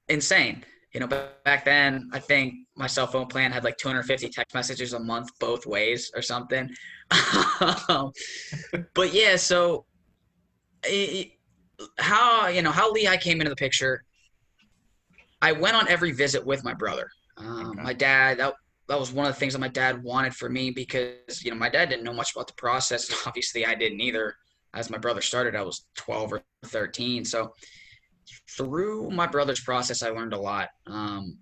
insane. 0.08 0.64
You 0.94 1.00
know, 1.00 1.08
back 1.08 1.66
then, 1.66 2.10
I 2.12 2.20
think 2.20 2.56
my 2.76 2.88
cell 2.88 3.06
phone 3.06 3.28
plan 3.28 3.52
had 3.52 3.64
like 3.64 3.78
250 3.78 4.30
text 4.30 4.56
messages 4.56 4.94
a 4.94 5.00
month 5.00 5.30
both 5.40 5.66
ways 5.66 6.12
or 6.16 6.22
something. 6.22 6.70
Um, 7.90 8.12
but 8.94 9.14
yeah, 9.14 9.36
so 9.36 9.86
it, 10.84 11.32
how 11.98 12.48
you 12.48 12.62
know 12.62 12.72
how 12.72 12.92
Lehigh 12.92 13.18
came 13.18 13.42
into 13.42 13.50
the 13.50 13.56
picture. 13.56 14.04
I 15.42 15.52
went 15.54 15.76
on 15.76 15.88
every 15.88 16.12
visit 16.12 16.46
with 16.46 16.64
my 16.64 16.74
brother. 16.74 17.10
Um, 17.38 17.72
Okay. 17.72 17.82
My 17.82 17.94
dad 17.94 18.38
that 18.40 18.54
that 18.88 19.00
was 19.00 19.12
one 19.12 19.26
of 19.26 19.34
the 19.34 19.40
things 19.40 19.54
that 19.54 19.60
my 19.60 19.68
dad 19.68 20.04
wanted 20.04 20.36
for 20.36 20.50
me 20.50 20.72
because 20.72 21.44
you 21.44 21.52
know 21.52 21.58
my 21.58 21.70
dad 21.70 21.90
didn't 21.90 22.04
know 22.04 22.14
much 22.14 22.34
about 22.36 22.48
the 22.48 22.54
process. 22.54 23.12
Obviously, 23.28 23.66
I 23.66 23.76
didn't 23.76 24.02
either. 24.02 24.36
As 24.76 24.92
my 24.92 25.00
brother 25.00 25.22
started, 25.22 25.56
I 25.56 25.64
was 25.64 25.86
12 25.96 26.34
or 26.34 26.44
13. 26.66 27.26
So 27.26 27.54
through 28.50 29.10
my 29.12 29.28
brother's 29.28 29.62
process, 29.62 30.04
I 30.04 30.10
learned 30.10 30.34
a 30.34 30.40
lot. 30.40 30.70
Um, 30.88 31.38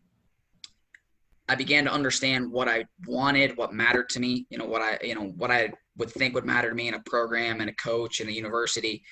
I 1.49 1.55
began 1.55 1.85
to 1.85 1.91
understand 1.91 2.51
what 2.51 2.67
I 2.67 2.85
wanted, 3.05 3.55
what 3.57 3.73
mattered 3.73 4.09
to 4.09 4.19
me. 4.19 4.45
You 4.49 4.57
know 4.57 4.65
what 4.65 4.81
I, 4.81 4.97
you 5.01 5.15
know 5.15 5.33
what 5.37 5.51
I 5.51 5.71
would 5.97 6.11
think 6.11 6.35
would 6.35 6.45
matter 6.45 6.69
to 6.69 6.75
me 6.75 6.87
in 6.87 6.93
a 6.93 6.99
program 7.01 7.61
and 7.61 7.69
a 7.69 7.73
coach 7.75 8.19
and 8.19 8.29
a 8.29 8.33
university. 8.33 9.03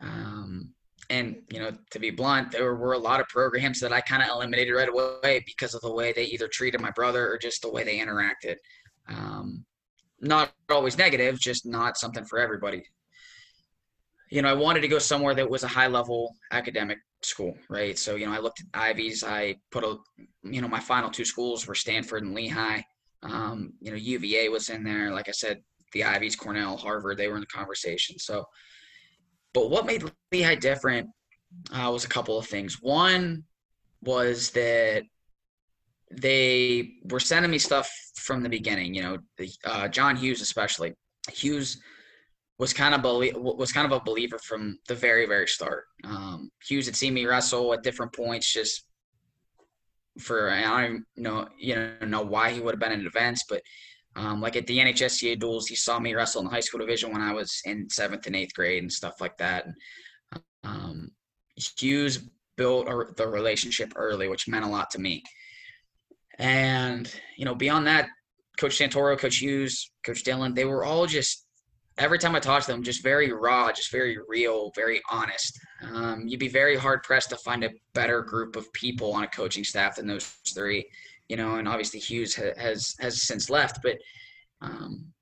Um, 0.00 0.72
and 1.10 1.36
you 1.50 1.60
know, 1.60 1.70
to 1.90 1.98
be 1.98 2.10
blunt, 2.10 2.50
there 2.50 2.74
were 2.74 2.92
a 2.92 2.98
lot 2.98 3.20
of 3.20 3.28
programs 3.28 3.80
that 3.80 3.92
I 3.92 4.00
kind 4.00 4.22
of 4.22 4.28
eliminated 4.28 4.74
right 4.74 4.88
away 4.88 5.42
because 5.46 5.74
of 5.74 5.80
the 5.80 5.92
way 5.92 6.12
they 6.12 6.24
either 6.24 6.48
treated 6.48 6.80
my 6.80 6.90
brother 6.90 7.30
or 7.30 7.38
just 7.38 7.62
the 7.62 7.70
way 7.70 7.84
they 7.84 7.98
interacted. 7.98 8.56
Um, 9.08 9.64
not 10.20 10.52
always 10.68 10.98
negative, 10.98 11.38
just 11.38 11.64
not 11.64 11.96
something 11.96 12.24
for 12.24 12.38
everybody. 12.38 12.82
You 14.30 14.42
know, 14.42 14.48
I 14.48 14.54
wanted 14.54 14.80
to 14.80 14.88
go 14.88 14.98
somewhere 14.98 15.34
that 15.34 15.48
was 15.48 15.62
a 15.62 15.68
high 15.68 15.86
level 15.86 16.34
academic 16.50 16.98
school, 17.22 17.54
right? 17.68 17.98
So, 17.98 18.16
you 18.16 18.26
know, 18.26 18.32
I 18.32 18.38
looked 18.38 18.60
at 18.60 18.66
Ivies. 18.80 19.24
I 19.24 19.56
put 19.70 19.84
a, 19.84 19.96
you 20.42 20.60
know, 20.60 20.68
my 20.68 20.80
final 20.80 21.10
two 21.10 21.24
schools 21.24 21.66
were 21.66 21.74
Stanford 21.74 22.24
and 22.24 22.34
Lehigh. 22.34 22.82
Um, 23.22 23.72
you 23.80 23.90
know, 23.90 23.96
UVA 23.96 24.48
was 24.48 24.68
in 24.68 24.84
there. 24.84 25.12
Like 25.12 25.28
I 25.28 25.32
said, 25.32 25.60
the 25.92 26.04
Ivies, 26.04 26.36
Cornell, 26.36 26.76
Harvard, 26.76 27.16
they 27.16 27.28
were 27.28 27.34
in 27.34 27.40
the 27.40 27.46
conversation. 27.46 28.18
So, 28.18 28.44
but 29.54 29.70
what 29.70 29.86
made 29.86 30.04
Lehigh 30.30 30.56
different 30.56 31.08
uh, 31.72 31.90
was 31.90 32.04
a 32.04 32.08
couple 32.08 32.38
of 32.38 32.46
things. 32.46 32.78
One 32.80 33.44
was 34.02 34.50
that 34.50 35.02
they 36.10 36.92
were 37.04 37.20
sending 37.20 37.50
me 37.50 37.58
stuff 37.58 37.90
from 38.16 38.42
the 38.42 38.48
beginning. 38.48 38.94
You 38.94 39.02
know, 39.02 39.18
the, 39.38 39.50
uh, 39.64 39.88
John 39.88 40.16
Hughes 40.16 40.40
especially. 40.40 40.94
Hughes 41.30 41.78
was 42.58 42.72
kind 42.72 42.94
of 42.94 43.02
belie- 43.02 43.32
was 43.34 43.72
kind 43.72 43.90
of 43.90 43.92
a 43.92 44.04
believer 44.04 44.38
from 44.38 44.78
the 44.88 44.94
very 44.94 45.26
very 45.26 45.46
start. 45.46 45.84
Um, 46.04 46.50
Hughes 46.66 46.86
had 46.86 46.96
seen 46.96 47.14
me 47.14 47.26
wrestle 47.26 47.72
at 47.74 47.82
different 47.82 48.12
points, 48.12 48.52
just 48.52 48.84
for 50.18 50.50
I 50.50 50.62
don't 50.62 51.04
know 51.16 51.48
you 51.58 51.74
know 51.76 51.92
know 52.06 52.22
why 52.22 52.50
he 52.50 52.60
would 52.60 52.74
have 52.74 52.80
been 52.80 52.92
in 53.00 53.06
events, 53.06 53.44
but 53.48 53.62
Um, 54.16 54.40
like 54.40 54.56
at 54.56 54.66
the 54.66 54.78
NHSCA 54.78 55.38
duels, 55.38 55.68
he 55.68 55.76
saw 55.76 56.00
me 56.00 56.14
wrestle 56.14 56.40
in 56.40 56.46
the 56.46 56.50
high 56.56 56.64
school 56.66 56.80
division 56.80 57.12
when 57.12 57.22
I 57.22 57.32
was 57.32 57.50
in 57.64 57.88
seventh 57.88 58.26
and 58.26 58.34
eighth 58.34 58.54
grade 58.54 58.82
and 58.82 58.92
stuff 58.92 59.20
like 59.20 59.36
that. 59.38 59.66
Um, 60.64 61.10
Hughes 61.78 62.28
built 62.56 62.88
a, 62.88 62.94
the 63.16 63.28
relationship 63.28 63.92
early, 63.94 64.26
which 64.28 64.48
meant 64.48 64.64
a 64.64 64.68
lot 64.68 64.90
to 64.90 64.98
me. 65.00 65.22
And 66.38 67.04
you 67.36 67.44
know, 67.44 67.54
beyond 67.54 67.86
that, 67.86 68.08
Coach 68.58 68.78
Santoro, 68.78 69.16
Coach 69.16 69.36
Hughes, 69.38 69.90
Coach 70.04 70.24
Dillon, 70.24 70.54
they 70.54 70.64
were 70.64 70.84
all 70.84 71.06
just 71.06 71.46
every 71.98 72.18
time 72.18 72.34
I 72.34 72.40
talk 72.40 72.64
to 72.64 72.72
them, 72.72 72.82
just 72.82 73.02
very 73.02 73.32
raw, 73.32 73.70
just 73.72 73.90
very 73.90 74.18
real, 74.28 74.72
very 74.74 75.02
honest. 75.10 75.58
Um, 75.82 76.26
you'd 76.26 76.40
be 76.40 76.48
very 76.48 76.76
hard 76.76 77.02
pressed 77.02 77.30
to 77.30 77.36
find 77.36 77.64
a 77.64 77.70
better 77.92 78.22
group 78.22 78.56
of 78.56 78.72
people 78.72 79.12
on 79.12 79.24
a 79.24 79.28
coaching 79.28 79.64
staff 79.64 79.96
than 79.96 80.06
those 80.06 80.26
three. 80.54 80.88
You 81.28 81.36
know, 81.36 81.56
and 81.56 81.68
obviously 81.68 82.00
Hughes 82.00 82.34
ha- 82.34 82.56
has 82.56 82.94
has 83.00 83.22
since 83.22 83.50
left, 83.50 83.80
but 83.82 83.98
um, 84.62 85.12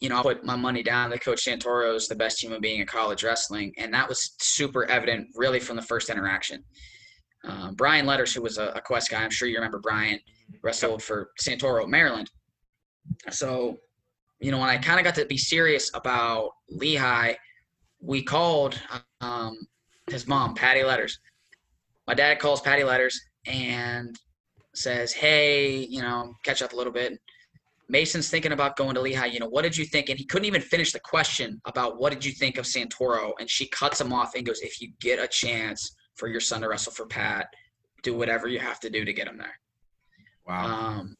you 0.00 0.08
know, 0.08 0.18
I 0.18 0.22
put 0.22 0.44
my 0.44 0.56
money 0.56 0.82
down 0.82 1.10
that 1.10 1.22
Coach 1.22 1.46
Santoro 1.46 1.94
is 1.96 2.08
the 2.08 2.14
best 2.14 2.42
human 2.42 2.60
being 2.60 2.80
in 2.80 2.86
college 2.86 3.24
wrestling, 3.24 3.72
and 3.78 3.92
that 3.94 4.08
was 4.08 4.34
super 4.38 4.84
evident 4.90 5.28
really 5.34 5.60
from 5.60 5.76
the 5.76 5.82
first 5.82 6.10
interaction. 6.10 6.62
Um, 7.44 7.74
Brian 7.74 8.06
Letters, 8.06 8.34
who 8.34 8.42
was 8.42 8.58
a, 8.58 8.68
a 8.74 8.80
Quest 8.80 9.10
guy, 9.10 9.22
I'm 9.22 9.30
sure 9.30 9.48
you 9.48 9.56
remember 9.56 9.78
Brian, 9.78 10.18
wrestled 10.62 11.02
for 11.02 11.30
Santoro, 11.40 11.88
Maryland. 11.88 12.30
So, 13.30 13.78
you 14.44 14.50
know, 14.50 14.58
when 14.58 14.68
I 14.68 14.76
kind 14.76 15.00
of 15.00 15.04
got 15.04 15.14
to 15.14 15.24
be 15.24 15.38
serious 15.38 15.90
about 15.94 16.50
Lehigh, 16.68 17.32
we 17.98 18.22
called 18.22 18.78
um, 19.22 19.56
his 20.10 20.28
mom, 20.28 20.54
Patty 20.54 20.84
Letters. 20.84 21.18
My 22.06 22.12
dad 22.12 22.40
calls 22.40 22.60
Patty 22.60 22.84
Letters 22.84 23.18
and 23.46 24.20
says, 24.74 25.14
"Hey, 25.14 25.86
you 25.86 26.02
know, 26.02 26.34
catch 26.44 26.60
up 26.60 26.74
a 26.74 26.76
little 26.76 26.92
bit." 26.92 27.18
Mason's 27.88 28.28
thinking 28.28 28.52
about 28.52 28.76
going 28.76 28.94
to 28.96 29.00
Lehigh. 29.00 29.26
You 29.26 29.40
know, 29.40 29.48
what 29.48 29.62
did 29.62 29.78
you 29.78 29.86
think? 29.86 30.10
And 30.10 30.18
he 30.18 30.26
couldn't 30.26 30.44
even 30.44 30.60
finish 30.60 30.92
the 30.92 31.00
question 31.00 31.58
about 31.64 31.98
what 31.98 32.12
did 32.12 32.22
you 32.22 32.32
think 32.32 32.58
of 32.58 32.66
Santoro. 32.66 33.32
And 33.40 33.48
she 33.48 33.66
cuts 33.68 33.98
him 33.98 34.12
off 34.12 34.34
and 34.34 34.44
goes, 34.44 34.60
"If 34.60 34.78
you 34.78 34.92
get 35.00 35.18
a 35.18 35.26
chance 35.26 35.96
for 36.16 36.28
your 36.28 36.40
son 36.40 36.60
to 36.60 36.68
wrestle 36.68 36.92
for 36.92 37.06
Pat, 37.06 37.46
do 38.02 38.12
whatever 38.12 38.46
you 38.46 38.58
have 38.58 38.78
to 38.80 38.90
do 38.90 39.06
to 39.06 39.12
get 39.14 39.26
him 39.26 39.38
there." 39.38 39.58
Wow. 40.46 40.66
Um, 40.66 41.16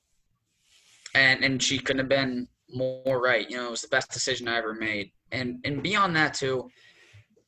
and 1.15 1.43
and 1.43 1.63
she 1.63 1.79
couldn't 1.79 2.01
have 2.01 2.09
been 2.11 2.49
more 2.75 3.21
right. 3.23 3.49
You 3.49 3.57
know, 3.57 3.67
it 3.67 3.71
was 3.71 3.83
the 3.83 3.89
best 3.89 4.11
decision 4.11 4.49
I 4.49 4.57
ever 4.57 4.75
made. 4.75 5.11
And 5.33 5.59
and 5.65 5.83
beyond 5.83 6.15
that 6.17 6.35
too, 6.35 6.69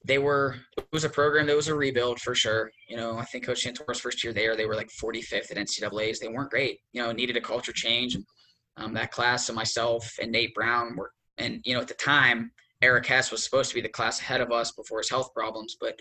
they 0.05 0.19
were 0.19 0.57
it 0.79 0.87
was 0.93 1.05
a 1.05 1.09
program 1.09 1.47
that 1.47 1.57
was 1.57 1.69
a 1.69 1.75
rebuild 1.75 2.21
for 2.21 2.35
sure. 2.35 2.71
You 2.89 2.97
know, 2.97 3.19
I 3.19 3.25
think 3.25 3.45
Coach 3.45 3.63
Santoro's 3.63 4.01
first 4.01 4.23
year 4.23 4.33
there, 4.33 4.57
they 4.57 4.67
were 4.67 4.77
like 4.77 4.91
45th 5.03 5.51
at 5.51 5.57
NCAA's. 5.57 6.21
They 6.21 6.29
weren't 6.29 6.51
great. 6.51 6.81
You 6.93 7.03
know, 7.03 7.13
needed 7.13 7.37
a 7.37 7.41
culture 7.41 7.73
change. 7.73 8.17
Um, 8.79 8.93
that 8.93 9.11
class, 9.11 9.47
so 9.47 9.55
myself 9.55 10.19
and 10.21 10.31
Nate 10.31 10.55
Brown 10.55 10.97
were, 10.97 11.11
and 11.39 11.61
you 11.65 11.75
know, 11.75 11.81
at 11.81 11.89
the 11.89 11.95
time, 11.95 12.53
Eric 12.83 13.07
Hess 13.07 13.31
was 13.31 13.43
supposed 13.43 13.71
to 13.71 13.75
be 13.75 13.81
the 13.81 13.89
class 13.89 14.21
ahead 14.21 14.43
of 14.43 14.53
us 14.53 14.73
before 14.73 14.99
his 14.99 15.09
health 15.09 15.33
problems, 15.33 15.77
but 15.81 15.99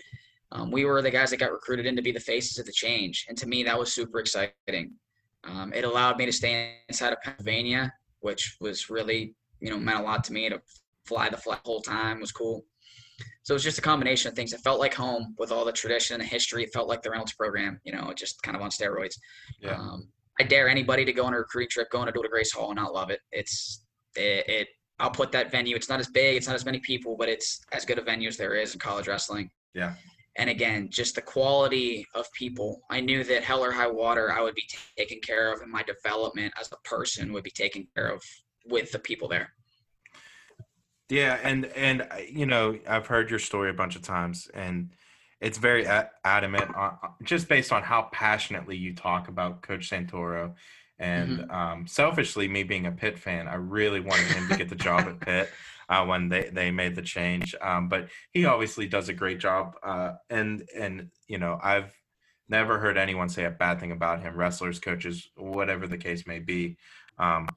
um, 0.52 0.70
we 0.70 0.84
were 0.84 1.02
the 1.02 1.10
guys 1.10 1.30
that 1.30 1.38
got 1.38 1.52
recruited 1.52 1.86
in 1.86 1.96
to 1.96 2.02
be 2.02 2.12
the 2.12 2.20
faces 2.20 2.58
of 2.58 2.66
the 2.66 2.72
change. 2.72 3.26
And 3.28 3.38
to 3.38 3.48
me, 3.48 3.62
that 3.64 3.78
was 3.78 3.92
super 3.92 4.20
exciting. 4.20 4.92
Um, 5.44 5.72
it 5.72 5.84
allowed 5.84 6.18
me 6.18 6.26
to 6.26 6.32
stay 6.32 6.76
inside 6.88 7.12
of 7.12 7.20
Pennsylvania, 7.22 7.92
which 8.26 8.56
was 8.60 8.90
really, 8.90 9.36
you 9.60 9.70
know, 9.70 9.78
meant 9.78 10.00
a 10.00 10.02
lot 10.02 10.24
to 10.24 10.32
me 10.32 10.48
to 10.48 10.60
fly 11.04 11.28
the 11.28 11.36
flat 11.36 11.60
whole 11.64 11.80
time 11.80 12.20
was 12.20 12.32
cool. 12.32 12.64
So 13.44 13.52
it 13.54 13.54
was 13.54 13.62
just 13.62 13.78
a 13.78 13.82
combination 13.82 14.28
of 14.28 14.34
things. 14.34 14.52
It 14.52 14.60
felt 14.62 14.80
like 14.80 14.92
home 14.92 15.36
with 15.38 15.52
all 15.52 15.64
the 15.64 15.70
tradition 15.70 16.14
and 16.14 16.22
the 16.24 16.26
history. 16.26 16.64
It 16.64 16.72
felt 16.72 16.88
like 16.88 17.02
the 17.02 17.10
Reynolds 17.10 17.34
program, 17.34 17.80
you 17.84 17.92
know, 17.92 18.12
just 18.16 18.42
kind 18.42 18.56
of 18.56 18.62
on 18.62 18.70
steroids. 18.70 19.14
Yeah. 19.60 19.76
Um, 19.76 20.08
I 20.40 20.42
dare 20.42 20.68
anybody 20.68 21.04
to 21.04 21.12
go 21.12 21.24
on 21.24 21.34
a 21.34 21.38
recruiting 21.38 21.70
trip, 21.70 21.88
go 21.92 22.00
on 22.00 22.08
a 22.08 22.12
to 22.12 22.28
Grace 22.28 22.52
Hall 22.52 22.70
and 22.70 22.76
not 22.76 22.92
love 22.92 23.10
it. 23.10 23.20
It's 23.30 23.84
it, 24.16 24.48
it. 24.48 24.68
I'll 24.98 25.10
put 25.10 25.30
that 25.30 25.52
venue. 25.52 25.76
It's 25.76 25.88
not 25.88 26.00
as 26.00 26.08
big. 26.08 26.36
It's 26.36 26.48
not 26.48 26.56
as 26.56 26.64
many 26.64 26.80
people, 26.80 27.16
but 27.16 27.28
it's 27.28 27.60
as 27.72 27.84
good 27.84 27.98
a 27.98 28.02
venue 28.02 28.28
as 28.28 28.36
there 28.36 28.56
is 28.56 28.74
in 28.74 28.80
college 28.80 29.06
wrestling. 29.06 29.50
Yeah. 29.72 29.94
And 30.38 30.50
again, 30.50 30.88
just 30.90 31.14
the 31.14 31.22
quality 31.22 32.06
of 32.14 32.30
people. 32.32 32.82
I 32.90 33.00
knew 33.00 33.24
that 33.24 33.42
hell 33.42 33.64
or 33.64 33.72
high 33.72 33.90
water, 33.90 34.32
I 34.32 34.42
would 34.42 34.54
be 34.54 34.68
taken 34.96 35.20
care 35.20 35.52
of, 35.52 35.62
and 35.62 35.70
my 35.70 35.82
development 35.82 36.52
as 36.60 36.70
a 36.72 36.88
person 36.88 37.32
would 37.32 37.44
be 37.44 37.50
taken 37.50 37.86
care 37.94 38.08
of 38.08 38.22
with 38.66 38.92
the 38.92 38.98
people 38.98 39.28
there. 39.28 39.52
Yeah, 41.08 41.38
and 41.42 41.66
and 41.66 42.02
uh, 42.02 42.16
you 42.28 42.46
know, 42.46 42.78
I've 42.86 43.06
heard 43.06 43.30
your 43.30 43.38
story 43.38 43.70
a 43.70 43.74
bunch 43.74 43.96
of 43.96 44.02
times, 44.02 44.50
and 44.52 44.90
it's 45.40 45.58
very 45.58 45.86
adamant, 46.24 46.74
on, 46.74 46.98
just 47.22 47.48
based 47.48 47.72
on 47.72 47.82
how 47.82 48.08
passionately 48.12 48.76
you 48.76 48.94
talk 48.94 49.28
about 49.28 49.62
Coach 49.62 49.90
Santoro. 49.90 50.54
And 50.98 51.50
um, 51.50 51.86
selfishly, 51.86 52.48
me 52.48 52.62
being 52.62 52.86
a 52.86 52.90
Pitt 52.90 53.18
fan, 53.18 53.48
I 53.48 53.56
really 53.56 54.00
wanted 54.00 54.28
him 54.28 54.48
to 54.48 54.56
get 54.56 54.70
the 54.70 54.74
job 54.74 55.06
at 55.06 55.20
Pitt 55.20 55.50
uh, 55.88 56.04
when 56.04 56.28
they, 56.28 56.50
they 56.52 56.70
made 56.70 56.94
the 56.94 57.02
change. 57.02 57.54
Um, 57.60 57.88
but 57.88 58.08
he 58.32 58.44
obviously 58.44 58.86
does 58.86 59.08
a 59.08 59.14
great 59.14 59.38
job, 59.38 59.74
uh, 59.82 60.12
and 60.30 60.62
and 60.74 61.10
you 61.28 61.38
know, 61.38 61.58
I've 61.62 61.92
never 62.48 62.78
heard 62.78 62.96
anyone 62.96 63.28
say 63.28 63.44
a 63.44 63.50
bad 63.50 63.80
thing 63.80 63.92
about 63.92 64.22
him. 64.22 64.36
Wrestlers, 64.36 64.78
coaches, 64.78 65.28
whatever 65.36 65.86
the 65.86 65.98
case 65.98 66.26
may 66.26 66.38
be. 66.38 66.76
Um, 67.18 67.48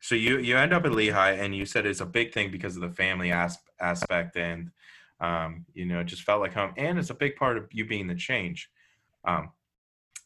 so 0.00 0.14
you 0.14 0.38
you 0.38 0.56
end 0.56 0.72
up 0.72 0.84
at 0.84 0.92
Lehigh, 0.92 1.32
and 1.32 1.54
you 1.54 1.64
said 1.66 1.86
it's 1.86 2.00
a 2.00 2.06
big 2.06 2.32
thing 2.32 2.50
because 2.50 2.76
of 2.76 2.82
the 2.82 2.90
family 2.90 3.32
as- 3.32 3.58
aspect, 3.80 4.36
and 4.36 4.70
um, 5.20 5.66
you 5.74 5.84
know, 5.84 6.00
it 6.00 6.04
just 6.04 6.22
felt 6.22 6.40
like 6.40 6.54
home, 6.54 6.72
and 6.76 6.98
it's 6.98 7.10
a 7.10 7.14
big 7.14 7.36
part 7.36 7.56
of 7.56 7.68
you 7.70 7.84
being 7.86 8.06
the 8.06 8.14
change. 8.14 8.70
Um, 9.24 9.50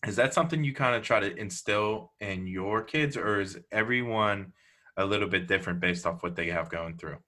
is 0.07 0.17
that 0.17 0.35
something 0.35 0.63
you 0.63 0.75
kind 0.75 0.95
of 0.95 1.03
try 1.03 1.19
to 1.21 1.35
instill 1.37 2.13
in 2.21 2.47
your 2.47 2.83
kids, 2.83 3.17
or 3.17 3.41
is 3.41 3.59
everyone 3.73 4.53
a 4.97 5.05
little 5.05 5.29
bit 5.29 5.49
different 5.49 5.81
based 5.81 6.07
off 6.07 6.23
what 6.23 6.37
they 6.37 6.51
have 6.51 6.69
going 6.71 6.97
through? 6.97 7.19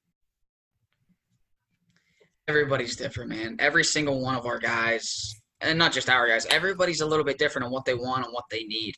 Everybody's 2.49 2.97
different, 2.97 3.31
man. 3.31 3.57
Every 3.59 3.85
single 3.85 4.23
one 4.23 4.37
of 4.37 4.47
our 4.47 4.59
guys, 4.59 5.35
and 5.61 5.79
not 5.79 5.93
just 5.93 6.09
our 6.09 6.29
guys, 6.29 6.47
everybody's 6.47 7.01
a 7.01 7.07
little 7.07 7.25
bit 7.25 7.39
different 7.39 7.67
on 7.67 7.73
what 7.73 7.85
they 7.85 7.95
want 7.95 8.25
and 8.25 8.33
what 8.33 8.45
they 8.51 8.65
need. 8.65 8.95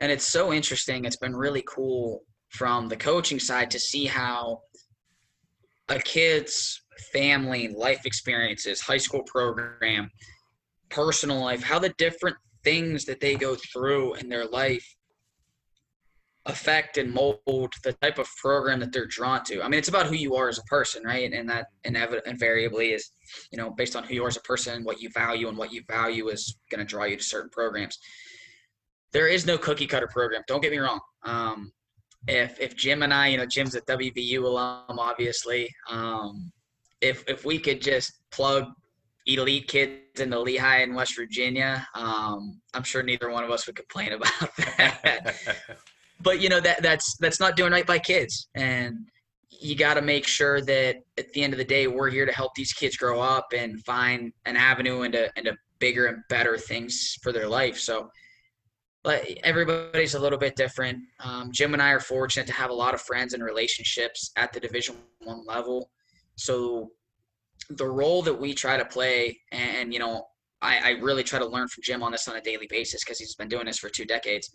And 0.00 0.12
it's 0.12 0.28
so 0.28 0.52
interesting. 0.52 1.04
It's 1.04 1.16
been 1.16 1.34
really 1.34 1.64
cool 1.66 2.22
from 2.50 2.88
the 2.88 2.96
coaching 2.96 3.40
side 3.40 3.70
to 3.72 3.80
see 3.80 4.06
how 4.06 4.60
a 5.88 5.98
kid's 5.98 6.80
family, 7.12 7.68
life 7.68 8.02
experiences, 8.04 8.80
high 8.80 8.98
school 8.98 9.22
program, 9.24 10.08
personal 10.88 11.40
life, 11.40 11.62
how 11.62 11.80
the 11.80 11.92
different 11.98 12.36
things 12.62 13.04
that 13.06 13.20
they 13.20 13.34
go 13.34 13.56
through 13.72 14.14
in 14.14 14.28
their 14.28 14.46
life 14.46 14.93
affect 16.46 16.98
and 16.98 17.12
mold 17.12 17.72
the 17.82 17.92
type 18.02 18.18
of 18.18 18.28
program 18.36 18.80
that 18.80 18.92
they're 18.92 19.06
drawn 19.06 19.42
to. 19.44 19.62
I 19.62 19.68
mean, 19.68 19.78
it's 19.78 19.88
about 19.88 20.06
who 20.06 20.14
you 20.14 20.34
are 20.34 20.48
as 20.48 20.58
a 20.58 20.62
person, 20.64 21.02
right? 21.02 21.32
And 21.32 21.48
that 21.48 21.68
invariably 21.84 22.92
is, 22.92 23.10
you 23.50 23.56
know, 23.56 23.70
based 23.70 23.96
on 23.96 24.04
who 24.04 24.14
you 24.14 24.24
are 24.24 24.28
as 24.28 24.36
a 24.36 24.42
person, 24.42 24.84
what 24.84 25.00
you 25.00 25.08
value, 25.10 25.48
and 25.48 25.56
what 25.56 25.72
you 25.72 25.82
value 25.88 26.28
is 26.28 26.56
going 26.70 26.80
to 26.80 26.84
draw 26.84 27.04
you 27.04 27.16
to 27.16 27.22
certain 27.22 27.50
programs. 27.50 27.98
There 29.12 29.26
is 29.26 29.46
no 29.46 29.56
cookie 29.56 29.86
cutter 29.86 30.08
program. 30.08 30.42
Don't 30.46 30.60
get 30.60 30.72
me 30.72 30.78
wrong. 30.78 31.00
Um, 31.22 31.72
if 32.26 32.60
if 32.60 32.76
Jim 32.76 33.02
and 33.02 33.14
I, 33.14 33.28
you 33.28 33.36
know, 33.36 33.46
Jim's 33.46 33.74
a 33.74 33.80
WVU 33.82 34.42
alum, 34.42 34.98
obviously. 34.98 35.74
Um, 35.88 36.52
if 37.00 37.24
if 37.28 37.44
we 37.44 37.58
could 37.58 37.80
just 37.80 38.12
plug 38.30 38.66
elite 39.26 39.68
kids 39.68 40.20
into 40.20 40.38
Lehigh 40.38 40.82
in 40.82 40.94
West 40.94 41.16
Virginia, 41.16 41.86
um, 41.94 42.60
I'm 42.74 42.82
sure 42.82 43.02
neither 43.02 43.30
one 43.30 43.44
of 43.44 43.50
us 43.50 43.66
would 43.66 43.76
complain 43.76 44.12
about 44.18 44.56
that. 44.56 45.36
but 46.20 46.40
you 46.40 46.48
know 46.48 46.60
that 46.60 46.82
that's 46.82 47.16
that's 47.18 47.40
not 47.40 47.56
doing 47.56 47.72
right 47.72 47.86
by 47.86 47.98
kids, 47.98 48.48
and 48.54 48.98
you 49.50 49.76
got 49.76 49.94
to 49.94 50.02
make 50.02 50.26
sure 50.26 50.60
that 50.62 50.96
at 51.18 51.32
the 51.32 51.42
end 51.42 51.52
of 51.52 51.58
the 51.58 51.64
day, 51.64 51.86
we're 51.86 52.10
here 52.10 52.26
to 52.26 52.32
help 52.32 52.54
these 52.54 52.72
kids 52.72 52.96
grow 52.96 53.20
up 53.20 53.48
and 53.54 53.82
find 53.84 54.32
an 54.46 54.56
avenue 54.56 55.02
into 55.02 55.30
into 55.36 55.54
bigger 55.78 56.06
and 56.06 56.22
better 56.28 56.56
things 56.56 57.16
for 57.22 57.32
their 57.32 57.48
life. 57.48 57.78
So 57.78 58.10
but 59.04 59.22
everybody's 59.44 60.14
a 60.14 60.18
little 60.18 60.38
bit 60.38 60.56
different. 60.56 60.98
Um, 61.20 61.52
Jim 61.52 61.74
and 61.74 61.82
I 61.82 61.90
are 61.90 62.00
fortunate 62.00 62.46
to 62.46 62.54
have 62.54 62.70
a 62.70 62.74
lot 62.74 62.94
of 62.94 63.02
friends 63.02 63.34
and 63.34 63.44
relationships 63.44 64.32
at 64.36 64.52
the 64.52 64.58
Division 64.58 64.96
One 65.22 65.44
level. 65.46 65.90
So 66.36 66.90
the 67.68 67.86
role 67.86 68.22
that 68.22 68.34
we 68.34 68.54
try 68.54 68.78
to 68.78 68.84
play, 68.84 69.38
and 69.52 69.92
you 69.92 69.98
know, 69.98 70.26
I, 70.62 70.78
I 70.78 70.90
really 71.02 71.22
try 71.22 71.38
to 71.38 71.46
learn 71.46 71.68
from 71.68 71.82
Jim 71.82 72.02
on 72.02 72.12
this 72.12 72.26
on 72.28 72.36
a 72.36 72.40
daily 72.40 72.66
basis 72.68 73.04
because 73.04 73.18
he's 73.18 73.34
been 73.34 73.48
doing 73.48 73.66
this 73.66 73.78
for 73.78 73.90
two 73.90 74.06
decades, 74.06 74.50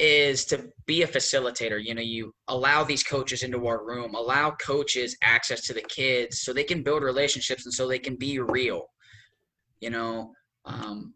is 0.00 0.46
to 0.46 0.70
be 0.86 1.02
a 1.02 1.06
facilitator. 1.06 1.82
You 1.82 1.94
know, 1.94 2.00
you 2.00 2.34
allow 2.48 2.82
these 2.82 3.04
coaches 3.04 3.42
into 3.42 3.66
our 3.66 3.84
room, 3.84 4.14
allow 4.14 4.52
coaches 4.52 5.14
access 5.22 5.60
to 5.66 5.74
the 5.74 5.82
kids 5.82 6.40
so 6.40 6.52
they 6.52 6.64
can 6.64 6.82
build 6.82 7.02
relationships 7.02 7.66
and 7.66 7.72
so 7.72 7.86
they 7.86 7.98
can 7.98 8.16
be 8.16 8.38
real. 8.38 8.86
You 9.80 9.90
know, 9.90 10.32
um, 10.64 11.12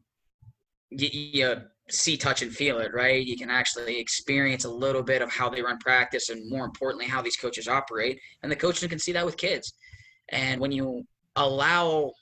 you, 0.91 1.09
you 1.13 1.57
see, 1.91 2.19
touch, 2.19 2.43
and 2.43 2.55
feel 2.55 2.79
it, 2.79 2.93
right? 2.93 3.25
You 3.25 3.39
can 3.39 3.51
actually 3.51 3.99
experience 3.99 4.67
a 4.67 4.71
little 4.71 5.03
bit 5.03 5.23
of 5.23 5.33
how 5.33 5.49
they 5.49 5.63
run 5.63 5.79
practice 5.79 6.29
and 6.29 6.51
more 6.51 6.67
importantly, 6.67 7.07
how 7.07 7.23
these 7.23 7.37
coaches 7.37 7.67
operate. 7.67 8.21
And 8.43 8.53
the 8.53 8.57
coaches 8.57 8.87
can 8.89 8.99
see 8.99 9.13
that 9.13 9.25
with 9.25 9.39
kids. 9.39 9.73
And 10.29 10.61
when 10.61 10.73
you 10.73 11.05
allow 11.37 12.13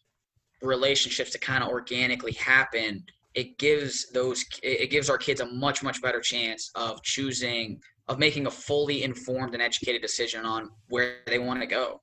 relationships 0.63 1.33
to 1.33 1.39
kind 1.39 1.65
of 1.65 1.71
organically 1.71 2.33
happen, 2.33 3.05
it 3.35 3.59
gives 3.59 4.11
those 4.11 4.45
it 4.63 4.91
gives 4.91 5.09
our 5.09 5.19
kids 5.19 5.41
a 5.41 5.47
much 5.47 5.83
much 5.83 6.03
better 6.03 6.21
chance 6.21 6.71
of 6.75 7.03
choosing 7.03 7.81
of 8.09 8.19
making 8.19 8.47
a 8.47 8.51
fully 8.51 9.05
informed 9.05 9.55
and 9.55 9.63
educated 9.63 10.03
decision 10.03 10.45
on 10.45 10.71
where 10.89 11.19
they 11.27 11.39
want 11.39 11.61
to 11.61 11.67
go. 11.67 12.01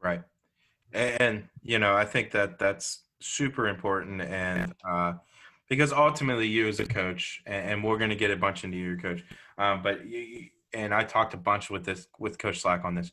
Right. 0.00 0.22
And, 0.92 1.44
you 1.62 1.78
know, 1.78 1.94
I 1.96 2.04
think 2.04 2.30
that 2.32 2.58
that's 2.58 3.04
super 3.20 3.68
important. 3.68 4.22
And 4.22 4.72
uh, 4.88 5.14
because 5.68 5.92
ultimately, 5.92 6.46
you 6.46 6.68
as 6.68 6.80
a 6.80 6.86
coach, 6.86 7.42
and, 7.46 7.82
we're 7.84 7.98
going 7.98 8.10
to 8.10 8.16
get 8.16 8.30
a 8.30 8.36
bunch 8.36 8.64
into 8.64 8.76
your 8.76 8.96
coach, 8.96 9.24
um, 9.58 9.82
but 9.82 10.06
you, 10.06 10.46
and 10.72 10.94
I 10.94 11.04
talked 11.04 11.34
a 11.34 11.36
bunch 11.36 11.68
with 11.70 11.84
this 11.84 12.06
with 12.18 12.38
Coach 12.38 12.60
Slack 12.60 12.84
on 12.84 12.94
this. 12.94 13.12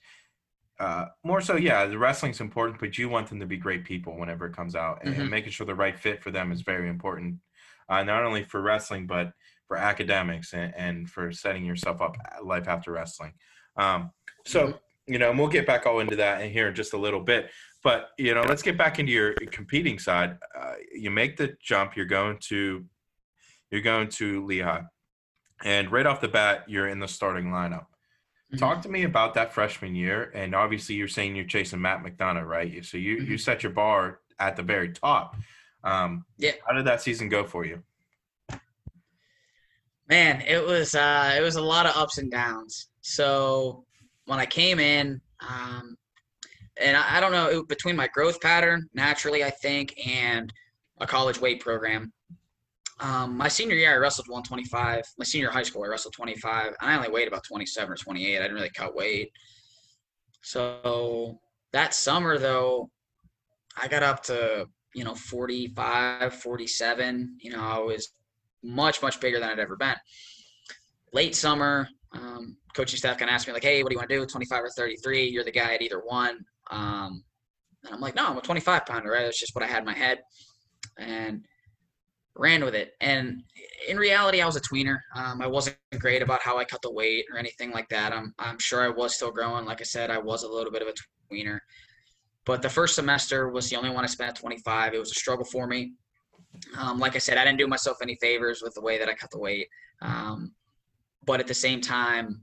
Uh, 0.79 1.05
more 1.23 1.41
so, 1.41 1.55
yeah, 1.55 1.85
the 1.87 1.97
wrestling's 1.97 2.39
important, 2.39 2.79
but 2.79 2.97
you 2.99 3.09
want 3.09 3.27
them 3.27 3.39
to 3.39 3.47
be 3.47 3.57
great 3.57 3.83
people 3.83 4.15
whenever 4.15 4.45
it 4.45 4.55
comes 4.55 4.75
out, 4.75 4.99
and, 5.03 5.15
Mhm. 5.15 5.21
and 5.21 5.29
making 5.29 5.51
sure 5.51 5.65
the 5.65 5.73
right 5.73 5.97
fit 5.97 6.21
for 6.21 6.29
them 6.29 6.51
is 6.51 6.61
very 6.61 6.87
important, 6.87 7.39
uh, 7.89 8.03
not 8.03 8.23
only 8.23 8.43
for 8.43 8.61
wrestling 8.61 9.07
but 9.07 9.31
for 9.67 9.77
academics 9.77 10.53
and, 10.53 10.73
and 10.75 11.09
for 11.09 11.31
setting 11.31 11.65
yourself 11.65 12.01
up 12.01 12.15
uh, 12.39 12.43
life 12.43 12.67
after 12.67 12.91
wrestling. 12.91 13.33
Um, 13.75 14.11
so, 14.45 14.79
you 15.07 15.19
know, 15.19 15.29
and 15.29 15.37
we'll 15.37 15.49
get 15.49 15.67
back 15.67 15.85
all 15.85 15.99
into 15.99 16.15
that 16.15 16.41
in 16.41 16.51
here 16.51 16.69
in 16.69 16.75
just 16.75 16.93
a 16.93 16.97
little 16.97 17.19
bit. 17.19 17.49
But 17.83 18.09
you 18.17 18.33
know, 18.33 18.41
let's 18.41 18.63
get 18.63 18.77
back 18.77 18.99
into 18.99 19.11
your 19.11 19.33
competing 19.51 19.99
side. 19.99 20.37
Uh, 20.57 20.73
you 20.93 21.11
make 21.11 21.37
the 21.37 21.55
jump. 21.61 21.95
You're 21.95 22.05
going 22.05 22.37
to 22.49 22.85
you're 23.71 23.81
going 23.81 24.07
to 24.09 24.45
Lehigh, 24.45 24.83
and 25.63 25.91
right 25.91 26.05
off 26.05 26.21
the 26.21 26.27
bat, 26.29 26.63
you're 26.67 26.87
in 26.87 26.99
the 26.99 27.07
starting 27.07 27.47
lineup. 27.47 27.85
Mhm. 28.53 28.59
Talk 28.59 28.81
to 28.83 28.89
me 28.89 29.03
about 29.03 29.33
that 29.33 29.53
freshman 29.53 29.93
year, 29.95 30.31
and 30.33 30.55
obviously, 30.55 30.95
you're 30.95 31.07
saying 31.09 31.35
you're 31.35 31.45
chasing 31.45 31.81
Matt 31.81 32.03
McDonough, 32.03 32.47
right? 32.47 32.83
So 32.85 32.97
you 32.97 33.17
you 33.17 33.35
Mhm. 33.35 33.39
set 33.41 33.63
your 33.63 33.73
bar 33.73 34.21
at 34.39 34.55
the 34.55 34.63
very 34.63 34.91
top. 34.93 35.35
Um, 35.87 36.25
Yeah. 36.37 36.51
How 36.67 36.73
did 36.73 36.85
that 36.85 37.01
season 37.01 37.29
go 37.29 37.45
for 37.45 37.65
you? 37.65 37.81
Man, 40.09 40.41
it 40.41 40.65
was 40.65 40.95
uh, 40.95 41.35
it 41.37 41.41
was 41.41 41.55
a 41.55 41.61
lot 41.61 41.85
of 41.85 41.95
ups 41.95 42.17
and 42.17 42.29
downs. 42.29 42.89
So 43.01 43.85
when 44.25 44.39
I 44.39 44.45
came 44.45 44.79
in, 44.79 45.21
um, 45.47 45.97
and 46.79 46.95
I, 46.95 47.17
I 47.17 47.19
don't 47.19 47.31
know 47.31 47.49
it, 47.49 47.67
between 47.67 47.95
my 47.95 48.07
growth 48.07 48.39
pattern 48.41 48.89
naturally, 48.93 49.43
I 49.43 49.49
think, 49.49 49.93
and 50.05 50.51
a 50.99 51.07
college 51.07 51.39
weight 51.39 51.61
program. 51.61 52.11
Um, 52.99 53.37
my 53.37 53.47
senior 53.47 53.75
year, 53.75 53.93
I 53.93 53.97
wrestled 53.97 54.27
125. 54.27 55.03
My 55.17 55.25
senior 55.25 55.51
high 55.51 55.63
school, 55.63 55.83
I 55.83 55.87
wrestled 55.87 56.15
25, 56.15 56.67
and 56.67 56.75
I 56.81 56.95
only 56.95 57.09
weighed 57.09 57.27
about 57.27 57.43
27 57.43 57.91
or 57.91 57.95
28. 57.95 58.37
I 58.37 58.41
didn't 58.41 58.55
really 58.55 58.69
cut 58.69 58.95
weight. 58.95 59.31
So 60.41 61.39
that 61.73 61.93
summer, 61.93 62.37
though, 62.39 62.89
I 63.79 63.87
got 63.87 64.03
up 64.03 64.23
to 64.23 64.67
you 64.93 65.03
know 65.03 65.15
45, 65.15 66.33
47. 66.35 67.37
You 67.41 67.51
know, 67.51 67.61
I 67.61 67.79
was 67.79 68.09
much 68.63 69.01
much 69.01 69.19
bigger 69.19 69.39
than 69.39 69.49
I'd 69.49 69.59
ever 69.59 69.75
been. 69.75 69.95
Late 71.13 71.35
summer, 71.35 71.87
um, 72.13 72.57
coaching 72.73 72.97
staff 72.97 73.17
kind 73.17 73.29
of 73.29 73.35
asked 73.35 73.47
me 73.47 73.53
like, 73.53 73.63
"Hey, 73.63 73.83
what 73.83 73.89
do 73.89 73.93
you 73.93 73.99
want 73.99 74.09
to 74.09 74.15
do? 74.15 74.25
25 74.25 74.63
or 74.63 74.69
33? 74.69 75.27
You're 75.27 75.43
the 75.43 75.51
guy 75.51 75.73
at 75.75 75.81
either 75.81 75.99
one." 75.99 76.45
Um, 76.71 77.23
and 77.83 77.93
I'm 77.93 78.01
like, 78.01 78.15
"No, 78.15 78.27
I'm 78.27 78.37
a 78.37 78.41
25 78.41 78.85
pounder. 78.85 79.11
Right? 79.11 79.23
That's 79.23 79.39
just 79.39 79.55
what 79.55 79.63
I 79.63 79.67
had 79.67 79.79
in 79.79 79.85
my 79.85 79.93
head," 79.93 80.21
and 80.97 81.45
ran 82.35 82.63
with 82.63 82.75
it. 82.75 82.93
And 83.01 83.43
in 83.87 83.97
reality, 83.97 84.41
I 84.41 84.45
was 84.45 84.55
a 84.55 84.61
tweener. 84.61 84.97
Um, 85.15 85.41
I 85.41 85.47
wasn't 85.47 85.77
great 85.99 86.21
about 86.21 86.41
how 86.41 86.57
I 86.57 86.65
cut 86.65 86.81
the 86.81 86.91
weight 86.91 87.25
or 87.31 87.37
anything 87.37 87.71
like 87.71 87.89
that. 87.89 88.13
I'm 88.13 88.33
I'm 88.39 88.59
sure 88.59 88.83
I 88.83 88.89
was 88.89 89.15
still 89.15 89.31
growing. 89.31 89.65
Like 89.65 89.81
I 89.81 89.85
said, 89.85 90.11
I 90.11 90.17
was 90.17 90.43
a 90.43 90.49
little 90.49 90.71
bit 90.71 90.81
of 90.81 90.87
a 90.87 90.93
tweener. 91.33 91.59
But 92.47 92.61
the 92.61 92.69
first 92.69 92.95
semester 92.95 93.49
was 93.49 93.69
the 93.69 93.75
only 93.75 93.89
one 93.89 94.05
I 94.05 94.07
spent 94.07 94.29
at 94.29 94.35
25. 94.37 94.93
It 94.93 94.99
was 94.99 95.11
a 95.11 95.15
struggle 95.15 95.43
for 95.43 95.67
me. 95.67 95.91
Um, 96.77 96.97
like 96.97 97.15
I 97.15 97.19
said, 97.19 97.37
I 97.37 97.43
didn't 97.43 97.59
do 97.59 97.67
myself 97.67 97.97
any 98.01 98.15
favors 98.15 98.61
with 98.63 98.73
the 98.73 98.81
way 98.81 98.97
that 98.97 99.09
I 99.09 99.13
cut 99.13 99.29
the 99.31 99.37
weight. 99.37 99.67
Um, 100.01 100.53
but 101.25 101.41
at 101.41 101.47
the 101.47 101.53
same 101.53 101.81
time, 101.81 102.41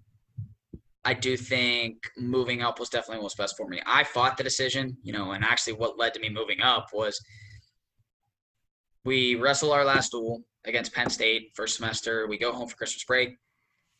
I 1.06 1.14
do 1.14 1.38
think 1.38 1.96
moving 2.18 2.60
up 2.60 2.78
was 2.78 2.90
definitely 2.90 3.16
what 3.16 3.24
was 3.24 3.34
best 3.34 3.56
for 3.56 3.66
me. 3.66 3.80
I 3.86 4.04
fought 4.04 4.36
the 4.36 4.44
decision, 4.44 4.94
you 5.02 5.14
know, 5.14 5.32
and 5.32 5.42
actually 5.42 5.72
what 5.72 5.98
led 5.98 6.12
to 6.14 6.20
me 6.20 6.28
moving 6.28 6.60
up 6.60 6.88
was 6.92 7.18
we 9.06 9.36
wrestle 9.36 9.72
our 9.72 9.86
last 9.86 10.12
duel 10.12 10.44
against 10.66 10.92
Penn 10.92 11.08
State 11.08 11.52
first 11.54 11.76
semester. 11.76 12.26
We 12.26 12.36
go 12.36 12.52
home 12.52 12.68
for 12.68 12.76
Christmas 12.76 13.04
break, 13.04 13.38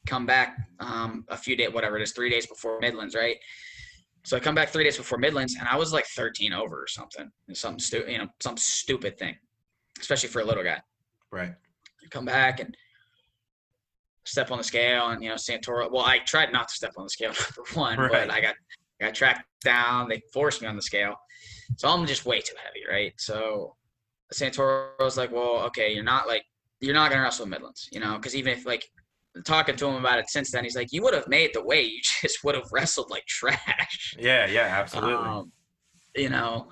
come 0.07 0.27
back 0.27 0.59
um, 0.81 1.25
a 1.29 1.37
few 1.37 1.57
days, 1.57 1.73
whatever 1.73 1.97
it 1.97 2.03
is, 2.03 2.13
three 2.13 2.29
days 2.29 2.47
before 2.47 2.79
Midlands, 2.81 3.15
right? 3.15 3.37
So 4.25 4.37
I 4.37 4.41
come 4.41 4.55
back 4.55 4.70
three 4.70 4.85
days 4.85 4.97
before 4.97 5.18
Midlands, 5.18 5.55
and 5.59 5.68
I 5.68 5.77
was 5.77 5.93
like 5.93 6.07
13 6.07 6.53
over 6.55 6.83
or 6.83 6.87
something, 6.87 7.31
something 7.53 7.79
stupid, 7.79 8.11
you 8.11 8.18
know, 8.18 8.29
some 8.43 8.57
stupid 8.57 9.18
thing, 9.18 9.37
especially 10.01 10.31
for 10.31 10.41
a 10.41 10.45
little 10.45 10.64
guy. 10.64 10.81
Right. 11.31 11.53
Come 12.11 12.25
back 12.25 12.61
and 12.61 12.75
step 14.25 14.51
on 14.51 14.59
the 14.59 14.64
scale, 14.64 15.09
and 15.11 15.22
you 15.22 15.29
know, 15.29 15.35
Santoro. 15.35 15.91
Well, 15.93 16.05
I 16.05 16.18
tried 16.20 16.53
not 16.53 16.68
to 16.68 16.75
step 16.75 16.93
on 16.97 17.05
the 17.05 17.11
scale 17.11 17.33
number 17.57 17.70
one, 17.75 17.99
Right. 17.99 18.11
but 18.27 18.31
I 18.31 18.41
got 18.41 18.55
got 19.01 19.14
tracked 19.14 19.45
down. 19.62 20.09
They 20.09 20.22
forced 20.33 20.62
me 20.62 20.68
on 20.68 20.77
the 20.77 20.83
scale, 20.83 21.14
so 21.77 21.89
I'm 21.89 22.07
just 22.07 22.25
way 22.25 22.41
too 22.41 22.55
heavy, 22.64 22.85
right? 22.91 23.12
So 23.18 23.77
Santoro 24.33 24.89
was 25.01 25.18
like, 25.18 25.33
"Well, 25.33 25.61
okay, 25.66 25.93
you're 25.93 26.03
not 26.05 26.27
like 26.27 26.45
you're 26.81 26.95
not 26.95 27.11
gonna 27.11 27.22
wrestle 27.22 27.47
Midlands, 27.47 27.89
you 27.93 28.01
know, 28.01 28.14
because 28.16 28.35
even 28.35 28.57
if 28.57 28.64
like." 28.64 28.89
Talking 29.45 29.74
to 29.76 29.87
him 29.87 29.97
about 29.97 30.20
it 30.20 30.30
since 30.30 30.53
then, 30.53 30.62
he's 30.62 30.76
like, 30.76 30.93
"You 30.93 31.03
would 31.03 31.14
have 31.14 31.26
made 31.26 31.51
the 31.55 31.64
weight. 31.64 31.91
You 31.93 32.01
just 32.22 32.45
would 32.45 32.55
have 32.55 32.68
wrestled 32.72 33.11
like 33.11 33.26
trash." 33.26 34.14
Yeah. 34.18 34.47
Yeah. 34.47 34.66
Absolutely. 34.70 35.14
Um, 35.14 35.53
you 36.14 36.28
know, 36.28 36.68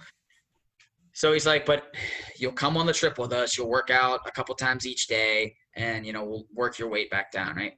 so 1.15 1.33
he's 1.33 1.47
like, 1.47 1.67
but 1.67 1.95
you'll 2.39 2.53
come 2.53 2.77
on 2.77 2.87
the 2.87 2.93
trip 2.93 3.19
with 3.19 3.33
us. 3.33 3.57
You'll 3.57 3.69
work 3.69 3.91
out 3.91 4.21
a 4.27 4.31
couple 4.31 4.55
times 4.55 4.87
each 4.87 5.09
day, 5.09 5.55
and 5.77 6.07
you 6.07 6.13
know 6.13 6.25
we'll 6.25 6.47
work 6.55 6.79
your 6.79 6.89
weight 6.89 7.11
back 7.11 7.31
down, 7.33 7.57
right? 7.57 7.75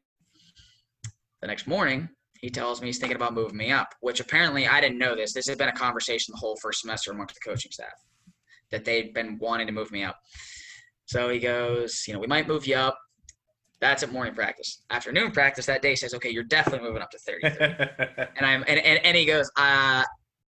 The 1.41 1.49
next 1.49 1.67
morning, 1.67 2.09
he 2.41 2.49
tells 2.49 2.81
me 2.81 2.89
he's 2.89 2.99
thinking 2.99 3.17
about 3.17 3.35
moving 3.35 3.57
me 3.57 3.71
up, 3.71 3.95
which 4.01 4.21
apparently 4.21 4.67
I 4.67 4.81
didn't 4.81 4.99
know 4.99 5.17
this. 5.17 5.33
This 5.33 5.49
had 5.49 5.59
been 5.59 5.69
a 5.69 5.73
conversation 5.73 6.33
the 6.33 6.39
whole 6.39 6.57
first 6.57 6.81
semester 6.81 7.11
amongst 7.11 7.35
the 7.35 7.51
coaching 7.51 7.73
staff 7.73 7.93
that 8.71 8.85
they'd 8.85 9.13
been 9.13 9.39
wanting 9.39 9.67
to 9.67 9.73
move 9.73 9.91
me 9.91 10.05
up. 10.05 10.17
So 11.07 11.29
he 11.29 11.39
goes, 11.39 12.05
you 12.07 12.15
know, 12.15 12.21
we 12.21 12.27
might 12.27 12.49
move 12.49 12.67
you 12.67 12.77
up. 12.77 12.99
That's 13.81 14.03
at 14.03 14.13
morning 14.13 14.35
practice. 14.35 14.83
Afternoon 14.91 15.31
practice 15.33 15.67
that 15.67 15.83
day 15.83 15.95
says, 15.95 16.15
okay, 16.15 16.31
you're 16.31 16.45
definitely 16.45 16.87
moving 16.87 17.03
up 17.03 17.11
to 17.11 17.19
30. 17.19 17.43
And 18.37 18.47
I'm 18.47 18.65
and, 18.67 18.81
and, 18.81 19.05
and 19.05 19.17
he 19.17 19.25
goes, 19.27 19.51
uh, 19.57 20.05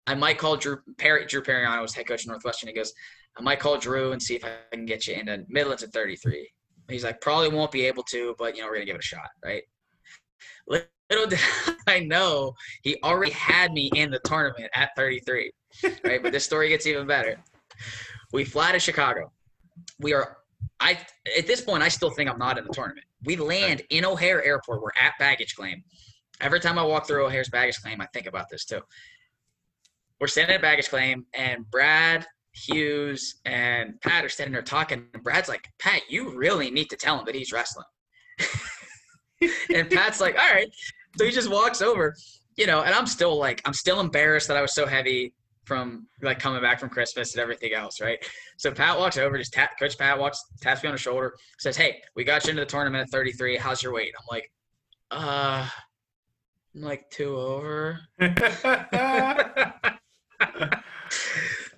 I 0.08 0.16
might 0.16 0.38
call 0.38 0.58
Drew 0.58 0.80
Perry 0.98 1.26
Drew 1.26 1.42
Pariano 1.42 1.82
was 1.82 1.94
head 1.94 2.08
coach 2.08 2.24
of 2.24 2.30
Northwestern. 2.30 2.68
He 2.68 2.74
goes, 2.74 2.92
I 3.38 3.42
might 3.42 3.60
call 3.60 3.78
Drew 3.78 4.12
and 4.12 4.22
see 4.22 4.36
if 4.36 4.44
I 4.44 4.50
can 4.72 4.86
get 4.86 5.08
you 5.08 5.16
into 5.16 5.46
Midlands 5.48 5.84
at 5.84 5.94
33. 5.94 6.50
He's 6.90 7.04
like, 7.04 7.22
probably 7.22 7.50
won't 7.50 7.72
be 7.72 7.86
able 7.86 8.04
to, 8.04 8.36
but 8.40 8.56
you 8.56 8.62
know, 8.62 8.68
we're 8.68 8.76
gonna 8.76 8.86
give 8.86 8.96
it 8.96 9.04
a 9.04 9.06
shot, 9.06 9.30
right? 9.46 9.64
Little 10.68 11.28
did 11.28 11.40
I 11.88 12.00
know 12.02 12.54
he 12.84 12.98
already 13.04 13.32
had 13.32 13.72
me 13.72 13.92
in 13.96 14.12
the 14.12 14.20
tournament 14.26 14.70
at 14.74 14.90
33. 14.96 15.52
Right. 16.04 16.22
but 16.22 16.32
this 16.32 16.46
story 16.46 16.70
gets 16.70 16.88
even 16.88 17.06
better. 17.06 17.38
We 18.34 18.44
fly 18.44 18.72
to 18.72 18.80
Chicago. 18.80 19.32
We 20.00 20.14
are 20.14 20.38
I 20.80 20.98
at 21.38 21.48
this 21.48 21.62
point 21.62 21.84
I 21.84 21.90
still 21.90 22.10
think 22.10 22.30
I'm 22.30 22.40
not 22.40 22.58
in 22.58 22.66
the 22.66 22.74
tournament. 22.74 23.06
We 23.26 23.36
land 23.36 23.82
in 23.90 24.06
O'Hare 24.06 24.44
Airport. 24.44 24.82
We're 24.82 24.92
at 25.02 25.14
baggage 25.20 25.56
claim. 25.56 25.84
Every 26.42 26.60
time 26.60 26.80
I 26.80 26.84
walk 26.84 27.06
through 27.06 27.26
O'Hare's 27.26 27.50
baggage 27.50 27.82
claim, 27.82 28.00
I 28.00 28.08
think 28.14 28.28
about 28.28 28.46
this 28.50 28.66
too. 28.66 28.82
We're 30.20 30.28
standing 30.28 30.56
at 30.56 30.62
baggage 30.62 30.90
claim, 30.90 31.26
and 31.34 31.70
Brad 31.70 32.26
Hughes 32.54 33.36
and 33.46 34.00
Pat 34.02 34.26
are 34.26 34.30
standing 34.30 34.54
there 34.54 34.62
talking. 34.62 35.06
And 35.14 35.24
Brad's 35.24 35.50
like, 35.50 35.68
Pat, 35.80 36.02
you 36.10 36.38
really 36.38 36.72
need 36.72 36.90
to 36.90 36.98
tell 36.98 37.20
him 37.20 37.26
that 37.26 37.36
he's 37.36 37.52
wrestling. 37.52 37.86
and 39.74 39.90
Pat's 39.90 40.20
like, 40.20 40.38
all 40.38 40.54
right. 40.54 40.70
So 41.18 41.26
he 41.26 41.32
just 41.32 41.50
walks 41.50 41.82
over, 41.82 42.16
you 42.58 42.68
know, 42.68 42.82
and 42.82 42.94
I'm 42.94 43.08
still 43.08 43.38
like, 43.38 43.62
I'm 43.66 43.74
still 43.74 44.00
embarrassed 44.00 44.48
that 44.48 44.58
I 44.58 44.62
was 44.62 44.74
so 44.74 44.86
heavy 44.86 45.34
from 45.70 46.08
like 46.24 46.40
coming 46.40 46.62
back 46.62 46.80
from 46.80 46.90
Christmas 46.90 47.34
and 47.34 47.42
everything 47.42 47.74
else, 47.74 48.02
right? 48.02 48.18
So 48.58 48.72
Pat 48.72 48.98
walks 48.98 49.18
over, 49.18 49.38
just 49.38 49.54
tap, 49.54 49.78
Coach 49.80 49.98
Pat 49.98 50.18
walks, 50.20 50.44
taps 50.62 50.82
me 50.84 50.90
on 50.90 50.96
the 50.96 51.00
shoulder, 51.00 51.36
says, 51.60 51.78
"Hey, 51.78 52.02
we 52.16 52.24
got 52.26 52.44
you 52.44 52.50
into 52.50 52.62
the 52.64 52.66
tournament 52.66 53.04
at 53.04 53.10
33. 53.12 53.56
How's 53.56 53.82
your 53.84 53.94
weight?" 53.94 54.12
I'm 54.20 54.26
like, 54.30 54.52
"Uh, 55.12 55.70
I'm 56.76 56.82
like 56.82 57.10
two 57.12 57.38
over." 57.38 58.00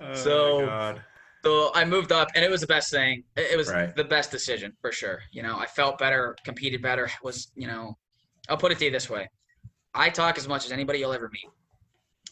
Oh, 0.03 0.13
So-. 0.13 0.95
So 1.43 1.71
I 1.73 1.85
moved 1.85 2.11
up, 2.11 2.27
and 2.35 2.45
it 2.45 2.51
was 2.51 2.61
the 2.61 2.67
best 2.67 2.91
thing. 2.91 3.23
It 3.35 3.53
it 3.53 3.57
was 3.57 3.69
Right. 3.71 3.95
the 3.95 4.03
best 4.03 4.29
decision 4.31 4.73
for 4.81 4.91
sure. 4.91 5.21
You 5.31 5.41
know, 5.41 5.57
I 5.57 5.65
felt 5.65 5.97
better, 5.97 6.35
competed 6.45 6.81
better. 6.83 7.09
Was 7.23 7.51
you 7.55 7.67
know, 7.67 7.97
I'll 8.47 8.57
put 8.57 8.71
it 8.71 8.77
to 8.79 8.85
you 8.85 8.91
this 8.91 9.09
way: 9.09 9.27
I 9.93 10.09
talk 10.09 10.37
as 10.37 10.47
much 10.47 10.65
as 10.65 10.71
anybody 10.71 10.99
you'll 10.99 11.13
ever 11.13 11.29
meet, 11.33 11.49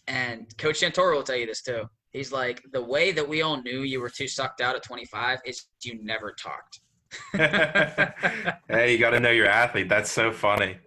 and 0.10 0.58
Coach 0.58 0.82
Santoro 0.82 1.16
will 1.16 1.24
tell 1.24 1.36
you 1.36 1.46
this 1.46 1.62
too. 1.62 1.84
He's 2.12 2.32
like, 2.32 2.64
the 2.74 2.84
way 2.84 3.12
that 3.12 3.28
we 3.28 3.44
all 3.44 3.62
knew 3.62 3.82
you 3.82 4.02
were 4.02 4.10
too 4.10 4.28
sucked 4.28 4.60
out 4.60 4.76
at 4.76 4.84
25 4.84 5.40
is 5.46 5.68
you 5.84 6.04
never 6.04 6.34
talked. 6.34 6.80
hey, 8.68 8.92
you 8.92 8.98
got 8.98 9.12
to 9.12 9.20
know 9.20 9.30
your 9.30 9.46
athlete. 9.46 9.88
That's 9.88 10.12
so 10.12 10.32
funny. 10.32 10.78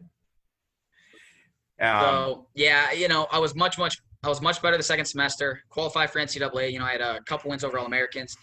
Um, 1.81 2.01
So 2.01 2.47
yeah, 2.55 2.91
you 2.91 3.07
know, 3.07 3.29
I 3.31 3.39
was 3.39 3.55
much, 3.55 3.79
much, 3.79 3.97
I 4.25 4.29
was 4.29 4.41
much 4.41 4.61
better 4.61 4.77
the 4.77 4.83
second 4.83 5.05
semester. 5.05 5.63
Qualified 5.71 6.11
for 6.11 6.19
NCAA. 6.19 6.73
You 6.73 6.81
know, 6.81 6.85
I 6.85 6.93
had 6.93 7.01
a 7.01 7.21
couple 7.23 7.51
wins 7.51 7.63
over 7.63 7.79
All 7.79 7.87
Americans. 7.87 8.37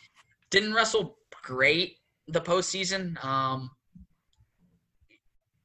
Didn't 0.49 0.73
wrestle 0.73 1.17
great 1.43 1.97
the 2.30 2.41
postseason. 2.41 3.21
Um, 3.23 3.69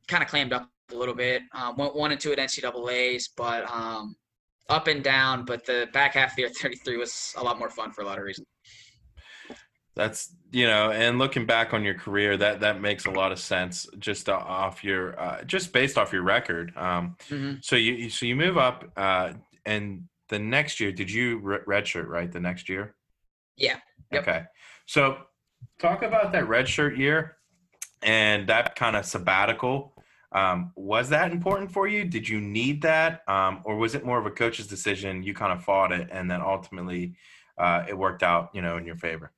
kind 0.09 0.23
of 0.23 0.29
clammed 0.29 0.53
up 0.53 0.69
a 0.93 0.97
little 0.97 1.15
bit. 1.15 1.43
Um, 1.53 1.77
went 1.77 1.95
one 1.95 2.11
and 2.11 2.21
two 2.21 2.33
at 2.33 2.39
NCAA's, 2.39 3.29
but 3.37 3.71
um, 3.71 4.17
up 4.69 4.87
and 4.87 5.03
down. 5.03 5.45
But 5.45 5.65
the 5.65 5.89
back 5.93 6.15
half 6.15 6.31
of 6.31 6.37
the 6.37 6.43
year 6.43 6.51
33 6.61 6.97
was 6.97 7.35
a 7.37 7.43
lot 7.43 7.59
more 7.59 7.71
fun 7.71 7.93
for 7.93 8.03
a 8.03 8.05
lot 8.05 8.19
of 8.19 8.25
reasons. 8.25 8.47
That's 9.97 10.35
you 10.51 10.67
know, 10.67 10.91
and 10.91 11.19
looking 11.19 11.47
back 11.47 11.73
on 11.73 11.85
your 11.85 11.95
career, 11.95 12.37
that 12.37 12.61
that 12.61 12.81
makes 12.81 13.07
a 13.07 13.11
lot 13.11 13.31
of 13.31 13.39
sense. 13.39 13.87
Just 13.99 14.29
off 14.29 14.83
your, 14.83 15.19
uh, 15.21 15.45
just 15.45 15.73
based 15.73 15.97
off 15.97 16.13
your 16.13 16.23
record. 16.23 16.73
Um, 16.77 17.17
mm-hmm. 17.29 17.55
So 17.61 17.77
you 17.77 18.11
so 18.11 18.27
you 18.27 18.35
move 18.35 18.59
up, 18.59 18.91
uh, 18.97 19.35
and 19.67 20.09
the 20.29 20.39
next 20.39 20.81
year, 20.81 20.91
did 20.91 21.11
you 21.11 21.41
redshirt 21.41 22.09
right? 22.09 22.31
The 22.31 22.41
next 22.41 22.69
year. 22.69 22.97
Yeah. 23.57 23.77
Yep. 24.11 24.23
Okay. 24.23 24.43
So 24.87 25.19
talk 25.79 26.03
about 26.03 26.33
that 26.33 26.45
redshirt 26.45 26.97
year 26.97 27.37
and 28.03 28.49
that 28.49 28.77
kind 28.77 28.97
of 28.97 29.05
sabbatical. 29.05 29.94
Um, 30.35 30.73
was 30.75 31.09
that 31.11 31.31
important 31.31 31.73
for 31.73 31.87
you? 31.87 32.05
Did 32.05 32.29
you 32.29 32.41
need 32.41 32.83
that, 32.83 33.23
um, 33.29 33.63
or 33.65 33.77
was 33.77 33.95
it 33.95 34.05
more 34.05 34.19
of 34.19 34.27
a 34.27 34.31
coach's 34.31 34.67
decision? 34.67 35.23
You 35.23 35.33
kind 35.33 35.53
of 35.53 35.65
fought 35.65 35.93
it, 35.93 36.09
and 36.11 36.29
then 36.31 36.41
ultimately 36.43 37.15
uh, 37.57 37.85
it 37.89 37.97
worked 37.97 38.23
out, 38.23 38.51
you 38.53 38.61
know, 38.61 38.77
in 38.77 38.85
your 38.85 38.97
favor 38.97 39.33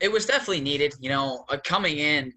it 0.00 0.10
was 0.10 0.26
definitely 0.26 0.60
needed. 0.60 0.94
You 0.98 1.10
know, 1.10 1.44
uh, 1.48 1.58
coming 1.62 1.98
in 1.98 2.32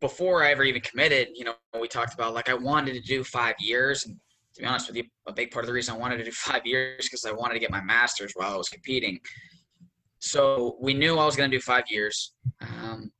before 0.00 0.44
I 0.44 0.52
ever 0.52 0.64
even 0.64 0.80
committed, 0.80 1.28
you 1.34 1.44
know, 1.44 1.54
we 1.78 1.88
talked 1.88 2.14
about 2.14 2.34
like 2.34 2.48
I 2.48 2.54
wanted 2.54 2.94
to 2.94 3.00
do 3.00 3.24
five 3.24 3.56
years. 3.58 4.06
And 4.06 4.16
to 4.54 4.60
be 4.62 4.66
honest 4.66 4.88
with 4.88 4.96
you, 4.96 5.04
a 5.26 5.32
big 5.32 5.50
part 5.50 5.64
of 5.64 5.66
the 5.66 5.72
reason 5.72 5.94
I 5.94 5.98
wanted 5.98 6.18
to 6.18 6.24
do 6.24 6.32
five 6.32 6.64
years 6.64 7.04
because 7.04 7.24
I 7.24 7.32
wanted 7.32 7.54
to 7.54 7.60
get 7.60 7.70
my 7.70 7.82
master's 7.82 8.32
while 8.34 8.54
I 8.54 8.56
was 8.56 8.68
competing. 8.68 9.18
So 10.20 10.76
we 10.80 10.94
knew 10.94 11.18
I 11.18 11.26
was 11.26 11.36
going 11.36 11.50
to 11.50 11.56
do 11.56 11.60
five 11.60 11.84
years. 11.88 12.32
Um, 12.60 13.10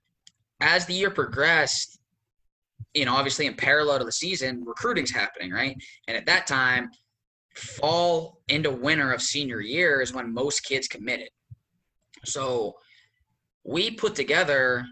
as 0.61 0.87
the 0.87 0.95
year 0.95 1.11
progressed, 1.11 1.99
you 2.95 3.05
know, 3.05 3.15
obviously 3.15 3.47
in 3.47 3.55
parallel 3.55 3.99
to 3.99 4.05
the 4.05 4.13
season, 4.13 4.65
recruiting's 4.65 5.11
happening, 5.11 5.51
right? 5.51 5.77
And 6.09 6.17
at 6.17 6.27
that 6.27 6.47
time, 6.47 6.91
fall 7.57 8.41
into 8.49 8.71
winter 8.71 9.13
of 9.13 9.23
senior 9.23 9.61
year 9.61 10.01
is 10.01 10.13
when 10.13 10.33
most 10.33 10.61
kids 10.61 10.89
committed. 10.89 11.29
So 12.25 12.75
we 13.65 13.91
put 13.91 14.15
together 14.15 14.85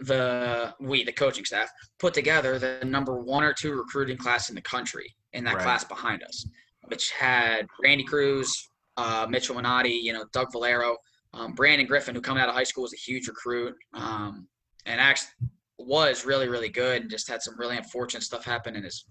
the 0.00 0.74
we 0.80 1.04
the 1.04 1.12
coaching 1.12 1.44
staff 1.44 1.70
put 1.98 2.14
together 2.14 2.58
the 2.58 2.82
number 2.86 3.20
one 3.20 3.44
or 3.44 3.52
two 3.52 3.74
recruiting 3.74 4.16
class 4.16 4.48
in 4.48 4.54
the 4.54 4.62
country 4.62 5.14
in 5.34 5.44
that 5.44 5.56
right. 5.56 5.62
class 5.62 5.84
behind 5.84 6.22
us, 6.22 6.46
which 6.86 7.10
had 7.10 7.66
Randy 7.82 8.04
Cruz, 8.04 8.50
uh, 8.96 9.26
Mitchell 9.28 9.56
Minotti, 9.56 9.90
you 9.90 10.12
know 10.12 10.24
Doug 10.32 10.50
Valero, 10.52 10.96
um, 11.34 11.52
Brandon 11.52 11.86
Griffin, 11.86 12.14
who 12.14 12.20
coming 12.20 12.42
out 12.42 12.48
of 12.48 12.54
high 12.54 12.64
school 12.64 12.82
was 12.82 12.92
a 12.92 12.96
huge 12.96 13.28
recruit, 13.28 13.74
um, 13.94 14.46
and 14.86 15.00
actually 15.00 15.30
was 15.78 16.26
really 16.26 16.48
really 16.48 16.68
good 16.68 17.02
and 17.02 17.10
just 17.10 17.28
had 17.28 17.40
some 17.42 17.58
really 17.58 17.76
unfortunate 17.76 18.22
stuff 18.22 18.44
happen 18.44 18.76
in 18.76 18.84
his 18.84 19.04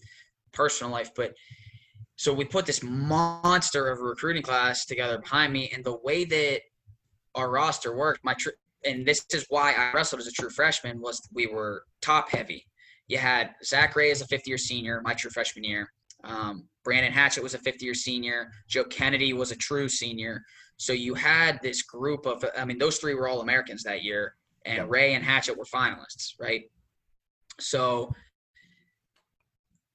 personal 0.52 0.92
life, 0.92 1.12
but. 1.16 1.34
So 2.16 2.34
we 2.34 2.44
put 2.44 2.66
this 2.66 2.84
monster 2.84 3.88
of 3.88 4.00
a 4.00 4.04
recruiting 4.04 4.44
class 4.44 4.86
together 4.86 5.20
behind 5.20 5.54
me, 5.54 5.72
and 5.74 5.82
the 5.86 6.00
way 6.04 6.26
that 6.26 6.60
our 7.34 7.50
roster 7.50 7.96
worked, 7.96 8.26
my 8.26 8.34
tr- 8.34 8.50
and 8.86 9.06
this 9.06 9.26
is 9.34 9.46
why 9.50 9.74
I 9.74 9.92
wrestled 9.94 10.22
as 10.22 10.28
a 10.28 10.32
true 10.32 10.50
freshman 10.50 11.02
was 11.02 11.22
we 11.34 11.48
were 11.48 11.84
top 12.02 12.30
heavy. 12.30 12.66
You 13.08 13.18
had 13.18 13.56
Zack 13.64 13.96
Rey 13.96 14.12
as 14.12 14.22
a 14.22 14.28
fifth 14.28 14.48
year 14.48 14.58
senior, 14.58 15.02
my 15.04 15.14
true 15.14 15.32
freshman 15.32 15.64
year. 15.64 15.92
Um, 16.24 16.68
Brandon 16.84 17.12
Hatchett 17.12 17.44
was 17.44 17.54
a 17.54 17.60
fifth 17.60 17.82
year 17.82 17.94
senior. 17.94 18.52
Joe 18.68 18.84
Kennedy 18.86 19.34
was 19.34 19.52
a 19.52 19.56
true 19.56 19.90
senior. 19.90 20.44
So 20.80 20.94
you 20.94 21.14
had 21.14 21.60
this 21.62 21.82
group 21.82 22.26
of, 22.26 22.44
I 22.58 22.64
mean, 22.64 22.78
those 22.78 23.00
three 23.00 23.14
were 23.14 23.28
all 23.28 23.42
Americans 23.42 23.84
that 23.84 24.02
year, 24.02 24.36
and 24.66 24.78
yep. 24.78 24.90
Rey 24.90 25.14
and 25.14 25.24
Hatchett 25.24 25.58
were 25.58 25.66
finalists, 25.66 26.36
right? 26.40 26.64
So 27.60 28.14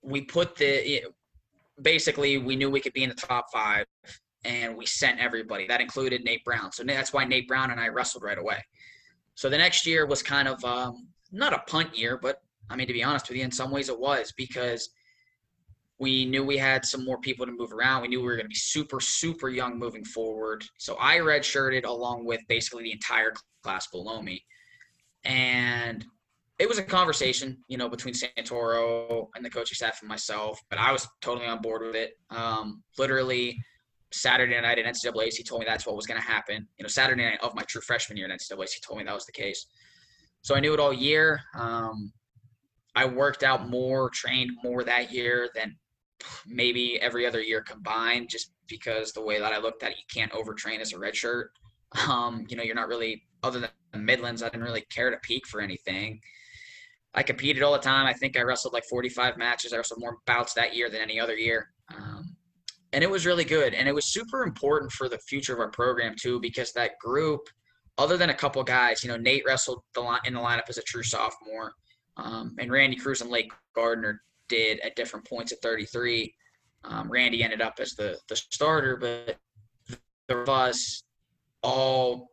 we 0.02 0.20
put 0.20 0.56
the, 0.56 1.04
basically, 1.80 2.36
we 2.36 2.54
knew 2.54 2.68
we 2.68 2.80
could 2.80 2.92
be 2.92 3.02
in 3.02 3.08
the 3.08 3.14
top 3.14 3.46
five 3.50 3.86
and 4.44 4.76
we 4.76 4.84
sent 4.84 5.18
everybody. 5.20 5.66
That 5.66 5.80
included 5.80 6.22
Nate 6.22 6.44
Brown. 6.44 6.70
So 6.70 6.84
that's 6.84 7.14
why 7.14 7.24
Nate 7.24 7.48
Brown 7.48 7.70
and 7.70 7.80
I 7.80 7.88
wrestled 7.88 8.22
right 8.22 8.36
away. 8.36 8.62
So 9.36 9.48
the 9.48 9.56
next 9.56 9.86
year 9.86 10.04
was 10.04 10.22
kind 10.22 10.46
of 10.46 10.62
um, 10.66 11.08
not 11.32 11.54
a 11.54 11.62
punt 11.66 11.96
year, 11.96 12.18
but 12.20 12.42
I 12.68 12.76
mean, 12.76 12.86
to 12.88 12.92
be 12.92 13.02
honest 13.02 13.30
with 13.30 13.38
you, 13.38 13.44
in 13.44 13.50
some 13.50 13.70
ways 13.70 13.88
it 13.88 13.98
was 13.98 14.34
because 14.36 14.90
we 15.98 16.24
knew 16.24 16.44
we 16.44 16.56
had 16.56 16.84
some 16.84 17.04
more 17.04 17.18
people 17.20 17.46
to 17.46 17.52
move 17.52 17.72
around. 17.72 18.02
We 18.02 18.08
knew 18.08 18.20
we 18.20 18.26
were 18.26 18.36
going 18.36 18.46
to 18.46 18.48
be 18.48 18.54
super, 18.54 19.00
super 19.00 19.48
young 19.48 19.78
moving 19.78 20.04
forward. 20.04 20.64
So 20.78 20.96
I 21.00 21.18
redshirted 21.18 21.86
along 21.86 22.24
with 22.24 22.40
basically 22.48 22.84
the 22.84 22.92
entire 22.92 23.32
class 23.62 23.86
below 23.88 24.20
me. 24.20 24.44
And 25.24 26.04
it 26.58 26.68
was 26.68 26.78
a 26.78 26.82
conversation, 26.82 27.58
you 27.68 27.78
know, 27.78 27.88
between 27.88 28.14
Santoro 28.14 29.28
and 29.34 29.44
the 29.44 29.50
coaching 29.50 29.74
staff 29.74 30.00
and 30.02 30.08
myself, 30.08 30.60
but 30.70 30.78
I 30.78 30.92
was 30.92 31.06
totally 31.20 31.46
on 31.46 31.60
board 31.60 31.82
with 31.82 31.96
it. 31.96 32.12
Um, 32.30 32.82
literally, 32.98 33.58
Saturday 34.12 34.60
night 34.60 34.78
at 34.78 34.84
NCAA's, 34.84 35.36
he 35.36 35.42
told 35.42 35.60
me 35.60 35.66
that's 35.66 35.86
what 35.86 35.96
was 35.96 36.06
going 36.06 36.20
to 36.20 36.26
happen. 36.26 36.68
You 36.78 36.84
know, 36.84 36.88
Saturday 36.88 37.24
night 37.24 37.40
of 37.42 37.54
my 37.54 37.62
true 37.62 37.80
freshman 37.80 38.16
year 38.16 38.30
at 38.30 38.38
NCAA's, 38.38 38.72
he 38.72 38.80
told 38.80 38.98
me 38.98 39.04
that 39.04 39.14
was 39.14 39.26
the 39.26 39.32
case. 39.32 39.66
So 40.42 40.54
I 40.54 40.60
knew 40.60 40.74
it 40.74 40.80
all 40.80 40.92
year. 40.92 41.40
Um, 41.58 42.12
I 42.94 43.06
worked 43.06 43.42
out 43.42 43.68
more, 43.68 44.10
trained 44.10 44.52
more 44.62 44.84
that 44.84 45.12
year 45.12 45.48
than 45.54 45.76
maybe 46.46 47.00
every 47.00 47.26
other 47.26 47.40
year 47.40 47.62
combined, 47.62 48.28
just 48.28 48.52
because 48.68 49.12
the 49.12 49.24
way 49.24 49.38
that 49.38 49.52
I 49.52 49.58
looked 49.58 49.82
at 49.82 49.92
it, 49.92 49.98
you 49.98 50.04
can't 50.12 50.32
overtrain 50.32 50.80
as 50.80 50.92
a 50.92 50.96
redshirt. 50.96 51.46
Um, 52.08 52.44
you 52.48 52.56
know, 52.56 52.64
you're 52.64 52.74
not 52.74 52.88
really, 52.88 53.22
other 53.42 53.60
than 53.60 53.70
the 53.92 53.98
Midlands, 53.98 54.42
I 54.42 54.48
didn't 54.48 54.64
really 54.64 54.84
care 54.90 55.10
to 55.10 55.16
peak 55.18 55.46
for 55.46 55.60
anything. 55.60 56.20
I 57.14 57.22
competed 57.22 57.62
all 57.62 57.72
the 57.72 57.78
time. 57.78 58.06
I 58.06 58.12
think 58.12 58.36
I 58.36 58.42
wrestled 58.42 58.74
like 58.74 58.84
45 58.90 59.36
matches. 59.36 59.72
I 59.72 59.76
wrestled 59.76 60.00
more 60.00 60.18
bouts 60.26 60.54
that 60.54 60.74
year 60.74 60.90
than 60.90 61.00
any 61.00 61.20
other 61.20 61.36
year. 61.36 61.70
Um, 61.94 62.36
and 62.94 63.02
it 63.02 63.10
was 63.10 63.26
really 63.26 63.44
good 63.44 63.74
and 63.74 63.88
it 63.88 63.94
was 63.94 64.06
super 64.06 64.44
important 64.44 64.90
for 64.92 65.08
the 65.08 65.18
future 65.18 65.52
of 65.52 65.58
our 65.58 65.70
program 65.70 66.14
too 66.16 66.40
because 66.40 66.72
that 66.72 66.92
group 67.00 67.40
other 67.98 68.16
than 68.16 68.30
a 68.30 68.34
couple 68.34 68.62
guys 68.62 69.02
you 69.02 69.10
know 69.10 69.16
nate 69.16 69.42
wrestled 69.44 69.80
the 69.94 70.00
line 70.00 70.20
in 70.24 70.34
the 70.34 70.40
lineup 70.40 70.68
as 70.68 70.78
a 70.78 70.82
true 70.82 71.02
sophomore 71.02 71.72
um, 72.16 72.54
and 72.58 72.70
randy 72.70 72.96
cruz 72.96 73.20
and 73.20 73.30
lake 73.30 73.50
gardner 73.74 74.22
did 74.48 74.80
at 74.80 74.96
different 74.96 75.26
points 75.28 75.52
at 75.52 75.60
33 75.62 76.34
um, 76.84 77.10
randy 77.10 77.42
ended 77.42 77.60
up 77.60 77.74
as 77.78 77.94
the 77.94 78.18
the 78.28 78.36
starter 78.36 78.96
but 78.96 79.36
the 80.28 80.36
of 80.36 80.48
us 80.48 81.04
all 81.62 82.28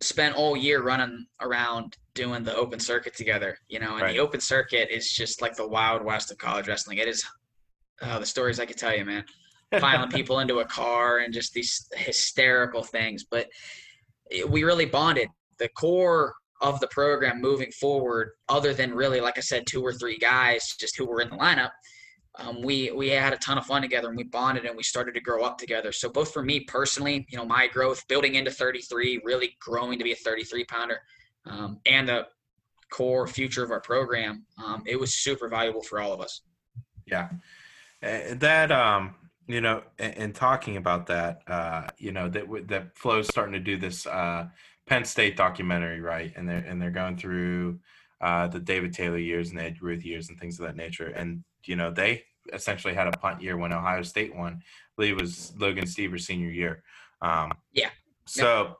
spent 0.00 0.34
all 0.36 0.56
year 0.56 0.82
running 0.82 1.26
around 1.40 1.96
doing 2.14 2.42
the 2.42 2.54
open 2.54 2.80
circuit 2.80 3.14
together 3.14 3.58
you 3.68 3.78
know 3.78 3.92
and 3.94 4.02
right. 4.02 4.12
the 4.12 4.18
open 4.18 4.40
circuit 4.40 4.88
is 4.90 5.10
just 5.10 5.42
like 5.42 5.54
the 5.56 5.66
wild 5.66 6.04
west 6.04 6.30
of 6.30 6.38
college 6.38 6.66
wrestling 6.66 6.98
it 6.98 7.08
is 7.08 7.24
uh, 8.02 8.18
the 8.18 8.26
stories 8.26 8.58
i 8.58 8.66
could 8.66 8.78
tell 8.78 8.96
you 8.96 9.04
man 9.04 9.24
piling 9.80 10.10
people 10.10 10.40
into 10.40 10.60
a 10.60 10.64
car 10.64 11.18
and 11.18 11.32
just 11.32 11.52
these 11.52 11.88
hysterical 11.94 12.82
things. 12.82 13.24
But 13.24 13.48
we 14.48 14.64
really 14.64 14.86
bonded. 14.86 15.28
The 15.58 15.68
core 15.68 16.34
of 16.60 16.80
the 16.80 16.88
program 16.88 17.40
moving 17.40 17.70
forward, 17.72 18.30
other 18.48 18.72
than 18.72 18.94
really, 18.94 19.20
like 19.20 19.38
I 19.38 19.42
said, 19.42 19.66
two 19.66 19.82
or 19.82 19.92
three 19.92 20.18
guys 20.18 20.74
just 20.78 20.96
who 20.96 21.06
were 21.06 21.20
in 21.20 21.30
the 21.30 21.36
lineup, 21.36 21.70
um, 22.36 22.62
we 22.62 22.90
we 22.90 23.08
had 23.10 23.32
a 23.32 23.36
ton 23.38 23.58
of 23.58 23.66
fun 23.66 23.82
together 23.82 24.08
and 24.08 24.16
we 24.16 24.24
bonded 24.24 24.64
and 24.64 24.76
we 24.76 24.82
started 24.82 25.14
to 25.14 25.20
grow 25.20 25.44
up 25.44 25.58
together. 25.58 25.92
So 25.92 26.08
both 26.08 26.32
for 26.32 26.42
me 26.42 26.60
personally, 26.60 27.26
you 27.28 27.38
know, 27.38 27.44
my 27.44 27.68
growth, 27.68 28.06
building 28.08 28.34
into 28.34 28.50
33, 28.50 29.20
really 29.24 29.56
growing 29.60 29.98
to 29.98 30.04
be 30.04 30.12
a 30.12 30.16
33 30.16 30.64
pounder, 30.64 31.00
um, 31.46 31.80
and 31.86 32.08
the 32.08 32.26
core 32.90 33.26
future 33.26 33.62
of 33.62 33.70
our 33.70 33.80
program, 33.80 34.46
um, 34.62 34.82
it 34.86 34.98
was 34.98 35.14
super 35.14 35.48
valuable 35.48 35.82
for 35.82 36.00
all 36.00 36.12
of 36.12 36.20
us. 36.20 36.42
Yeah, 37.06 37.28
that 38.00 38.72
um, 38.72 39.14
you 39.46 39.60
know, 39.60 39.82
and, 39.98 40.34
talking 40.34 40.76
about 40.76 41.06
that, 41.06 41.42
uh, 41.46 41.86
you 41.98 42.12
know, 42.12 42.28
that 42.28 42.46
that 42.68 42.96
Flow's 42.96 43.28
starting 43.28 43.52
to 43.52 43.60
do 43.60 43.76
this 43.76 44.06
uh, 44.06 44.48
Penn 44.86 45.04
State 45.04 45.36
documentary, 45.36 46.00
right? 46.00 46.32
And 46.36 46.48
they're 46.48 46.58
and 46.58 46.80
they're 46.80 46.90
going 46.90 47.16
through 47.16 47.80
uh, 48.20 48.48
the 48.48 48.60
David 48.60 48.92
Taylor 48.92 49.18
years 49.18 49.50
and 49.50 49.58
the 49.58 49.64
Ed 49.64 49.76
Ruth 49.80 50.04
years 50.04 50.28
and 50.28 50.38
things 50.38 50.58
of 50.58 50.66
that 50.66 50.76
nature. 50.76 51.08
And 51.08 51.44
you 51.64 51.76
know, 51.76 51.90
they 51.90 52.24
essentially 52.52 52.94
had 52.94 53.06
a 53.06 53.12
punt 53.12 53.42
year 53.42 53.56
when 53.56 53.72
Ohio 53.72 54.02
State 54.02 54.34
won. 54.34 54.54
I 54.54 54.62
believe 54.96 55.16
it 55.16 55.20
was 55.20 55.52
Logan 55.58 55.86
Stieber's 55.86 56.26
senior 56.26 56.50
year. 56.50 56.82
Um, 57.22 57.52
yeah. 57.72 57.90
So, 58.26 58.76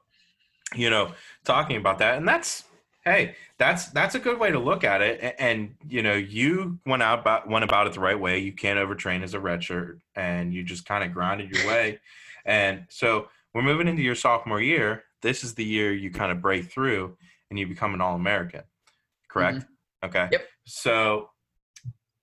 you 0.75 0.89
know, 0.89 1.11
talking 1.43 1.77
about 1.77 1.99
that, 1.99 2.17
and 2.17 2.27
that's 2.27 2.63
hey, 3.03 3.35
that's 3.57 3.87
that's 3.89 4.15
a 4.15 4.19
good 4.19 4.39
way 4.39 4.51
to 4.51 4.59
look 4.59 4.83
at 4.83 5.01
it. 5.01 5.19
And, 5.21 5.33
and, 5.39 5.75
you 5.87 6.01
know, 6.01 6.15
you 6.15 6.79
went 6.85 7.03
out 7.03 7.19
about 7.19 7.47
went 7.47 7.63
about 7.63 7.87
it 7.87 7.93
the 7.93 7.99
right 7.99 8.19
way. 8.19 8.39
You 8.39 8.53
can't 8.53 8.79
overtrain 8.79 9.23
as 9.23 9.33
a 9.33 9.39
redshirt, 9.39 9.99
and 10.15 10.53
you 10.53 10.63
just 10.63 10.85
kind 10.85 11.03
of 11.03 11.13
grinded 11.13 11.51
your 11.51 11.67
way. 11.67 11.99
And 12.45 12.85
so 12.89 13.27
we're 13.53 13.61
moving 13.61 13.87
into 13.87 14.01
your 14.01 14.15
sophomore 14.15 14.61
year. 14.61 15.03
This 15.25 15.43
is 15.43 15.55
the 15.55 15.65
year 15.65 15.91
you 15.91 16.11
kind 16.11 16.31
of 16.31 16.39
break 16.39 16.71
through 16.71 17.17
and 17.49 17.57
you 17.57 17.65
become 17.65 17.95
an 17.95 18.01
All 18.01 18.15
American. 18.15 18.61
Correct? 19.27 19.57
Mm-hmm. 19.57 20.05
Okay. 20.07 20.27
Yep. 20.31 20.41
So 20.65 21.29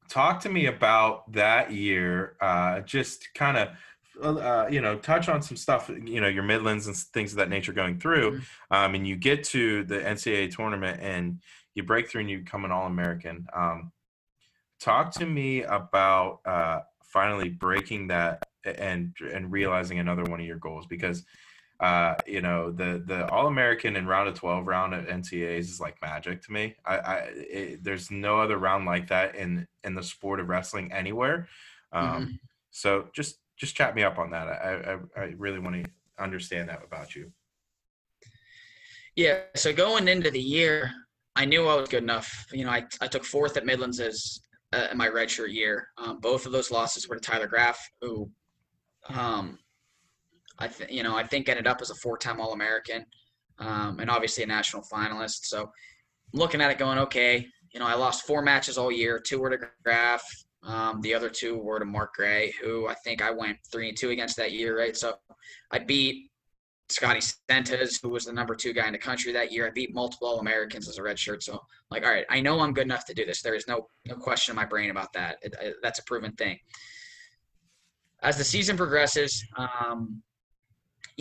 talk 0.09 0.41
to 0.43 0.49
me 0.49 0.67
about 0.67 1.31
that 1.33 1.73
year. 1.73 2.37
Uh, 2.41 2.81
just 2.81 3.29
kind 3.35 3.57
of 3.57 3.69
uh, 4.23 4.69
you 4.71 4.81
know, 4.81 4.99
touch 4.99 5.29
on 5.29 5.41
some 5.43 5.57
stuff, 5.57 5.89
you 5.89 6.21
know, 6.21 6.29
your 6.29 6.43
Midlands 6.43 6.87
and 6.87 6.95
things 6.97 7.33
of 7.33 7.39
that 7.39 7.49
nature 7.49 7.73
going 7.73 7.99
through, 7.99 8.33
Mm-hmm. 8.33 8.75
um, 8.75 8.95
and 8.95 9.09
you 9.09 9.17
get 9.17 9.43
to 9.45 9.85
the 9.85 9.99
NCAA 9.99 10.55
tournament 10.55 11.01
and 11.03 11.41
you 11.75 11.83
break 11.83 12.09
through 12.09 12.21
and 12.21 12.31
you 12.31 12.39
become 12.41 12.65
an 12.65 12.71
All 12.71 12.87
American. 12.87 13.47
Um, 13.55 13.91
talk 14.79 15.13
to 15.15 15.27
me 15.27 15.63
about 15.63 16.41
uh, 16.45 16.81
finally 17.05 17.49
breaking 17.49 18.09
that 18.09 18.43
and 18.65 19.15
and 19.35 19.51
realizing 19.51 19.99
another 19.99 20.25
one 20.25 20.41
of 20.41 20.47
your 20.47 20.59
goals 20.59 20.87
because 20.87 21.25
uh, 21.83 22.15
you 22.27 22.41
know 22.41 22.71
the 22.71 23.03
the 23.05 23.29
All 23.31 23.49
American 23.49 23.97
and 23.97 24.09
round 24.09 24.29
of 24.29 24.35
twelve 24.35 24.67
round 24.67 24.95
at 24.95 25.09
NCAAs 25.09 25.61
is 25.61 25.81
like 25.81 26.01
magic 26.01 26.41
to 26.43 26.53
me. 26.53 26.77
I, 26.87 26.97
I 26.97 27.17
it, 27.35 27.85
there's 27.85 28.11
no 28.11 28.41
other 28.41 28.57
round 28.57 28.87
like 28.87 29.09
that 29.09 29.35
in 29.35 29.67
in 29.85 29.95
the 29.95 30.03
sport 30.03 30.39
of 30.41 30.49
wrestling 30.49 30.93
anywhere. 30.93 31.49
Um, 31.93 32.07
Mhm. 32.07 32.39
So 32.71 33.09
just 33.13 33.41
just 33.57 33.75
chat 33.75 33.95
me 33.95 34.03
up 34.05 34.19
on 34.19 34.31
that. 34.31 34.47
I 34.49 34.93
I, 35.19 35.23
I 35.23 35.25
really 35.37 35.59
want 35.59 35.85
to 35.85 35.91
understand 36.19 36.69
that 36.69 36.83
about 36.85 37.15
you. 37.17 37.33
Yeah. 39.17 39.41
So 39.57 39.73
going 39.73 40.09
into 40.09 40.31
the 40.31 40.41
year, 40.41 40.91
I 41.37 41.45
knew 41.45 41.67
I 41.67 41.75
was 41.75 41.89
good 41.89 42.03
enough. 42.03 42.47
You 42.53 42.65
know, 42.65 42.71
I, 42.71 42.85
I 43.01 43.09
took 43.09 43.25
fourth 43.25 43.57
at 43.57 43.67
Midlands 43.67 44.01
as 44.01 44.41
uh, 44.73 44.89
my 44.95 45.09
redshirt 45.09 45.53
year. 45.53 45.89
Um, 45.99 46.21
both 46.21 46.47
of 46.47 46.53
those 46.53 46.71
losses 46.71 47.09
were 47.09 47.17
to 47.17 47.21
Tyler 47.21 47.47
Graff, 47.47 47.79
who, 48.01 48.31
um, 49.09 49.59
I 50.63 50.69
th- 50.69 50.91
you 50.91 51.03
know 51.03 51.15
I 51.17 51.25
think 51.25 51.49
ended 51.49 51.67
up 51.67 51.81
as 51.83 51.91
a 51.91 51.95
four-time 51.97 52.41
All-American, 52.41 53.05
um, 53.59 53.99
and 54.01 54.09
obviously 54.11 54.43
a 54.45 54.47
national 54.47 54.83
finalist. 54.93 55.41
So 55.53 55.71
looking 56.33 56.61
at 56.63 56.71
it, 56.71 56.79
going 56.79 56.99
okay. 57.07 57.47
You 57.73 57.81
know, 57.81 57.87
I 57.87 57.95
lost 57.95 58.27
four 58.27 58.43
matches 58.43 58.77
all 58.79 58.93
year. 58.93 59.19
Two 59.19 59.39
were 59.41 59.51
to 59.51 59.59
Graff, 59.85 60.23
Um, 60.63 61.01
the 61.01 61.15
other 61.15 61.31
two 61.31 61.57
were 61.59 61.79
to 61.79 61.85
Mark 61.87 62.11
Grey, 62.15 62.53
who 62.63 62.87
I 62.87 62.95
think 63.05 63.23
I 63.23 63.31
went 63.31 63.57
three 63.73 63.89
and 63.89 63.97
two 63.99 64.11
against 64.11 64.37
that 64.37 64.53
year, 64.53 64.79
right? 64.79 64.97
So 64.97 65.15
I 65.71 65.79
beat 65.79 66.31
Scotty 66.91 67.21
Sentes, 67.49 67.99
who 68.03 68.11
was 68.11 68.25
the 68.27 68.33
number 68.33 68.55
two 68.55 68.73
guy 68.75 68.87
in 68.87 68.93
the 68.93 68.99
country 68.99 69.33
that 69.33 69.51
year. 69.53 69.67
I 69.67 69.71
beat 69.71 69.95
multiple 69.95 70.29
All 70.29 70.41
Americans 70.41 70.87
as 70.89 70.99
a 70.99 71.03
red 71.03 71.19
shirt. 71.19 71.43
So, 71.43 71.55
like, 71.91 72.05
all 72.05 72.13
right, 72.13 72.27
I 72.29 72.41
know 72.41 72.61
I'm 72.61 72.75
good 72.75 72.85
enough 72.91 73.07
to 73.07 73.15
do 73.15 73.25
this. 73.25 73.41
There 73.43 73.55
is 73.61 73.67
no 73.67 73.79
no 74.05 74.17
question 74.17 74.53
in 74.53 74.57
my 74.57 74.67
brain 74.67 74.91
about 74.91 75.13
that. 75.15 75.39
It, 75.43 75.55
it- 75.61 75.77
that's 75.83 75.99
a 75.99 76.05
proven 76.05 76.33
thing. 76.33 76.59
As 78.23 78.37
the 78.37 78.45
season 78.45 78.77
progresses, 78.77 79.45
um, 79.57 80.23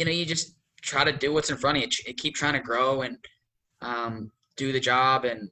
you 0.01 0.05
know, 0.05 0.11
you 0.11 0.25
just 0.25 0.55
try 0.81 1.03
to 1.03 1.11
do 1.11 1.31
what's 1.31 1.51
in 1.51 1.57
front 1.57 1.77
of 1.77 1.83
you. 1.83 2.13
Keep 2.15 2.33
trying 2.33 2.53
to 2.53 2.59
grow 2.59 3.03
and 3.03 3.17
um, 3.81 4.31
do 4.57 4.71
the 4.71 4.79
job, 4.79 5.25
and 5.25 5.47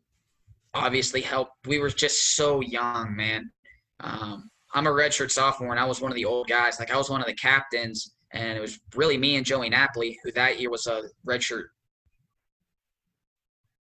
obviously 0.73 1.21
help. 1.21 1.49
We 1.67 1.77
were 1.77 1.89
just 1.89 2.35
so 2.35 2.61
young, 2.61 3.15
man. 3.15 3.51
Um, 3.99 4.49
I'm 4.73 4.87
a 4.87 4.89
redshirt 4.89 5.29
sophomore, 5.29 5.69
and 5.69 5.79
I 5.79 5.85
was 5.85 6.01
one 6.01 6.11
of 6.11 6.15
the 6.15 6.25
old 6.25 6.47
guys. 6.47 6.79
Like 6.79 6.91
I 6.91 6.97
was 6.97 7.11
one 7.11 7.21
of 7.21 7.27
the 7.27 7.35
captains, 7.35 8.15
and 8.33 8.57
it 8.57 8.59
was 8.59 8.79
really 8.95 9.19
me 9.19 9.35
and 9.35 9.45
Joey 9.45 9.69
Napoli, 9.69 10.17
who 10.23 10.31
that 10.31 10.59
year 10.59 10.71
was 10.71 10.87
a 10.87 11.03
redshirt. 11.27 11.65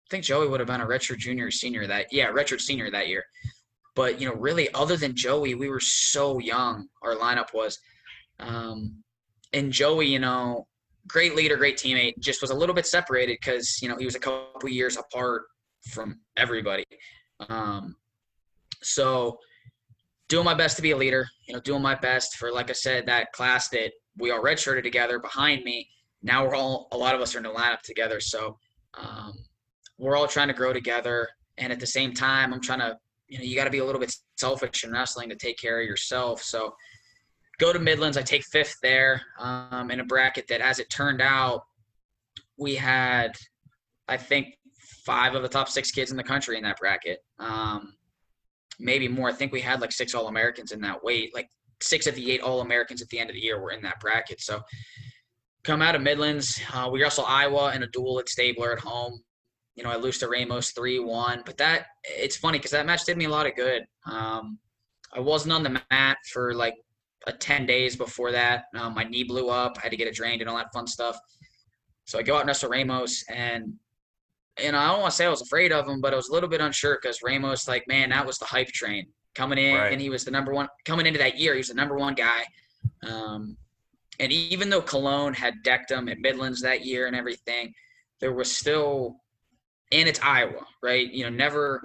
I 0.07 0.11
think 0.11 0.23
Joey 0.23 0.47
would 0.47 0.61
have 0.61 0.69
been 0.69 0.83
a 0.83 0.87
redshirt 0.87 1.19
junior 1.19 1.47
or 1.47 1.51
senior 1.51 1.85
that 1.89 2.13
yeah, 2.13 2.31
redshirt 2.31 2.61
senior 2.61 2.93
that 2.93 3.09
year. 3.09 3.25
But 3.97 4.21
you 4.21 4.29
know, 4.29 4.37
really, 4.37 4.73
other 4.73 4.97
than 4.97 5.17
Joey, 5.17 5.57
we 5.57 5.69
were 5.69 5.81
so 5.81 6.39
young. 6.39 6.87
Our 7.03 7.17
lineup 7.17 7.53
was, 7.53 7.81
um, 8.39 9.03
and 9.55 9.73
Joey, 9.73 10.07
you 10.07 10.19
know, 10.19 10.67
great 11.07 11.35
leader, 11.35 11.57
great 11.57 11.77
teammate, 11.77 12.19
just 12.19 12.43
was 12.43 12.51
a 12.51 12.55
little 12.55 12.75
bit 12.75 12.87
separated 12.87 13.39
because 13.41 13.81
you 13.81 13.89
know 13.89 13.97
he 13.97 14.05
was 14.05 14.15
a 14.15 14.21
couple 14.21 14.69
years 14.69 14.97
apart 14.97 15.45
from 15.91 16.21
everybody. 16.37 16.85
Um, 17.49 17.97
so 18.83 19.39
doing 20.29 20.45
my 20.45 20.55
best 20.55 20.77
to 20.77 20.83
be 20.83 20.93
a 20.93 20.97
leader, 20.97 21.29
you 21.47 21.55
know, 21.55 21.61
doing 21.61 21.83
my 21.83 21.95
best 21.95 22.37
for, 22.37 22.53
like 22.53 22.71
I 22.71 22.75
said, 22.75 23.07
that 23.07 23.33
class 23.33 23.69
that 23.69 23.93
we 24.17 24.31
all 24.31 24.43
redshirted 24.43 24.83
together 24.83 25.19
behind 25.19 25.65
me. 25.65 25.89
Now 26.23 26.45
we're 26.45 26.55
all, 26.55 26.89
a 26.93 26.97
lot 26.97 27.15
of 27.15 27.21
us 27.21 27.35
are 27.35 27.39
in 27.39 27.45
the 27.45 27.51
lineup 27.51 27.83
together. 27.83 28.21
So 28.21 28.57
um, 28.95 29.35
we're 29.99 30.17
all 30.17 30.27
trying 30.27 30.49
to 30.49 30.55
grow 30.55 30.73
together. 30.73 31.29
And 31.59 31.73
at 31.73 31.81
the 31.81 31.87
same 31.87 32.15
time, 32.15 32.53
I'm 32.53 32.61
trying 32.61 32.81
to, 32.81 32.99
you 33.29 33.39
know, 33.39 33.45
you 33.45 33.55
got 33.55 33.65
to 33.65 33.71
be 33.71 33.79
a 33.79 33.85
little 33.85 34.01
bit 34.01 34.15
selfish 34.37 34.85
in 34.85 34.93
wrestling 34.93 35.29
to 35.29 35.37
take 35.37 35.59
care 35.59 35.81
of 35.81 35.87
yourself. 35.87 36.43
So 36.43 36.75
go 37.59 37.73
to 37.73 37.79
Midlands. 37.79 38.17
I 38.17 38.23
take 38.23 38.45
fifth 38.45 38.77
there 38.83 39.23
um, 39.39 39.91
in 39.91 40.01
a 40.01 40.05
bracket 40.05 40.47
that, 40.49 40.61
as 40.61 40.79
it 40.79 40.91
turned 40.91 41.23
out, 41.23 41.63
we 42.59 42.75
had, 42.75 43.33
I 44.09 44.17
think, 44.17 44.55
five 45.05 45.35
of 45.35 45.43
the 45.43 45.49
top 45.49 45.69
six 45.69 45.91
kids 45.91 46.11
in 46.11 46.17
the 46.17 46.23
country 46.23 46.57
in 46.57 46.63
that 46.65 46.79
bracket. 46.79 47.19
Um, 47.39 47.95
maybe 48.79 49.09
more. 49.09 49.29
I 49.29 49.33
think 49.33 49.53
we 49.53 49.61
had 49.61 49.81
like 49.81 49.93
six 49.93 50.15
All 50.15 50.29
Americans 50.29 50.73
in 50.73 50.81
that 50.81 51.03
weight. 51.03 51.35
Like 51.35 51.49
six 51.83 52.07
of 52.07 52.15
the 52.15 52.31
eight 52.33 52.41
All 52.41 52.61
Americans 52.61 53.03
at 53.03 53.09
the 53.09 53.19
end 53.19 53.31
of 53.31 53.35
the 53.35 53.43
year 53.43 53.61
were 53.61 53.73
in 53.73 53.83
that 53.83 54.01
bracket. 54.01 54.41
So 54.41 54.63
come 55.63 55.83
out 55.83 55.95
of 55.95 56.03
Midlands. 56.03 56.61
Uh, 56.73 56.89
we 56.93 57.03
wrestle 57.03 57.25
Iowa 57.27 57.75
in 57.75 57.83
a 57.83 57.89
duel 57.89 58.19
at 58.19 58.29
Stabler 58.29 58.73
at 58.73 58.81
home. 58.81 59.23
You 59.75 59.83
know, 59.83 59.91
I 59.91 59.97
lose 59.97 60.19
to 60.19 60.29
Ramos 60.29 60.71
three 60.71 61.01
one, 61.01 61.43
but 61.45 61.57
that 61.59 61.87
it's 62.05 62.37
funny 62.37 62.59
because 62.59 62.71
that 62.71 62.87
match 62.87 63.05
did 63.05 63.17
me 63.17 63.25
a 63.25 63.31
lot 63.31 63.47
of 63.47 63.57
good. 63.57 63.83
Um, 64.07 64.59
I 65.13 65.21
wasn't 65.21 65.53
on 65.53 65.63
the 65.65 65.81
mat 65.91 66.17
for 66.33 66.55
like 66.55 66.75
a 67.27 67.33
ten 67.33 67.67
days 67.67 67.97
before 67.97 68.33
that. 68.33 68.65
Um, 68.75 68.95
my 68.95 69.05
knee 69.05 69.25
blew 69.25 69.49
up. 69.49 69.77
I 69.79 69.83
had 69.83 69.91
to 69.91 69.97
get 69.97 70.09
it 70.09 70.15
drained 70.15 70.41
and 70.43 70.51
all 70.51 70.57
that 70.57 70.73
fun 70.73 70.87
stuff. 70.87 71.19
So 72.05 72.19
I 72.19 72.23
go 72.23 72.35
out 72.37 72.41
and 72.41 72.49
wrestle 72.49 72.69
Ramos, 72.71 73.25
and 73.29 73.73
and 74.63 74.77
I 74.77 74.89
don't 74.89 75.01
want 75.01 75.11
to 75.11 75.17
say 75.17 75.27
I 75.27 75.31
was 75.31 75.43
afraid 75.43 75.73
of 75.73 75.89
him, 75.89 76.01
but 76.01 76.13
I 76.13 76.17
was 76.17 76.29
a 76.29 76.33
little 76.33 76.49
bit 76.49 76.61
unsure 76.61 76.99
because 77.01 77.23
Ramos, 77.25 77.67
like, 77.67 77.89
man, 77.89 78.11
that 78.11 78.25
was 78.25 78.39
the 78.39 78.45
hype 78.45 78.69
train 78.69 79.07
coming 79.35 79.59
in, 79.59 79.75
Right. 79.75 79.93
and 79.93 80.01
he 80.01 80.11
was 80.11 80.25
the 80.25 80.31
number 80.31 80.53
one 80.53 80.69
coming 80.85 81.07
into 81.07 81.19
that 81.19 81.37
year. 81.39 81.55
He 81.55 81.59
was 81.59 81.69
the 81.69 81.75
number 81.75 81.97
one 81.97 82.15
guy. 82.15 82.45
Um, 83.03 83.57
and 84.21 84.31
even 84.31 84.71
though 84.71 84.81
Cologne 84.83 85.35
had 85.35 85.55
decked 85.65 85.91
him 85.91 86.09
at 86.09 86.21
Midlands 86.21 86.61
that 86.63 86.85
year 86.85 87.09
and 87.09 87.17
everything, 87.17 87.75
there 88.21 88.33
was 88.33 88.55
still, 88.55 89.17
and 89.91 90.09
it's 90.09 90.21
Iowa, 90.23 90.65
right? 90.85 91.11
You 91.11 91.25
know, 91.25 91.31
never. 91.31 91.83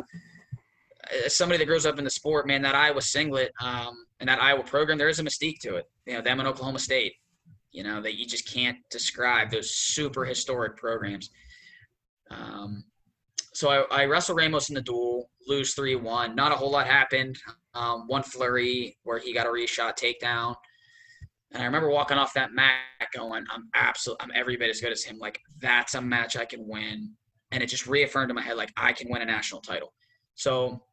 As 1.26 1.36
somebody 1.36 1.58
that 1.58 1.66
grows 1.66 1.86
up 1.86 1.98
in 1.98 2.04
the 2.04 2.10
sport, 2.10 2.48
man, 2.48 2.62
that 2.62 2.76
Iowa 2.76 3.02
singlet 3.02 3.52
um, 3.62 4.06
and 4.20 4.30
that 4.30 4.42
Iowa 4.42 4.64
program, 4.64 4.98
there 4.98 5.10
is 5.10 5.20
a 5.20 5.24
mystique 5.24 5.60
to 5.62 5.76
it. 5.76 5.86
You 6.06 6.14
know, 6.14 6.22
them 6.22 6.40
in 6.40 6.48
Oklahoma 6.48 6.80
State, 6.80 7.14
you 7.72 7.84
know, 7.84 8.02
that 8.02 8.16
you 8.16 8.26
just 8.26 8.48
can't 8.48 8.78
describe 8.92 9.50
those 9.50 9.72
super 9.72 10.26
historic 10.26 10.78
programs. 10.78 11.30
Um, 12.30 12.84
so 13.54 13.70
I, 13.70 14.02
I 14.02 14.06
wrestle 14.06 14.36
Ramos 14.36 14.70
in 14.70 14.76
the 14.76 14.82
duel, 14.82 15.30
lose 15.48 15.74
3 15.74 15.96
1. 15.96 16.36
Not 16.36 16.52
a 16.52 16.56
whole 16.56 16.72
lot 16.72 16.88
happened. 16.88 17.38
Um, 17.74 18.08
one 18.08 18.24
flurry 18.24 18.98
where 19.04 19.20
he 19.20 19.34
got 19.34 19.48
a 19.48 19.50
reshot 19.50 19.98
takedown. 19.98 20.56
And 21.52 21.64
I 21.64 21.66
remember 21.66 21.90
walking 21.90 22.18
off 22.18 22.34
that 22.36 22.54
mat 22.54 22.78
going, 23.14 23.46
I'm 23.52 23.70
absolutely, 23.74 24.24
I'm 24.24 24.32
every 24.36 24.56
bit 24.56 24.70
as 24.70 24.80
good 24.80 24.92
as 24.92 25.04
him. 25.04 25.18
Like, 25.18 25.40
that's 25.60 25.96
a 25.96 26.02
match 26.02 26.38
I 26.38 26.46
can 26.46 26.68
win. 26.68 27.12
And 27.52 27.64
it 27.64 27.68
just 27.68 27.88
reaffirmed 27.88 28.30
in 28.30 28.36
my 28.36 28.42
head, 28.42 28.58
like, 28.58 28.72
I 28.78 28.94
can 28.94 29.10
win 29.10 29.24
a 29.24 29.26
national 29.26 29.62
title. 29.62 29.94
So, 30.36 30.84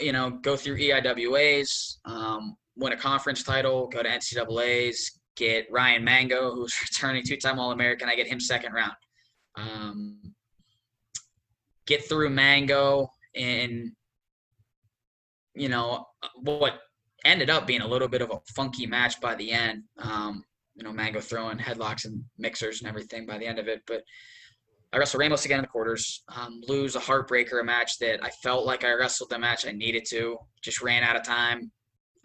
you 0.00 0.12
know, 0.12 0.30
go 0.30 0.56
through 0.56 0.78
EIWAs, 0.78 1.96
um, 2.04 2.56
win 2.76 2.92
a 2.92 2.96
conference 2.96 3.42
title, 3.42 3.88
go 3.88 4.02
to 4.02 4.08
NCAAs, 4.08 4.98
get 5.36 5.66
Ryan 5.70 6.04
Mango, 6.04 6.54
who's 6.54 6.74
returning 6.82 7.24
two 7.24 7.36
time 7.36 7.58
All 7.58 7.72
American. 7.72 8.08
I 8.08 8.14
get 8.14 8.26
him 8.26 8.40
second 8.40 8.72
round. 8.72 8.94
Um, 9.56 10.34
get 11.86 12.08
through 12.08 12.30
Mango 12.30 13.10
in, 13.34 13.94
you 15.54 15.68
know, 15.68 16.06
what 16.36 16.80
ended 17.24 17.50
up 17.50 17.66
being 17.66 17.80
a 17.82 17.86
little 17.86 18.08
bit 18.08 18.22
of 18.22 18.30
a 18.30 18.40
funky 18.54 18.86
match 18.86 19.20
by 19.20 19.34
the 19.34 19.50
end. 19.50 19.82
Um, 19.98 20.44
you 20.74 20.84
know, 20.84 20.92
Mango 20.92 21.20
throwing 21.20 21.58
headlocks 21.58 22.04
and 22.04 22.22
mixers 22.38 22.80
and 22.80 22.88
everything 22.88 23.26
by 23.26 23.38
the 23.38 23.46
end 23.46 23.58
of 23.58 23.68
it. 23.68 23.82
But 23.86 24.02
I 24.92 24.98
wrestle 24.98 25.20
Ramos 25.20 25.44
again 25.44 25.58
in 25.58 25.62
the 25.62 25.68
quarters, 25.68 26.24
um, 26.34 26.60
lose 26.66 26.96
a 26.96 27.00
heartbreaker, 27.00 27.60
a 27.60 27.64
match 27.64 27.98
that 28.00 28.24
I 28.24 28.30
felt 28.42 28.66
like 28.66 28.84
I 28.84 28.92
wrestled 28.92 29.30
the 29.30 29.38
match 29.38 29.64
I 29.66 29.70
needed 29.70 30.04
to. 30.10 30.36
Just 30.62 30.82
ran 30.82 31.04
out 31.04 31.14
of 31.14 31.22
time, 31.22 31.70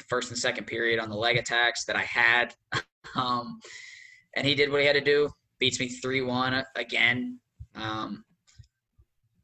first 0.10 0.30
and 0.30 0.38
second 0.38 0.66
period 0.66 1.00
on 1.00 1.10
the 1.10 1.16
leg 1.16 1.38
attacks 1.38 1.86
that 1.86 1.96
I 1.96 2.02
had. 2.02 2.56
um, 3.16 3.60
and 4.36 4.48
he 4.48 4.56
did 4.56 4.72
what 4.72 4.82
he 4.82 4.88
had 4.88 4.96
to 4.96 5.02
do. 5.02 5.30
Beats 5.60 5.80
me 5.80 5.90
3 5.90 6.22
1 6.22 6.66
again. 6.76 7.40
Um, 7.76 8.24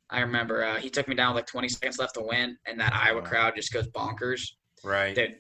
I 0.10 0.22
remember 0.22 0.64
uh, 0.64 0.78
he 0.78 0.90
took 0.90 1.08
me 1.08 1.16
down 1.16 1.34
with 1.34 1.44
like 1.44 1.48
20 1.48 1.70
seconds 1.70 2.00
left 2.00 2.16
to 2.16 2.22
win, 2.22 2.58
and 2.66 2.80
that 2.80 2.94
Iowa 2.94 3.22
crowd 3.22 3.56
just 3.56 3.72
goes 3.72 3.88
bonkers. 3.90 4.42
Right. 4.84 5.16
Dude, 5.16 5.38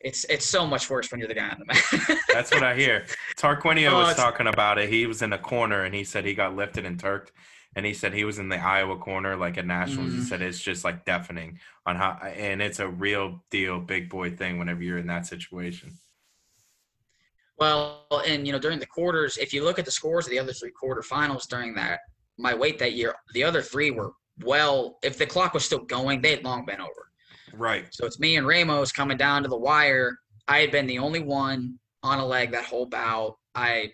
it's 0.00 0.24
it's 0.24 0.46
so 0.46 0.66
much 0.66 0.88
worse 0.88 1.10
when 1.10 1.18
you're 1.18 1.28
the 1.28 1.34
guy 1.34 1.48
on 1.48 1.58
the 1.58 1.64
mat. 1.66 2.18
That's 2.32 2.50
what 2.52 2.62
I 2.62 2.74
hear. 2.76 3.06
Tarquinio 3.36 3.90
Oh, 3.92 3.98
was 3.98 4.16
talking 4.16 4.46
about 4.46 4.78
it. 4.78 4.88
He 4.88 5.06
was 5.06 5.22
in 5.22 5.32
a 5.32 5.38
corner 5.38 5.84
and 5.84 5.94
he 5.94 6.04
said 6.04 6.24
he 6.24 6.34
got 6.34 6.54
lifted 6.54 6.84
and 6.86 6.98
turked. 6.98 7.32
And 7.76 7.84
he 7.84 7.92
said 7.94 8.14
he 8.14 8.24
was 8.24 8.38
in 8.38 8.48
the 8.48 8.56
Iowa 8.56 8.96
corner, 8.96 9.36
like 9.36 9.58
at 9.58 9.66
Nationals. 9.66 10.12
He 10.12 10.18
Mhm. 10.20 10.24
said 10.24 10.42
it's 10.42 10.60
just 10.60 10.84
like 10.84 11.04
deafening 11.04 11.58
on 11.84 11.96
how, 11.96 12.12
and 12.24 12.62
it's 12.62 12.78
a 12.80 12.88
real 12.88 13.44
deal, 13.50 13.78
big 13.78 14.08
boy 14.08 14.30
thing 14.30 14.58
whenever 14.58 14.82
you're 14.82 14.98
in 14.98 15.06
that 15.08 15.26
situation. 15.26 15.92
Well, 17.58 18.04
and 18.26 18.46
you 18.46 18.52
know, 18.52 18.58
during 18.58 18.78
the 18.78 18.86
quarters, 18.86 19.36
if 19.36 19.52
you 19.52 19.64
look 19.64 19.78
at 19.78 19.84
the 19.84 19.90
scores 19.90 20.26
of 20.26 20.30
the 20.30 20.38
other 20.38 20.52
three 20.52 20.72
quarterfinals 20.80 21.46
during 21.48 21.74
that 21.74 22.00
my 22.38 22.54
weight 22.54 22.78
that 22.78 22.92
year, 22.92 23.14
the 23.34 23.42
other 23.44 23.60
three 23.62 23.90
were 23.90 24.12
well. 24.44 24.98
If 25.02 25.18
the 25.18 25.26
clock 25.26 25.54
was 25.54 25.64
still 25.64 25.80
going, 25.80 26.20
they 26.20 26.30
had 26.30 26.44
long 26.44 26.64
been 26.64 26.80
over. 26.80 27.07
Right. 27.58 27.86
So 27.90 28.06
it's 28.06 28.20
me 28.20 28.36
and 28.36 28.46
Ramos 28.46 28.92
coming 28.92 29.16
down 29.16 29.42
to 29.42 29.48
the 29.48 29.58
wire. 29.58 30.16
I 30.46 30.60
had 30.60 30.70
been 30.70 30.86
the 30.86 30.98
only 30.98 31.20
one 31.20 31.78
on 32.02 32.20
a 32.20 32.26
leg 32.26 32.52
that 32.52 32.64
whole 32.64 32.86
bout. 32.86 33.36
I, 33.54 33.90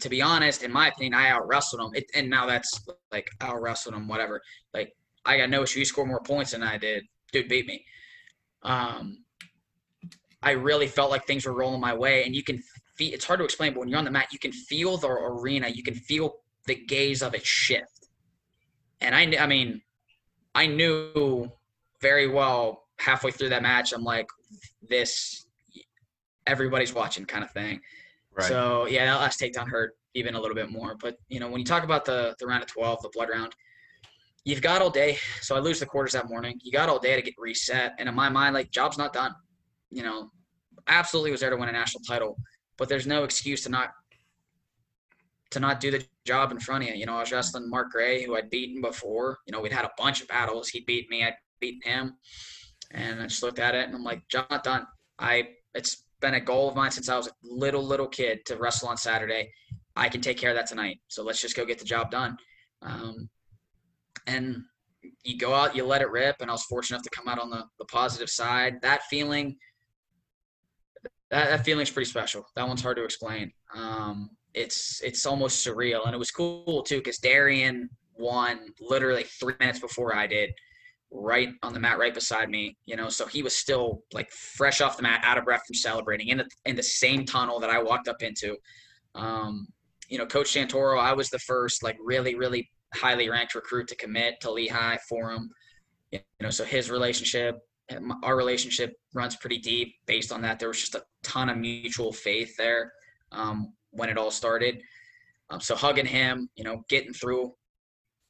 to 0.00 0.08
be 0.08 0.22
honest, 0.22 0.62
in 0.62 0.72
my 0.72 0.88
opinion, 0.88 1.14
I 1.14 1.28
out 1.28 1.46
wrestled 1.46 1.82
him. 1.82 1.90
It, 1.94 2.06
and 2.14 2.30
now 2.30 2.46
that's 2.46 2.80
like 3.12 3.28
out 3.40 3.60
wrestled 3.60 3.94
him, 3.94 4.08
whatever. 4.08 4.40
Like 4.72 4.92
I 5.24 5.36
got 5.36 5.50
no 5.50 5.62
issue. 5.62 5.80
He 5.80 5.84
scored 5.84 6.08
more 6.08 6.22
points 6.22 6.52
than 6.52 6.62
I 6.62 6.78
did. 6.78 7.04
Dude 7.30 7.48
beat 7.48 7.66
me. 7.66 7.84
Um, 8.62 9.24
I 10.42 10.52
really 10.52 10.86
felt 10.86 11.10
like 11.10 11.26
things 11.26 11.44
were 11.46 11.52
rolling 11.52 11.80
my 11.80 11.94
way, 11.94 12.24
and 12.24 12.34
you 12.34 12.42
can. 12.42 12.62
Feel, 12.96 13.12
it's 13.12 13.24
hard 13.24 13.38
to 13.38 13.44
explain, 13.44 13.74
but 13.74 13.80
when 13.80 13.88
you're 13.88 13.98
on 13.98 14.04
the 14.04 14.10
mat, 14.10 14.28
you 14.32 14.38
can 14.38 14.52
feel 14.52 14.96
the 14.96 15.08
arena. 15.08 15.68
You 15.68 15.82
can 15.82 15.94
feel 15.94 16.34
the 16.66 16.74
gaze 16.74 17.22
of 17.22 17.34
it 17.34 17.46
shift. 17.46 18.08
And 19.00 19.14
I, 19.14 19.42
I 19.42 19.46
mean, 19.46 19.82
I 20.54 20.66
knew 20.66 21.50
very 22.00 22.28
well 22.28 22.84
halfway 22.98 23.30
through 23.30 23.50
that 23.50 23.62
match. 23.62 23.92
I'm 23.92 24.04
like, 24.04 24.28
this, 24.88 25.46
everybody's 26.46 26.94
watching, 26.94 27.24
kind 27.24 27.44
of 27.44 27.50
thing. 27.50 27.80
Right. 28.36 28.46
So 28.46 28.86
yeah, 28.86 29.06
that 29.06 29.20
last 29.20 29.40
takedown 29.40 29.68
hurt 29.68 29.96
even 30.14 30.34
a 30.34 30.40
little 30.40 30.54
bit 30.54 30.70
more. 30.70 30.96
But 31.00 31.16
you 31.28 31.40
know, 31.40 31.48
when 31.48 31.58
you 31.58 31.64
talk 31.64 31.84
about 31.84 32.04
the 32.04 32.34
the 32.38 32.46
round 32.46 32.62
of 32.62 32.68
12, 32.68 33.02
the 33.02 33.10
blood 33.12 33.28
round, 33.30 33.54
you've 34.44 34.62
got 34.62 34.82
all 34.82 34.90
day. 34.90 35.18
So 35.40 35.56
I 35.56 35.60
lose 35.60 35.80
the 35.80 35.86
quarters 35.86 36.12
that 36.12 36.28
morning. 36.28 36.60
You 36.62 36.72
got 36.72 36.88
all 36.88 36.98
day 36.98 37.16
to 37.16 37.22
get 37.22 37.34
reset. 37.38 37.94
And 37.98 38.08
in 38.08 38.14
my 38.14 38.28
mind, 38.28 38.54
like 38.54 38.70
job's 38.70 38.98
not 38.98 39.12
done. 39.12 39.34
You 39.90 40.02
know, 40.02 40.30
absolutely 40.86 41.30
was 41.30 41.40
there 41.40 41.50
to 41.50 41.56
win 41.56 41.68
a 41.68 41.72
national 41.72 42.02
title, 42.04 42.36
but 42.76 42.88
there's 42.88 43.06
no 43.06 43.24
excuse 43.24 43.62
to 43.64 43.70
not 43.70 43.90
to 45.50 45.60
not 45.60 45.80
do 45.80 45.90
the 45.90 46.04
job 46.26 46.52
in 46.52 46.60
front 46.60 46.84
of 46.84 46.90
you. 46.90 46.96
You 46.96 47.06
know, 47.06 47.16
I 47.16 47.20
was 47.20 47.32
wrestling 47.32 47.70
Mark 47.70 47.90
Grey, 47.90 48.22
who 48.22 48.36
I'd 48.36 48.50
beaten 48.50 48.82
before. 48.82 49.38
You 49.46 49.52
know, 49.52 49.60
we'd 49.60 49.72
had 49.72 49.86
a 49.86 49.90
bunch 49.96 50.20
of 50.20 50.28
battles. 50.28 50.68
He 50.68 50.80
beat 50.80 51.08
me. 51.08 51.24
I'd 51.24 51.34
beaten 51.60 51.80
him. 51.90 52.14
And 52.90 53.20
I 53.20 53.26
just 53.26 53.42
looked 53.42 53.58
at 53.58 53.74
it 53.74 53.86
and 53.86 53.94
I'm 53.94 54.04
like, 54.04 54.22
done. 54.28 54.86
I 55.18 55.48
it's 55.74 56.04
been 56.20 56.34
a 56.34 56.40
goal 56.40 56.68
of 56.68 56.76
mine 56.76 56.90
since 56.90 57.08
I 57.08 57.16
was 57.16 57.28
a 57.28 57.32
little, 57.42 57.82
little 57.82 58.08
kid 58.08 58.44
to 58.46 58.56
wrestle 58.56 58.88
on 58.88 58.96
Saturday. 58.96 59.52
I 59.94 60.08
can 60.08 60.20
take 60.20 60.38
care 60.38 60.50
of 60.50 60.56
that 60.56 60.66
tonight. 60.66 60.98
So 61.08 61.22
let's 61.22 61.40
just 61.40 61.56
go 61.56 61.64
get 61.64 61.78
the 61.78 61.84
job 61.84 62.10
done. 62.10 62.36
Um, 62.82 63.28
and 64.26 64.62
you 65.24 65.38
go 65.38 65.54
out, 65.54 65.74
you 65.76 65.84
let 65.84 66.02
it 66.02 66.10
rip, 66.10 66.36
and 66.40 66.50
I 66.50 66.54
was 66.54 66.64
fortunate 66.64 66.96
enough 66.96 67.04
to 67.04 67.10
come 67.10 67.28
out 67.28 67.38
on 67.38 67.50
the, 67.50 67.64
the 67.78 67.84
positive 67.86 68.30
side. 68.30 68.80
That 68.82 69.02
feeling, 69.04 69.56
that, 71.30 71.50
that 71.50 71.64
feeling's 71.64 71.90
pretty 71.90 72.10
special. 72.10 72.44
That 72.56 72.66
one's 72.66 72.82
hard 72.82 72.96
to 72.96 73.04
explain. 73.04 73.52
Um, 73.74 74.30
it's 74.54 75.00
it's 75.02 75.26
almost 75.26 75.64
surreal, 75.66 76.06
and 76.06 76.14
it 76.14 76.18
was 76.18 76.30
cool 76.30 76.82
too 76.82 76.98
because 76.98 77.18
Darian 77.18 77.88
won 78.16 78.72
literally 78.80 79.24
three 79.24 79.54
minutes 79.60 79.78
before 79.78 80.14
I 80.14 80.26
did, 80.26 80.50
right 81.10 81.50
on 81.62 81.72
the 81.72 81.80
mat, 81.80 81.98
right 81.98 82.14
beside 82.14 82.50
me. 82.50 82.76
You 82.86 82.96
know, 82.96 83.08
so 83.08 83.26
he 83.26 83.42
was 83.42 83.56
still 83.56 84.02
like 84.12 84.30
fresh 84.30 84.80
off 84.80 84.96
the 84.96 85.02
mat, 85.02 85.22
out 85.24 85.38
of 85.38 85.44
breath 85.44 85.62
from 85.66 85.74
celebrating 85.74 86.28
in 86.28 86.38
the 86.38 86.48
in 86.64 86.76
the 86.76 86.82
same 86.82 87.24
tunnel 87.24 87.60
that 87.60 87.70
I 87.70 87.82
walked 87.82 88.08
up 88.08 88.22
into. 88.22 88.56
Um, 89.14 89.66
you 90.08 90.18
know, 90.18 90.26
Coach 90.26 90.54
Santoro, 90.54 90.98
I 91.00 91.12
was 91.12 91.28
the 91.30 91.38
first 91.40 91.82
like 91.82 91.96
really 92.02 92.34
really 92.34 92.68
highly 92.94 93.28
ranked 93.28 93.54
recruit 93.54 93.88
to 93.88 93.96
commit 93.96 94.40
to 94.40 94.50
Lehigh 94.50 94.98
for 95.08 95.32
him. 95.32 95.50
You 96.12 96.20
know, 96.40 96.50
so 96.50 96.64
his 96.64 96.90
relationship, 96.90 97.56
our 98.22 98.36
relationship 98.36 98.94
runs 99.14 99.36
pretty 99.36 99.58
deep. 99.58 99.94
Based 100.06 100.32
on 100.32 100.40
that, 100.42 100.58
there 100.58 100.68
was 100.68 100.80
just 100.80 100.94
a 100.94 101.02
ton 101.22 101.50
of 101.50 101.58
mutual 101.58 102.12
faith 102.12 102.54
there 102.56 102.92
um, 103.32 103.74
when 103.90 104.08
it 104.08 104.16
all 104.16 104.30
started. 104.30 104.80
Um, 105.50 105.60
so 105.60 105.74
hugging 105.74 106.06
him, 106.06 106.48
you 106.56 106.64
know, 106.64 106.82
getting 106.88 107.12
through 107.12 107.52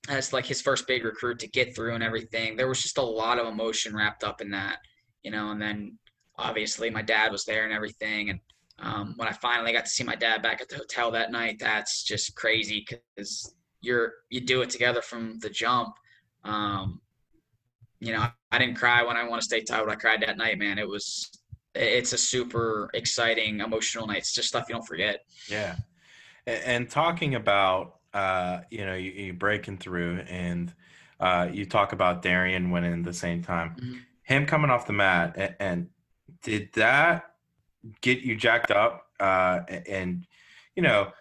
as 0.08 0.32
like 0.32 0.46
his 0.46 0.60
first 0.60 0.86
big 0.86 1.04
recruit 1.04 1.38
to 1.40 1.48
get 1.48 1.74
through 1.74 1.94
and 1.94 2.02
everything. 2.02 2.56
There 2.56 2.68
was 2.68 2.82
just 2.82 2.98
a 2.98 3.02
lot 3.02 3.38
of 3.38 3.46
emotion 3.46 3.94
wrapped 3.94 4.24
up 4.24 4.40
in 4.40 4.50
that, 4.50 4.78
you 5.22 5.30
know. 5.30 5.50
And 5.50 5.60
then 5.60 5.98
obviously 6.36 6.90
my 6.90 7.02
dad 7.02 7.30
was 7.30 7.44
there 7.44 7.64
and 7.64 7.72
everything. 7.72 8.30
And 8.30 8.40
um, 8.80 9.14
when 9.16 9.28
I 9.28 9.32
finally 9.32 9.72
got 9.72 9.84
to 9.84 9.90
see 9.90 10.04
my 10.04 10.14
dad 10.14 10.42
back 10.42 10.60
at 10.60 10.68
the 10.68 10.76
hotel 10.76 11.10
that 11.10 11.30
night, 11.30 11.58
that's 11.60 12.02
just 12.02 12.34
crazy 12.36 12.84
because 12.88 13.54
you're 13.80 14.12
you 14.30 14.40
do 14.40 14.62
it 14.62 14.70
together 14.70 15.02
from 15.02 15.38
the 15.40 15.50
jump. 15.50 15.94
Um, 16.44 17.00
you 18.00 18.12
know, 18.12 18.26
I 18.50 18.58
didn't 18.58 18.76
cry 18.76 19.02
when 19.02 19.16
I 19.16 19.28
won 19.28 19.40
a 19.40 19.42
state 19.42 19.66
title. 19.66 19.90
I 19.90 19.96
cried 19.96 20.22
that 20.22 20.38
night, 20.38 20.58
man. 20.58 20.78
It 20.78 20.88
was 20.88 21.30
it's 21.74 22.12
a 22.12 22.18
super 22.18 22.88
exciting, 22.94 23.60
emotional 23.60 24.06
night. 24.06 24.18
It's 24.18 24.32
just 24.32 24.48
stuff 24.48 24.66
you 24.68 24.74
don't 24.74 24.86
forget. 24.86 25.20
Yeah, 25.48 25.76
and 26.46 26.88
talking 26.88 27.34
about 27.34 27.97
uh, 28.14 28.60
you 28.70 28.84
know 28.86 28.94
you, 28.94 29.10
you 29.12 29.32
breaking 29.32 29.78
through, 29.78 30.20
and 30.28 30.72
uh, 31.20 31.48
you 31.52 31.66
talk 31.66 31.92
about 31.92 32.22
Darian 32.22 32.70
winning 32.70 33.02
the 33.02 33.12
same 33.12 33.42
time, 33.42 33.76
Mhm. 33.80 34.00
him 34.22 34.46
coming 34.46 34.70
off 34.70 34.86
the 34.86 34.92
mat, 34.92 35.34
and, 35.36 35.56
and 35.60 35.88
did 36.42 36.72
that 36.74 37.34
get 38.00 38.20
you 38.20 38.36
jacked 38.36 38.70
up? 38.70 39.06
Uh, 39.20 39.60
and 39.88 40.26
you 40.76 40.82
know, 40.82 41.12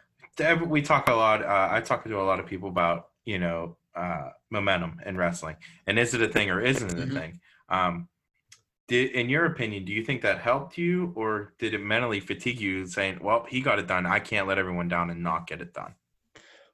we 0.66 0.82
talk 0.82 1.10
a 1.10 1.14
lot. 1.14 1.44
Uh, 1.44 1.68
I 1.72 1.82
talk 1.82 2.04
to 2.04 2.22
a 2.22 2.24
lot 2.24 2.40
of 2.40 2.46
people 2.46 2.70
about 2.70 3.10
you 3.26 3.40
know 3.40 3.78
uh, 3.96 4.30
momentum 4.52 5.02
in 5.06 5.18
wrestling, 5.18 5.56
and 5.88 5.98
is 5.98 6.14
it 6.14 6.22
a 6.22 6.28
thing 6.28 6.50
or 6.50 6.62
isn't 6.62 6.90
it 6.90 7.04
a 7.04 7.08
Mhm. 7.08 7.14
thing? 7.14 7.40
Um, 7.70 8.08
did, 8.88 9.12
in 9.12 9.30
your 9.30 9.46
opinion, 9.46 9.84
do 9.84 9.92
you 9.92 10.04
think 10.04 10.22
that 10.22 10.40
helped 10.40 10.78
you, 10.78 11.12
or 11.16 11.54
did 11.60 11.74
it 11.74 11.80
mentally 11.80 12.22
fatigue 12.22 12.62
you, 12.62 12.86
saying, 12.88 13.18
"Well, 13.20 13.46
he 13.50 13.60
got 13.62 13.80
it 13.80 13.88
done. 13.88 14.06
I 14.06 14.20
can't 14.20 14.48
let 14.48 14.58
everyone 14.58 14.88
down 14.88 15.10
and 15.10 15.22
not 15.24 15.48
get 15.48 15.62
it 15.62 15.74
done"? 15.74 15.94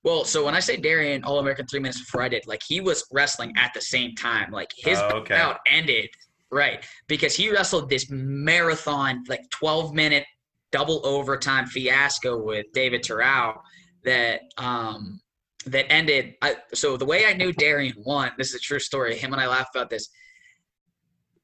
Well, 0.04 0.26
so 0.26 0.44
when 0.44 0.54
I 0.54 0.60
say 0.60 0.76
Darian 0.78 1.24
All 1.24 1.40
American 1.40 1.66
three 1.66 1.80
minutes 1.80 2.00
before 2.00 2.22
I 2.22 2.30
did, 2.30 2.46
like 2.46 2.62
he 2.68 2.82
was 2.82 3.06
wrestling 3.12 3.54
at 3.56 3.74
the 3.74 3.82
same 3.82 4.16
time. 4.16 4.52
Like 4.52 4.72
his 4.76 5.00
Oh, 5.00 5.18
okay. 5.20 5.36
bout 5.36 5.60
ended 5.70 6.10
right 6.52 6.86
because 7.08 7.36
he 7.36 7.50
wrestled 7.50 7.90
this 7.90 8.08
marathon, 8.10 9.24
like 9.28 9.50
twelve 9.50 9.94
minute 9.94 10.26
double 10.72 11.06
overtime 11.06 11.66
fiasco 11.68 12.42
with 12.42 12.66
David 12.74 13.04
Terrell 13.04 13.62
that 14.04 14.42
um 14.58 15.22
that 15.66 15.90
ended. 15.90 16.36
I, 16.42 16.58
so 16.74 16.98
the 16.98 17.06
way 17.06 17.26
I 17.26 17.34
knew 17.34 17.54
Darian 17.54 17.96
won, 18.06 18.32
this 18.38 18.50
is 18.50 18.56
a 18.56 18.60
true 18.60 18.80
story. 18.80 19.18
Him 19.18 19.32
and 19.32 19.42
I 19.42 19.48
laughed 19.48 19.76
about 19.76 19.90
this. 19.90 20.10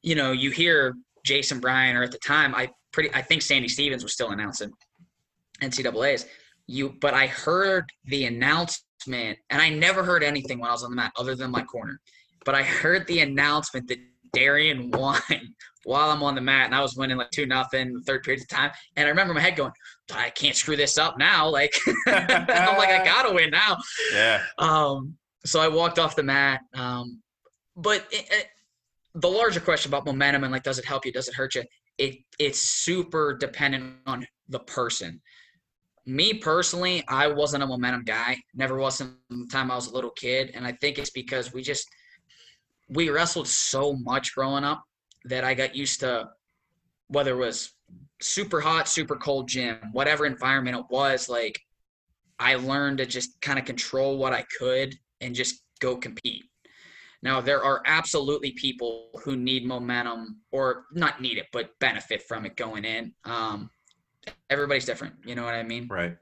You 0.01 0.16
know, 0.16 0.34
you 0.34 0.51
hear 0.51 0.95
Jason 1.26 1.62
Bryant, 1.62 1.97
or 1.97 2.03
at 2.03 2.12
the 2.12 2.18
time, 2.20 2.53
I 2.53 2.70
pretty, 2.91 3.14
I 3.14 3.22
think 3.22 3.41
Sandy 3.41 3.70
Stevens 3.70 4.03
was 4.03 4.12
still 4.14 4.32
announcing 4.32 4.72
NCAA's 5.62 6.26
you 6.70 6.95
but 7.01 7.13
I 7.13 7.28
heard 7.28 7.89
the 8.05 8.26
announcement 8.26 9.39
and 9.49 9.61
I 9.61 9.70
never 9.70 10.03
heard 10.03 10.24
anything 10.24 10.59
when 10.59 10.70
I 10.70 10.74
was 10.74 10.84
on 10.84 10.91
the 10.91 10.95
mat 10.95 11.11
other 11.17 11.36
than 11.36 11.49
my 11.51 11.63
corner. 11.63 11.99
But 12.45 12.55
I 12.55 12.63
heard 12.63 13.07
the 13.07 13.22
announcement 13.22 13.88
that 13.88 13.99
Darian 14.34 14.91
won 14.93 15.20
while 15.84 16.11
I'm 16.11 16.22
on 16.22 16.36
the 16.36 16.41
mat 16.41 16.65
and 16.65 16.76
I 16.76 16.82
was 16.82 16.95
winning 16.95 17.17
like 17.17 17.32
two 17.32 17.47
nothing 17.47 18.01
third 18.05 18.24
period 18.24 18.43
of 18.43 18.47
time. 18.49 18.72
And 18.95 19.07
I 19.07 19.09
remember 19.09 19.34
my 19.34 19.41
head 19.41 19.55
going, 19.55 19.72
I 20.13 20.30
can't 20.30 20.55
screw 20.55 20.76
this 20.76 20.97
up 20.97 21.17
now. 21.17 21.49
Like 21.59 21.74
I'm 22.07 22.78
like, 22.78 22.89
I 22.89 23.03
gotta 23.03 23.34
win 23.34 23.49
now. 23.49 23.78
Yeah, 24.13 24.43
Um, 24.59 25.17
so 25.45 25.59
I 25.59 25.67
walked 25.67 25.97
off 25.97 26.15
the 26.15 26.24
mat. 26.24 26.61
Um, 26.76 27.22
but 27.76 28.05
it, 28.11 28.28
it, 28.32 28.47
the 29.15 29.30
larger 29.30 29.59
question 29.59 29.89
about 29.89 30.05
momentum 30.05 30.43
and 30.43 30.53
like, 30.53 30.63
does 30.63 30.78
it 30.78 30.86
help 30.86 31.05
you? 31.05 31.11
Does 31.11 31.28
it 31.28 31.34
hurt 31.34 31.55
you? 31.55 31.63
It 31.97 32.20
it's 32.38 32.59
super 32.59 33.36
dependent 33.36 33.95
on 34.05 34.28
the 34.47 34.59
person. 34.59 35.22
Me 36.10 36.34
personally, 36.34 37.03
I 37.07 37.28
wasn't 37.28 37.62
a 37.62 37.68
momentum 37.68 38.03
guy. 38.03 38.38
Never 38.55 38.78
was 38.78 38.97
from 38.97 39.18
the 39.30 39.47
time 39.51 39.70
I 39.70 39.76
was 39.76 39.88
a 39.88 39.93
little 39.93 40.10
kid, 40.10 40.51
and 40.55 40.66
I 40.66 40.72
think 40.72 40.97
it's 40.97 41.12
because 41.12 41.53
we 41.53 41.62
just 41.62 41.88
we 42.89 43.10
wrestled 43.10 43.47
so 43.47 43.93
much 43.93 44.34
growing 44.34 44.64
up 44.64 44.84
that 45.26 45.43
I 45.43 45.53
got 45.53 45.76
used 45.76 45.99
to 45.99 46.30
whether 47.10 47.34
it 47.34 47.45
was 47.45 47.74
super 48.22 48.60
hot, 48.60 48.88
super 48.88 49.16
cold 49.16 49.47
gym, 49.47 49.78
whatever 49.91 50.26
environment 50.26 50.78
it 50.78 50.86
was. 50.89 51.30
Like 51.30 51.60
I 52.39 52.55
learned 52.55 52.97
to 52.97 53.05
just 53.05 53.39
kind 53.41 53.60
of 53.60 53.66
control 53.66 54.18
what 54.18 54.34
I 54.34 54.45
could 54.57 54.95
and 55.22 55.36
just 55.36 55.62
go 55.80 55.95
compete. 55.95 56.45
Now, 57.22 57.41
there 57.41 57.64
are 57.64 57.84
absolutely 57.86 58.51
people 58.53 59.10
who 59.24 59.36
need 59.36 59.66
momentum 59.66 60.41
or 60.51 60.86
not 60.91 61.22
need 61.22 61.38
it, 61.38 61.47
but 61.51 61.78
benefit 61.80 62.24
from 62.24 62.45
it 62.45 62.55
going 62.55 62.86
in. 62.86 63.14
Um, 63.26 63.70
everybody's 64.50 64.86
different. 64.86 65.16
You 65.26 65.36
know 65.36 65.44
what 65.44 65.56
I 65.56 65.64
mean? 65.64 65.88
right. 65.90 66.18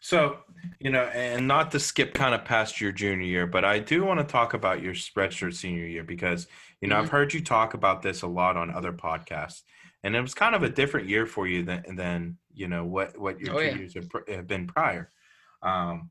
So, 0.00 0.38
you 0.78 0.90
know, 0.90 1.02
and 1.06 1.48
not 1.48 1.72
to 1.72 1.80
skip 1.80 2.14
kind 2.14 2.32
of 2.32 2.44
past 2.44 2.80
your 2.80 2.92
junior 2.92 3.26
year, 3.26 3.46
but 3.48 3.64
I 3.64 3.80
do 3.80 4.04
want 4.04 4.20
to 4.20 4.24
talk 4.24 4.54
about 4.54 4.80
your 4.80 4.94
redshirt 4.94 5.54
senior 5.54 5.86
year 5.86 6.04
because, 6.04 6.46
you 6.80 6.86
know, 6.88 6.96
I've 6.96 7.08
heard 7.08 7.34
you 7.34 7.42
talk 7.42 7.74
about 7.74 8.00
this 8.00 8.22
a 8.22 8.28
lot 8.28 8.56
on 8.56 8.70
other 8.70 8.92
podcasts, 8.92 9.62
and 10.04 10.14
it 10.14 10.20
was 10.20 10.34
kind 10.34 10.54
of 10.54 10.62
a 10.62 10.68
different 10.68 11.08
year 11.08 11.26
for 11.26 11.48
you 11.48 11.64
than 11.64 11.96
than 11.96 12.38
you 12.54 12.68
know 12.68 12.84
what 12.84 13.18
what 13.18 13.40
your 13.40 13.56
Oh, 13.56 13.58
yeah. 13.58 13.70
juniors 13.70 13.94
have, 13.94 14.08
have 14.28 14.46
been 14.46 14.68
prior. 14.68 15.10
Um, 15.62 16.10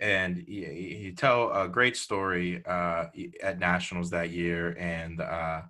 and 0.00 0.38
you, 0.48 0.66
you 0.66 1.12
tell 1.12 1.52
a 1.52 1.68
great 1.68 1.96
story 1.96 2.64
uh, 2.66 3.06
at 3.42 3.60
nationals 3.60 4.10
that 4.10 4.30
year, 4.30 4.76
and 4.76 5.20
uh, 5.20 5.62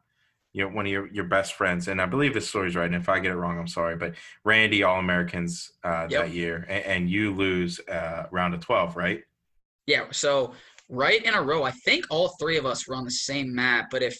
you 0.53 0.63
know 0.65 0.75
one 0.75 0.87
of 0.87 0.93
your, 0.93 1.13
your 1.13 1.25
best 1.25 1.55
friends, 1.55 1.89
and 1.89 2.01
I 2.01 2.07
believe 2.07 2.35
this 2.35 2.49
story's 2.49 2.77
right. 2.77 2.87
And 2.87 2.95
if 2.95 3.09
I 3.09 3.21
get 3.21 3.33
it 3.33 3.37
wrong, 3.37 3.59
I'm 3.59 3.69
sorry, 3.69 3.97
but 3.97 4.15
Randy 4.45 4.83
All 4.83 4.99
Americans 4.99 5.73
uh, 5.85 6.07
Yep. 6.11 6.23
that 6.27 6.33
year, 6.33 6.67
and, 6.69 6.85
and 6.85 7.11
you 7.11 7.35
lose 7.35 7.81
uh, 7.89 8.25
round 8.31 8.55
of 8.55 8.61
twelve, 8.61 8.97
right? 8.97 9.23
Yeah. 9.87 10.07
So 10.11 10.55
right 10.89 11.25
in 11.25 11.35
a 11.35 11.43
row, 11.43 11.63
I 11.63 11.71
think 11.71 12.05
all 12.11 12.37
three 12.41 12.59
of 12.59 12.67
us 12.67 12.87
were 12.87 12.95
on 12.95 13.05
the 13.05 13.11
same 13.11 13.55
mat. 13.55 13.87
But 13.91 14.03
if 14.03 14.19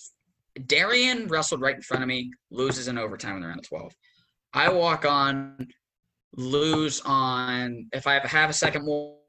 Darian 0.67 1.27
wrestled 1.29 1.61
right 1.61 1.77
in 1.77 1.83
front 1.83 2.03
of 2.03 2.09
me, 2.09 2.31
loses 2.51 2.89
in 2.89 2.99
overtime 2.99 3.37
in 3.37 3.43
the 3.43 3.49
round 3.49 3.61
of 3.61 3.69
12. 3.69 3.93
I 4.53 4.69
walk 4.69 5.05
on, 5.05 5.69
lose 6.37 7.01
on. 7.05 7.89
If 7.93 8.07
I 8.07 8.19
have 8.19 8.51
a 8.51 8.55
second 8.55 8.85
more. 8.85 9.20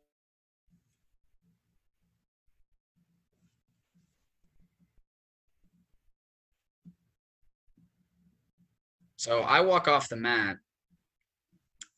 So 9.21 9.41
I 9.41 9.61
walk 9.61 9.87
off 9.87 10.09
the 10.09 10.15
mat, 10.15 10.57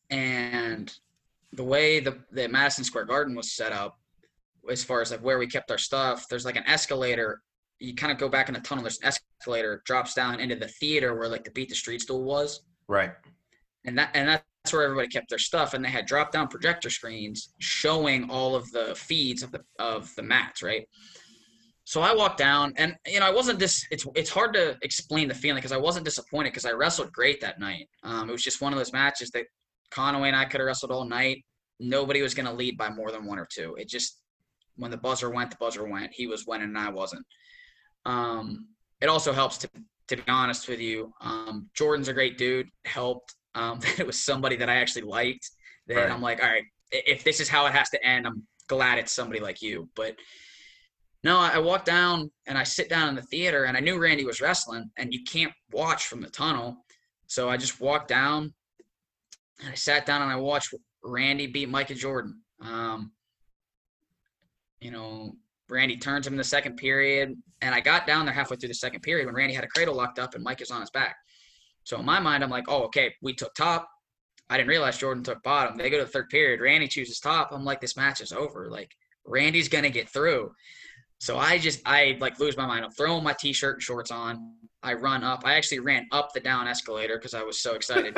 and 0.09 0.93
the 1.53 1.63
way 1.63 2.01
the, 2.01 2.17
the 2.33 2.49
Madison 2.49 2.83
Square 2.83 3.05
Garden 3.05 3.33
was 3.33 3.53
set 3.53 3.71
up, 3.71 3.97
as 4.69 4.83
far 4.83 4.99
as 4.99 5.11
like 5.11 5.21
where 5.21 5.39
we 5.39 5.47
kept 5.47 5.71
our 5.71 5.77
stuff, 5.77 6.27
there's 6.29 6.43
like 6.43 6.57
an 6.57 6.67
escalator. 6.67 7.41
You 7.79 7.95
kind 7.95 8.11
of 8.11 8.17
go 8.17 8.27
back 8.27 8.49
in 8.49 8.55
the 8.55 8.59
tunnel. 8.59 8.83
There's 8.83 8.99
an 8.99 9.07
escalator 9.07 9.81
drops 9.85 10.13
down 10.13 10.41
into 10.41 10.57
the 10.57 10.67
theater 10.67 11.17
where 11.17 11.29
like 11.29 11.45
the 11.45 11.51
Beat 11.51 11.69
the 11.69 11.75
Street 11.75 12.01
stool 12.01 12.25
was, 12.25 12.59
Right. 12.89 13.11
and 13.85 13.97
that 13.97 14.09
and 14.13 14.27
that's 14.27 14.73
where 14.73 14.83
everybody 14.83 15.07
kept 15.07 15.29
their 15.29 15.39
stuff. 15.39 15.73
And 15.73 15.85
they 15.85 15.89
had 15.89 16.05
drop 16.05 16.33
down 16.33 16.49
projector 16.49 16.89
screens 16.89 17.53
showing 17.59 18.29
all 18.29 18.53
of 18.53 18.69
the 18.71 18.95
feeds 18.95 19.43
of 19.43 19.53
the 19.53 19.61
of 19.79 20.13
the 20.17 20.23
mats, 20.23 20.61
right? 20.61 20.89
So 21.85 22.01
I 22.01 22.15
walked 22.15 22.37
down, 22.37 22.73
and 22.77 22.95
you 23.05 23.19
know 23.19 23.25
I 23.25 23.31
wasn't 23.31 23.59
dis. 23.59 23.85
It's 23.91 24.05
it's 24.15 24.29
hard 24.29 24.53
to 24.53 24.77
explain 24.81 25.27
the 25.27 25.35
feeling 25.35 25.57
because 25.57 25.73
I 25.73 25.77
wasn't 25.77 26.05
disappointed 26.05 26.51
because 26.51 26.65
I 26.65 26.71
wrestled 26.71 27.11
great 27.11 27.41
that 27.41 27.59
night. 27.59 27.89
Um, 28.03 28.29
it 28.29 28.31
was 28.31 28.43
just 28.43 28.61
one 28.61 28.71
of 28.71 28.79
those 28.79 28.93
matches 28.93 29.31
that 29.31 29.45
Conaway 29.91 30.27
and 30.27 30.35
I 30.35 30.45
could 30.45 30.59
have 30.61 30.67
wrestled 30.67 30.91
all 30.91 31.05
night. 31.05 31.43
Nobody 31.79 32.21
was 32.21 32.33
going 32.33 32.45
to 32.45 32.53
lead 32.53 32.77
by 32.77 32.89
more 32.89 33.11
than 33.11 33.25
one 33.25 33.37
or 33.37 33.47
two. 33.51 33.75
It 33.77 33.89
just 33.89 34.19
when 34.77 34.91
the 34.91 34.97
buzzer 34.97 35.29
went, 35.29 35.51
the 35.51 35.57
buzzer 35.59 35.85
went. 35.85 36.13
He 36.13 36.27
was 36.27 36.47
winning, 36.47 36.69
and 36.69 36.77
I 36.77 36.89
wasn't. 36.89 37.25
Um, 38.05 38.67
it 39.01 39.07
also 39.09 39.33
helps 39.33 39.57
to 39.59 39.69
to 40.07 40.15
be 40.17 40.23
honest 40.27 40.67
with 40.67 40.79
you. 40.79 41.13
Um, 41.21 41.69
Jordan's 41.73 42.07
a 42.07 42.13
great 42.13 42.37
dude. 42.37 42.67
Helped 42.85 43.35
um, 43.55 43.79
that 43.81 43.99
it 43.99 44.07
was 44.07 44.23
somebody 44.23 44.55
that 44.57 44.69
I 44.69 44.75
actually 44.75 45.03
liked. 45.03 45.49
Then 45.87 45.97
Right. 45.97 46.11
I'm 46.11 46.21
like, 46.21 46.41
all 46.41 46.49
right, 46.49 46.63
if 46.91 47.23
this 47.23 47.39
is 47.39 47.49
how 47.49 47.65
it 47.65 47.73
has 47.73 47.89
to 47.89 48.05
end, 48.05 48.25
I'm 48.25 48.43
glad 48.67 48.97
it's 48.97 49.11
somebody 49.11 49.41
like 49.41 49.61
you. 49.61 49.89
But 49.95 50.15
no, 51.23 51.39
I 51.39 51.57
walked 51.57 51.85
down 51.85 52.29
and 52.47 52.57
I 52.57 52.63
sit 52.63 52.89
down 52.89 53.09
in 53.09 53.15
the 53.15 53.21
theater, 53.21 53.65
and 53.65 53.77
I 53.77 53.79
knew 53.79 53.97
Randy 53.97 54.25
was 54.25 54.41
wrestling, 54.41 54.89
and 54.97 55.13
you 55.13 55.23
can't 55.23 55.53
watch 55.71 56.07
from 56.07 56.21
the 56.21 56.29
tunnel. 56.29 56.77
So 57.27 57.49
I 57.49 57.57
just 57.57 57.79
walked 57.79 58.09
down, 58.09 58.53
and 59.61 59.69
I 59.71 59.75
sat 59.75 60.05
down 60.05 60.21
and 60.21 60.31
I 60.31 60.35
watched 60.35 60.73
Randy 61.03 61.47
beat 61.47 61.69
Micah 61.69 61.95
Jordan. 61.95 62.41
Um, 62.61 63.11
you 64.79 64.91
know, 64.91 65.33
Randy 65.69 65.97
turns 65.97 66.27
him 66.27 66.33
in 66.33 66.37
the 66.37 66.43
second 66.43 66.75
period, 66.75 67.33
and 67.61 67.73
I 67.73 67.79
got 67.79 68.05
down 68.05 68.25
there 68.25 68.33
halfway 68.33 68.57
through 68.57 68.69
the 68.69 68.75
second 68.75 69.01
period 69.01 69.25
when 69.25 69.35
Randy 69.35 69.55
had 69.55 69.63
a 69.63 69.67
cradle 69.67 69.95
locked 69.95 70.19
up 70.19 70.35
and 70.35 70.43
Mike 70.43 70.61
is 70.61 70.71
on 70.71 70.81
his 70.81 70.89
back. 70.89 71.15
So 71.85 71.99
in 71.99 72.05
my 72.05 72.19
mind, 72.19 72.43
I'm 72.43 72.49
like, 72.49 72.65
oh, 72.67 72.83
okay, 72.83 73.13
we 73.21 73.33
took 73.33 73.53
top. 73.55 73.87
I 74.49 74.57
didn't 74.57 74.69
realize 74.69 74.97
Jordan 74.97 75.23
took 75.23 75.41
bottom. 75.41 75.77
They 75.77 75.89
go 75.89 75.97
to 75.97 76.03
the 76.03 76.09
third 76.09 76.29
period. 76.29 76.59
Randy 76.59 76.87
chooses 76.87 77.19
top. 77.19 77.49
I'm 77.51 77.63
like, 77.63 77.81
this 77.81 77.97
match 77.97 78.21
is 78.21 78.33
over. 78.33 78.69
Like 78.69 78.91
Randy's 79.25 79.69
gonna 79.69 79.89
get 79.89 80.09
through. 80.09 80.51
So 81.23 81.37
I 81.37 81.57
just 81.57 81.79
I 81.85 82.17
like 82.19 82.37
lose 82.37 82.57
my 82.57 82.65
mind. 82.65 82.83
I'm 82.83 82.91
throwing 82.91 83.23
my 83.23 83.31
t-shirt 83.31 83.75
and 83.75 83.81
shorts 83.81 84.11
on. 84.11 84.55
I 84.83 84.93
run 84.93 85.23
up. 85.23 85.43
I 85.45 85.53
actually 85.53 85.79
ran 85.79 86.05
up 86.11 86.33
the 86.33 86.41
down 86.41 86.67
escalator 86.67 87.17
because 87.17 87.33
I 87.33 87.43
was 87.43 87.61
so 87.61 87.75
excited. 87.75 88.13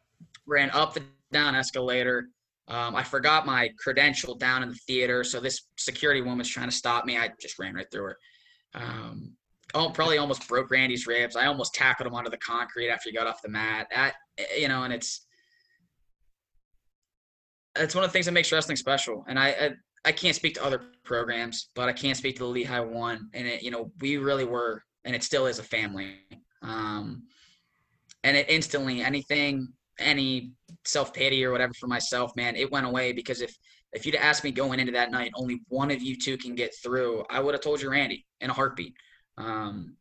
ran 0.46 0.70
up 0.70 0.94
the 0.94 1.02
down 1.32 1.54
escalator. 1.54 2.28
Um, 2.68 2.96
I 2.96 3.02
forgot 3.02 3.44
my 3.44 3.68
credential 3.78 4.34
down 4.34 4.62
in 4.62 4.70
the 4.70 4.78
theater, 4.86 5.22
so 5.22 5.38
this 5.38 5.66
security 5.76 6.22
woman's 6.22 6.48
trying 6.48 6.70
to 6.70 6.74
stop 6.74 7.04
me. 7.04 7.18
I 7.18 7.28
just 7.38 7.58
ran 7.58 7.74
right 7.74 7.86
through 7.92 8.04
her. 8.04 8.16
Um, 8.72 9.34
oh, 9.74 9.90
probably 9.90 10.16
almost 10.16 10.48
broke 10.48 10.70
Randy's 10.70 11.06
ribs. 11.06 11.36
I 11.36 11.44
almost 11.44 11.74
tackled 11.74 12.06
him 12.06 12.14
onto 12.14 12.30
the 12.30 12.38
concrete 12.38 12.88
after 12.88 13.10
he 13.10 13.14
got 13.14 13.26
off 13.26 13.42
the 13.42 13.50
mat. 13.50 13.86
That 13.94 14.14
you 14.56 14.68
know, 14.68 14.84
and 14.84 14.94
it's 14.94 15.26
it's 17.78 17.94
one 17.94 18.02
of 18.02 18.08
the 18.08 18.12
things 18.14 18.24
that 18.24 18.32
makes 18.32 18.50
wrestling 18.50 18.76
special. 18.76 19.26
And 19.28 19.38
I, 19.38 19.48
I 19.48 19.70
I 20.06 20.12
can't 20.12 20.36
speak 20.36 20.54
to 20.54 20.64
other 20.64 20.82
programs, 21.04 21.68
but 21.74 21.88
I 21.88 21.92
can't 21.92 22.16
speak 22.16 22.36
to 22.36 22.44
the 22.44 22.48
Lehigh 22.48 22.80
one. 22.80 23.28
And 23.34 23.46
it, 23.46 23.62
you 23.62 23.72
know, 23.72 23.90
we 24.00 24.16
really 24.18 24.44
were, 24.44 24.82
and 25.04 25.16
it 25.16 25.24
still 25.24 25.46
is 25.46 25.58
a 25.58 25.64
family. 25.64 26.14
Um, 26.62 27.24
and 28.22 28.36
it 28.36 28.48
instantly 28.48 29.02
anything, 29.02 29.68
any 29.98 30.52
self 30.84 31.12
pity 31.12 31.44
or 31.44 31.50
whatever 31.50 31.74
for 31.74 31.88
myself, 31.88 32.30
man, 32.36 32.54
it 32.54 32.70
went 32.70 32.86
away 32.86 33.12
because 33.12 33.40
if 33.40 33.54
if 33.92 34.04
you'd 34.04 34.14
asked 34.14 34.44
me 34.44 34.50
going 34.50 34.78
into 34.78 34.92
that 34.92 35.10
night, 35.10 35.32
only 35.34 35.60
one 35.68 35.90
of 35.90 36.02
you 36.02 36.16
two 36.16 36.36
can 36.36 36.54
get 36.54 36.72
through, 36.82 37.24
I 37.30 37.40
would 37.40 37.54
have 37.54 37.62
told 37.62 37.80
you 37.80 37.90
Randy 37.90 38.26
in 38.40 38.50
a 38.50 38.52
heartbeat. 38.52 38.94
Um, 39.38 39.96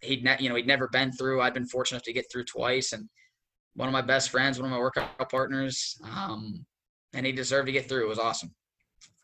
he'd 0.00 0.24
ne- 0.24 0.38
you 0.40 0.48
know 0.48 0.54
he'd 0.54 0.66
never 0.66 0.88
been 0.88 1.12
through. 1.12 1.40
I'd 1.40 1.54
been 1.54 1.66
fortunate 1.66 1.96
enough 1.96 2.04
to 2.04 2.12
get 2.12 2.26
through 2.32 2.44
twice, 2.44 2.92
and 2.92 3.08
one 3.74 3.88
of 3.88 3.92
my 3.92 4.02
best 4.02 4.30
friends, 4.30 4.58
one 4.58 4.66
of 4.66 4.72
my 4.72 4.78
workout 4.78 5.28
partners, 5.30 5.96
um, 6.04 6.64
and 7.12 7.26
he 7.26 7.32
deserved 7.32 7.66
to 7.66 7.72
get 7.72 7.88
through. 7.88 8.06
It 8.06 8.08
was 8.08 8.18
awesome. 8.18 8.54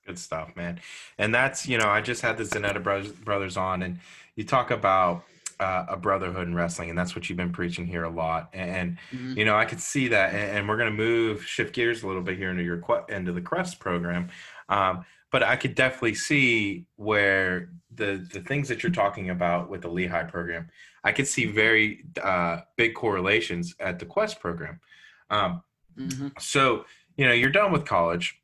Good 0.06 0.18
stuff, 0.18 0.56
man. 0.56 0.80
And 1.18 1.34
that's, 1.34 1.68
you 1.68 1.78
know, 1.78 1.88
I 1.88 2.00
just 2.00 2.22
had 2.22 2.36
the 2.38 2.44
Zanetta 2.44 2.82
brothers, 2.82 3.12
brothers 3.12 3.56
on, 3.56 3.82
and 3.82 3.98
you 4.34 4.44
talk 4.44 4.70
about 4.70 5.24
uh, 5.60 5.84
a 5.90 5.96
brotherhood 5.96 6.48
in 6.48 6.54
wrestling, 6.54 6.88
and 6.88 6.98
that's 6.98 7.14
what 7.14 7.28
you've 7.28 7.36
been 7.36 7.52
preaching 7.52 7.86
here 7.86 8.04
a 8.04 8.08
lot. 8.10 8.48
And, 8.54 8.96
Mhm. 9.12 9.36
you 9.36 9.44
know, 9.44 9.56
I 9.56 9.66
could 9.66 9.80
see 9.80 10.08
that. 10.08 10.32
And, 10.32 10.56
and 10.58 10.68
we're 10.68 10.78
going 10.78 10.90
to 10.90 10.96
move, 10.96 11.44
shift 11.44 11.74
gears 11.74 12.02
a 12.02 12.06
little 12.06 12.22
bit 12.22 12.38
here 12.38 12.50
into 12.50 12.62
your 12.62 12.82
into 13.10 13.32
the 13.32 13.42
Quest 13.42 13.78
program. 13.78 14.30
Um, 14.70 15.04
but 15.30 15.42
I 15.42 15.56
could 15.56 15.74
definitely 15.74 16.14
see 16.14 16.86
where 16.96 17.68
the 17.94 18.26
the 18.32 18.40
things 18.40 18.68
that 18.68 18.82
you're 18.82 18.90
talking 18.90 19.28
about 19.28 19.68
with 19.68 19.82
the 19.82 19.88
Lehigh 19.88 20.24
program, 20.24 20.70
I 21.04 21.12
could 21.12 21.28
see 21.28 21.44
very 21.44 22.04
uh, 22.22 22.62
big 22.76 22.94
correlations 22.94 23.74
at 23.80 23.98
the 23.98 24.06
Quest 24.06 24.40
program. 24.40 24.80
Um, 25.28 25.62
Mhm. 25.98 26.40
so, 26.40 26.86
you 27.16 27.26
know, 27.26 27.32
you're 27.32 27.50
done 27.50 27.70
with 27.70 27.84
college. 27.84 28.39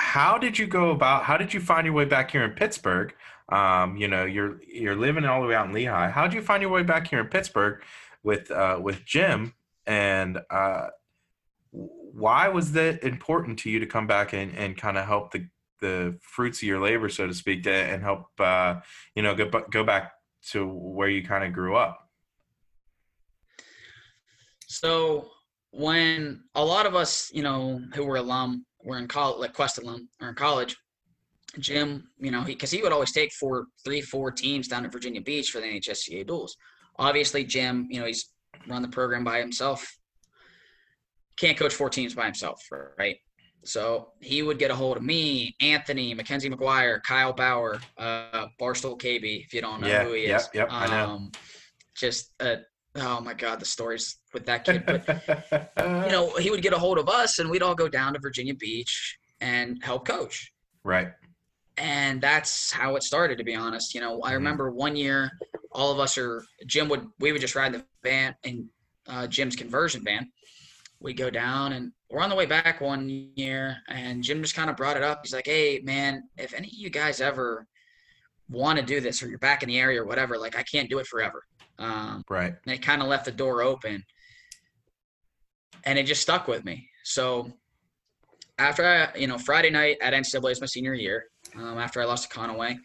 How 0.00 0.38
did 0.38 0.58
you 0.58 0.66
go 0.66 0.90
about? 0.90 1.24
How 1.24 1.36
did 1.36 1.52
you 1.52 1.60
find 1.60 1.84
your 1.84 1.94
way 1.94 2.06
back 2.06 2.30
here 2.30 2.42
in 2.42 2.52
Pittsburgh? 2.52 3.14
Um, 3.50 3.96
you 3.98 4.08
know, 4.08 4.24
you're 4.24 4.60
you're 4.66 4.96
living 4.96 5.26
all 5.26 5.42
the 5.42 5.46
way 5.46 5.54
out 5.54 5.66
in 5.66 5.74
Lehigh. 5.74 6.08
How 6.08 6.24
did 6.24 6.32
you 6.32 6.40
find 6.40 6.62
your 6.62 6.70
way 6.70 6.82
back 6.82 7.06
here 7.08 7.20
in 7.20 7.26
Pittsburgh 7.26 7.82
with 8.22 8.50
uh, 8.50 8.78
with 8.82 9.04
Jim? 9.04 9.52
And 9.86 10.40
uh, 10.48 10.88
why 11.70 12.48
was 12.48 12.72
that 12.72 13.04
important 13.04 13.58
to 13.60 13.70
you 13.70 13.78
to 13.78 13.86
come 13.86 14.06
back 14.06 14.32
and, 14.32 14.56
and 14.56 14.76
kind 14.76 14.96
of 14.96 15.04
help 15.04 15.32
the 15.32 15.46
the 15.80 16.18
fruits 16.22 16.58
of 16.62 16.68
your 16.68 16.80
labor, 16.80 17.10
so 17.10 17.26
to 17.26 17.34
speak, 17.34 17.62
to, 17.64 17.72
and 17.72 18.02
help 18.02 18.28
uh, 18.38 18.76
you 19.14 19.22
know 19.22 19.34
go 19.34 19.50
go 19.70 19.84
back 19.84 20.12
to 20.52 20.66
where 20.66 21.08
you 21.08 21.22
kind 21.22 21.44
of 21.44 21.52
grew 21.52 21.76
up? 21.76 22.08
So 24.66 25.28
when 25.72 26.44
a 26.54 26.64
lot 26.64 26.86
of 26.86 26.94
us, 26.94 27.30
you 27.34 27.42
know, 27.42 27.82
who 27.94 28.04
were 28.04 28.16
alum, 28.16 28.64
were 28.84 28.98
in 28.98 29.08
college, 29.08 29.38
like 29.38 29.52
Quest 29.52 29.78
alum, 29.78 30.08
or 30.20 30.28
in 30.28 30.34
college, 30.34 30.76
Jim, 31.58 32.08
you 32.18 32.30
know, 32.30 32.42
because 32.44 32.70
he 32.70 32.82
would 32.82 32.92
always 32.92 33.12
take 33.12 33.32
four, 33.32 33.66
three, 33.84 34.00
four 34.00 34.30
teams 34.30 34.68
down 34.68 34.82
to 34.84 34.88
Virginia 34.88 35.20
Beach 35.20 35.50
for 35.50 35.60
the 35.60 35.66
NHSCA 35.66 36.26
duels. 36.26 36.56
Obviously, 36.98 37.44
Jim, 37.44 37.86
you 37.90 38.00
know, 38.00 38.06
he's 38.06 38.30
run 38.68 38.82
the 38.82 38.88
program 38.88 39.24
by 39.24 39.38
himself. 39.38 39.96
Can't 41.36 41.58
coach 41.58 41.74
four 41.74 41.88
teams 41.90 42.14
by 42.14 42.26
himself, 42.26 42.62
right? 42.98 43.16
So 43.64 44.12
he 44.20 44.42
would 44.42 44.58
get 44.58 44.70
a 44.70 44.74
hold 44.74 44.96
of 44.96 45.02
me, 45.02 45.54
Anthony, 45.60 46.14
Mackenzie 46.14 46.48
McGuire, 46.48 47.02
Kyle 47.02 47.32
Bauer, 47.32 47.78
uh, 47.98 48.46
Barstool 48.60 48.98
KB, 48.98 49.44
if 49.44 49.52
you 49.52 49.60
don't 49.60 49.80
know 49.80 49.88
Yeah, 49.88 50.04
who 50.04 50.12
he 50.12 50.26
yep, 50.26 50.40
is. 50.40 50.50
yep, 50.54 50.68
I 50.70 50.86
know. 50.86 51.10
Um, 51.10 51.30
just 51.96 52.32
uh, 52.40 52.56
oh 52.96 53.20
my 53.20 53.34
god, 53.34 53.60
the 53.60 53.66
stories 53.66 54.16
with 54.32 54.46
that 54.46 54.64
kid. 54.64 54.84
But 54.86 55.72
you 56.06 56.12
know, 56.12 56.34
he 56.36 56.50
would 56.50 56.62
get 56.62 56.72
a 56.72 56.78
hold 56.78 56.98
of 56.98 57.08
us 57.08 57.38
and 57.38 57.50
we'd 57.50 57.62
all 57.62 57.74
go 57.74 57.88
down 57.88 58.12
to 58.14 58.18
Virginia 58.20 58.54
Beach 58.54 59.18
and 59.40 59.82
help 59.82 60.06
coach. 60.06 60.52
right? 60.84 61.08
And 61.76 62.20
that's 62.20 62.70
how 62.72 62.96
it 62.96 63.02
started, 63.02 63.38
to 63.38 63.44
be 63.44 63.54
honest. 63.54 63.94
You 63.94 64.00
know, 64.00 64.20
I 64.22 64.32
Mhm. 64.32 64.34
remember 64.34 64.70
one 64.70 64.96
year, 64.96 65.30
all 65.72 65.90
of 65.92 65.98
us 65.98 66.18
are, 66.18 66.44
Jim 66.66 66.88
would, 66.88 67.06
we 67.20 67.32
would 67.32 67.40
just 67.40 67.54
ride 67.54 67.72
the 67.72 67.84
van 68.02 68.34
in 68.44 68.68
uh, 69.06 69.26
Jim's 69.26 69.56
conversion 69.56 70.04
van. 70.04 70.30
We 71.00 71.14
go 71.14 71.30
down 71.30 71.72
and 71.72 71.92
we're 72.10 72.22
on 72.22 72.28
the 72.28 72.36
way 72.36 72.44
back 72.46 72.80
one 72.82 73.08
year 73.34 73.78
and 73.88 74.22
Jim 74.22 74.42
just 74.42 74.54
kind 74.54 74.68
of 74.68 74.76
brought 74.76 74.96
it 74.98 75.02
up. 75.02 75.20
He's 75.22 75.32
like, 75.32 75.46
hey, 75.46 75.80
man, 75.82 76.28
if 76.36 76.52
any 76.52 76.66
of 76.68 76.74
you 76.74 76.90
guys 76.90 77.20
ever 77.20 77.66
want 78.50 78.78
to 78.78 78.84
do 78.84 79.00
this 79.00 79.22
or 79.22 79.28
you're 79.28 79.38
back 79.38 79.62
in 79.62 79.68
the 79.68 79.78
area 79.78 80.02
or 80.02 80.04
whatever, 80.06 80.36
like, 80.38 80.56
I 80.56 80.62
can't 80.62 80.90
do 80.90 80.98
it 80.98 81.06
forever. 81.06 81.42
Um, 81.78 82.22
Right. 82.28 82.52
and 82.66 82.74
it 82.74 82.82
kind 82.82 83.00
of 83.00 83.08
left 83.08 83.24
the 83.24 83.32
door 83.32 83.62
open 83.62 84.04
and 85.84 85.98
it 85.98 86.04
just 86.04 86.22
stuck 86.22 86.48
with 86.48 86.64
me. 86.64 86.88
So 87.04 87.52
after 88.60 88.86
i 88.86 89.18
you 89.18 89.26
know 89.26 89.38
friday 89.38 89.70
night 89.70 89.96
at 90.02 90.12
ncaa's 90.12 90.60
my 90.60 90.66
senior 90.66 90.94
year 90.94 91.24
um, 91.56 91.78
after 91.78 92.00
i 92.00 92.04
lost 92.04 92.30
to 92.30 92.38
conaway 92.38 92.76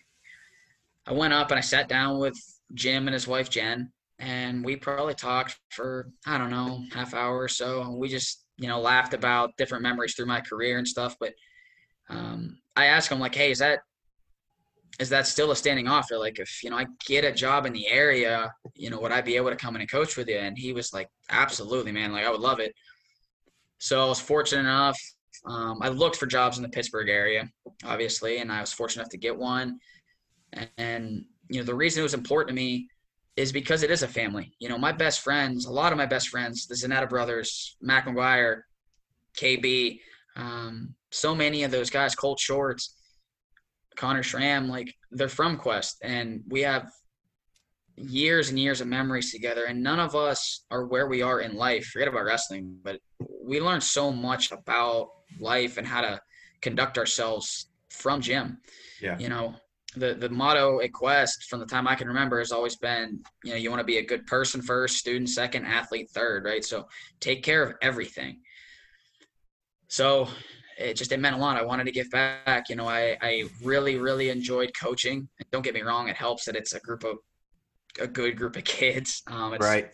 i 1.06 1.12
went 1.12 1.34
up 1.34 1.52
and 1.52 1.58
i 1.58 1.62
sat 1.62 1.90
down 1.90 2.18
with 2.18 2.36
jim 2.74 3.08
and 3.08 3.14
his 3.14 3.28
wife 3.28 3.50
jen 3.50 3.92
and 4.20 4.64
we 4.64 4.76
probably 4.78 5.14
talked 5.14 5.60
for 5.70 6.10
i 6.26 6.38
don't 6.38 6.50
know 6.50 6.82
half 6.94 7.14
hour 7.14 7.38
or 7.38 7.50
so 7.50 7.82
and 7.82 8.00
we 8.00 8.08
just 8.08 8.46
you 8.58 8.70
know 8.70 8.80
laughed 8.80 9.14
about 9.14 9.52
different 9.58 9.84
memories 9.84 10.16
through 10.16 10.26
my 10.26 10.40
career 10.40 10.78
and 10.78 10.88
stuff 10.88 11.18
but 11.20 11.34
um, 12.10 12.58
i 12.78 12.86
asked 12.86 13.12
him 13.12 13.20
like 13.20 13.36
hey 13.36 13.52
is 13.52 13.60
that 13.60 13.80
is 15.00 15.10
that 15.10 15.28
still 15.28 15.52
a 15.52 15.56
standing 15.56 15.88
offer? 15.88 16.18
Like, 16.18 16.40
if 16.40 16.64
you 16.64 16.70
know 16.70 16.78
I 16.78 16.86
get 17.06 17.26
a 17.26 17.32
job 17.32 17.66
in 17.66 17.74
the 17.74 17.88
area, 17.88 18.54
you 18.76 18.90
know, 18.90 19.00
would 19.00 19.12
I 19.12 19.22
be 19.22 19.36
able 19.36 19.50
to 19.50 19.56
come 19.56 19.76
in 19.76 19.82
and 19.82 19.92
coach 19.92 20.16
with 20.18 20.28
you? 20.28 20.38
And 20.38 20.58
he 20.58 20.74
was 20.74 20.94
like, 20.94 21.10
absolutely, 21.30 21.92
man. 21.92 22.12
Like, 22.12 22.26
I 22.26 22.32
would 22.32 22.42
love 22.42 22.60
it. 22.60 22.74
So 23.80 24.04
I 24.04 24.08
was 24.08 24.20
fortunate 24.20 24.62
enough. 24.62 25.00
Um, 25.46 25.80
I 25.82 25.90
looked 25.90 26.16
for 26.16 26.26
jobs 26.26 26.58
in 26.58 26.64
the 26.64 26.70
Pittsburgh 26.70 27.10
area, 27.10 27.50
obviously, 27.84 28.38
and 28.38 28.52
I 28.52 28.62
was 28.62 28.74
fortunate 28.74 29.04
enough 29.04 29.12
to 29.12 29.18
get 29.18 29.38
one. 29.38 29.80
And, 30.54 30.70
and 30.78 31.26
you 31.50 31.60
know, 31.60 31.66
the 31.66 31.76
reason 31.76 32.00
it 32.00 32.04
was 32.04 32.14
important 32.14 32.50
to 32.50 32.56
me 32.56 32.88
is 33.36 33.52
because 33.52 33.84
it 33.84 33.92
is 33.92 34.02
a 34.02 34.08
family. 34.08 34.54
You 34.60 34.70
know, 34.70 34.78
my 34.78 34.92
best 34.92 35.20
friends, 35.20 35.66
a 35.66 35.72
lot 35.72 35.92
of 35.92 35.98
my 35.98 36.06
best 36.06 36.30
friends, 36.30 36.68
the 36.68 36.76
Zanetta 36.76 37.10
brothers, 37.10 37.76
Mac 37.82 38.06
McGuire, 38.06 38.62
KB, 39.38 40.00
um, 40.38 40.96
so 41.12 41.36
many 41.36 41.64
of 41.64 41.72
those 41.72 41.90
guys, 41.90 42.16
Colt 42.16 42.40
Shorts, 42.40 42.96
Connor 43.96 44.24
Schramm, 44.24 44.68
like 44.70 44.94
they're 45.12 45.30
from 45.30 45.58
Quest, 45.58 45.98
and 46.04 46.44
we 46.48 46.62
have 46.62 46.92
years 47.98 48.50
and 48.50 48.60
years 48.60 48.82
of 48.82 48.88
memories 48.88 49.32
together. 49.32 49.66
And 49.66 49.82
none 49.82 50.00
of 50.00 50.16
us 50.16 50.66
are 50.70 50.86
where 50.86 51.08
we 51.08 51.22
are 51.22 51.40
in 51.40 51.56
life. 51.56 51.86
Forget 51.86 52.08
about 52.08 52.26
wrestling, 52.26 52.78
but 52.84 53.00
we 53.44 53.62
learned 53.62 53.84
so 53.84 54.12
much 54.12 54.52
about 54.52 55.10
life 55.40 55.78
and 55.78 55.88
how 55.88 56.02
to 56.02 56.20
conduct 56.62 56.98
ourselves 56.98 57.68
from 57.90 58.22
Jim. 58.22 58.58
Yeah. 59.02 59.18
You 59.18 59.30
know, 59.30 59.56
the 59.96 60.14
the 60.14 60.30
motto 60.30 60.82
at 60.82 60.92
Quest 60.92 61.46
from 61.46 61.60
the 61.60 61.66
time 61.66 61.88
I 61.88 61.96
can 61.96 62.08
remember 62.08 62.40
has 62.40 62.52
always 62.52 62.76
been, 62.76 63.22
you 63.44 63.52
know, 63.52 63.58
you 63.58 63.70
want 63.70 63.80
to 63.80 63.86
be 63.86 63.98
a 63.98 64.06
good 64.06 64.26
person 64.28 64.62
first, 64.62 64.98
student 64.98 65.30
second, 65.30 65.66
athlete 65.66 66.10
third, 66.10 66.44
right? 66.46 66.66
So 66.66 66.88
take 67.20 67.44
care 67.44 67.64
of 67.64 67.76
everything. 67.82 68.42
So 69.88 70.28
it 70.78 70.96
just 70.96 71.12
it 71.12 71.20
meant 71.20 71.36
a 71.36 71.40
lot. 71.40 71.58
I 71.58 71.64
wanted 71.64 71.86
to 71.86 71.92
give 71.92 72.10
back. 72.12 72.70
You 72.70 72.76
know, 72.76 72.88
I 72.88 73.18
I 73.22 73.44
really 73.64 73.98
really 73.98 74.30
enjoyed 74.30 74.72
coaching. 74.80 75.28
Don't 75.52 75.64
get 75.64 75.74
me 75.74 75.82
wrong; 75.82 76.08
it 76.10 76.16
helps 76.16 76.46
that 76.46 76.56
it's 76.56 76.74
a 76.74 76.80
group 76.80 77.04
of 77.04 77.18
a 78.00 78.08
good 78.08 78.38
group 78.38 78.56
of 78.58 78.64
kids. 78.64 79.24
Um, 79.28 79.54
it's, 79.54 79.66
right. 79.66 79.92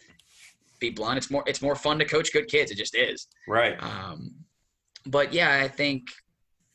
Be 0.80 0.90
blunt. 0.90 1.18
It's 1.18 1.30
more 1.30 1.44
it's 1.46 1.62
more 1.62 1.76
fun 1.76 2.00
to 2.00 2.06
coach 2.06 2.34
good 2.34 2.48
kids. 2.48 2.72
It 2.72 2.78
just 2.78 2.96
is. 2.96 3.28
Right. 3.48 3.78
Um, 3.82 4.32
but 5.06 5.34
yeah, 5.34 5.62
I 5.64 5.68
think 5.68 6.04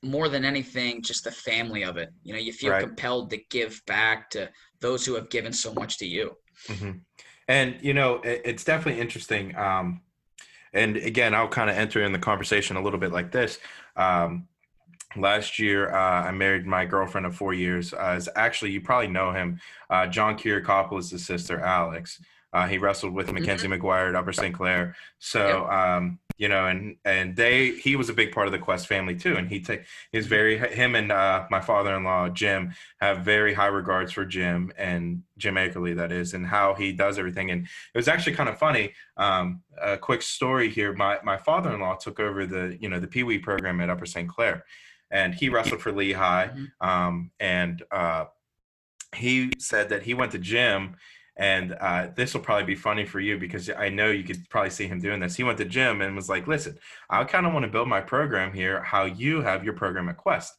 more 0.02 0.28
than 0.28 0.44
anything, 0.44 1.02
just 1.02 1.24
the 1.24 1.32
family 1.32 1.84
of 1.84 1.96
it. 1.96 2.10
You 2.22 2.34
know, 2.34 2.38
you 2.38 2.52
feel 2.52 2.72
Right. 2.72 2.82
compelled 2.82 3.30
to 3.30 3.38
give 3.50 3.80
back 3.86 4.30
to 4.30 4.50
those 4.80 5.04
who 5.04 5.14
have 5.14 5.30
given 5.30 5.52
so 5.52 5.74
much 5.74 5.98
to 5.98 6.06
you. 6.06 6.32
hmm 6.68 6.92
And 7.48 7.76
you 7.80 7.94
know, 7.94 8.16
it, 8.16 8.42
it's 8.44 8.64
definitely 8.64 9.00
interesting. 9.00 9.56
Um, 9.56 10.02
and 10.72 10.96
again, 10.96 11.34
I'll 11.34 11.48
kind 11.48 11.70
of 11.70 11.76
enter 11.76 12.02
in 12.02 12.12
the 12.12 12.18
conversation 12.18 12.76
a 12.76 12.82
little 12.82 12.98
bit 13.00 13.12
like 13.12 13.32
this. 13.32 13.58
Um, 13.96 14.48
last 15.16 15.58
year, 15.58 15.94
uh, 15.94 16.22
I 16.24 16.30
married 16.32 16.66
my 16.66 16.84
girlfriend 16.84 17.26
of 17.26 17.34
four 17.34 17.54
years. 17.54 17.92
Uh, 17.92 18.14
is 18.16 18.28
actually, 18.36 18.70
you 18.72 18.80
probably 18.80 19.08
know 19.08 19.32
him, 19.32 19.60
uh, 19.90 20.06
John 20.06 20.36
Kiriakopoulos' 20.36 21.18
sister, 21.18 21.60
Alex. 21.60 22.20
Uh, 22.52 22.66
he 22.66 22.78
wrestled 22.78 23.12
with 23.12 23.32
Mackenzie 23.32 23.68
McGuire 23.68 24.08
at 24.08 24.14
Upper 24.14 24.32
St. 24.32 24.54
Clair. 24.54 24.96
So, 25.18 25.68
um, 25.70 26.18
you 26.38 26.48
know, 26.48 26.66
and 26.66 26.96
and 27.04 27.34
they 27.34 27.70
he 27.72 27.96
was 27.96 28.08
a 28.08 28.12
big 28.12 28.32
part 28.32 28.46
of 28.46 28.52
the 28.52 28.58
Quest 28.58 28.86
family 28.86 29.16
too. 29.16 29.36
And 29.36 29.48
he 29.48 29.60
take 29.60 29.84
he's 30.12 30.26
very 30.26 30.58
him 30.58 30.94
and 30.94 31.10
uh, 31.10 31.46
my 31.50 31.60
father-in-law 31.60 32.30
Jim 32.30 32.74
have 33.00 33.24
very 33.24 33.54
high 33.54 33.66
regards 33.66 34.12
for 34.12 34.24
Jim 34.24 34.72
and 34.76 35.22
Jim 35.38 35.54
Akerly, 35.56 35.96
that 35.96 36.12
is, 36.12 36.34
and 36.34 36.46
how 36.46 36.74
he 36.74 36.92
does 36.92 37.18
everything. 37.18 37.50
And 37.50 37.64
it 37.64 37.98
was 37.98 38.08
actually 38.08 38.34
kind 38.34 38.48
of 38.48 38.58
funny. 38.58 38.92
Um, 39.16 39.62
a 39.80 39.96
quick 39.96 40.22
story 40.22 40.70
here: 40.70 40.92
my 40.92 41.18
my 41.24 41.36
father-in-law 41.36 41.96
took 41.96 42.20
over 42.20 42.46
the 42.46 42.76
you 42.80 42.88
know 42.88 43.00
the 43.00 43.08
Pee 43.08 43.22
Wee 43.22 43.38
program 43.38 43.80
at 43.80 43.90
Upper 43.90 44.06
St. 44.06 44.28
Clair, 44.28 44.64
and 45.10 45.34
he 45.34 45.48
wrestled 45.48 45.80
for 45.80 45.92
Lehigh. 45.92 46.48
Mhm. 46.48 46.86
Um, 46.86 47.30
and 47.40 47.82
uh, 47.90 48.26
he 49.14 49.52
said 49.58 49.88
that 49.88 50.02
he 50.02 50.14
went 50.14 50.32
to 50.32 50.38
Jim. 50.38 50.96
And 51.38 51.76
uh, 51.80 52.08
this 52.14 52.32
will 52.32 52.40
probably 52.40 52.64
be 52.64 52.74
funny 52.74 53.04
for 53.04 53.20
you 53.20 53.38
because 53.38 53.68
I 53.68 53.90
know 53.90 54.10
you 54.10 54.24
could 54.24 54.48
probably 54.48 54.70
see 54.70 54.86
him 54.86 55.00
doing 55.00 55.20
this. 55.20 55.36
He 55.36 55.44
went 55.44 55.58
to 55.58 55.66
Jim 55.66 56.00
and 56.00 56.16
was 56.16 56.30
like, 56.30 56.46
"Listen, 56.46 56.78
I 57.10 57.24
kind 57.24 57.46
of 57.46 57.52
want 57.52 57.64
to 57.64 57.70
build 57.70 57.88
my 57.88 58.00
program 58.00 58.54
here, 58.54 58.82
how 58.82 59.04
you 59.04 59.42
have 59.42 59.62
your 59.62 59.74
program 59.74 60.08
at 60.08 60.16
Quest." 60.16 60.54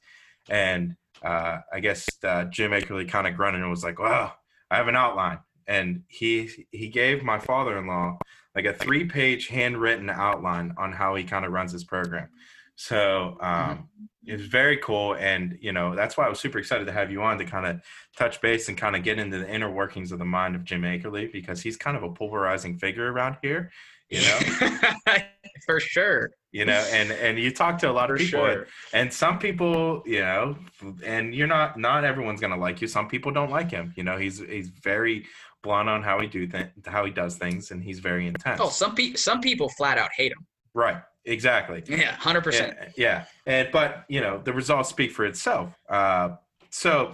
And 0.50 0.96
uh, 1.24 1.60
I 1.74 1.80
guess 1.80 2.08
uh, 2.24 2.46
Jim 2.46 2.72
Akerly 2.72 3.10
kind 3.10 3.26
of 3.26 3.36
grunted 3.36 3.62
and 3.62 3.72
was 3.72 3.84
like, 3.84 3.98
"Well, 3.98 4.36
I 4.70 4.76
have 4.78 4.88
an 4.88 4.96
outline." 4.96 5.40
And 5.66 6.04
he 6.08 6.50
he 6.72 6.90
gave 6.90 7.24
my 7.24 7.40
father-in-law 7.40 8.20
like 8.56 8.66
a 8.66 8.74
three-page 8.74 9.48
handwritten 9.48 10.10
outline 10.10 10.74
on 10.78 10.92
how 10.92 11.16
he 11.16 11.24
kind 11.24 11.46
of 11.46 11.52
runs 11.52 11.72
his 11.72 11.84
program. 11.84 12.30
So 12.76 13.38
um, 13.42 13.90
it 14.28 14.34
was 14.34 14.46
very 14.48 14.78
cool, 14.78 15.16
and 15.16 15.58
you 15.62 15.72
know 15.72 15.96
that's 15.96 16.18
why 16.18 16.26
I 16.26 16.30
was 16.30 16.40
super 16.40 16.60
excited 16.60 16.86
to 16.86 16.92
have 16.92 17.12
you 17.12 17.22
on 17.24 17.38
to 17.38 17.46
kind 17.46 17.66
of 17.66 17.82
touch 18.18 18.42
base 18.42 18.68
and 18.70 18.78
kind 18.78 18.96
of 18.96 19.04
get 19.04 19.18
into 19.20 19.40
the 19.40 19.50
inner 19.50 19.72
workings 19.72 20.12
of 20.12 20.20
the 20.20 20.26
mind 20.26 20.56
of 20.56 20.64
Jim 20.64 20.82
Akerly 20.84 21.32
because 21.32 21.62
he's 21.62 21.78
kind 21.78 21.96
of 21.98 22.04
a 22.04 22.10
pulverizing 22.10 22.78
figure 22.78 23.12
around 23.12 23.38
here. 23.42 23.72
You 24.10 24.22
know, 24.22 24.40
for 25.66 25.80
sure. 25.82 26.32
you 26.52 26.64
know, 26.66 26.82
and 26.92 27.12
and 27.12 27.38
you 27.38 27.52
talk 27.52 27.78
to 27.80 27.90
a 27.90 27.92
lot 27.92 28.10
of 28.10 28.18
For 28.18 28.24
people, 28.24 28.46
and- 28.46 28.54
sure. 28.54 28.68
and 28.94 29.12
some 29.12 29.38
people, 29.40 30.02
you 30.06 30.22
know, 30.22 30.58
and 31.06 31.36
you're 31.36 31.48
not 31.48 31.78
not 31.78 32.04
everyone's 32.06 32.40
gonna 32.40 32.58
like 32.58 32.82
you. 32.82 32.88
Some 32.88 33.08
people 33.08 33.32
don't 33.32 33.50
like 33.52 33.70
him. 33.72 33.94
You 33.98 34.04
know, 34.04 34.18
he's 34.18 34.40
he's 34.40 34.70
very 34.70 35.26
blunt 35.64 35.90
on 35.90 36.04
how 36.04 36.20
he 36.22 36.28
do 36.28 36.48
th- 36.48 36.68
how 36.86 37.04
he 37.04 37.12
does 37.12 37.36
things, 37.38 37.72
and 37.72 37.84
he's 37.84 38.00
very 38.00 38.28
intense. 38.28 38.62
Oh, 38.64 38.70
some 38.70 38.96
people 38.96 39.18
some 39.18 39.42
people 39.42 39.68
flat 39.70 39.98
out 39.98 40.10
hate 40.16 40.32
him. 40.32 40.46
right, 40.74 41.02
exactly. 41.28 41.84
Yeah, 41.88 42.14
hundred 42.14 42.44
percent. 42.44 42.76
Yeah, 42.80 42.90
yeah, 42.98 43.26
and 43.46 43.70
but 43.72 44.06
you 44.08 44.22
know 44.22 44.42
the 44.44 44.54
results 44.54 44.90
speak 44.90 45.12
for 45.12 45.26
itself. 45.26 45.74
Uh, 45.90 46.36
so, 46.70 47.14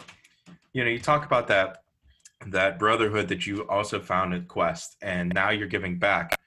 you 0.74 0.84
know, 0.84 0.90
you 0.90 1.00
talk 1.00 1.26
about 1.26 1.48
that 1.48 1.84
that 2.48 2.78
brotherhood 2.80 3.28
that 3.30 3.46
you 3.48 3.68
also 3.70 4.00
found 4.00 4.34
at 4.34 4.48
Quest, 4.48 4.98
and 5.02 5.32
now 5.34 5.50
you're 5.50 5.68
giving 5.68 5.98
back. 6.00 6.40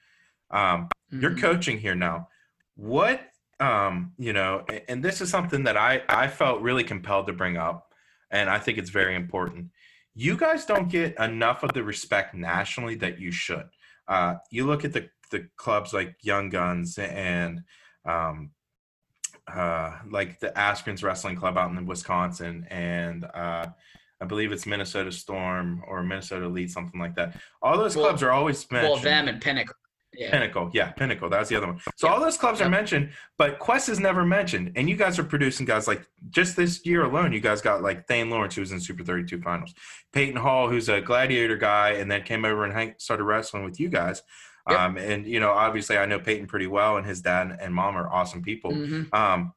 Um, 0.51 0.89
you're 1.09 1.31
Mhm. 1.31 1.41
coaching 1.41 1.77
here 1.79 1.95
now. 1.95 2.29
What 2.75 3.21
um, 3.59 4.13
you 4.19 4.33
know, 4.33 4.63
and 4.87 5.03
this 5.03 5.19
is 5.19 5.29
something 5.31 5.63
that 5.63 5.77
I 5.77 6.03
I 6.07 6.27
felt 6.27 6.61
really 6.61 6.83
compelled 6.83 7.27
to 7.27 7.33
bring 7.33 7.57
up, 7.57 7.91
and 8.29 8.49
I 8.49 8.59
think 8.59 8.77
it's 8.77 8.91
very 8.91 9.15
important. 9.15 9.71
You 10.13 10.37
guys 10.37 10.65
don't 10.65 10.89
get 10.89 11.17
enough 11.19 11.63
of 11.63 11.73
the 11.73 11.83
respect 11.83 12.33
nationally 12.35 12.95
that 12.95 13.19
you 13.19 13.31
should. 13.31 13.67
Uh, 14.07 14.35
you 14.51 14.65
look 14.65 14.85
at 14.85 14.93
the 14.93 15.09
the 15.29 15.47
clubs 15.57 15.93
like 15.93 16.15
Young 16.21 16.49
Guns 16.49 16.97
and 16.97 17.61
um, 18.05 18.51
uh, 19.53 19.97
like 20.09 20.39
the 20.39 20.49
Askrens 20.49 21.03
Wrestling 21.03 21.35
Club 21.35 21.57
out 21.57 21.71
in 21.71 21.85
Wisconsin, 21.85 22.65
and 22.69 23.23
uh, 23.25 23.65
I 24.21 24.25
believe 24.25 24.51
it's 24.51 24.65
Minnesota 24.65 25.11
Storm 25.11 25.83
or 25.87 26.03
Minnesota 26.03 26.45
Elite, 26.45 26.71
something 26.71 26.99
like 26.99 27.15
that. 27.15 27.35
All 27.61 27.77
those 27.77 27.95
Well- 27.95 28.05
clubs 28.07 28.23
are 28.23 28.31
always 28.31 28.69
mentioned. 28.71 28.93
Well, 28.93 29.01
them 29.01 29.27
and 29.27 29.41
Pinnacle. 29.41 29.75
Yeah. 30.13 30.31
Pinnacle, 30.31 30.71
yeah, 30.73 30.91
Pinnacle. 30.91 31.29
That's 31.29 31.47
the 31.49 31.57
other 31.57 31.67
one. 31.67 31.79
So 31.95 32.07
Yeah. 32.07 32.13
all 32.13 32.19
those 32.19 32.37
clubs 32.37 32.59
are 32.59 32.69
mentioned, 32.69 33.11
but 33.37 33.59
Quest 33.59 33.87
is 33.87 33.99
never 33.99 34.25
mentioned. 34.25 34.71
And 34.75 34.89
you 34.89 34.95
guys 34.95 35.19
are 35.19 35.23
producing 35.23 35.65
guys 35.65 35.87
like 35.87 36.01
just 36.31 36.55
this 36.55 36.83
year 36.87 37.03
alone. 37.03 37.33
You 37.33 37.39
guys 37.39 37.61
got 37.61 37.83
like 37.83 38.07
Thane 38.07 38.29
Lawrence, 38.31 38.55
who 38.55 38.61
was 38.61 38.71
in 38.71 38.79
Super 38.79 39.03
32 39.03 39.39
finals, 39.41 39.75
Peyton 40.13 40.37
Hall, 40.37 40.69
who's 40.69 40.89
a 40.89 41.01
gladiator 41.01 41.55
guy, 41.57 41.91
and 41.91 42.09
then 42.09 42.23
came 42.23 42.45
over 42.45 42.63
and 42.65 42.95
started 42.99 43.25
wrestling 43.25 43.63
with 43.63 43.79
you 43.79 43.89
guys. 43.89 44.23
Yep. 44.69 44.79
Um, 44.79 44.97
and 44.97 45.25
you 45.25 45.39
know, 45.39 45.51
obviously, 45.51 45.97
I 45.97 46.05
know 46.05 46.19
Peyton 46.19 46.47
pretty 46.47 46.67
well, 46.67 46.97
and 46.97 47.05
his 47.05 47.21
dad 47.21 47.57
and 47.61 47.73
mom 47.73 47.95
are 47.97 48.09
awesome 48.09 48.41
people. 48.41 48.71
Mhm. 48.71 49.13
Um, 49.13 49.53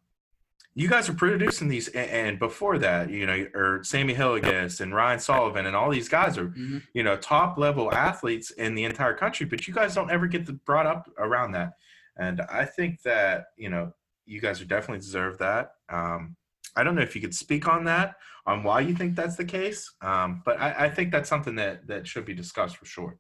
you 0.75 0.89
guys 0.89 1.09
are 1.09 1.15
producing 1.15 1.67
these, 1.69 1.89
a- 1.89 1.99
and 2.15 2.39
before 2.39 2.79
that, 2.79 3.11
you 3.11 3.27
know, 3.27 3.47
or 3.55 3.83
Sammy 3.83 4.15
Hilligas 4.15 4.81
and 4.81 4.95
Ryan 4.95 5.19
Sullivan, 5.19 5.67
and 5.67 5.75
all 5.75 5.91
these 5.91 6.09
guys 6.09 6.39
are 6.39 6.49
Mhm. 6.49 6.83
you 6.95 7.03
know 7.03 7.17
top 7.17 7.59
level 7.59 7.93
athletes 7.93 8.51
in 8.53 8.75
the 8.77 8.85
entire 8.85 9.15
country 9.15 9.47
but 9.47 9.67
you 9.67 9.75
guys 9.75 9.95
don't 9.95 10.11
ever 10.13 10.27
get 10.29 10.47
the, 10.47 10.53
brought 10.53 10.87
up 10.87 11.11
around 11.19 11.53
that 11.53 11.73
and 12.17 12.41
i 12.43 12.65
think 12.65 13.03
that 13.03 13.47
you 13.57 13.69
know 13.69 13.93
you 14.27 14.41
guys 14.41 14.61
are 14.61 14.65
definitely 14.65 14.99
deserve 14.99 15.39
that 15.39 15.75
um, 15.89 16.37
i 16.77 16.83
don't 16.85 16.95
know 16.95 17.03
if 17.03 17.15
you 17.17 17.21
could 17.21 17.35
speak 17.35 17.67
on 17.69 17.85
that 17.85 18.15
on 18.47 18.63
why 18.63 18.79
you 18.81 18.95
think 18.95 19.15
that's 19.17 19.37
the 19.37 19.45
case 19.45 19.91
um, 20.03 20.41
but 20.45 20.59
I, 20.61 20.87
I 20.87 20.91
think 20.91 21.11
that's 21.11 21.29
something 21.29 21.57
that 21.57 21.87
that 21.89 22.07
should 22.07 22.25
be 22.25 22.35
discussed 22.35 22.77
for 22.77 22.85
sure 22.87 23.17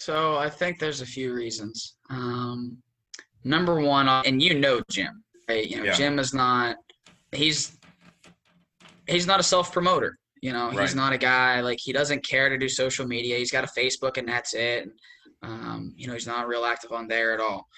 So 0.00 0.36
I 0.38 0.48
think 0.48 0.78
there's 0.78 1.02
a 1.02 1.06
few 1.06 1.34
reasons. 1.34 1.96
Um, 2.08 2.78
number 3.44 3.80
one, 3.80 4.08
and 4.08 4.42
you 4.42 4.58
know 4.58 4.80
Jim, 4.90 5.22
right? 5.46 5.68
You 5.68 5.76
know 5.76 5.84
Yeah. 5.84 5.94
Jim 5.94 6.18
is 6.18 6.32
not. 6.32 6.76
He's 7.32 7.76
he's 9.06 9.26
not 9.26 9.40
a 9.40 9.42
self 9.42 9.72
promoter. 9.72 10.16
You 10.40 10.54
know, 10.54 10.70
Right. 10.70 10.80
he's 10.80 10.94
not 10.94 11.12
a 11.12 11.18
guy 11.18 11.60
like 11.60 11.78
he 11.82 11.92
doesn't 11.92 12.26
care 12.26 12.48
to 12.48 12.56
do 12.56 12.66
social 12.68 13.06
media. 13.06 13.36
He's 13.36 13.50
got 13.50 13.62
a 13.64 13.66
Facebook 13.66 14.16
and 14.16 14.26
that's 14.26 14.54
it. 14.54 14.88
Um, 15.42 15.92
you 15.96 16.06
know, 16.06 16.14
he's 16.14 16.26
not 16.26 16.48
real 16.48 16.64
active 16.64 16.92
on 16.92 17.06
there 17.06 17.34
at 17.34 17.40
all. 17.40 17.68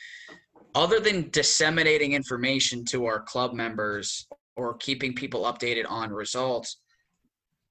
Other 0.76 1.00
than 1.00 1.28
disseminating 1.30 2.12
information 2.12 2.84
to 2.86 3.06
our 3.06 3.20
club 3.20 3.52
members 3.52 4.28
or 4.54 4.74
keeping 4.74 5.12
people 5.12 5.42
updated 5.42 5.86
on 5.88 6.12
results, 6.12 6.78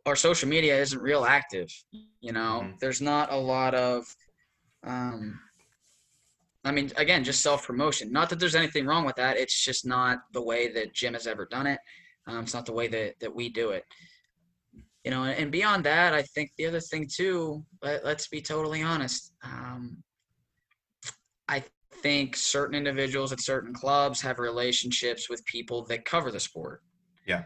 our 0.06 0.18
social 0.18 0.50
media 0.50 0.78
isn't 0.82 1.02
real 1.02 1.24
active. 1.24 1.70
You 2.20 2.34
know, 2.34 2.64
Mhm. 2.66 2.80
there's 2.80 3.02
not 3.02 3.32
a 3.32 3.38
lot 3.38 3.74
of 3.74 4.14
um, 4.84 5.40
I 6.64 6.72
mean, 6.72 6.92
again, 6.98 7.24
just 7.24 7.42
self 7.42 7.66
promotion. 7.66 8.12
Not 8.12 8.30
that 8.30 8.40
there's 8.40 8.56
anything 8.56 8.86
wrong 8.86 9.06
with 9.06 9.16
that. 9.16 9.38
It's 9.38 9.64
just 9.64 9.86
not 9.86 10.20
the 10.34 10.42
way 10.42 10.72
that 10.74 10.94
Jim 10.94 11.14
has 11.14 11.28
ever 11.28 11.46
done 11.46 11.68
it. 11.68 11.80
Um, 12.28 12.44
it's 12.44 12.54
not 12.54 12.66
the 12.66 12.74
way 12.74 12.88
that 12.88 13.20
that 13.20 13.34
we 13.34 13.50
do 13.50 13.72
it. 13.72 13.84
You 15.04 15.12
know, 15.12 15.24
and 15.24 15.52
beyond 15.52 15.84
that, 15.86 16.14
I 16.14 16.22
think 16.22 16.52
the 16.58 16.68
other 16.68 16.80
thing 16.80 17.08
too. 17.12 17.66
Let, 17.82 18.06
us 18.06 18.28
be 18.28 18.42
totally 18.42 18.84
honest. 18.84 19.34
Um, 19.44 20.04
I 21.48 21.64
think 22.04 22.36
certain 22.36 22.76
individuals 22.76 23.32
at 23.32 23.42
certain 23.42 23.74
clubs 23.74 24.22
have 24.22 24.38
relationships 24.38 25.30
with 25.30 25.44
people 25.46 25.84
that 25.86 26.06
cover 26.06 26.32
the 26.32 26.40
sport. 26.40 26.82
Yeah. 27.26 27.44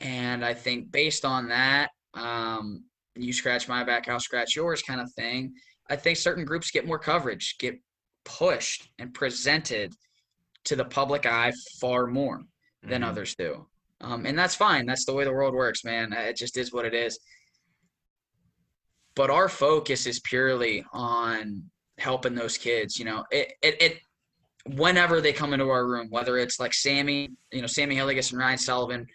And 0.00 0.44
I 0.44 0.54
think 0.54 0.90
based 0.90 1.24
on 1.24 1.48
that, 1.48 1.90
um, 2.14 2.84
you 3.16 3.32
scratch 3.32 3.68
my 3.68 3.84
back, 3.84 4.08
I'll 4.08 4.20
scratch 4.20 4.56
yours 4.56 4.82
kind 4.82 5.00
of 5.00 5.12
thing. 5.12 5.52
I 5.90 5.96
think 5.96 6.16
certain 6.18 6.44
groups 6.44 6.70
get 6.70 6.86
more 6.86 6.98
coverage, 6.98 7.56
get 7.58 7.78
pushed 8.24 8.90
and 8.98 9.14
presented 9.14 9.94
to 10.64 10.76
the 10.76 10.84
public 10.84 11.24
eye 11.26 11.52
far 11.80 12.06
more 12.06 12.42
than 12.82 13.02
Mhm. 13.02 13.06
others 13.08 13.34
do. 13.34 13.66
Um, 14.00 14.26
and 14.26 14.38
that's 14.38 14.54
fine. 14.54 14.86
That's 14.86 15.04
the 15.04 15.12
way 15.14 15.24
the 15.24 15.32
world 15.32 15.54
works, 15.54 15.82
man. 15.84 16.12
It 16.12 16.36
just 16.36 16.56
is 16.56 16.72
what 16.72 16.84
it 16.84 16.94
is. 16.94 17.18
But 19.14 19.30
our 19.30 19.48
focus 19.48 20.06
is 20.06 20.20
purely 20.20 20.84
on 20.92 21.68
helping 21.98 22.34
those 22.34 22.56
kids. 22.56 22.98
You 22.98 23.06
know, 23.06 23.24
it, 23.30 23.54
it, 23.62 23.82
it 23.82 23.98
whenever 24.76 25.20
they 25.20 25.32
come 25.32 25.52
into 25.52 25.68
our 25.70 25.86
room, 25.86 26.08
whether 26.10 26.38
it's 26.38 26.60
like 26.60 26.74
Sammy, 26.74 27.30
you 27.50 27.60
know, 27.60 27.66
Sammy 27.66 27.96
Hilligus 27.96 28.30
and 28.30 28.38
Ryan 28.38 28.58
Sullivan 28.58 29.06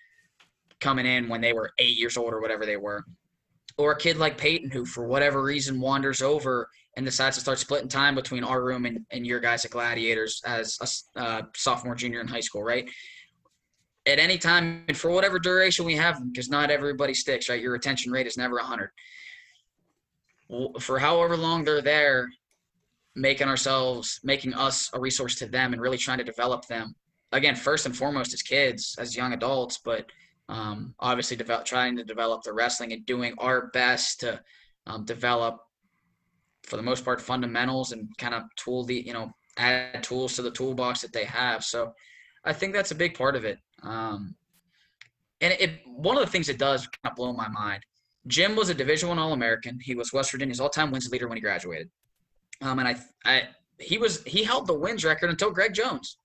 coming 0.81 1.05
in 1.05 1.29
when 1.29 1.39
they 1.39 1.53
were 1.53 1.71
eight 1.77 1.97
years 1.97 2.17
old 2.17 2.33
or 2.33 2.41
whatever 2.41 2.65
they 2.65 2.75
were, 2.77 3.05
or 3.77 3.91
a 3.91 3.97
kid 3.97 4.17
like 4.17 4.37
Peyton 4.37 4.69
who, 4.69 4.85
for 4.85 5.05
whatever 5.05 5.41
reason, 5.41 5.79
wanders 5.79 6.21
over 6.21 6.69
and 6.95 7.05
decides 7.05 7.37
to 7.37 7.41
start 7.41 7.59
splitting 7.59 7.87
time 7.87 8.15
between 8.15 8.43
our 8.43 8.63
room 8.63 8.85
and, 8.85 9.05
and 9.11 9.25
your 9.25 9.39
guys 9.39 9.65
at 9.65 9.71
Gladiators 9.71 10.41
as 10.45 11.05
a 11.15 11.19
uh, 11.19 11.41
sophomore, 11.55 11.95
junior 11.95 12.21
in 12.21 12.27
high 12.27 12.39
school, 12.39 12.63
right? 12.63 12.87
At 14.05 14.19
any 14.19 14.37
time, 14.37 14.83
and 14.87 14.97
for 14.97 15.09
whatever 15.09 15.39
duration 15.39 15.85
we 15.85 15.95
have, 15.95 16.21
because 16.31 16.49
not 16.49 16.69
everybody 16.69 17.13
sticks, 17.13 17.49
right? 17.49 17.61
Your 17.61 17.71
retention 17.71 18.11
rate 18.11 18.27
is 18.27 18.37
never 18.37 18.55
100. 18.55 18.91
For 20.79 20.99
however 20.99 21.35
long 21.35 21.63
they're 21.63 21.81
there, 21.81 22.29
making 23.15 23.47
ourselves, 23.47 24.19
making 24.23 24.53
us 24.53 24.89
a 24.93 24.99
resource 24.99 25.35
to 25.35 25.45
them 25.45 25.73
and 25.73 25.81
really 25.81 25.97
trying 25.97 26.17
to 26.17 26.23
develop 26.23 26.65
them. 26.67 26.93
Again, 27.31 27.55
first 27.55 27.85
and 27.85 27.95
foremost 27.95 28.33
as 28.33 28.41
kids, 28.41 28.95
as 28.99 29.15
young 29.15 29.33
adults, 29.33 29.79
but 29.83 30.05
um, 30.53 30.93
obviously 30.99 31.35
develop, 31.35 31.65
trying 31.65 31.97
to 31.97 32.03
develop 32.03 32.43
the 32.43 32.53
wrestling 32.53 32.93
and 32.93 33.03
doing 33.07 33.33
our 33.39 33.67
best 33.73 34.19
to 34.19 34.39
um, 34.85 35.03
develop, 35.03 35.57
for 36.61 36.77
the 36.77 36.83
most 36.83 37.03
part, 37.03 37.19
fundamentals 37.19 37.91
and 37.91 38.07
kind 38.19 38.35
of 38.35 38.43
tool 38.55 38.83
the, 38.83 38.95
you 38.95 39.13
know, 39.13 39.31
add 39.57 40.03
tools 40.03 40.35
to 40.35 40.43
the 40.43 40.51
toolbox 40.51 41.01
that 41.01 41.11
they 41.11 41.25
have. 41.25 41.63
So 41.63 41.91
I 42.45 42.53
think 42.53 42.73
that's 42.73 42.91
a 42.91 42.95
big 42.95 43.15
part 43.15 43.35
of 43.35 43.45
it. 43.45 43.57
Um, 43.81 44.35
and 45.41 45.53
it, 45.59 45.79
one 45.87 46.17
of 46.17 46.23
the 46.23 46.29
things 46.29 46.49
it 46.49 46.59
does 46.59 46.85
kind 46.85 47.11
of 47.11 47.15
blow 47.15 47.33
my 47.33 47.47
mind. 47.47 47.83
Jim 48.27 48.55
was 48.55 48.69
a 48.69 48.75
Division 48.75 49.09
One 49.09 49.19
All 49.19 49.33
American. 49.33 49.79
He 49.81 49.95
was 49.95 50.13
West 50.13 50.31
Virginia's 50.31 50.59
all-time 50.59 50.91
wins 50.91 51.09
leader 51.09 51.27
when 51.27 51.35
he 51.35 51.41
graduated. 51.41 51.89
Um, 52.61 52.77
and 52.77 52.87
I, 52.87 52.95
I, 53.25 53.41
he 53.79 53.97
was 53.97 54.23
he 54.23 54.43
held 54.43 54.67
the 54.67 54.77
wins 54.77 55.03
record 55.03 55.31
until 55.31 55.49
Greg 55.49 55.73
Jones, 55.73 56.17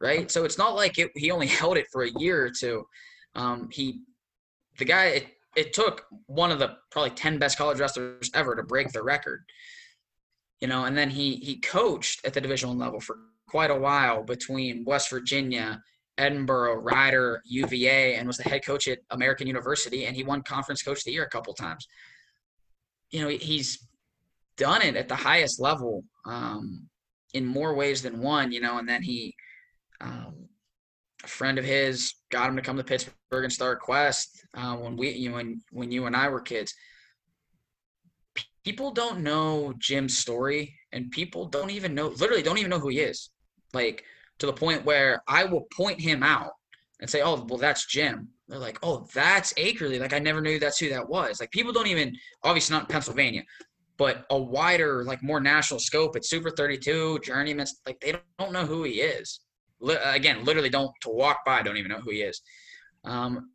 right? 0.00 0.30
So 0.30 0.44
it's 0.44 0.58
not 0.58 0.76
like 0.76 0.98
it, 0.98 1.10
he 1.16 1.32
only 1.32 1.46
held 1.60 1.76
it 1.76 1.86
for 1.92 2.04
a 2.04 2.10
year 2.18 2.44
or 2.44 2.50
two. 2.50 2.86
Um, 3.34 3.68
he, 3.70 4.02
the 4.78 4.84
guy, 4.84 5.06
it, 5.06 5.26
it 5.56 5.72
took 5.72 6.06
one 6.26 6.50
of 6.50 6.58
the 6.58 6.76
probably 6.90 7.10
ten 7.10 7.38
best 7.38 7.58
college 7.58 7.78
wrestlers 7.78 8.30
ever 8.34 8.54
to 8.56 8.62
break 8.62 8.92
the 8.92 9.02
record. 9.02 9.44
You 10.60 10.68
know, 10.68 10.84
and 10.84 10.96
then 10.96 11.10
he 11.10 11.36
he 11.36 11.60
coached 11.60 12.24
at 12.24 12.32
the 12.32 12.40
Division 12.40 12.70
One 12.70 12.78
level 12.78 13.00
for 13.00 13.18
quite 13.48 13.70
a 13.70 13.76
while 13.76 14.22
between 14.22 14.84
West 14.84 15.10
Virginia, 15.10 15.80
Edinboro, 16.18 16.76
Rider, 16.80 17.42
UVA, 17.44 18.16
and 18.16 18.26
was 18.26 18.36
the 18.36 18.48
head 18.48 18.64
coach 18.64 18.88
at 18.88 18.98
American 19.10 19.46
University, 19.46 20.06
and 20.06 20.16
he 20.16 20.24
won 20.24 20.42
Conference 20.42 20.82
Coach 20.82 20.98
of 20.98 21.04
the 21.04 21.12
Year 21.12 21.24
a 21.24 21.30
couple 21.30 21.52
times. 21.54 21.86
You 23.10 23.22
know, 23.22 23.28
he's 23.28 23.86
done 24.56 24.82
it 24.82 24.96
at 24.96 25.08
the 25.08 25.16
highest 25.16 25.60
level 25.60 26.04
um, 26.24 26.88
in 27.32 27.44
more 27.44 27.74
ways 27.74 28.02
than 28.02 28.20
one, 28.20 28.52
you 28.52 28.60
know, 28.60 28.78
and 28.78 28.88
then 28.88 29.02
he, 29.02 29.34
um, 30.00 30.48
a 31.24 31.28
friend 31.28 31.58
of 31.58 31.64
his 31.64 32.14
got 32.30 32.48
him 32.48 32.56
to 32.56 32.62
come 32.62 32.76
to 32.76 32.84
Pittsburgh 32.84 33.44
and 33.44 33.52
start 33.52 33.80
Quest 33.80 34.46
uh, 34.56 34.76
when 34.76 34.96
we, 34.96 35.10
you 35.10 35.30
know, 35.30 35.36
when, 35.36 35.60
when 35.70 35.90
you 35.90 36.06
and 36.06 36.16
I 36.16 36.28
were 36.28 36.40
kids. 36.40 36.74
People 38.64 38.90
don't 38.90 39.20
know 39.20 39.74
Jim's 39.78 40.18
story 40.18 40.74
and 40.92 41.10
people 41.10 41.46
don't 41.46 41.70
even 41.70 41.94
know, 41.94 42.08
literally 42.08 42.42
don't 42.42 42.58
even 42.58 42.70
know 42.70 42.78
who 42.78 42.88
he 42.88 43.00
is. 43.00 43.30
Like 43.72 44.04
to 44.38 44.46
the 44.46 44.52
point 44.52 44.84
where 44.84 45.22
I 45.28 45.44
will 45.44 45.66
point 45.76 46.00
him 46.00 46.22
out 46.22 46.52
and 47.00 47.10
say, 47.10 47.22
oh, 47.22 47.44
well, 47.48 47.58
that's 47.58 47.86
Jim. 47.86 48.28
They're 48.48 48.58
like, 48.58 48.78
oh, 48.82 49.06
that's 49.14 49.52
Akerly. 49.54 50.00
Like 50.00 50.12
I 50.12 50.18
never 50.18 50.40
knew 50.40 50.58
that's 50.58 50.78
who 50.78 50.88
that 50.90 51.08
was. 51.08 51.40
Like 51.40 51.50
people 51.50 51.72
don't 51.72 51.86
even, 51.86 52.14
obviously 52.42 52.74
not 52.74 52.84
in 52.84 52.88
Pennsylvania, 52.88 53.42
but 53.96 54.24
a 54.30 54.38
wider, 54.38 55.04
like 55.04 55.22
more 55.22 55.40
national 55.40 55.80
scope 55.80 56.16
at 56.16 56.26
Super 56.26 56.50
32, 56.50 57.20
Journeyman, 57.20 57.66
like 57.86 58.00
they 58.00 58.14
don't 58.38 58.52
know 58.52 58.66
who 58.66 58.82
he 58.84 59.00
is. 59.00 59.40
Li- 59.84 59.98
again, 60.02 60.44
literally 60.44 60.70
don't 60.70 60.90
to 61.02 61.10
walk 61.10 61.44
by, 61.44 61.62
don't 61.62 61.76
even 61.76 61.90
know 61.90 62.00
who 62.00 62.10
he 62.10 62.22
is. 62.22 62.40
Um, 63.04 63.50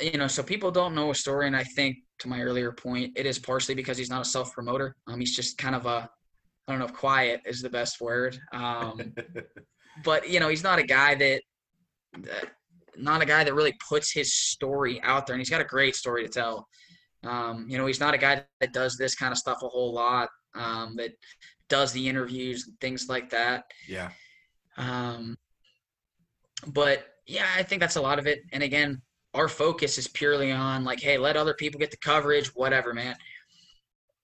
you 0.00 0.18
know, 0.18 0.26
so 0.26 0.42
people 0.42 0.70
don't 0.70 0.94
know 0.94 1.10
a 1.10 1.14
story, 1.14 1.46
and 1.46 1.56
I 1.56 1.64
think 1.64 1.96
to 2.20 2.28
my 2.28 2.42
earlier 2.42 2.70
point, 2.70 3.12
it 3.16 3.26
is 3.26 3.38
partially 3.38 3.74
because 3.74 3.96
he's 3.96 4.10
not 4.10 4.20
a 4.22 4.24
self 4.24 4.52
promoter. 4.52 4.94
Um, 5.06 5.18
he's 5.18 5.34
just 5.34 5.58
kind 5.58 5.74
of 5.74 5.86
a, 5.86 6.08
I 6.68 6.72
don't 6.72 6.78
know 6.78 6.84
if 6.84 6.92
quiet 6.92 7.40
is 7.46 7.62
the 7.62 7.70
best 7.70 8.00
word. 8.00 8.38
Um, 8.52 9.14
but 10.04 10.28
you 10.28 10.38
know, 10.38 10.48
he's 10.48 10.62
not 10.62 10.78
a 10.78 10.82
guy 10.82 11.14
that, 11.14 11.42
that, 12.18 12.50
not 12.96 13.22
a 13.22 13.26
guy 13.26 13.44
that 13.44 13.54
really 13.54 13.74
puts 13.88 14.12
his 14.12 14.34
story 14.34 15.00
out 15.02 15.26
there, 15.26 15.34
and 15.34 15.40
he's 15.40 15.50
got 15.50 15.62
a 15.62 15.64
great 15.76 15.96
story 15.96 16.22
to 16.24 16.28
tell. 16.28 16.66
Um, 17.22 17.66
you 17.68 17.78
know, 17.78 17.86
he's 17.86 18.00
not 18.00 18.14
a 18.14 18.18
guy 18.18 18.44
that 18.60 18.72
does 18.72 18.96
this 18.96 19.14
kind 19.14 19.32
of 19.32 19.38
stuff 19.38 19.62
a 19.62 19.68
whole 19.68 19.94
lot, 19.94 20.28
um, 20.54 20.94
that 20.96 21.12
does 21.68 21.92
the 21.92 22.08
interviews 22.08 22.66
and 22.66 22.78
things 22.80 23.08
like 23.08 23.30
that. 23.30 23.64
yeah. 23.88 24.10
Um, 24.80 25.36
but 26.66 27.04
yeah, 27.26 27.46
I 27.56 27.62
think 27.62 27.80
that's 27.80 27.96
a 27.96 28.00
lot 28.00 28.18
of 28.18 28.26
it. 28.26 28.40
And 28.52 28.62
again, 28.62 29.00
our 29.34 29.46
focus 29.46 29.98
is 29.98 30.08
purely 30.08 30.50
on 30.50 30.84
like, 30.84 31.00
hey, 31.00 31.18
let 31.18 31.36
other 31.36 31.54
people 31.54 31.78
get 31.78 31.90
the 31.90 31.96
coverage, 31.98 32.48
whatever, 32.54 32.92
man. 32.92 33.14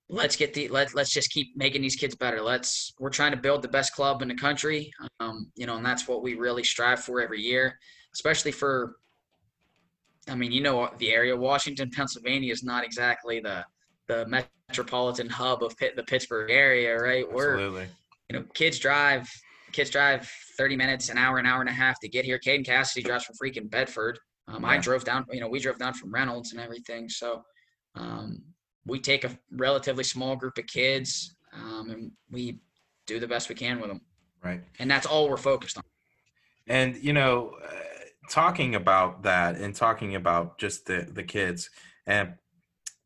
Let's 0.09 0.37
get 0.37 0.55
the 0.55 0.69
let 0.69 0.95
let's 0.95 1.13
just 1.13 1.31
keep 1.31 1.57
making 1.57 1.83
these 1.83 1.97
kids 1.97 2.15
better. 2.15 2.41
Let's 2.41 2.95
we're 2.99 3.11
trying 3.11 3.33
to 3.33 3.37
build 3.37 3.63
the 3.63 3.69
best 3.69 3.93
club 3.93 4.23
in 4.23 4.29
the 4.29 4.37
country, 4.37 4.93
um, 5.19 5.51
you 5.57 5.67
know, 5.67 5.77
and 5.77 5.85
that's 5.85 6.07
what 6.07 6.23
we 6.23 6.35
really 6.35 6.63
strive 6.63 7.01
for 7.01 7.21
every 7.21 7.41
year, 7.41 7.77
especially 8.15 8.53
for 8.53 8.97
I 10.29 10.37
mean, 10.37 10.53
you 10.53 10.61
know, 10.61 10.91
the 10.99 11.13
area 11.13 11.37
Washington, 11.37 11.91
Pennsylvania 11.91 12.53
is 12.53 12.63
not 12.63 12.85
exactly 12.85 13.41
the 13.41 13.65
the 14.07 14.45
metropolitan 14.69 15.29
hub 15.29 15.65
of 15.65 15.77
Pitt, 15.77 15.97
the 15.97 16.05
Pittsburgh 16.05 16.53
area, 16.53 16.97
right? 16.97 17.31
We're 17.31 17.59
you 18.29 18.39
know, 18.39 18.45
kids 18.55 18.79
drive 18.79 19.29
kids 19.73 19.91
drive 19.91 20.31
30 20.59 20.77
minutes, 20.77 21.09
an 21.09 21.19
hour, 21.19 21.39
an 21.39 21.47
hour 21.47 21.61
and 21.61 21.69
a 21.69 21.73
half 21.73 22.01
to 22.01 22.09
get 22.09 22.25
here. 22.25 22.39
Caden 22.39 22.65
Cassidy 22.65 23.03
drives 23.03 23.25
from 23.25 23.37
freaking 23.37 23.71
Bedford. 23.71 24.19
Um, 24.49 24.65
I 24.65 24.79
drove 24.79 25.05
down, 25.05 25.27
you 25.33 25.41
know, 25.41 25.49
we 25.49 25.59
drove 25.59 25.79
down 25.79 25.95
from 25.95 26.13
Reynolds 26.13 26.53
and 26.53 26.61
everything. 26.61 27.09
So 27.09 27.43
um, 27.97 28.43
we 28.87 29.01
take 29.01 29.25
a 29.25 29.37
relatively 29.51 30.05
small 30.05 30.37
group 30.37 30.57
of 30.59 30.67
kids 30.67 31.35
um, 31.53 31.91
and 31.91 32.13
we 32.31 32.61
do 33.07 33.19
the 33.19 33.27
best 33.27 33.49
we 33.49 33.55
can 33.55 33.81
with 33.81 33.89
them. 33.89 34.01
Right. 34.43 34.63
And 34.79 34.91
that's 34.91 35.07
all 35.07 35.29
we're 35.29 35.37
focused 35.37 35.79
on. 35.79 35.83
And 36.69 36.97
you 36.97 37.13
know, 37.13 37.57
uh, 37.65 37.69
talking 38.31 38.75
about 38.75 39.23
that 39.23 39.57
and 39.57 39.75
talking 39.75 40.15
about 40.15 40.59
just 40.59 40.87
the 40.87 41.09
the 41.11 41.23
kids 41.23 41.71
and 42.07 42.35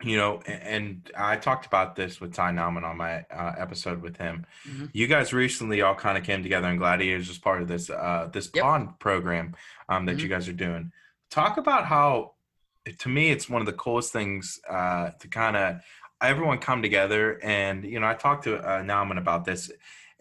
you 0.03 0.17
know, 0.17 0.41
and 0.47 1.11
I 1.17 1.37
talked 1.37 1.67
about 1.67 1.95
this 1.95 2.21
with 2.21 2.33
Ty 2.33 2.53
Nauman 2.53 2.85
on 2.85 2.97
my 2.97 3.25
uh, 3.31 3.53
episode 3.59 4.01
with 4.01 4.17
him. 4.17 4.47
Mhm. 4.67 4.91
You 4.93 5.07
guys 5.07 5.33
recently 5.33 5.83
all 5.83 5.95
kind 5.95 6.17
of 6.17 6.25
came 6.25 6.43
together 6.43 6.69
in 6.69 6.77
Gladiators 6.79 7.29
as 7.29 7.39
part 7.39 7.61
of 7.63 7.69
this 7.69 7.91
uh, 7.91 8.29
this 8.33 8.51
Yep. 8.55 8.63
Pawn 8.65 8.95
program 8.99 9.55
um, 9.89 10.07
that 10.07 10.19
you 10.19 10.27
Mhm. 10.27 10.31
guys 10.31 10.49
are 10.49 10.55
doing. 10.55 10.93
Talk 11.31 11.59
about 11.59 11.85
how, 11.87 12.33
to 12.99 13.09
me, 13.09 13.31
it's 13.31 13.49
one 13.49 13.61
of 13.61 13.67
the 13.67 13.75
coolest 13.75 14.13
things 14.13 14.59
uh, 14.69 15.11
to 15.21 15.29
kind 15.29 15.57
of 15.57 15.81
everyone 16.23 16.59
come 16.59 16.81
together. 16.83 17.39
And 17.43 17.85
you 17.85 18.01
know, 18.01 18.07
I 18.07 18.15
talked 18.15 18.45
to 18.45 18.57
uh, 18.59 18.83
Nauman 18.83 19.19
about 19.19 19.45
this, 19.45 19.71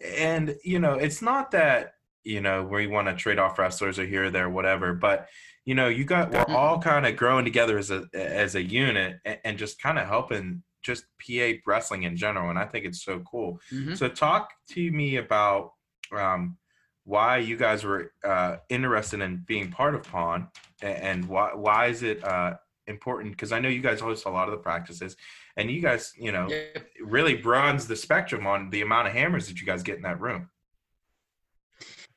and 0.04 0.56
you 0.62 0.78
know, 0.78 0.94
it's 0.94 1.22
not 1.22 1.50
that 1.52 1.94
you 2.22 2.40
know 2.42 2.62
where 2.64 2.80
you 2.82 2.90
want 2.90 3.08
to 3.08 3.14
trade 3.14 3.38
off 3.38 3.58
wrestlers 3.58 3.98
or 3.98 4.04
here 4.04 4.24
or 4.26 4.30
there, 4.30 4.50
whatever, 4.50 4.92
but 4.92 5.28
you 5.70 5.76
know, 5.76 5.86
you 5.86 6.02
got 6.02 6.32
we're 6.32 6.56
all 6.56 6.80
kind 6.80 7.06
of 7.06 7.14
growing 7.14 7.44
together 7.44 7.78
as 7.78 7.92
a 7.92 8.04
as 8.12 8.56
a 8.56 8.62
unit 8.62 9.20
and, 9.24 9.38
and 9.44 9.56
just 9.56 9.80
kind 9.80 10.00
of 10.00 10.08
helping 10.08 10.64
just 10.82 11.04
PA 11.24 11.52
wrestling 11.64 12.02
in 12.02 12.16
general, 12.16 12.50
and 12.50 12.58
I 12.58 12.64
think 12.64 12.84
it's 12.86 13.04
so 13.04 13.20
cool. 13.20 13.60
Mhm. 13.70 13.96
So 13.96 14.08
talk 14.08 14.50
to 14.70 14.90
me 14.90 15.18
about 15.18 15.74
um, 16.10 16.58
why 17.04 17.36
you 17.36 17.56
guys 17.56 17.84
were 17.84 18.12
uh, 18.24 18.56
interested 18.68 19.20
in 19.20 19.44
being 19.46 19.70
part 19.70 19.94
of 19.94 20.02
Pawn, 20.02 20.48
and, 20.82 20.98
and 21.08 21.24
why 21.28 21.54
why 21.54 21.86
is 21.86 22.02
it 22.02 22.24
uh, 22.24 22.54
important? 22.88 23.30
Because 23.30 23.52
I 23.52 23.60
know 23.60 23.68
you 23.68 23.80
guys 23.80 24.00
host 24.00 24.26
a 24.26 24.30
lot 24.30 24.48
of 24.48 24.50
the 24.50 24.64
practices, 24.70 25.16
and 25.56 25.70
you 25.70 25.80
guys, 25.80 26.12
you 26.18 26.32
know, 26.32 26.48
Yep. 26.48 26.84
really 27.04 27.36
broadens 27.36 27.86
the 27.86 27.94
spectrum 27.94 28.44
on 28.44 28.70
the 28.70 28.80
amount 28.80 29.06
of 29.06 29.12
hammers 29.14 29.46
that 29.46 29.60
you 29.60 29.66
guys 29.68 29.84
get 29.84 29.98
in 29.98 30.02
that 30.02 30.20
room. 30.20 30.50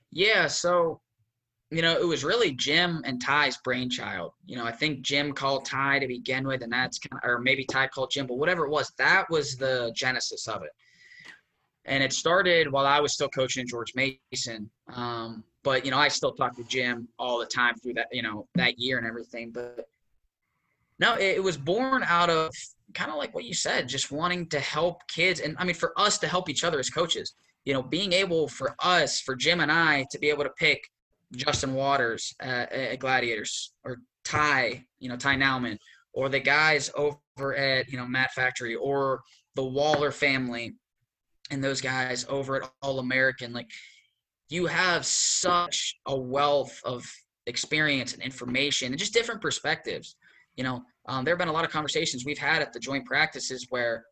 Yeah, 0.10 0.48
so 0.48 1.03
you 1.74 1.82
know, 1.82 1.98
it 2.00 2.08
was 2.08 2.24
really 2.24 2.52
Jim 2.52 3.02
and 3.06 3.22
Ty's 3.22 3.58
brainchild. 3.58 4.34
You 4.46 4.58
know, 4.58 4.66
I 4.66 4.72
think 4.72 5.02
Jim 5.02 5.34
called 5.34 5.66
Ty 5.66 6.00
to 6.00 6.08
begin 6.08 6.48
with, 6.48 6.62
and 6.62 6.72
that's 6.72 7.00
kind 7.00 7.20
of, 7.24 7.30
or 7.30 7.40
maybe 7.40 7.66
Ty 7.66 7.88
called 7.88 8.12
Jim, 8.12 8.28
but 8.28 8.38
whatever 8.38 8.66
it 8.66 8.70
was, 8.70 8.92
that 8.98 9.30
was 9.30 9.58
the 9.58 9.92
genesis 9.96 10.48
of 10.48 10.62
it. 10.64 10.70
And 11.86 12.04
it 12.04 12.14
started 12.14 12.72
while 12.72 12.86
I 12.86 13.00
was 13.00 13.14
still 13.14 13.28
coaching 13.28 13.68
George 13.68 13.94
Mason. 13.96 14.70
Um, 14.94 15.44
but 15.64 15.84
you 15.84 15.92
know, 15.92 15.98
I 15.98 16.10
still 16.10 16.34
talk 16.34 16.56
to 16.58 16.64
Jim 16.66 17.08
all 17.18 17.40
the 17.40 17.46
time 17.46 17.76
through 17.76 17.94
that, 17.94 18.08
you 18.12 18.22
know, 18.22 18.48
that 18.56 18.78
year 18.78 18.98
and 18.98 19.08
everything. 19.08 19.52
But 19.52 19.88
no, 21.00 21.16
it, 21.16 21.38
it 21.38 21.44
was 21.44 21.58
born 21.58 22.04
out 22.06 22.30
of 22.30 22.52
kind 22.94 23.10
of 23.10 23.18
like 23.18 23.34
what 23.34 23.46
you 23.46 23.54
said, 23.54 23.88
just 23.90 24.12
wanting 24.12 24.48
to 24.50 24.60
help 24.60 25.08
kids, 25.08 25.40
and 25.40 25.56
I 25.58 25.64
mean, 25.64 25.76
for 25.76 26.00
us 26.00 26.20
to 26.20 26.28
help 26.28 26.50
each 26.50 26.64
other 26.64 26.80
as 26.80 26.90
coaches. 26.90 27.34
You 27.66 27.74
know, 27.74 27.82
being 27.82 28.12
able 28.12 28.50
for 28.50 28.76
us, 28.84 29.22
for 29.22 29.36
Jim 29.38 29.62
and 29.62 29.72
I, 29.72 30.06
to 30.12 30.20
be 30.20 30.30
able 30.30 30.44
to 30.44 30.50
pick 30.50 30.84
Justin 31.36 31.74
Waters 31.74 32.34
at, 32.40 32.72
at 32.72 33.00
Gladiators 33.00 33.74
or 33.84 33.98
Ty, 34.24 34.86
you 35.00 35.10
know, 35.10 35.18
Ty 35.18 35.36
Nauman, 35.36 35.78
or 36.14 36.30
the 36.30 36.40
guys 36.40 36.92
over 36.96 37.56
at, 37.56 37.90
you 37.90 37.98
know, 37.98 38.06
Mat 38.06 38.32
Factory 38.34 38.76
or 38.76 39.22
the 39.56 39.64
Waller 39.64 40.12
family 40.12 40.76
and 41.52 41.64
those 41.64 41.82
guys 41.82 42.26
over 42.30 42.62
at 42.62 42.72
All 42.82 43.00
American. 43.00 43.54
Like, 43.54 43.70
you 44.50 44.66
have 44.68 45.06
such 45.06 45.96
a 46.06 46.18
wealth 46.18 46.80
of 46.84 47.04
experience 47.48 48.14
and 48.14 48.22
information 48.22 48.90
and 48.90 49.00
just 49.00 49.14
different 49.14 49.42
perspectives. 49.42 50.16
You 50.56 50.64
know, 50.64 50.84
um, 51.08 51.26
there 51.26 51.34
have 51.34 51.40
been 51.40 51.48
a 51.48 51.54
lot 51.54 51.66
of 51.66 51.72
conversations 51.72 52.26
we've 52.26 52.38
had 52.38 52.62
at 52.62 52.72
the 52.74 52.80
joint 52.80 53.06
practices 53.06 53.68
where 53.70 54.06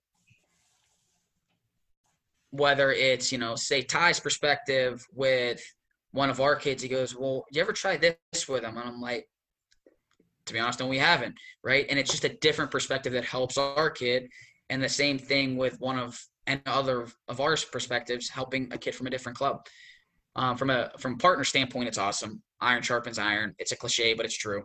whether 2.49 2.91
it's, 2.91 3.31
you 3.31 3.37
know, 3.37 3.55
say 3.55 3.81
Ty's 3.81 4.19
perspective 4.19 5.05
with 5.13 5.61
one 6.11 6.29
of 6.29 6.41
our 6.41 6.55
kids, 6.55 6.83
he 6.83 6.89
goes, 6.89 7.15
Well, 7.15 7.45
you 7.51 7.61
ever 7.61 7.73
try 7.73 7.97
this 7.97 8.47
with 8.47 8.63
them? 8.63 8.77
And 8.77 8.87
I'm 8.87 9.01
like, 9.01 9.27
To 10.45 10.53
be 10.53 10.59
honest, 10.59 10.79
no, 10.79 10.87
we 10.87 10.97
haven't. 10.97 11.35
Right. 11.63 11.85
And 11.89 11.97
it's 11.97 12.11
just 12.11 12.25
a 12.25 12.37
different 12.39 12.71
perspective 12.71 13.13
that 13.13 13.25
helps 13.25 13.57
our 13.57 13.89
kid. 13.89 14.27
And 14.69 14.81
the 14.81 14.89
same 14.89 15.17
thing 15.17 15.57
with 15.57 15.79
one 15.79 15.99
of 15.99 16.19
and 16.47 16.61
other 16.65 17.07
of 17.27 17.39
our 17.39 17.55
perspectives, 17.71 18.29
helping 18.29 18.71
a 18.73 18.77
kid 18.77 18.95
from 18.95 19.07
a 19.07 19.09
different 19.09 19.37
club. 19.37 19.65
Um, 20.35 20.57
from 20.57 20.69
a 20.69 20.91
from 20.97 21.13
a 21.13 21.17
partner 21.17 21.43
standpoint, 21.43 21.87
it's 21.87 21.97
awesome. 21.97 22.41
Iron 22.61 22.81
sharpens 22.81 23.19
iron. 23.19 23.53
It's 23.59 23.71
a 23.71 23.75
cliche, 23.75 24.13
but 24.13 24.25
it's 24.25 24.37
true. 24.37 24.63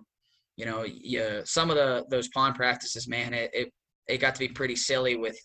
You 0.57 0.65
know, 0.67 0.85
yeah, 0.85 1.41
some 1.45 1.71
of 1.71 1.77
the 1.77 2.05
those 2.09 2.29
Pawn 2.29 2.55
practices, 2.55 3.09
man, 3.09 3.35
it, 3.35 3.51
it 3.53 3.73
it 4.09 4.19
got 4.19 4.35
to 4.35 4.39
be 4.39 4.49
pretty 4.49 4.77
silly 4.77 5.17
with 5.17 5.37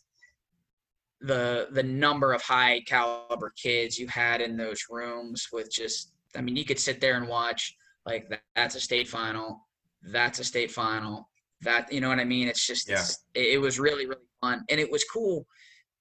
the 1.21 1.67
the 1.71 1.83
number 1.83 2.33
of 2.33 2.41
high 2.41 2.81
caliber 2.87 3.53
kids 3.61 3.97
you 3.97 4.07
had 4.07 4.41
in 4.41 4.57
those 4.57 4.85
rooms 4.89 5.47
with 5.53 5.71
just 5.71 6.13
I 6.35 6.41
mean 6.41 6.55
you 6.55 6.65
could 6.65 6.79
sit 6.79 6.99
there 6.99 7.17
and 7.17 7.27
watch 7.27 7.75
like 8.05 8.27
that, 8.29 8.41
that's 8.55 8.75
a 8.75 8.79
state 8.79 9.07
final, 9.07 9.67
that's 10.01 10.39
a 10.39 10.43
state 10.43 10.71
final, 10.71 11.29
that 11.61 11.91
you 11.93 12.01
know 12.01 12.09
what 12.09 12.19
I 12.19 12.23
mean? 12.23 12.47
It's 12.47 12.65
just 12.65 12.89
Yeah. 12.89 12.95
it's, 12.99 13.23
it, 13.35 13.53
it 13.53 13.61
was 13.61 13.79
really 13.79 14.07
really 14.07 14.21
fun 14.41 14.63
and 14.69 14.79
it 14.79 14.91
was 14.91 15.03
cool 15.03 15.45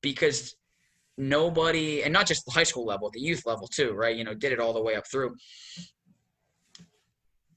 because 0.00 0.56
nobody 1.18 2.02
and 2.02 2.12
not 2.12 2.26
just 2.26 2.46
the 2.46 2.52
high 2.52 2.64
school 2.64 2.86
level, 2.86 3.10
the 3.10 3.20
youth 3.20 3.44
level 3.44 3.68
too, 3.68 3.92
right? 3.92 4.16
You 4.16 4.24
know, 4.24 4.34
did 4.34 4.52
it 4.52 4.60
all 4.60 4.72
the 4.72 4.82
way 4.82 4.96
up 4.96 5.04
through. 5.06 5.34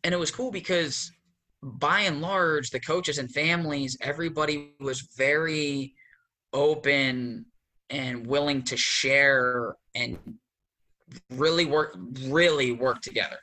And 0.03 0.14
it 0.14 0.18
was 0.18 0.31
cool 0.31 0.52
because 0.52 1.10
by 1.61 2.02
and 2.02 2.22
large 2.22 2.72
the 2.72 2.80
coaches 2.81 3.19
and 3.19 3.31
families 3.31 3.98
everybody 4.02 4.73
was 4.81 5.07
very 5.15 5.94
open 6.52 7.45
and 7.94 8.26
willing 8.26 8.64
to 8.64 8.76
share 8.76 9.76
and 9.95 10.18
really 11.30 11.65
work 11.65 11.95
really 12.24 12.72
work 12.72 13.02
together. 13.02 13.38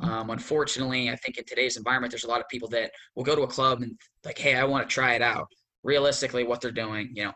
Um, 0.00 0.30
unfortunately 0.30 1.10
i 1.10 1.16
think 1.16 1.36
in 1.36 1.44
today's 1.44 1.76
environment 1.76 2.10
there's 2.10 2.24
a 2.24 2.28
lot 2.28 2.40
of 2.40 2.48
people 2.48 2.66
that 2.70 2.90
will 3.14 3.24
go 3.24 3.36
to 3.36 3.42
a 3.42 3.46
club 3.46 3.82
and 3.82 3.92
like 4.24 4.38
hey 4.38 4.54
i 4.54 4.64
want 4.64 4.88
to 4.88 4.92
try 4.92 5.14
it 5.14 5.22
out. 5.22 5.46
Realistically 5.84 6.44
what 6.44 6.60
they're 6.60 6.70
doing 6.72 7.10
you 7.14 7.24
know 7.24 7.32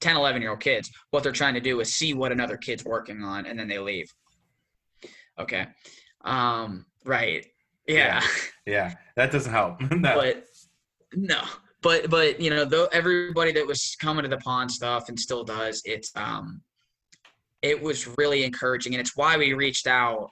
10 0.00 0.16
11 0.16 0.40
year 0.40 0.52
old 0.52 0.60
kids 0.60 0.90
what 1.10 1.22
they're 1.22 1.32
trying 1.32 1.54
to 1.54 1.60
do 1.60 1.80
is 1.80 1.94
see 1.94 2.14
what 2.14 2.32
another 2.32 2.56
kid's 2.56 2.84
working 2.84 3.22
on 3.22 3.46
and 3.46 3.58
then 3.58 3.68
they 3.68 3.78
leave. 3.78 4.10
Okay? 5.38 5.66
Um, 6.24 6.86
right. 7.04 7.46
Yeah. 7.86 8.22
Yeah, 8.64 8.94
that 9.16 9.32
doesn't 9.32 9.52
help. 9.52 9.80
no. 9.90 10.14
but 10.14 10.46
no 11.14 11.42
but 11.82 12.08
but 12.10 12.40
you 12.40 12.50
know 12.50 12.64
though 12.64 12.86
everybody 12.92 13.52
that 13.52 13.66
was 13.66 13.96
coming 14.00 14.22
to 14.22 14.28
the 14.28 14.38
Pawn 14.38 14.68
stuff 14.68 15.08
and 15.08 15.18
still 15.18 15.44
does 15.44 15.82
it's 15.84 16.10
um 16.16 16.62
it 17.62 17.80
was 17.80 18.08
really 18.18 18.44
encouraging 18.44 18.94
and 18.94 19.00
it's 19.00 19.16
why 19.16 19.36
we 19.36 19.52
reached 19.52 19.86
out 19.86 20.30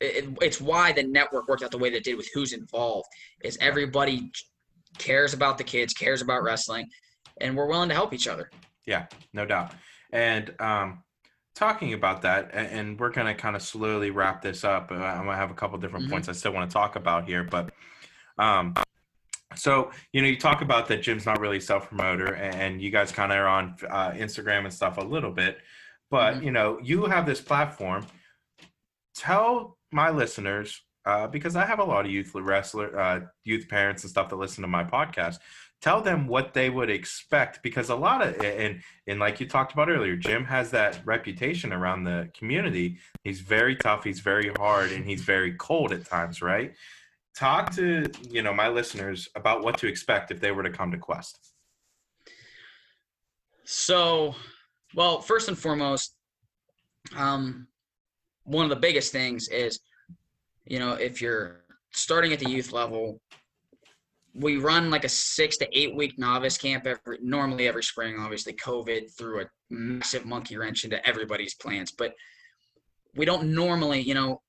it, 0.00 0.28
it's 0.42 0.60
why 0.60 0.92
the 0.92 1.02
network 1.02 1.48
worked 1.48 1.62
out 1.62 1.70
the 1.70 1.78
way 1.78 1.90
that 1.90 1.98
it 1.98 2.04
did 2.04 2.16
with 2.16 2.28
who's 2.34 2.52
involved 2.52 3.06
is 3.42 3.56
everybody 3.60 4.30
cares 4.98 5.34
about 5.34 5.58
the 5.58 5.64
kids 5.64 5.92
cares 5.94 6.22
about 6.22 6.42
wrestling 6.42 6.88
and 7.40 7.56
we're 7.56 7.66
willing 7.66 7.88
to 7.88 7.94
help 7.94 8.12
each 8.12 8.28
other 8.28 8.50
Yeah, 8.86 9.06
no 9.32 9.46
doubt. 9.46 9.72
And 10.12 10.54
um, 10.60 11.02
talking 11.54 11.94
about 11.94 12.22
that, 12.22 12.50
and 12.52 13.00
we're 13.00 13.10
going 13.10 13.26
to 13.26 13.34
kind 13.34 13.56
of 13.56 13.62
slowly 13.62 14.10
wrap 14.10 14.42
this 14.42 14.62
up. 14.62 14.92
I'm 14.92 15.24
going 15.24 15.28
to 15.28 15.34
have 15.36 15.50
a 15.50 15.54
couple 15.54 15.78
different 15.78 16.06
Mhm. 16.06 16.10
points 16.10 16.28
I 16.28 16.32
still 16.32 16.52
want 16.52 16.70
to 16.70 16.74
talk 16.74 16.94
about 16.94 17.26
here. 17.26 17.42
But 17.42 17.72
um, 18.38 18.74
so, 19.54 19.90
you 20.12 20.22
know, 20.22 20.28
you 20.28 20.38
talk 20.38 20.62
about 20.62 20.88
that 20.88 21.02
Jim's 21.02 21.26
not 21.26 21.40
really 21.40 21.60
self 21.60 21.88
promoter, 21.88 22.34
and 22.34 22.80
you 22.80 22.90
guys 22.90 23.12
kind 23.12 23.32
of 23.32 23.38
are 23.38 23.48
on 23.48 23.76
uh, 23.90 24.10
Instagram 24.12 24.64
and 24.64 24.72
stuff 24.72 24.98
a 24.98 25.02
little 25.02 25.30
bit. 25.32 25.58
But, 26.10 26.34
Mhm. 26.36 26.44
you 26.44 26.50
know, 26.50 26.78
you 26.82 27.04
have 27.06 27.26
this 27.26 27.40
platform. 27.40 28.06
Tell 29.14 29.78
my 29.92 30.10
listeners, 30.10 30.82
uh, 31.06 31.26
because 31.28 31.54
I 31.56 31.64
have 31.66 31.78
a 31.78 31.84
lot 31.84 32.04
of 32.04 32.10
youth 32.10 32.32
wrestler, 32.34 32.98
uh, 32.98 33.20
youth 33.44 33.68
parents 33.68 34.02
and 34.02 34.10
stuff 34.10 34.28
that 34.30 34.36
listen 34.36 34.62
to 34.62 34.68
my 34.68 34.84
podcast. 34.84 35.38
Tell 35.82 36.00
them 36.00 36.26
what 36.26 36.54
they 36.54 36.70
would 36.70 36.88
expect 36.88 37.62
because 37.62 37.90
a 37.90 37.94
lot 37.94 38.26
of 38.26 38.40
and 38.42 38.82
and 39.06 39.20
like 39.20 39.38
you 39.38 39.46
talked 39.46 39.74
about 39.74 39.90
earlier, 39.90 40.16
Jim 40.16 40.44
has 40.46 40.70
that 40.70 41.00
reputation 41.04 41.74
around 41.74 42.04
the 42.04 42.30
community. 42.36 42.96
He's 43.22 43.40
very 43.40 43.76
tough, 43.76 44.02
he's 44.02 44.20
very 44.20 44.50
hard, 44.56 44.92
and 44.92 45.04
he's 45.04 45.22
very 45.22 45.52
cold 45.52 45.92
at 45.92 46.06
times, 46.06 46.40
right? 46.40 46.74
Talk 47.36 47.74
to 47.74 48.08
you 48.30 48.42
know 48.42 48.52
my 48.52 48.68
listeners 48.68 49.28
about 49.34 49.64
what 49.64 49.78
to 49.78 49.88
expect 49.88 50.30
if 50.30 50.40
they 50.40 50.52
were 50.52 50.62
to 50.62 50.70
come 50.70 50.90
to 50.92 50.98
Quest. 50.98 51.38
So, 53.64 54.34
well, 54.94 55.20
first 55.20 55.48
and 55.48 55.58
foremost, 55.58 56.14
um, 57.16 57.66
one 58.44 58.64
of 58.64 58.70
the 58.70 58.76
biggest 58.76 59.10
things 59.10 59.48
is, 59.48 59.80
you 60.66 60.78
know, 60.78 60.92
if 60.92 61.20
you're 61.20 61.64
starting 61.92 62.32
at 62.32 62.38
the 62.38 62.48
youth 62.48 62.72
level, 62.72 63.20
we 64.34 64.56
run 64.56 64.90
like 64.90 65.04
a 65.04 65.08
six 65.08 65.56
to 65.58 65.78
eight 65.78 65.94
week 65.94 66.18
novice 66.18 66.58
camp 66.58 66.86
every 66.86 67.18
normally 67.22 67.68
every 67.68 67.82
spring. 67.82 68.18
Obviously, 68.18 68.52
COVID 68.52 69.16
threw 69.16 69.42
a 69.42 69.46
massive 69.70 70.26
monkey 70.26 70.56
wrench 70.56 70.84
into 70.84 71.04
everybody's 71.06 71.54
plans, 71.54 71.92
but 71.92 72.14
we 73.14 73.24
don't 73.24 73.54
normally, 73.54 74.00
you 74.00 74.14
know, 74.14 74.42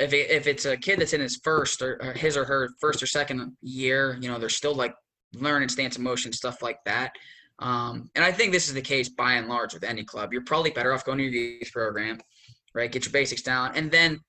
if 0.00 0.12
it, 0.14 0.30
if 0.30 0.46
it's 0.46 0.64
a 0.64 0.76
kid 0.76 0.98
that's 0.98 1.12
in 1.12 1.20
his 1.20 1.40
first 1.44 1.82
or, 1.82 2.02
or 2.02 2.12
his 2.12 2.36
or 2.36 2.44
her 2.44 2.70
first 2.80 3.02
or 3.02 3.06
second 3.06 3.56
year, 3.60 4.16
you 4.20 4.28
know, 4.28 4.38
they're 4.38 4.48
still 4.48 4.74
like 4.74 4.94
learning 5.34 5.68
stance 5.68 5.96
of 5.96 6.02
motion 6.02 6.32
stuff 6.32 6.62
like 6.62 6.78
that. 6.86 7.12
Um, 7.58 8.10
and 8.14 8.24
I 8.24 8.32
think 8.32 8.52
this 8.52 8.68
is 8.68 8.74
the 8.74 8.80
case 8.80 9.10
by 9.10 9.34
and 9.34 9.46
large 9.46 9.74
with 9.74 9.84
any 9.84 10.02
club. 10.02 10.32
You're 10.32 10.44
probably 10.44 10.70
better 10.70 10.94
off 10.94 11.04
going 11.04 11.18
to 11.18 11.24
your 11.24 11.32
youth 11.32 11.70
program, 11.72 12.18
right? 12.74 12.90
Get 12.90 13.04
your 13.04 13.12
basics 13.12 13.42
down. 13.42 13.72
And 13.76 13.90
then 13.90 14.20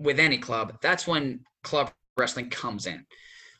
with 0.00 0.18
any 0.18 0.38
club, 0.38 0.76
that's 0.82 1.06
when 1.06 1.40
club 1.62 1.92
wrestling 2.16 2.50
comes 2.50 2.86
in. 2.86 3.06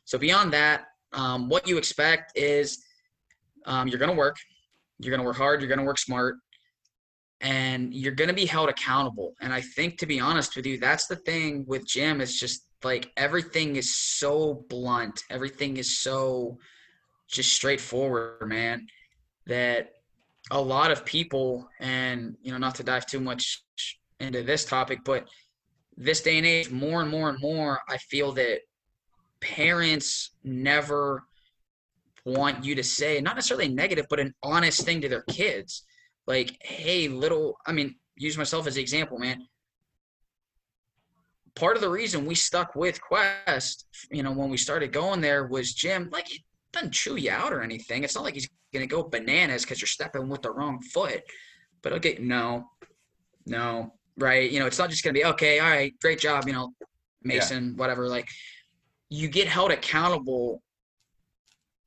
So 0.04 0.18
beyond 0.18 0.52
that, 0.52 0.86
um, 1.12 1.48
what 1.48 1.68
you 1.68 1.78
expect 1.78 2.36
is 2.36 2.84
um, 3.66 3.86
you're 3.86 3.98
going 3.98 4.10
to 4.10 4.16
work. 4.16 4.36
You're 4.98 5.10
going 5.10 5.20
to 5.20 5.26
work 5.26 5.36
hard. 5.36 5.60
You're 5.60 5.68
going 5.68 5.78
to 5.78 5.84
work 5.84 5.98
smart. 5.98 6.34
And 7.40 7.94
you're 7.94 8.12
going 8.12 8.28
to 8.28 8.34
be 8.34 8.46
held 8.46 8.68
accountable. 8.68 9.34
And 9.40 9.52
I 9.52 9.62
think, 9.62 9.98
to 9.98 10.06
be 10.06 10.20
honest 10.20 10.56
with 10.56 10.66
you, 10.66 10.78
that's 10.78 11.06
the 11.06 11.16
thing 11.16 11.64
with 11.66 11.86
Jim 11.86 12.20
It's 12.20 12.38
just 12.38 12.66
like 12.84 13.10
everything 13.16 13.76
is 13.76 13.94
so 13.94 14.66
blunt. 14.68 15.24
Everything 15.30 15.78
is 15.78 15.98
so 15.98 16.58
just 17.28 17.52
straightforward, 17.52 18.46
man 18.46 18.86
that 19.50 19.94
a 20.52 20.60
lot 20.60 20.90
of 20.90 21.04
people 21.04 21.68
and 21.80 22.36
you 22.42 22.52
know 22.52 22.58
not 22.58 22.74
to 22.76 22.82
dive 22.82 23.04
too 23.04 23.20
much 23.20 23.62
into 24.20 24.42
this 24.42 24.64
topic 24.64 25.00
but 25.04 25.28
this 25.96 26.22
day 26.22 26.38
and 26.38 26.46
age 26.46 26.70
more 26.70 27.02
and 27.02 27.10
more 27.10 27.28
and 27.28 27.38
more 27.40 27.80
i 27.88 27.96
feel 27.96 28.32
that 28.32 28.60
parents 29.40 30.30
never 30.44 31.24
want 32.24 32.64
you 32.64 32.74
to 32.74 32.82
say 32.82 33.20
not 33.20 33.34
necessarily 33.34 33.68
negative 33.68 34.06
but 34.08 34.20
an 34.20 34.32
honest 34.42 34.82
thing 34.82 35.00
to 35.00 35.08
their 35.08 35.22
kids 35.22 35.82
like 36.26 36.56
hey 36.60 37.08
little 37.08 37.56
i 37.66 37.72
mean 37.72 37.94
use 38.16 38.36
myself 38.36 38.66
as 38.66 38.76
an 38.76 38.82
example 38.82 39.18
man 39.18 39.46
part 41.54 41.76
of 41.76 41.82
the 41.82 41.88
reason 41.88 42.26
we 42.26 42.34
stuck 42.34 42.74
with 42.74 43.00
quest 43.00 43.86
you 44.10 44.22
know 44.22 44.32
when 44.32 44.50
we 44.50 44.56
started 44.56 44.92
going 44.92 45.20
there 45.20 45.46
was 45.46 45.72
jim 45.72 46.08
like 46.12 46.32
it 46.32 46.42
doesn't 46.72 46.92
chew 46.92 47.16
you 47.16 47.30
out 47.30 47.52
or 47.52 47.62
anything 47.62 48.04
it's 48.04 48.14
not 48.14 48.24
like 48.24 48.34
he's 48.34 48.48
gonna 48.72 48.86
go 48.86 49.02
bananas 49.02 49.62
because 49.62 49.80
you're 49.80 49.88
stepping 49.88 50.28
with 50.28 50.42
the 50.42 50.50
wrong 50.50 50.80
foot. 50.82 51.22
But 51.82 51.92
okay, 51.94 52.18
no, 52.20 52.68
no, 53.46 53.94
right? 54.16 54.50
You 54.50 54.60
know, 54.60 54.66
it's 54.66 54.78
not 54.78 54.90
just 54.90 55.02
gonna 55.02 55.14
be 55.14 55.24
okay. 55.24 55.58
All 55.58 55.70
right, 55.70 55.92
great 56.00 56.20
job. 56.20 56.46
You 56.46 56.52
know, 56.52 56.72
Mason, 57.22 57.76
whatever. 57.76 58.08
Like 58.08 58.28
you 59.08 59.28
get 59.28 59.48
held 59.48 59.70
accountable 59.70 60.62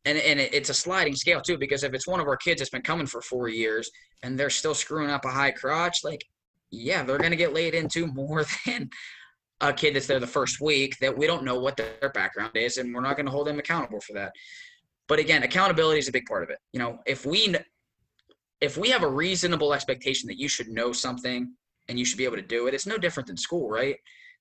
and 0.06 0.18
and 0.18 0.40
it's 0.40 0.70
a 0.70 0.74
sliding 0.74 1.16
scale 1.16 1.42
too 1.42 1.58
because 1.58 1.84
if 1.84 1.94
it's 1.94 2.08
one 2.08 2.20
of 2.20 2.28
our 2.28 2.38
kids 2.38 2.60
that's 2.60 2.70
been 2.70 2.82
coming 2.82 3.06
for 3.06 3.22
four 3.22 3.48
years 3.48 3.90
and 4.24 4.38
they're 4.38 4.50
still 4.50 4.76
screwing 4.76 5.10
up 5.10 5.26
a 5.26 5.30
high 5.30 5.52
crotch 5.52 6.04
like 6.04 6.24
yeah 6.72 7.04
they're 7.04 7.18
to 7.18 7.36
get 7.36 7.54
laid 7.54 7.74
into 7.74 8.08
more 8.14 8.46
than 8.66 8.90
a 9.62 9.72
kid 9.72 9.96
that's 9.96 10.08
there 10.08 10.20
the 10.20 10.28
first 10.28 10.60
week 10.60 10.98
that 11.00 11.18
we 11.18 11.26
don't 11.26 11.44
know 11.44 11.60
what 11.60 11.78
their 11.78 12.12
background 12.14 12.52
is 12.56 12.78
and 12.78 12.94
we're 12.94 13.02
not 13.02 13.18
to 13.18 13.32
hold 13.32 13.48
them 13.48 13.60
accountable 13.60 14.02
for 14.02 14.14
that. 14.14 14.34
But 15.08 15.20
again 15.20 15.44
accountability 15.44 16.00
is 16.00 16.10
a 16.10 16.12
big 16.12 16.26
part 16.26 16.44
of 16.44 16.50
it. 16.50 16.58
You 16.74 16.80
know 16.80 17.00
if 17.06 17.26
we 17.26 17.56
if 18.60 18.78
we 18.78 18.90
have 18.90 19.04
a 19.04 19.10
reasonable 19.10 19.74
expectation 19.74 20.28
that 20.28 20.40
you 20.40 20.48
should 20.48 20.70
know 20.70 20.92
something 20.92 21.54
and 21.88 22.00
you 22.00 22.06
should 22.06 22.18
be 22.18 22.26
able 22.26 22.38
to 22.38 22.42
do 22.42 22.68
it 22.68 22.74
it's 22.74 22.88
no 22.88 22.98
different 22.98 23.28
than 23.28 23.38
school 23.38 23.70
right? 23.70 23.96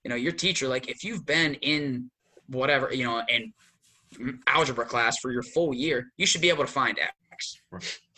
You 0.05 0.09
know 0.09 0.17
your 0.17 0.33
teacher 0.33 0.69
like 0.69 0.89
if 0.89 1.05
you've 1.05 1.25
been 1.25 1.55
in 1.55 2.11
whatever 2.49 2.93
you 2.93 3.05
know 3.05 3.23
in 3.29 3.53
algebra 4.47 4.85
class 4.85 5.19
for 5.19 5.31
your 5.31 5.43
full 5.43 5.75
year, 5.75 6.13
you 6.17 6.27
should 6.27 6.41
be 6.41 6.49
able 6.49 6.65
to 6.65 6.71
find 6.71 6.99
X. 7.33 7.61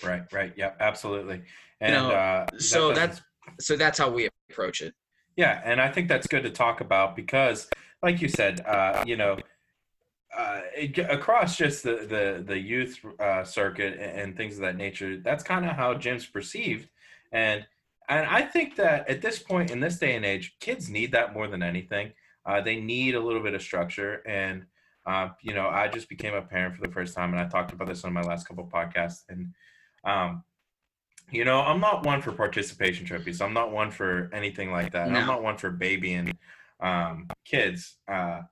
Right, 0.02 0.22
right. 0.32 0.52
Yeah, 0.56 0.72
absolutely. 0.80 1.42
And 1.80 1.94
you 1.94 2.00
know, 2.00 2.10
uh, 2.10 2.46
so 2.58 2.92
that's 2.92 3.20
so 3.60 3.76
that's 3.76 3.98
how 3.98 4.10
we 4.10 4.28
approach 4.50 4.80
it. 4.80 4.94
Yeah, 5.36 5.60
and 5.64 5.80
I 5.80 5.90
think 5.90 6.08
that's 6.08 6.26
good 6.26 6.44
to 6.44 6.50
talk 6.50 6.80
about 6.80 7.16
because, 7.16 7.68
like 8.02 8.22
you 8.22 8.28
said, 8.28 8.60
uh, 8.60 9.04
you 9.06 9.16
know, 9.16 9.36
uh, 10.36 10.60
it, 10.76 10.98
across 10.98 11.56
just 11.56 11.82
the 11.82 12.06
the 12.08 12.44
the 12.44 12.58
youth 12.58 12.98
uh, 13.18 13.44
circuit 13.44 13.94
and, 13.94 14.20
and 14.20 14.36
things 14.36 14.56
of 14.56 14.62
that 14.62 14.76
nature, 14.76 15.18
that's 15.18 15.42
kind 15.42 15.64
of 15.64 15.72
how 15.72 15.94
Jim's 15.94 16.26
perceived, 16.26 16.88
and 17.32 17.66
and 18.08 18.26
I 18.26 18.42
think 18.42 18.76
that 18.76 19.08
at 19.08 19.22
this 19.22 19.38
point 19.38 19.70
in 19.70 19.80
this 19.80 19.98
day 19.98 20.14
and 20.14 20.24
age, 20.24 20.56
kids 20.60 20.88
need 20.88 21.12
that 21.12 21.32
more 21.32 21.48
than 21.48 21.62
anything. 21.62 22.12
Uh, 22.46 22.60
they 22.60 22.76
need 22.76 23.14
a 23.14 23.20
little 23.20 23.42
bit 23.42 23.54
of 23.54 23.62
structure, 23.62 24.22
and 24.26 24.66
uh, 25.06 25.28
you 25.42 25.54
know, 25.54 25.68
I 25.68 25.88
just 25.88 26.08
became 26.08 26.34
a 26.34 26.42
parent 26.42 26.76
for 26.76 26.86
the 26.86 26.92
first 26.92 27.14
time, 27.14 27.32
and 27.32 27.40
I 27.40 27.46
talked 27.46 27.72
about 27.72 27.88
this 27.88 28.04
on 28.04 28.12
my 28.12 28.22
last 28.22 28.48
couple 28.48 28.66
podcasts. 28.72 29.22
And, 29.28 29.52
um, 30.04 30.44
you 31.30 31.44
know, 31.44 31.60
I'm 31.60 31.80
not 31.80 32.04
one 32.04 32.22
for 32.22 32.32
participation 32.32 33.04
trophies. 33.04 33.40
I'm 33.40 33.52
not 33.52 33.70
one 33.70 33.90
for 33.90 34.30
anything 34.32 34.70
like 34.70 34.92
that. 34.92 35.10
No. 35.10 35.18
I'm 35.18 35.26
not 35.26 35.42
one 35.42 35.56
for 35.56 35.70
babying 35.70 36.36
um, 36.80 37.28
kids. 37.44 37.96
Uh, 38.08 38.42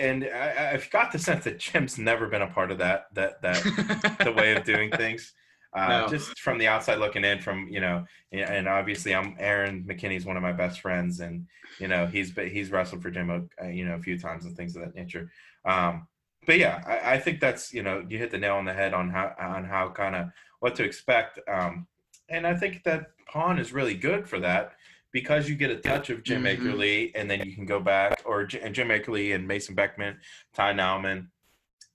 and 0.00 0.24
I, 0.24 0.72
have 0.72 0.90
got 0.90 1.12
the 1.12 1.18
sense 1.18 1.44
that 1.44 1.58
Jim's 1.58 1.98
never 1.98 2.26
been 2.28 2.42
a 2.42 2.48
part 2.48 2.70
of 2.70 2.78
that. 2.78 3.06
That 3.14 3.42
that 3.42 4.18
the 4.24 4.32
way 4.32 4.54
of 4.54 4.64
doing 4.64 4.90
things. 4.90 5.32
Uh, 5.74 5.88
no. 5.88 6.08
Just 6.08 6.40
from 6.40 6.58
the 6.58 6.66
outside 6.66 6.98
looking 6.98 7.24
in, 7.24 7.40
from 7.40 7.68
you 7.68 7.80
know, 7.80 8.04
and 8.32 8.66
obviously 8.66 9.14
I'm 9.14 9.36
Aaron 9.38 9.84
McKinney's 9.84 10.24
one 10.24 10.36
of 10.36 10.42
my 10.42 10.52
best 10.52 10.80
friends, 10.80 11.20
and 11.20 11.46
you 11.78 11.88
know 11.88 12.06
he's 12.06 12.30
but 12.30 12.48
he's 12.48 12.70
wrestled 12.70 13.02
for 13.02 13.10
Jim, 13.10 13.48
uh, 13.62 13.66
you 13.66 13.84
know, 13.84 13.94
a 13.94 13.98
few 14.00 14.18
times 14.18 14.46
and 14.46 14.56
things 14.56 14.76
of 14.76 14.82
that 14.82 14.94
nature. 14.94 15.30
Um, 15.64 16.06
but 16.46 16.58
yeah, 16.58 16.82
I, 16.86 17.14
I, 17.14 17.18
think 17.18 17.40
that's 17.40 17.74
you 17.74 17.82
know 17.82 18.04
you 18.08 18.16
hit 18.16 18.30
the 18.30 18.38
nail 18.38 18.56
on 18.56 18.64
the 18.64 18.72
head 18.72 18.94
on 18.94 19.10
how 19.10 19.34
on 19.38 19.64
how 19.64 19.90
kind 19.90 20.16
of 20.16 20.28
what 20.60 20.74
to 20.76 20.84
expect, 20.84 21.38
um, 21.48 21.86
and 22.30 22.46
I 22.46 22.54
think 22.54 22.82
that 22.84 23.10
Pawn 23.26 23.58
is 23.58 23.72
really 23.72 23.94
good 23.94 24.26
for 24.26 24.40
that 24.40 24.72
because 25.12 25.48
you 25.48 25.54
get 25.54 25.70
a 25.70 25.76
touch 25.76 26.08
of 26.10 26.22
Jim 26.22 26.44
mm-hmm. 26.44 26.66
Akerly, 26.66 27.12
and 27.14 27.30
then 27.30 27.40
you 27.44 27.54
can 27.54 27.66
go 27.66 27.80
back 27.80 28.22
or 28.24 28.48
and 28.62 28.74
Jim 28.74 28.88
Akerly 28.88 29.34
and 29.34 29.46
Mason 29.46 29.74
Beckman, 29.74 30.16
Ty 30.54 30.72
Nauman, 30.72 31.26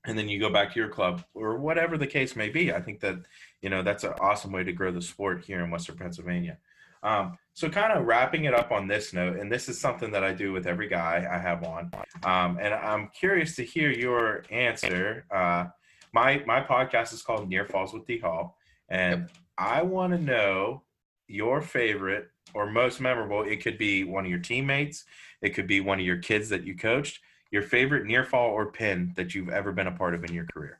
and 0.05 0.17
then 0.17 0.29
you 0.29 0.39
go 0.39 0.49
back 0.49 0.73
to 0.73 0.79
your 0.79 0.89
club 0.89 1.23
or 1.33 1.57
whatever 1.57 1.97
the 1.97 2.07
case 2.07 2.35
may 2.35 2.49
be. 2.49 2.73
I 2.73 2.81
think 2.81 2.99
that 3.01 3.17
you 3.63 3.69
know 3.69 3.81
that's 3.81 4.03
an 4.03 4.13
awesome 4.19 4.51
way 4.51 4.63
to 4.63 4.73
grow 4.73 4.91
the 4.91 5.01
sport 5.01 5.43
here 5.45 5.63
in 5.63 5.71
Western 5.71 5.95
Pennsylvania. 5.95 6.57
Um, 7.01 7.37
so 7.53 7.69
kind 7.69 7.93
of 7.93 8.05
wrapping 8.05 8.43
it 8.43 8.53
up 8.53 8.71
on 8.71 8.87
this 8.87 9.13
note, 9.13 9.37
and 9.37 9.51
this 9.51 9.67
is 9.69 9.79
something 9.79 10.11
that 10.11 10.23
I 10.23 10.33
do 10.33 10.51
with 10.51 10.67
every 10.67 10.87
guy 10.87 11.27
I 11.29 11.37
have 11.37 11.63
on, 11.63 11.91
um, 12.23 12.59
and 12.61 12.73
I'm 12.73 13.09
curious 13.09 13.55
to 13.55 13.63
hear 13.63 13.89
your 13.89 14.43
answer. 14.51 15.25
Uh, 15.31 15.65
my 16.13 16.43
my 16.45 16.61
podcast 16.61 17.13
is 17.13 17.23
called 17.23 17.49
Near 17.49 17.65
Falls 17.65 17.93
with 17.93 18.05
D 18.05 18.19
Hall, 18.19 18.57
and 18.89 19.21
yep. 19.21 19.31
I 19.57 19.81
want 19.81 20.11
to 20.11 20.19
know 20.19 20.83
your 21.27 21.61
favorite 21.61 22.29
or 22.53 22.69
most 22.69 22.99
memorable. 22.99 23.43
It 23.43 23.63
could 23.63 23.77
be 23.77 24.03
one 24.03 24.25
of 24.25 24.29
your 24.29 24.39
teammates, 24.39 25.05
it 25.41 25.51
could 25.51 25.67
be 25.67 25.79
one 25.79 25.99
of 25.99 26.05
your 26.05 26.17
kids 26.17 26.49
that 26.49 26.65
you 26.65 26.75
coached. 26.75 27.19
Your 27.51 27.61
favorite 27.61 28.07
near 28.07 28.23
fall 28.23 28.49
or 28.49 28.71
pin 28.71 29.13
that 29.15 29.35
you've 29.35 29.49
ever 29.49 29.71
been 29.71 29.85
a 29.85 29.91
part 29.91 30.15
of 30.15 30.23
in 30.23 30.33
your 30.33 30.47
career. 30.47 30.79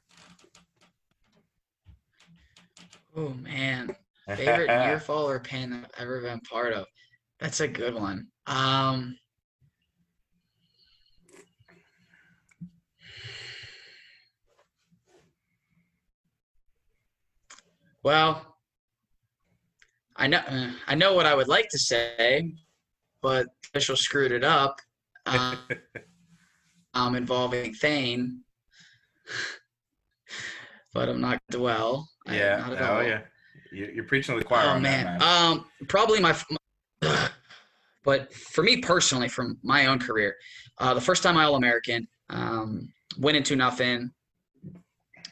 Oh 3.15 3.30
man, 3.30 3.95
favorite 4.35 4.68
near 4.68 4.99
fall 5.06 5.30
or 5.30 5.40
pin 5.40 5.73
I've 5.73 5.90
ever 5.98 6.22
been 6.22 6.40
part 6.41 6.73
of. 6.73 6.85
That's 7.40 7.60
a 7.60 7.68
good 7.68 7.94
one. 7.94 8.27
Um, 8.48 9.18
well, 18.03 18.57
I 20.15 20.27
know 20.27 20.38
uh, 20.40 20.72
I 20.88 20.95
know 20.95 21.14
what 21.14 21.26
I 21.26 21.35
would 21.35 21.48
like 21.48 21.69
to 21.69 21.80
say, 21.80 22.53
but 23.22 23.48
official 23.65 23.95
screwed 23.95 24.31
it 24.31 24.44
up. 24.44 24.80
Um, 25.26 25.60
um, 26.94 27.15
involving 27.15 27.73
Thane, 27.76 28.41
but 30.94 31.10
I'm 31.10 31.22
not 31.22 31.41
dwell. 31.52 32.10
Yeah. 32.25 32.77
oh, 32.79 32.95
all. 32.95 33.03
yeah. 33.03 33.21
You're 33.71 34.03
preaching 34.05 34.35
to 34.35 34.39
the 34.39 34.45
choir. 34.45 34.75
Oh 34.75 34.79
man. 34.79 35.05
That, 35.05 35.19
man. 35.19 35.51
Um, 35.51 35.65
probably 35.87 36.19
my. 36.19 36.35
But 38.05 38.33
for 38.33 38.65
me 38.65 38.81
personally, 38.81 39.29
from 39.29 39.57
my 39.63 39.85
own 39.85 39.97
career, 39.97 40.35
uh, 40.77 40.93
the 40.93 40.99
first 40.99 41.23
time 41.23 41.37
I 41.37 41.45
All 41.45 41.55
American, 41.55 42.05
um, 42.29 42.91
went 43.17 43.37
into 43.37 43.55
nothing, 43.55 44.11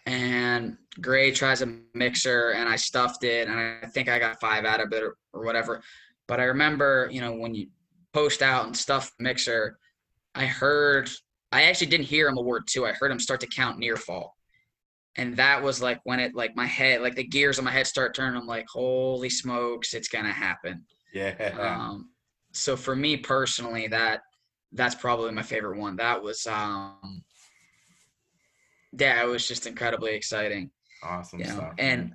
and 0.05 0.77
Grey 1.01 1.31
tries 1.31 1.61
a 1.61 1.79
mixer, 1.93 2.51
and 2.51 2.69
I 2.69 2.77
stuffed 2.77 3.25
it, 3.25 3.49
and 3.49 3.59
I 3.59 3.87
think 3.87 4.07
I 4.07 4.19
got 4.19 4.39
five 4.39 4.63
out 4.63 4.79
of 4.79 4.93
it 4.93 5.03
or, 5.03 5.17
or 5.33 5.43
whatever. 5.43 5.81
But 6.29 6.39
I 6.39 6.43
remember, 6.43 7.09
you 7.11 7.19
know, 7.19 7.33
when 7.33 7.53
you 7.53 7.67
post 8.13 8.41
out 8.41 8.67
and 8.67 8.77
stuff 8.77 9.11
mixer, 9.19 9.77
I 10.33 10.45
heard 10.45 11.09
I 11.51 11.63
actually 11.63 11.87
didn't 11.87 12.05
hear 12.05 12.29
him 12.29 12.37
a 12.37 12.41
word 12.41 12.63
too. 12.67 12.85
I 12.85 12.93
heard 12.93 13.11
him 13.11 13.19
start 13.19 13.41
to 13.41 13.47
count 13.47 13.79
near 13.79 13.97
fall 13.97 14.37
and 15.17 15.35
that 15.37 15.61
was 15.61 15.81
like 15.81 15.99
when 16.03 16.19
it 16.19 16.33
like 16.35 16.55
my 16.55 16.65
head 16.65 17.01
like 17.01 17.15
the 17.15 17.23
gears 17.23 17.59
on 17.59 17.65
my 17.65 17.71
head 17.71 17.85
start 17.87 18.15
turning 18.15 18.39
i'm 18.39 18.47
like 18.47 18.65
holy 18.71 19.29
smokes 19.29 19.93
it's 19.93 20.07
gonna 20.07 20.31
happen. 20.31 20.83
Yeah. 21.13 21.33
Um 21.59 22.09
so 22.53 22.75
for 22.77 22.95
me 22.95 23.17
personally 23.17 23.87
that 23.87 24.21
that's 24.73 24.95
probably 24.95 25.31
my 25.31 25.41
favorite 25.41 25.77
one. 25.77 25.97
That 25.97 26.23
was 26.23 26.47
um 26.47 27.23
yeah 28.97 29.21
it 29.21 29.27
was 29.27 29.47
just 29.47 29.67
incredibly 29.67 30.13
exciting. 30.15 30.71
Awesome 31.03 31.39
you 31.39 31.45
know? 31.47 31.53
stuff 31.55 31.73
and 31.79 32.13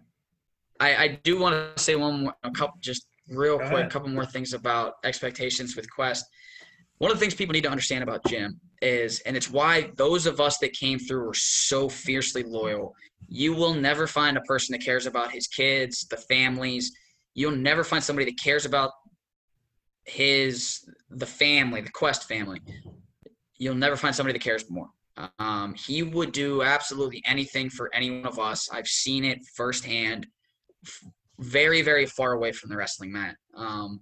i 0.78 0.96
i 0.96 1.08
do 1.24 1.38
want 1.38 1.76
to 1.76 1.82
say 1.82 1.96
one 1.96 2.22
more 2.22 2.34
a 2.44 2.50
couple 2.50 2.78
just 2.80 3.08
real 3.30 3.58
Go 3.58 3.68
quick 3.68 3.80
ahead. 3.80 3.90
couple 3.90 4.08
more 4.08 4.24
things 4.26 4.52
about 4.52 4.94
expectations 5.04 5.74
with 5.74 5.90
quest. 5.90 6.24
One 6.98 7.10
of 7.10 7.16
the 7.16 7.20
things 7.20 7.34
people 7.34 7.52
need 7.52 7.64
to 7.64 7.70
understand 7.70 8.02
about 8.04 8.24
Jim 8.26 8.60
is, 8.82 9.20
and 9.20 9.36
it's 9.36 9.50
why 9.50 9.90
those 9.96 10.26
of 10.26 10.40
us 10.40 10.58
that 10.58 10.72
came 10.72 10.98
through 10.98 11.24
were 11.24 11.34
so 11.34 11.88
fiercely 11.88 12.42
loyal. 12.42 12.94
You 13.28 13.54
will 13.54 13.74
never 13.74 14.06
find 14.06 14.36
a 14.36 14.42
person 14.42 14.72
that 14.72 14.84
cares 14.84 15.06
about 15.06 15.32
his 15.32 15.46
kids, 15.46 16.06
the 16.08 16.16
families. 16.16 16.92
You'll 17.34 17.56
never 17.56 17.84
find 17.84 18.02
somebody 18.02 18.26
that 18.30 18.40
cares 18.42 18.64
about 18.64 18.92
his 20.04 20.88
the 21.10 21.26
family, 21.26 21.80
the 21.80 21.90
Quest 21.90 22.28
family. 22.28 22.60
You'll 23.58 23.74
never 23.74 23.96
find 23.96 24.14
somebody 24.14 24.38
that 24.38 24.44
cares 24.44 24.70
more. 24.70 24.88
Um, 25.38 25.74
he 25.74 26.02
would 26.02 26.32
do 26.32 26.62
absolutely 26.62 27.22
anything 27.26 27.70
for 27.70 27.94
any 27.94 28.10
one 28.10 28.26
of 28.26 28.38
us. 28.38 28.68
I've 28.70 28.86
seen 28.86 29.24
it 29.24 29.38
firsthand, 29.54 30.26
very, 31.38 31.82
very 31.82 32.06
far 32.06 32.32
away 32.32 32.52
from 32.52 32.70
the 32.70 32.76
wrestling 32.76 33.12
mat. 33.12 33.36
Um, 33.56 34.00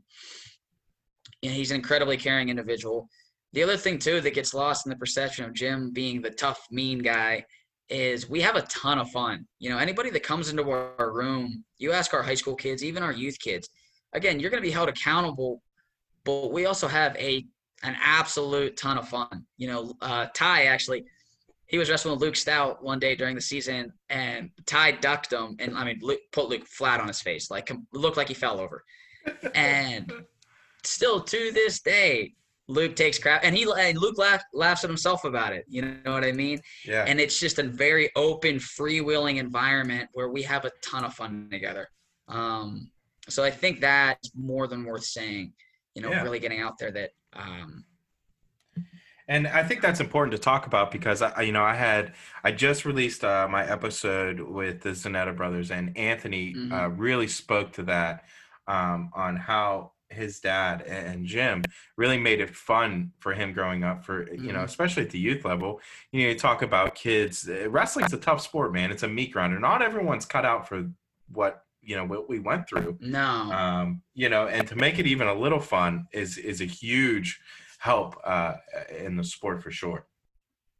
he's 1.40 1.70
an 1.70 1.76
incredibly 1.76 2.16
caring 2.16 2.48
individual. 2.48 3.08
The 3.54 3.62
other 3.62 3.76
thing 3.76 4.00
too 4.00 4.20
that 4.20 4.34
gets 4.34 4.52
lost 4.52 4.84
in 4.84 4.90
the 4.90 4.96
perception 4.96 5.44
of 5.44 5.54
Jim 5.54 5.92
being 5.92 6.20
the 6.20 6.30
tough, 6.30 6.66
mean 6.72 6.98
guy 6.98 7.44
is 7.88 8.28
we 8.28 8.40
have 8.40 8.56
a 8.56 8.62
ton 8.62 8.98
of 8.98 9.08
fun. 9.10 9.46
You 9.60 9.70
know, 9.70 9.78
anybody 9.78 10.10
that 10.10 10.24
comes 10.24 10.48
into 10.48 10.68
our 10.68 11.12
room, 11.12 11.64
you 11.78 11.92
ask 11.92 12.12
our 12.14 12.22
high 12.22 12.34
school 12.34 12.56
kids, 12.56 12.82
even 12.82 13.04
our 13.04 13.12
youth 13.12 13.38
kids, 13.38 13.68
again, 14.12 14.40
you're 14.40 14.50
going 14.50 14.60
to 14.60 14.66
be 14.66 14.72
held 14.72 14.88
accountable, 14.88 15.62
but 16.24 16.50
we 16.50 16.66
also 16.66 16.88
have 16.88 17.16
a 17.16 17.46
an 17.84 17.96
absolute 18.02 18.76
ton 18.76 18.98
of 18.98 19.08
fun. 19.08 19.46
You 19.56 19.68
know, 19.68 19.94
uh, 20.00 20.26
Ty 20.34 20.64
actually, 20.64 21.04
he 21.68 21.78
was 21.78 21.88
wrestling 21.88 22.14
with 22.14 22.22
Luke 22.22 22.36
Stout 22.36 22.82
one 22.82 22.98
day 22.98 23.14
during 23.14 23.36
the 23.36 23.40
season, 23.40 23.92
and 24.10 24.50
Ty 24.66 24.92
ducked 24.92 25.32
him, 25.32 25.54
and 25.60 25.78
I 25.78 25.84
mean, 25.84 26.00
Luke, 26.02 26.20
put 26.32 26.48
Luke 26.48 26.66
flat 26.66 26.98
on 26.98 27.06
his 27.06 27.20
face, 27.20 27.52
like 27.52 27.70
looked 27.92 28.16
like 28.16 28.26
he 28.26 28.34
fell 28.34 28.58
over, 28.58 28.82
and 29.54 30.12
still 30.82 31.20
to 31.20 31.52
this 31.52 31.80
day, 31.80 32.34
Luke 32.66 32.96
takes 32.96 33.18
crap, 33.18 33.42
and 33.44 33.54
he 33.54 33.70
and 33.78 33.98
Luke 33.98 34.16
laugh, 34.18 34.42
laughs 34.54 34.84
at 34.84 34.90
himself 34.90 35.24
about 35.24 35.52
it. 35.52 35.64
You 35.68 35.82
know 35.82 36.12
what 36.12 36.24
I 36.24 36.32
mean? 36.32 36.60
Yeah. 36.84 37.04
And 37.06 37.20
it's 37.20 37.38
just 37.38 37.58
a 37.58 37.62
very 37.62 38.10
open, 38.16 38.56
freewheeling 38.56 39.36
environment 39.36 40.08
where 40.14 40.30
we 40.30 40.42
have 40.42 40.64
a 40.64 40.70
ton 40.82 41.04
of 41.04 41.12
fun 41.14 41.48
together. 41.50 41.88
Um, 42.28 42.90
so 43.28 43.44
I 43.44 43.50
think 43.50 43.80
that's 43.80 44.30
more 44.34 44.66
than 44.66 44.84
worth 44.84 45.04
saying. 45.04 45.52
You 45.94 46.02
know, 46.02 46.10
yeah. 46.10 46.22
really 46.22 46.40
getting 46.40 46.60
out 46.60 46.78
there 46.78 46.90
that 46.90 47.10
um, 47.34 47.84
And 49.28 49.46
I 49.46 49.62
think 49.62 49.80
that's 49.80 50.00
important 50.00 50.32
to 50.32 50.38
talk 50.38 50.66
about 50.66 50.90
because 50.90 51.22
I, 51.22 51.42
you 51.42 51.52
know, 51.52 51.62
I 51.62 51.74
had 51.74 52.14
I 52.42 52.52
just 52.52 52.84
released 52.84 53.24
uh, 53.24 53.46
my 53.48 53.64
episode 53.66 54.40
with 54.40 54.82
the 54.82 54.90
Zanetta 54.90 55.36
brothers, 55.36 55.70
and 55.70 55.96
Anthony 55.96 56.54
Mhm. 56.54 56.72
uh, 56.72 56.88
really 56.90 57.28
spoke 57.28 57.72
to 57.74 57.84
that 57.84 58.24
um, 58.66 59.10
on 59.14 59.36
how 59.36 59.92
his 60.10 60.40
dad 60.40 60.82
and 60.82 61.26
Jim 61.26 61.62
really 61.96 62.18
made 62.18 62.40
it 62.40 62.54
fun 62.54 63.12
for 63.20 63.32
him 63.34 63.52
growing 63.52 63.84
up. 63.84 64.04
For 64.04 64.30
you 64.32 64.52
know, 64.52 64.60
Mhm. 64.60 64.64
especially 64.64 65.02
at 65.04 65.10
the 65.10 65.18
youth 65.18 65.44
level, 65.44 65.80
you 66.12 66.22
know, 66.22 66.28
you 66.30 66.38
talk 66.38 66.62
about 66.62 66.94
kids. 66.94 67.48
uh, 67.48 67.68
Wrestling's 67.70 68.12
a 68.12 68.18
tough 68.18 68.40
sport, 68.40 68.72
man. 68.72 68.90
It's 68.90 69.02
a 69.02 69.08
meat 69.08 69.32
grinder. 69.32 69.58
Not 69.58 69.82
everyone's 69.82 70.26
cut 70.26 70.44
out 70.44 70.68
for 70.68 70.90
what 71.28 71.64
you 71.82 71.96
know 71.96 72.04
what 72.04 72.28
we 72.30 72.38
went 72.38 72.66
through 72.66 72.96
No. 73.00 73.22
um, 73.52 74.02
you 74.14 74.28
know, 74.30 74.46
and 74.48 74.66
to 74.68 74.76
make 74.76 74.98
it 74.98 75.06
even 75.06 75.26
a 75.28 75.34
little 75.34 75.60
fun 75.60 76.06
is 76.12 76.38
is 76.38 76.60
a 76.62 76.64
huge 76.64 77.40
help 77.78 78.16
uh, 78.24 78.54
in 78.96 79.16
the 79.16 79.24
sport 79.24 79.62
for 79.62 79.70
sure. 79.70 80.06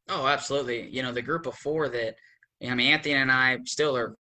Oh, 0.09 0.27
absolutely. 0.27 0.89
You 0.89 1.03
know, 1.03 1.13
the 1.13 1.23
group 1.23 1.47
of 1.47 1.55
four 1.57 1.89
that, 1.91 2.17
I 2.63 2.75
mean, 2.75 2.93
Anthony 2.93 3.15
and 3.15 3.31
I 3.33 3.59
still 3.65 3.97
are 3.97 4.17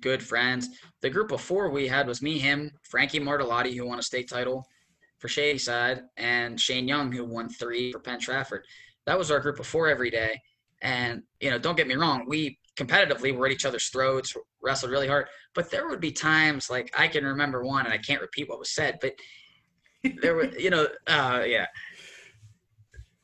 good 0.00 0.22
friends. 0.22 0.68
The 1.00 1.10
group 1.10 1.32
of 1.32 1.40
four 1.40 1.70
we 1.70 1.86
had 1.86 2.06
was 2.06 2.22
me, 2.22 2.38
him, 2.38 2.70
Frankie 2.82 3.20
Martellotti, 3.20 3.76
who 3.76 3.86
won 3.86 3.98
a 3.98 4.02
state 4.02 4.28
title 4.28 4.66
for 5.18 5.28
Shadyside, 5.28 6.02
and 6.16 6.60
Shane 6.60 6.88
Young, 6.88 7.12
who 7.12 7.24
won 7.24 7.48
three 7.48 7.92
for 7.92 8.00
Penn 8.00 8.18
Trafford. 8.18 8.64
That 9.06 9.18
was 9.18 9.30
our 9.30 9.40
group 9.40 9.60
of 9.60 9.66
four 9.66 9.88
every 9.88 10.10
day. 10.10 10.40
And, 10.80 11.22
you 11.40 11.50
know, 11.50 11.58
don't 11.58 11.76
get 11.76 11.86
me 11.86 11.94
wrong, 11.94 12.24
we 12.26 12.58
competitively 12.76 13.36
were 13.36 13.46
at 13.46 13.52
each 13.52 13.66
other's 13.66 13.88
throats, 13.88 14.34
wrestled 14.60 14.90
really 14.90 15.06
hard. 15.06 15.28
But 15.54 15.70
there 15.70 15.88
would 15.88 16.00
be 16.00 16.10
times 16.10 16.68
like 16.70 16.92
I 16.98 17.06
can 17.06 17.24
remember 17.24 17.64
one, 17.64 17.84
and 17.84 17.94
I 17.94 17.98
can't 17.98 18.20
repeat 18.20 18.48
what 18.48 18.58
was 18.58 18.70
said, 18.70 18.98
but 19.00 19.14
there 20.20 20.34
were, 20.34 20.46
you 20.58 20.70
know, 20.70 20.88
uh, 21.06 21.44
yeah 21.46 21.66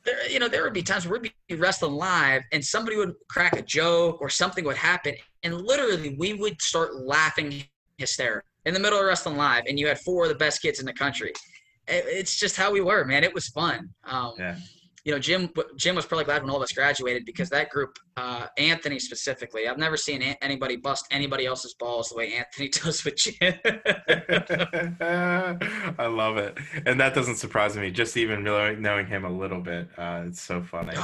there, 0.05 0.29
you 0.31 0.39
know, 0.39 0.49
there 0.49 0.63
would 0.65 0.73
be 0.73 0.83
times 0.83 1.07
where 1.07 1.21
we'd 1.21 1.33
be 1.49 1.55
wrestling 1.57 1.93
live 1.93 2.43
and 2.53 2.65
somebody 2.65 2.97
would 2.97 3.13
crack 3.29 3.57
a 3.59 3.63
joke 3.63 4.19
or 4.21 4.29
something 4.29 4.65
would 4.65 4.77
happen, 4.77 5.15
and 5.43 5.55
literally 5.63 6.17
we 6.19 6.35
would 6.35 6.61
start 6.63 6.95
laughing 6.97 7.63
hysterical 7.99 8.47
in 8.65 8.75
the 8.75 8.81
middle 8.81 8.99
of 8.99 9.05
wrestling 9.07 9.37
live, 9.37 9.65
and 9.69 9.79
you 9.79 9.87
had 9.87 9.99
four 10.01 10.25
of 10.25 10.29
the 10.29 10.35
best 10.35 10.63
kids 10.63 10.79
in 10.81 10.87
the 10.87 10.93
country. 10.93 11.33
It- 11.87 12.05
It's 12.07 12.37
just 12.37 12.57
how 12.57 12.71
we 12.71 12.81
were, 12.81 13.05
man. 13.05 13.25
It 13.25 13.33
was 13.35 13.49
fun. 13.49 13.89
Um, 14.05 14.35
Yeah. 14.39 14.57
You 15.09 15.15
know, 15.15 15.21
Jim. 15.21 15.51
Jim 15.77 15.97
was 15.97 16.05
probably 16.05 16.27
glad 16.27 16.43
when 16.43 16.51
all 16.51 16.59
of 16.59 16.63
us 16.63 16.73
graduated 16.73 17.25
because 17.25 17.49
that 17.49 17.71
group, 17.71 17.99
uh, 18.19 18.49
Anthony 18.59 18.99
specifically, 18.99 19.67
I've 19.67 19.79
never 19.79 19.97
seen 19.97 20.21
an- 20.21 20.37
anybody 20.43 20.77
bust 20.77 21.07
anybody 21.11 21.47
else's 21.47 21.73
balls 21.73 22.11
the 22.11 22.17
way 22.17 22.35
Anthony 22.35 22.69
does 22.85 23.03
with 23.07 23.17
Jim. 23.17 23.35
I 25.99 26.07
love 26.09 26.37
it, 26.37 26.59
and 26.85 27.01
that 27.01 27.15
doesn't 27.15 27.37
surprise 27.37 27.75
me. 27.75 27.91
Just 27.91 28.19
even 28.19 28.45
knowing 28.45 29.07
him 29.07 29.25
a 29.25 29.31
little 29.31 29.63
bit, 29.63 29.89
uh, 29.97 30.25
it's 30.27 30.43
so 30.43 30.61
funny. 30.61 30.99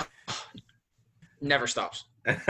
Never 1.41 1.67
stops. 1.67 2.05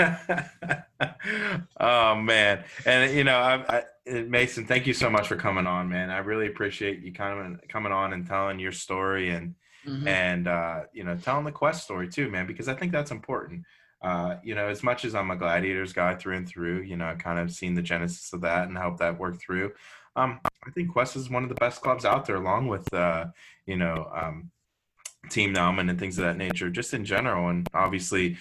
oh 1.79 2.17
man, 2.17 2.65
and 2.85 3.17
you 3.17 3.23
know, 3.23 3.39
I, 3.39 3.85
I, 4.09 4.23
Mason, 4.23 4.67
thank 4.67 4.89
you 4.89 4.93
so 4.93 5.09
much 5.09 5.29
for 5.29 5.37
coming 5.37 5.69
on, 5.69 5.89
man. 5.89 6.11
I 6.11 6.19
really 6.19 6.49
appreciate 6.49 7.03
you 7.03 7.13
coming 7.13 7.61
coming 7.69 7.93
on 7.93 8.13
and 8.13 8.27
telling 8.27 8.59
your 8.59 8.73
story 8.73 9.31
and 9.31 9.55
Mhm. 9.87 10.07
and 10.07 10.49
uh, 10.49 10.81
you 10.93 11.05
know 11.05 11.17
telling 11.17 11.45
the 11.45 11.53
quest 11.53 11.85
story 11.85 12.09
too 12.09 12.31
man 12.31 12.47
because 12.47 12.69
i 12.69 12.75
think 12.75 12.93
that's 12.93 13.11
important. 13.11 13.65
Uh, 14.03 14.37
you 14.43 14.55
know 14.55 14.69
as 14.69 14.83
much 14.83 15.05
as 15.07 15.15
i'm 15.15 15.31
a 15.31 15.37
gladiators 15.37 15.95
guy 15.95 16.15
through 16.15 16.37
and 16.37 16.47
through 16.47 16.83
you 16.83 16.95
know 16.95 17.07
i 17.07 17.15
kind 17.15 17.39
of 17.39 17.51
seen 17.51 17.75
the 17.75 17.81
genesis 17.81 18.35
of 18.35 18.43
that 18.43 18.69
and 18.69 18.77
helped 18.77 18.99
that 18.99 19.19
work 19.19 19.41
through. 19.41 19.73
Um, 20.17 20.41
i 20.67 20.71
think 20.71 20.93
quest 20.93 21.17
is 21.17 21.31
one 21.31 21.43
of 21.43 21.49
the 21.49 21.55
best 21.55 21.81
clubs 21.81 22.05
out 22.05 22.27
there 22.27 22.37
along 22.37 22.69
with 22.69 22.93
uh, 22.93 23.27
you 23.67 23.77
know 23.77 24.11
um, 24.15 24.51
team 25.31 25.55
Nauman 25.55 25.91
and 25.91 25.99
things 25.99 26.19
of 26.19 26.25
that 26.25 26.37
nature 26.37 26.71
just 26.71 26.95
in 26.95 27.05
general. 27.05 27.49
And 27.49 27.67
obviously 27.75 28.37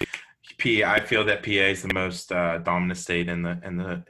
PA, 0.59 0.83
I 0.85 0.99
feel 0.99 1.23
that 1.25 1.41
PA 1.43 1.51
is 1.51 1.81
the 1.83 1.93
most 1.93 2.31
uh, 2.31 2.57
dominant 2.59 2.97
state 2.97 3.29
in 3.29 3.43
the 3.43 3.59
in 3.63 3.77
the 3.77 4.03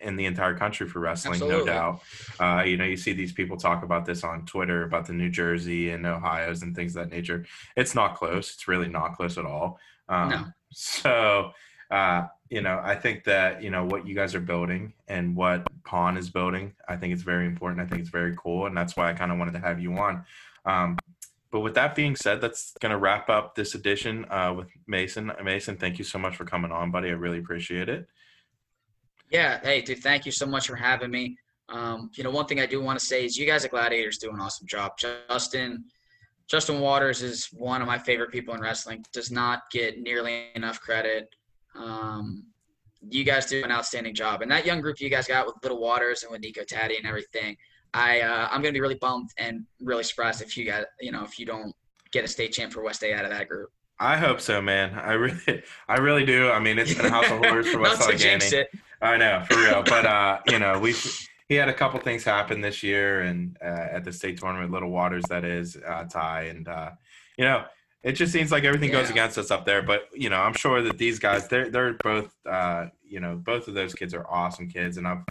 in 0.00 0.16
the 0.16 0.26
entire 0.26 0.54
country 0.54 0.86
for 0.86 1.00
wrestling, 1.00 1.40
no 1.40 1.64
doubt. 1.64 2.00
Uh, 2.38 2.62
you 2.64 2.76
know, 2.76 2.84
you 2.84 2.96
see 2.96 3.12
these 3.12 3.32
people 3.32 3.56
talk 3.56 3.82
about 3.82 4.04
this 4.04 4.22
on 4.22 4.44
Twitter 4.44 4.84
about 4.84 5.06
the 5.06 5.14
New 5.14 5.30
Jersey 5.30 5.90
and 5.90 6.04
Ohio's 6.06 6.62
and 6.62 6.76
things 6.76 6.94
of 6.94 7.08
that 7.08 7.14
nature. 7.14 7.46
It's 7.76 7.94
not 7.94 8.16
close. 8.16 8.52
It's 8.52 8.68
really 8.68 8.88
not 8.88 9.16
close 9.16 9.38
at 9.38 9.44
all. 9.44 9.78
Um, 10.08 10.28
No. 10.30 10.44
So, 10.70 11.52
uh, 11.90 12.26
you 12.50 12.60
know, 12.60 12.78
I 12.84 12.94
think 12.94 13.24
that 13.24 13.62
you 13.62 13.70
know 13.70 13.86
what 13.86 14.06
you 14.06 14.14
guys 14.14 14.34
are 14.34 14.40
building 14.40 14.92
and 15.08 15.34
what 15.34 15.66
Pawn 15.84 16.18
is 16.18 16.28
building. 16.28 16.74
I 16.86 16.96
think 16.96 17.14
it's 17.14 17.22
very 17.22 17.46
important. 17.46 17.80
I 17.80 17.86
think 17.86 18.02
it's 18.02 18.10
very 18.10 18.36
cool, 18.36 18.66
and 18.66 18.76
that's 18.76 18.94
why 18.94 19.08
I 19.08 19.14
kind 19.14 19.32
of 19.32 19.38
wanted 19.38 19.52
to 19.52 19.60
have 19.60 19.80
you 19.80 19.94
on. 19.94 20.26
Um, 20.66 20.98
but 21.50 21.60
with 21.60 21.74
that 21.74 21.94
being 21.94 22.14
said, 22.14 22.40
that's 22.40 22.72
going 22.80 22.90
to 22.90 22.98
wrap 22.98 23.30
up 23.30 23.54
this 23.54 23.74
edition 23.74 24.26
uh, 24.30 24.52
with 24.56 24.68
Mason. 24.86 25.32
Mason, 25.42 25.76
thank 25.76 25.98
you 25.98 26.04
so 26.04 26.18
much 26.18 26.36
for 26.36 26.44
coming 26.44 26.70
on, 26.70 26.90
buddy. 26.90 27.08
I 27.08 27.12
really 27.12 27.38
appreciate 27.38 27.88
it. 27.88 28.06
Yeah. 29.30 29.60
Hey, 29.62 29.80
dude, 29.80 29.98
thank 29.98 30.26
you 30.26 30.32
so 30.32 30.46
much 30.46 30.66
for 30.66 30.76
having 30.76 31.10
me. 31.10 31.36
Um, 31.70 32.10
you 32.14 32.24
know, 32.24 32.30
one 32.30 32.46
thing 32.46 32.60
I 32.60 32.66
do 32.66 32.80
want 32.80 32.98
to 32.98 33.04
say 33.04 33.24
is 33.24 33.36
you 33.36 33.46
guys 33.46 33.64
at 33.64 33.70
Gladiators 33.70 34.18
do 34.18 34.30
an 34.30 34.40
awesome 34.40 34.66
job. 34.66 34.92
Justin, 34.98 35.84
Justin 36.48 36.80
Waters 36.80 37.22
is 37.22 37.46
one 37.52 37.82
of 37.82 37.86
my 37.86 37.98
favorite 37.98 38.30
people 38.30 38.54
in 38.54 38.60
wrestling. 38.60 39.04
Does 39.12 39.30
not 39.30 39.70
get 39.70 40.00
nearly 40.00 40.46
enough 40.54 40.80
credit. 40.80 41.28
Um, 41.74 42.44
you 43.10 43.22
guys 43.22 43.46
do 43.46 43.62
an 43.62 43.70
outstanding 43.70 44.14
job, 44.14 44.42
and 44.42 44.50
that 44.50 44.66
young 44.66 44.80
group 44.80 45.00
you 45.00 45.10
guys 45.10 45.28
got 45.28 45.46
with 45.46 45.56
Little 45.62 45.80
Waters 45.80 46.22
and 46.22 46.32
with 46.32 46.40
Nico 46.40 46.64
Taddy 46.64 46.96
and 46.96 47.06
everything. 47.06 47.56
I 47.94 48.20
uh, 48.20 48.48
I'm 48.50 48.62
gonna 48.62 48.72
be 48.72 48.80
really 48.80 48.96
bummed 48.96 49.30
and 49.38 49.64
really 49.80 50.04
surprised 50.04 50.42
if 50.42 50.56
you 50.56 50.64
got 50.64 50.86
you 51.00 51.12
know 51.12 51.24
if 51.24 51.38
you 51.38 51.46
don't 51.46 51.74
get 52.10 52.24
a 52.24 52.28
state 52.28 52.52
champ 52.52 52.72
for 52.72 52.82
West 52.82 53.02
A 53.02 53.12
out 53.12 53.24
of 53.24 53.30
that 53.30 53.48
group. 53.48 53.70
I 54.00 54.16
hope 54.16 54.40
so, 54.40 54.62
man. 54.62 54.94
I 54.94 55.12
really, 55.12 55.62
I 55.88 55.96
really 55.96 56.24
do. 56.24 56.50
I 56.50 56.60
mean, 56.60 56.78
it's 56.78 56.94
been 56.94 57.06
a 57.06 57.10
house 57.10 57.30
of 57.30 57.38
horrors 57.38 57.68
for 57.68 57.78
West 57.80 58.02
Allegheny. 58.02 58.66
I 59.00 59.16
know, 59.16 59.44
for 59.48 59.56
real. 59.56 59.82
But 59.82 60.06
uh, 60.06 60.38
you 60.48 60.58
know, 60.58 60.78
we 60.78 60.94
he 61.48 61.54
had 61.54 61.68
a 61.68 61.74
couple 61.74 61.98
things 62.00 62.24
happen 62.24 62.60
this 62.60 62.82
year, 62.82 63.22
and 63.22 63.56
uh, 63.62 63.86
at 63.92 64.04
the 64.04 64.12
state 64.12 64.38
tournament, 64.38 64.70
Little 64.70 64.90
Waters, 64.90 65.24
that 65.30 65.44
is, 65.44 65.76
uh, 65.76 66.04
Ty, 66.04 66.42
and 66.42 66.68
uh, 66.68 66.90
you 67.36 67.44
know, 67.44 67.64
it 68.02 68.12
just 68.12 68.32
seems 68.32 68.52
like 68.52 68.64
everything 68.64 68.90
goes 68.90 69.10
against 69.10 69.38
us 69.38 69.50
up 69.50 69.64
there. 69.64 69.82
But 69.82 70.08
you 70.14 70.30
know, 70.30 70.40
I'm 70.40 70.54
sure 70.54 70.82
that 70.82 70.98
these 70.98 71.18
guys, 71.18 71.48
they're 71.48 71.70
they're 71.70 71.94
both, 71.94 72.34
uh, 72.46 72.86
you 73.04 73.20
know, 73.20 73.36
both 73.36 73.68
of 73.68 73.74
those 73.74 73.94
kids 73.94 74.14
are 74.14 74.26
awesome 74.28 74.68
kids, 74.68 74.96
and 74.96 75.06
I've 75.06 75.24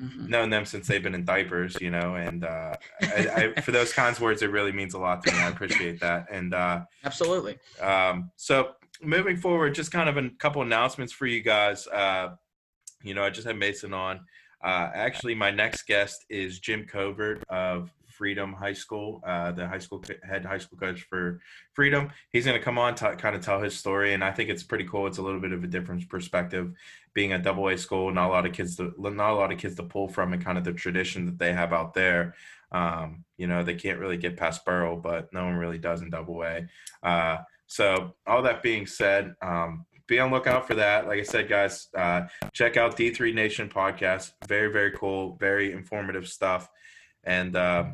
Mhm. 0.00 0.28
known 0.28 0.50
them 0.50 0.64
since 0.66 0.86
they've 0.86 1.02
been 1.02 1.14
in 1.14 1.24
diapers, 1.24 1.76
you 1.80 1.90
know, 1.90 2.16
and 2.16 2.44
uh, 2.44 2.74
I, 3.02 3.52
I, 3.56 3.60
for 3.62 3.72
those 3.72 3.92
kinds 3.92 4.18
of 4.18 4.22
words, 4.22 4.42
it 4.42 4.50
really 4.50 4.72
means 4.72 4.92
a 4.94 4.98
lot 4.98 5.24
to 5.24 5.32
me. 5.32 5.38
I 5.38 5.48
appreciate 5.48 6.00
that, 6.00 6.26
and. 6.30 6.52
Uh, 6.52 6.80
Absolutely. 7.04 7.58
um, 7.80 8.30
so 8.36 8.72
moving 9.02 9.36
forward, 9.36 9.74
just 9.74 9.92
kind 9.92 10.08
of 10.08 10.16
a 10.16 10.28
couple 10.38 10.62
announcements 10.62 11.12
for 11.12 11.26
you 11.26 11.40
guys. 11.42 11.86
Uh, 11.86 12.34
you 13.02 13.14
know, 13.14 13.24
I 13.24 13.30
just 13.30 13.46
had 13.46 13.56
Mason 13.56 13.94
on. 13.94 14.20
Uh, 14.62 14.90
actually, 14.94 15.34
my 15.34 15.50
next 15.50 15.86
guest 15.86 16.24
is 16.28 16.58
Jim 16.58 16.84
Covert 16.86 17.44
of 17.48 17.92
Freedom 18.16 18.52
High 18.52 18.72
School, 18.72 19.22
uh, 19.26 19.52
the 19.52 19.66
high 19.66 19.78
school 19.78 20.02
head 20.22 20.44
high 20.44 20.58
school 20.58 20.78
coach 20.78 21.02
for 21.02 21.40
Freedom. 21.72 22.10
He's 22.30 22.44
going 22.44 22.58
to 22.58 22.64
come 22.64 22.78
on 22.78 22.94
to 22.96 23.16
kind 23.16 23.36
of 23.36 23.42
tell 23.42 23.60
his 23.60 23.76
story, 23.76 24.14
and 24.14 24.24
I 24.24 24.32
think 24.32 24.50
it's 24.50 24.62
pretty 24.62 24.84
cool. 24.84 25.06
It's 25.06 25.18
a 25.18 25.22
little 25.22 25.40
bit 25.40 25.52
of 25.52 25.62
a 25.64 25.66
different 25.66 26.08
perspective, 26.08 26.72
being 27.14 27.32
a 27.32 27.38
double 27.38 27.68
A 27.68 27.76
school, 27.76 28.12
not 28.12 28.28
a 28.28 28.32
lot 28.32 28.46
of 28.46 28.52
kids, 28.52 28.76
to, 28.76 28.94
not 28.98 29.32
a 29.32 29.34
lot 29.34 29.52
of 29.52 29.58
kids 29.58 29.74
to 29.76 29.82
pull 29.82 30.08
from, 30.08 30.32
and 30.32 30.44
kind 30.44 30.58
of 30.58 30.64
the 30.64 30.72
tradition 30.72 31.26
that 31.26 31.38
they 31.38 31.52
have 31.52 31.72
out 31.72 31.94
there. 31.94 32.34
Um, 32.72 33.24
you 33.36 33.46
know, 33.46 33.62
they 33.62 33.74
can't 33.74 34.00
really 34.00 34.16
get 34.16 34.36
past 34.36 34.64
Burrell, 34.64 34.96
but 34.96 35.32
no 35.32 35.44
one 35.44 35.54
really 35.54 35.78
does 35.78 36.02
in 36.02 36.10
double 36.10 36.42
A. 36.42 36.66
Uh, 37.02 37.38
so 37.66 38.14
all 38.26 38.42
that 38.42 38.62
being 38.62 38.86
said, 38.86 39.34
um, 39.42 39.86
be 40.06 40.20
on 40.20 40.30
lookout 40.30 40.66
for 40.66 40.74
that. 40.74 41.06
Like 41.06 41.18
I 41.18 41.24
said, 41.24 41.48
guys, 41.48 41.88
uh, 41.96 42.22
check 42.52 42.76
out 42.76 42.96
D3 42.96 43.34
Nation 43.34 43.68
podcast. 43.68 44.32
Very, 44.46 44.70
very 44.70 44.92
cool, 44.92 45.36
very 45.40 45.72
informative 45.72 46.28
stuff. 46.28 46.68
And 47.26 47.56
uh, 47.56 47.86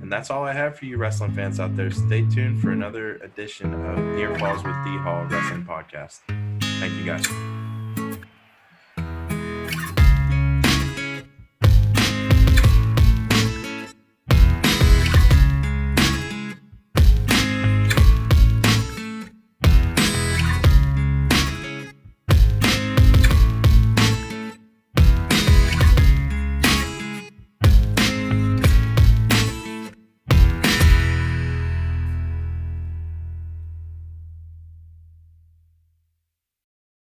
and 0.00 0.10
that's 0.10 0.30
all 0.30 0.44
I 0.44 0.52
have 0.52 0.76
for 0.78 0.86
you 0.86 0.96
wrestling 0.96 1.32
fans 1.32 1.60
out 1.60 1.76
there. 1.76 1.90
Stay 1.90 2.26
tuned 2.28 2.60
for 2.60 2.70
another 2.70 3.16
edition 3.16 3.74
of 3.74 3.98
Near 4.16 4.36
Falls 4.38 4.64
with 4.64 4.74
D 4.84 4.96
Hall 4.98 5.24
Wrestling 5.24 5.64
Podcast. 5.64 6.20
Thank 6.80 6.94
you 6.94 7.04
guys. 7.04 7.49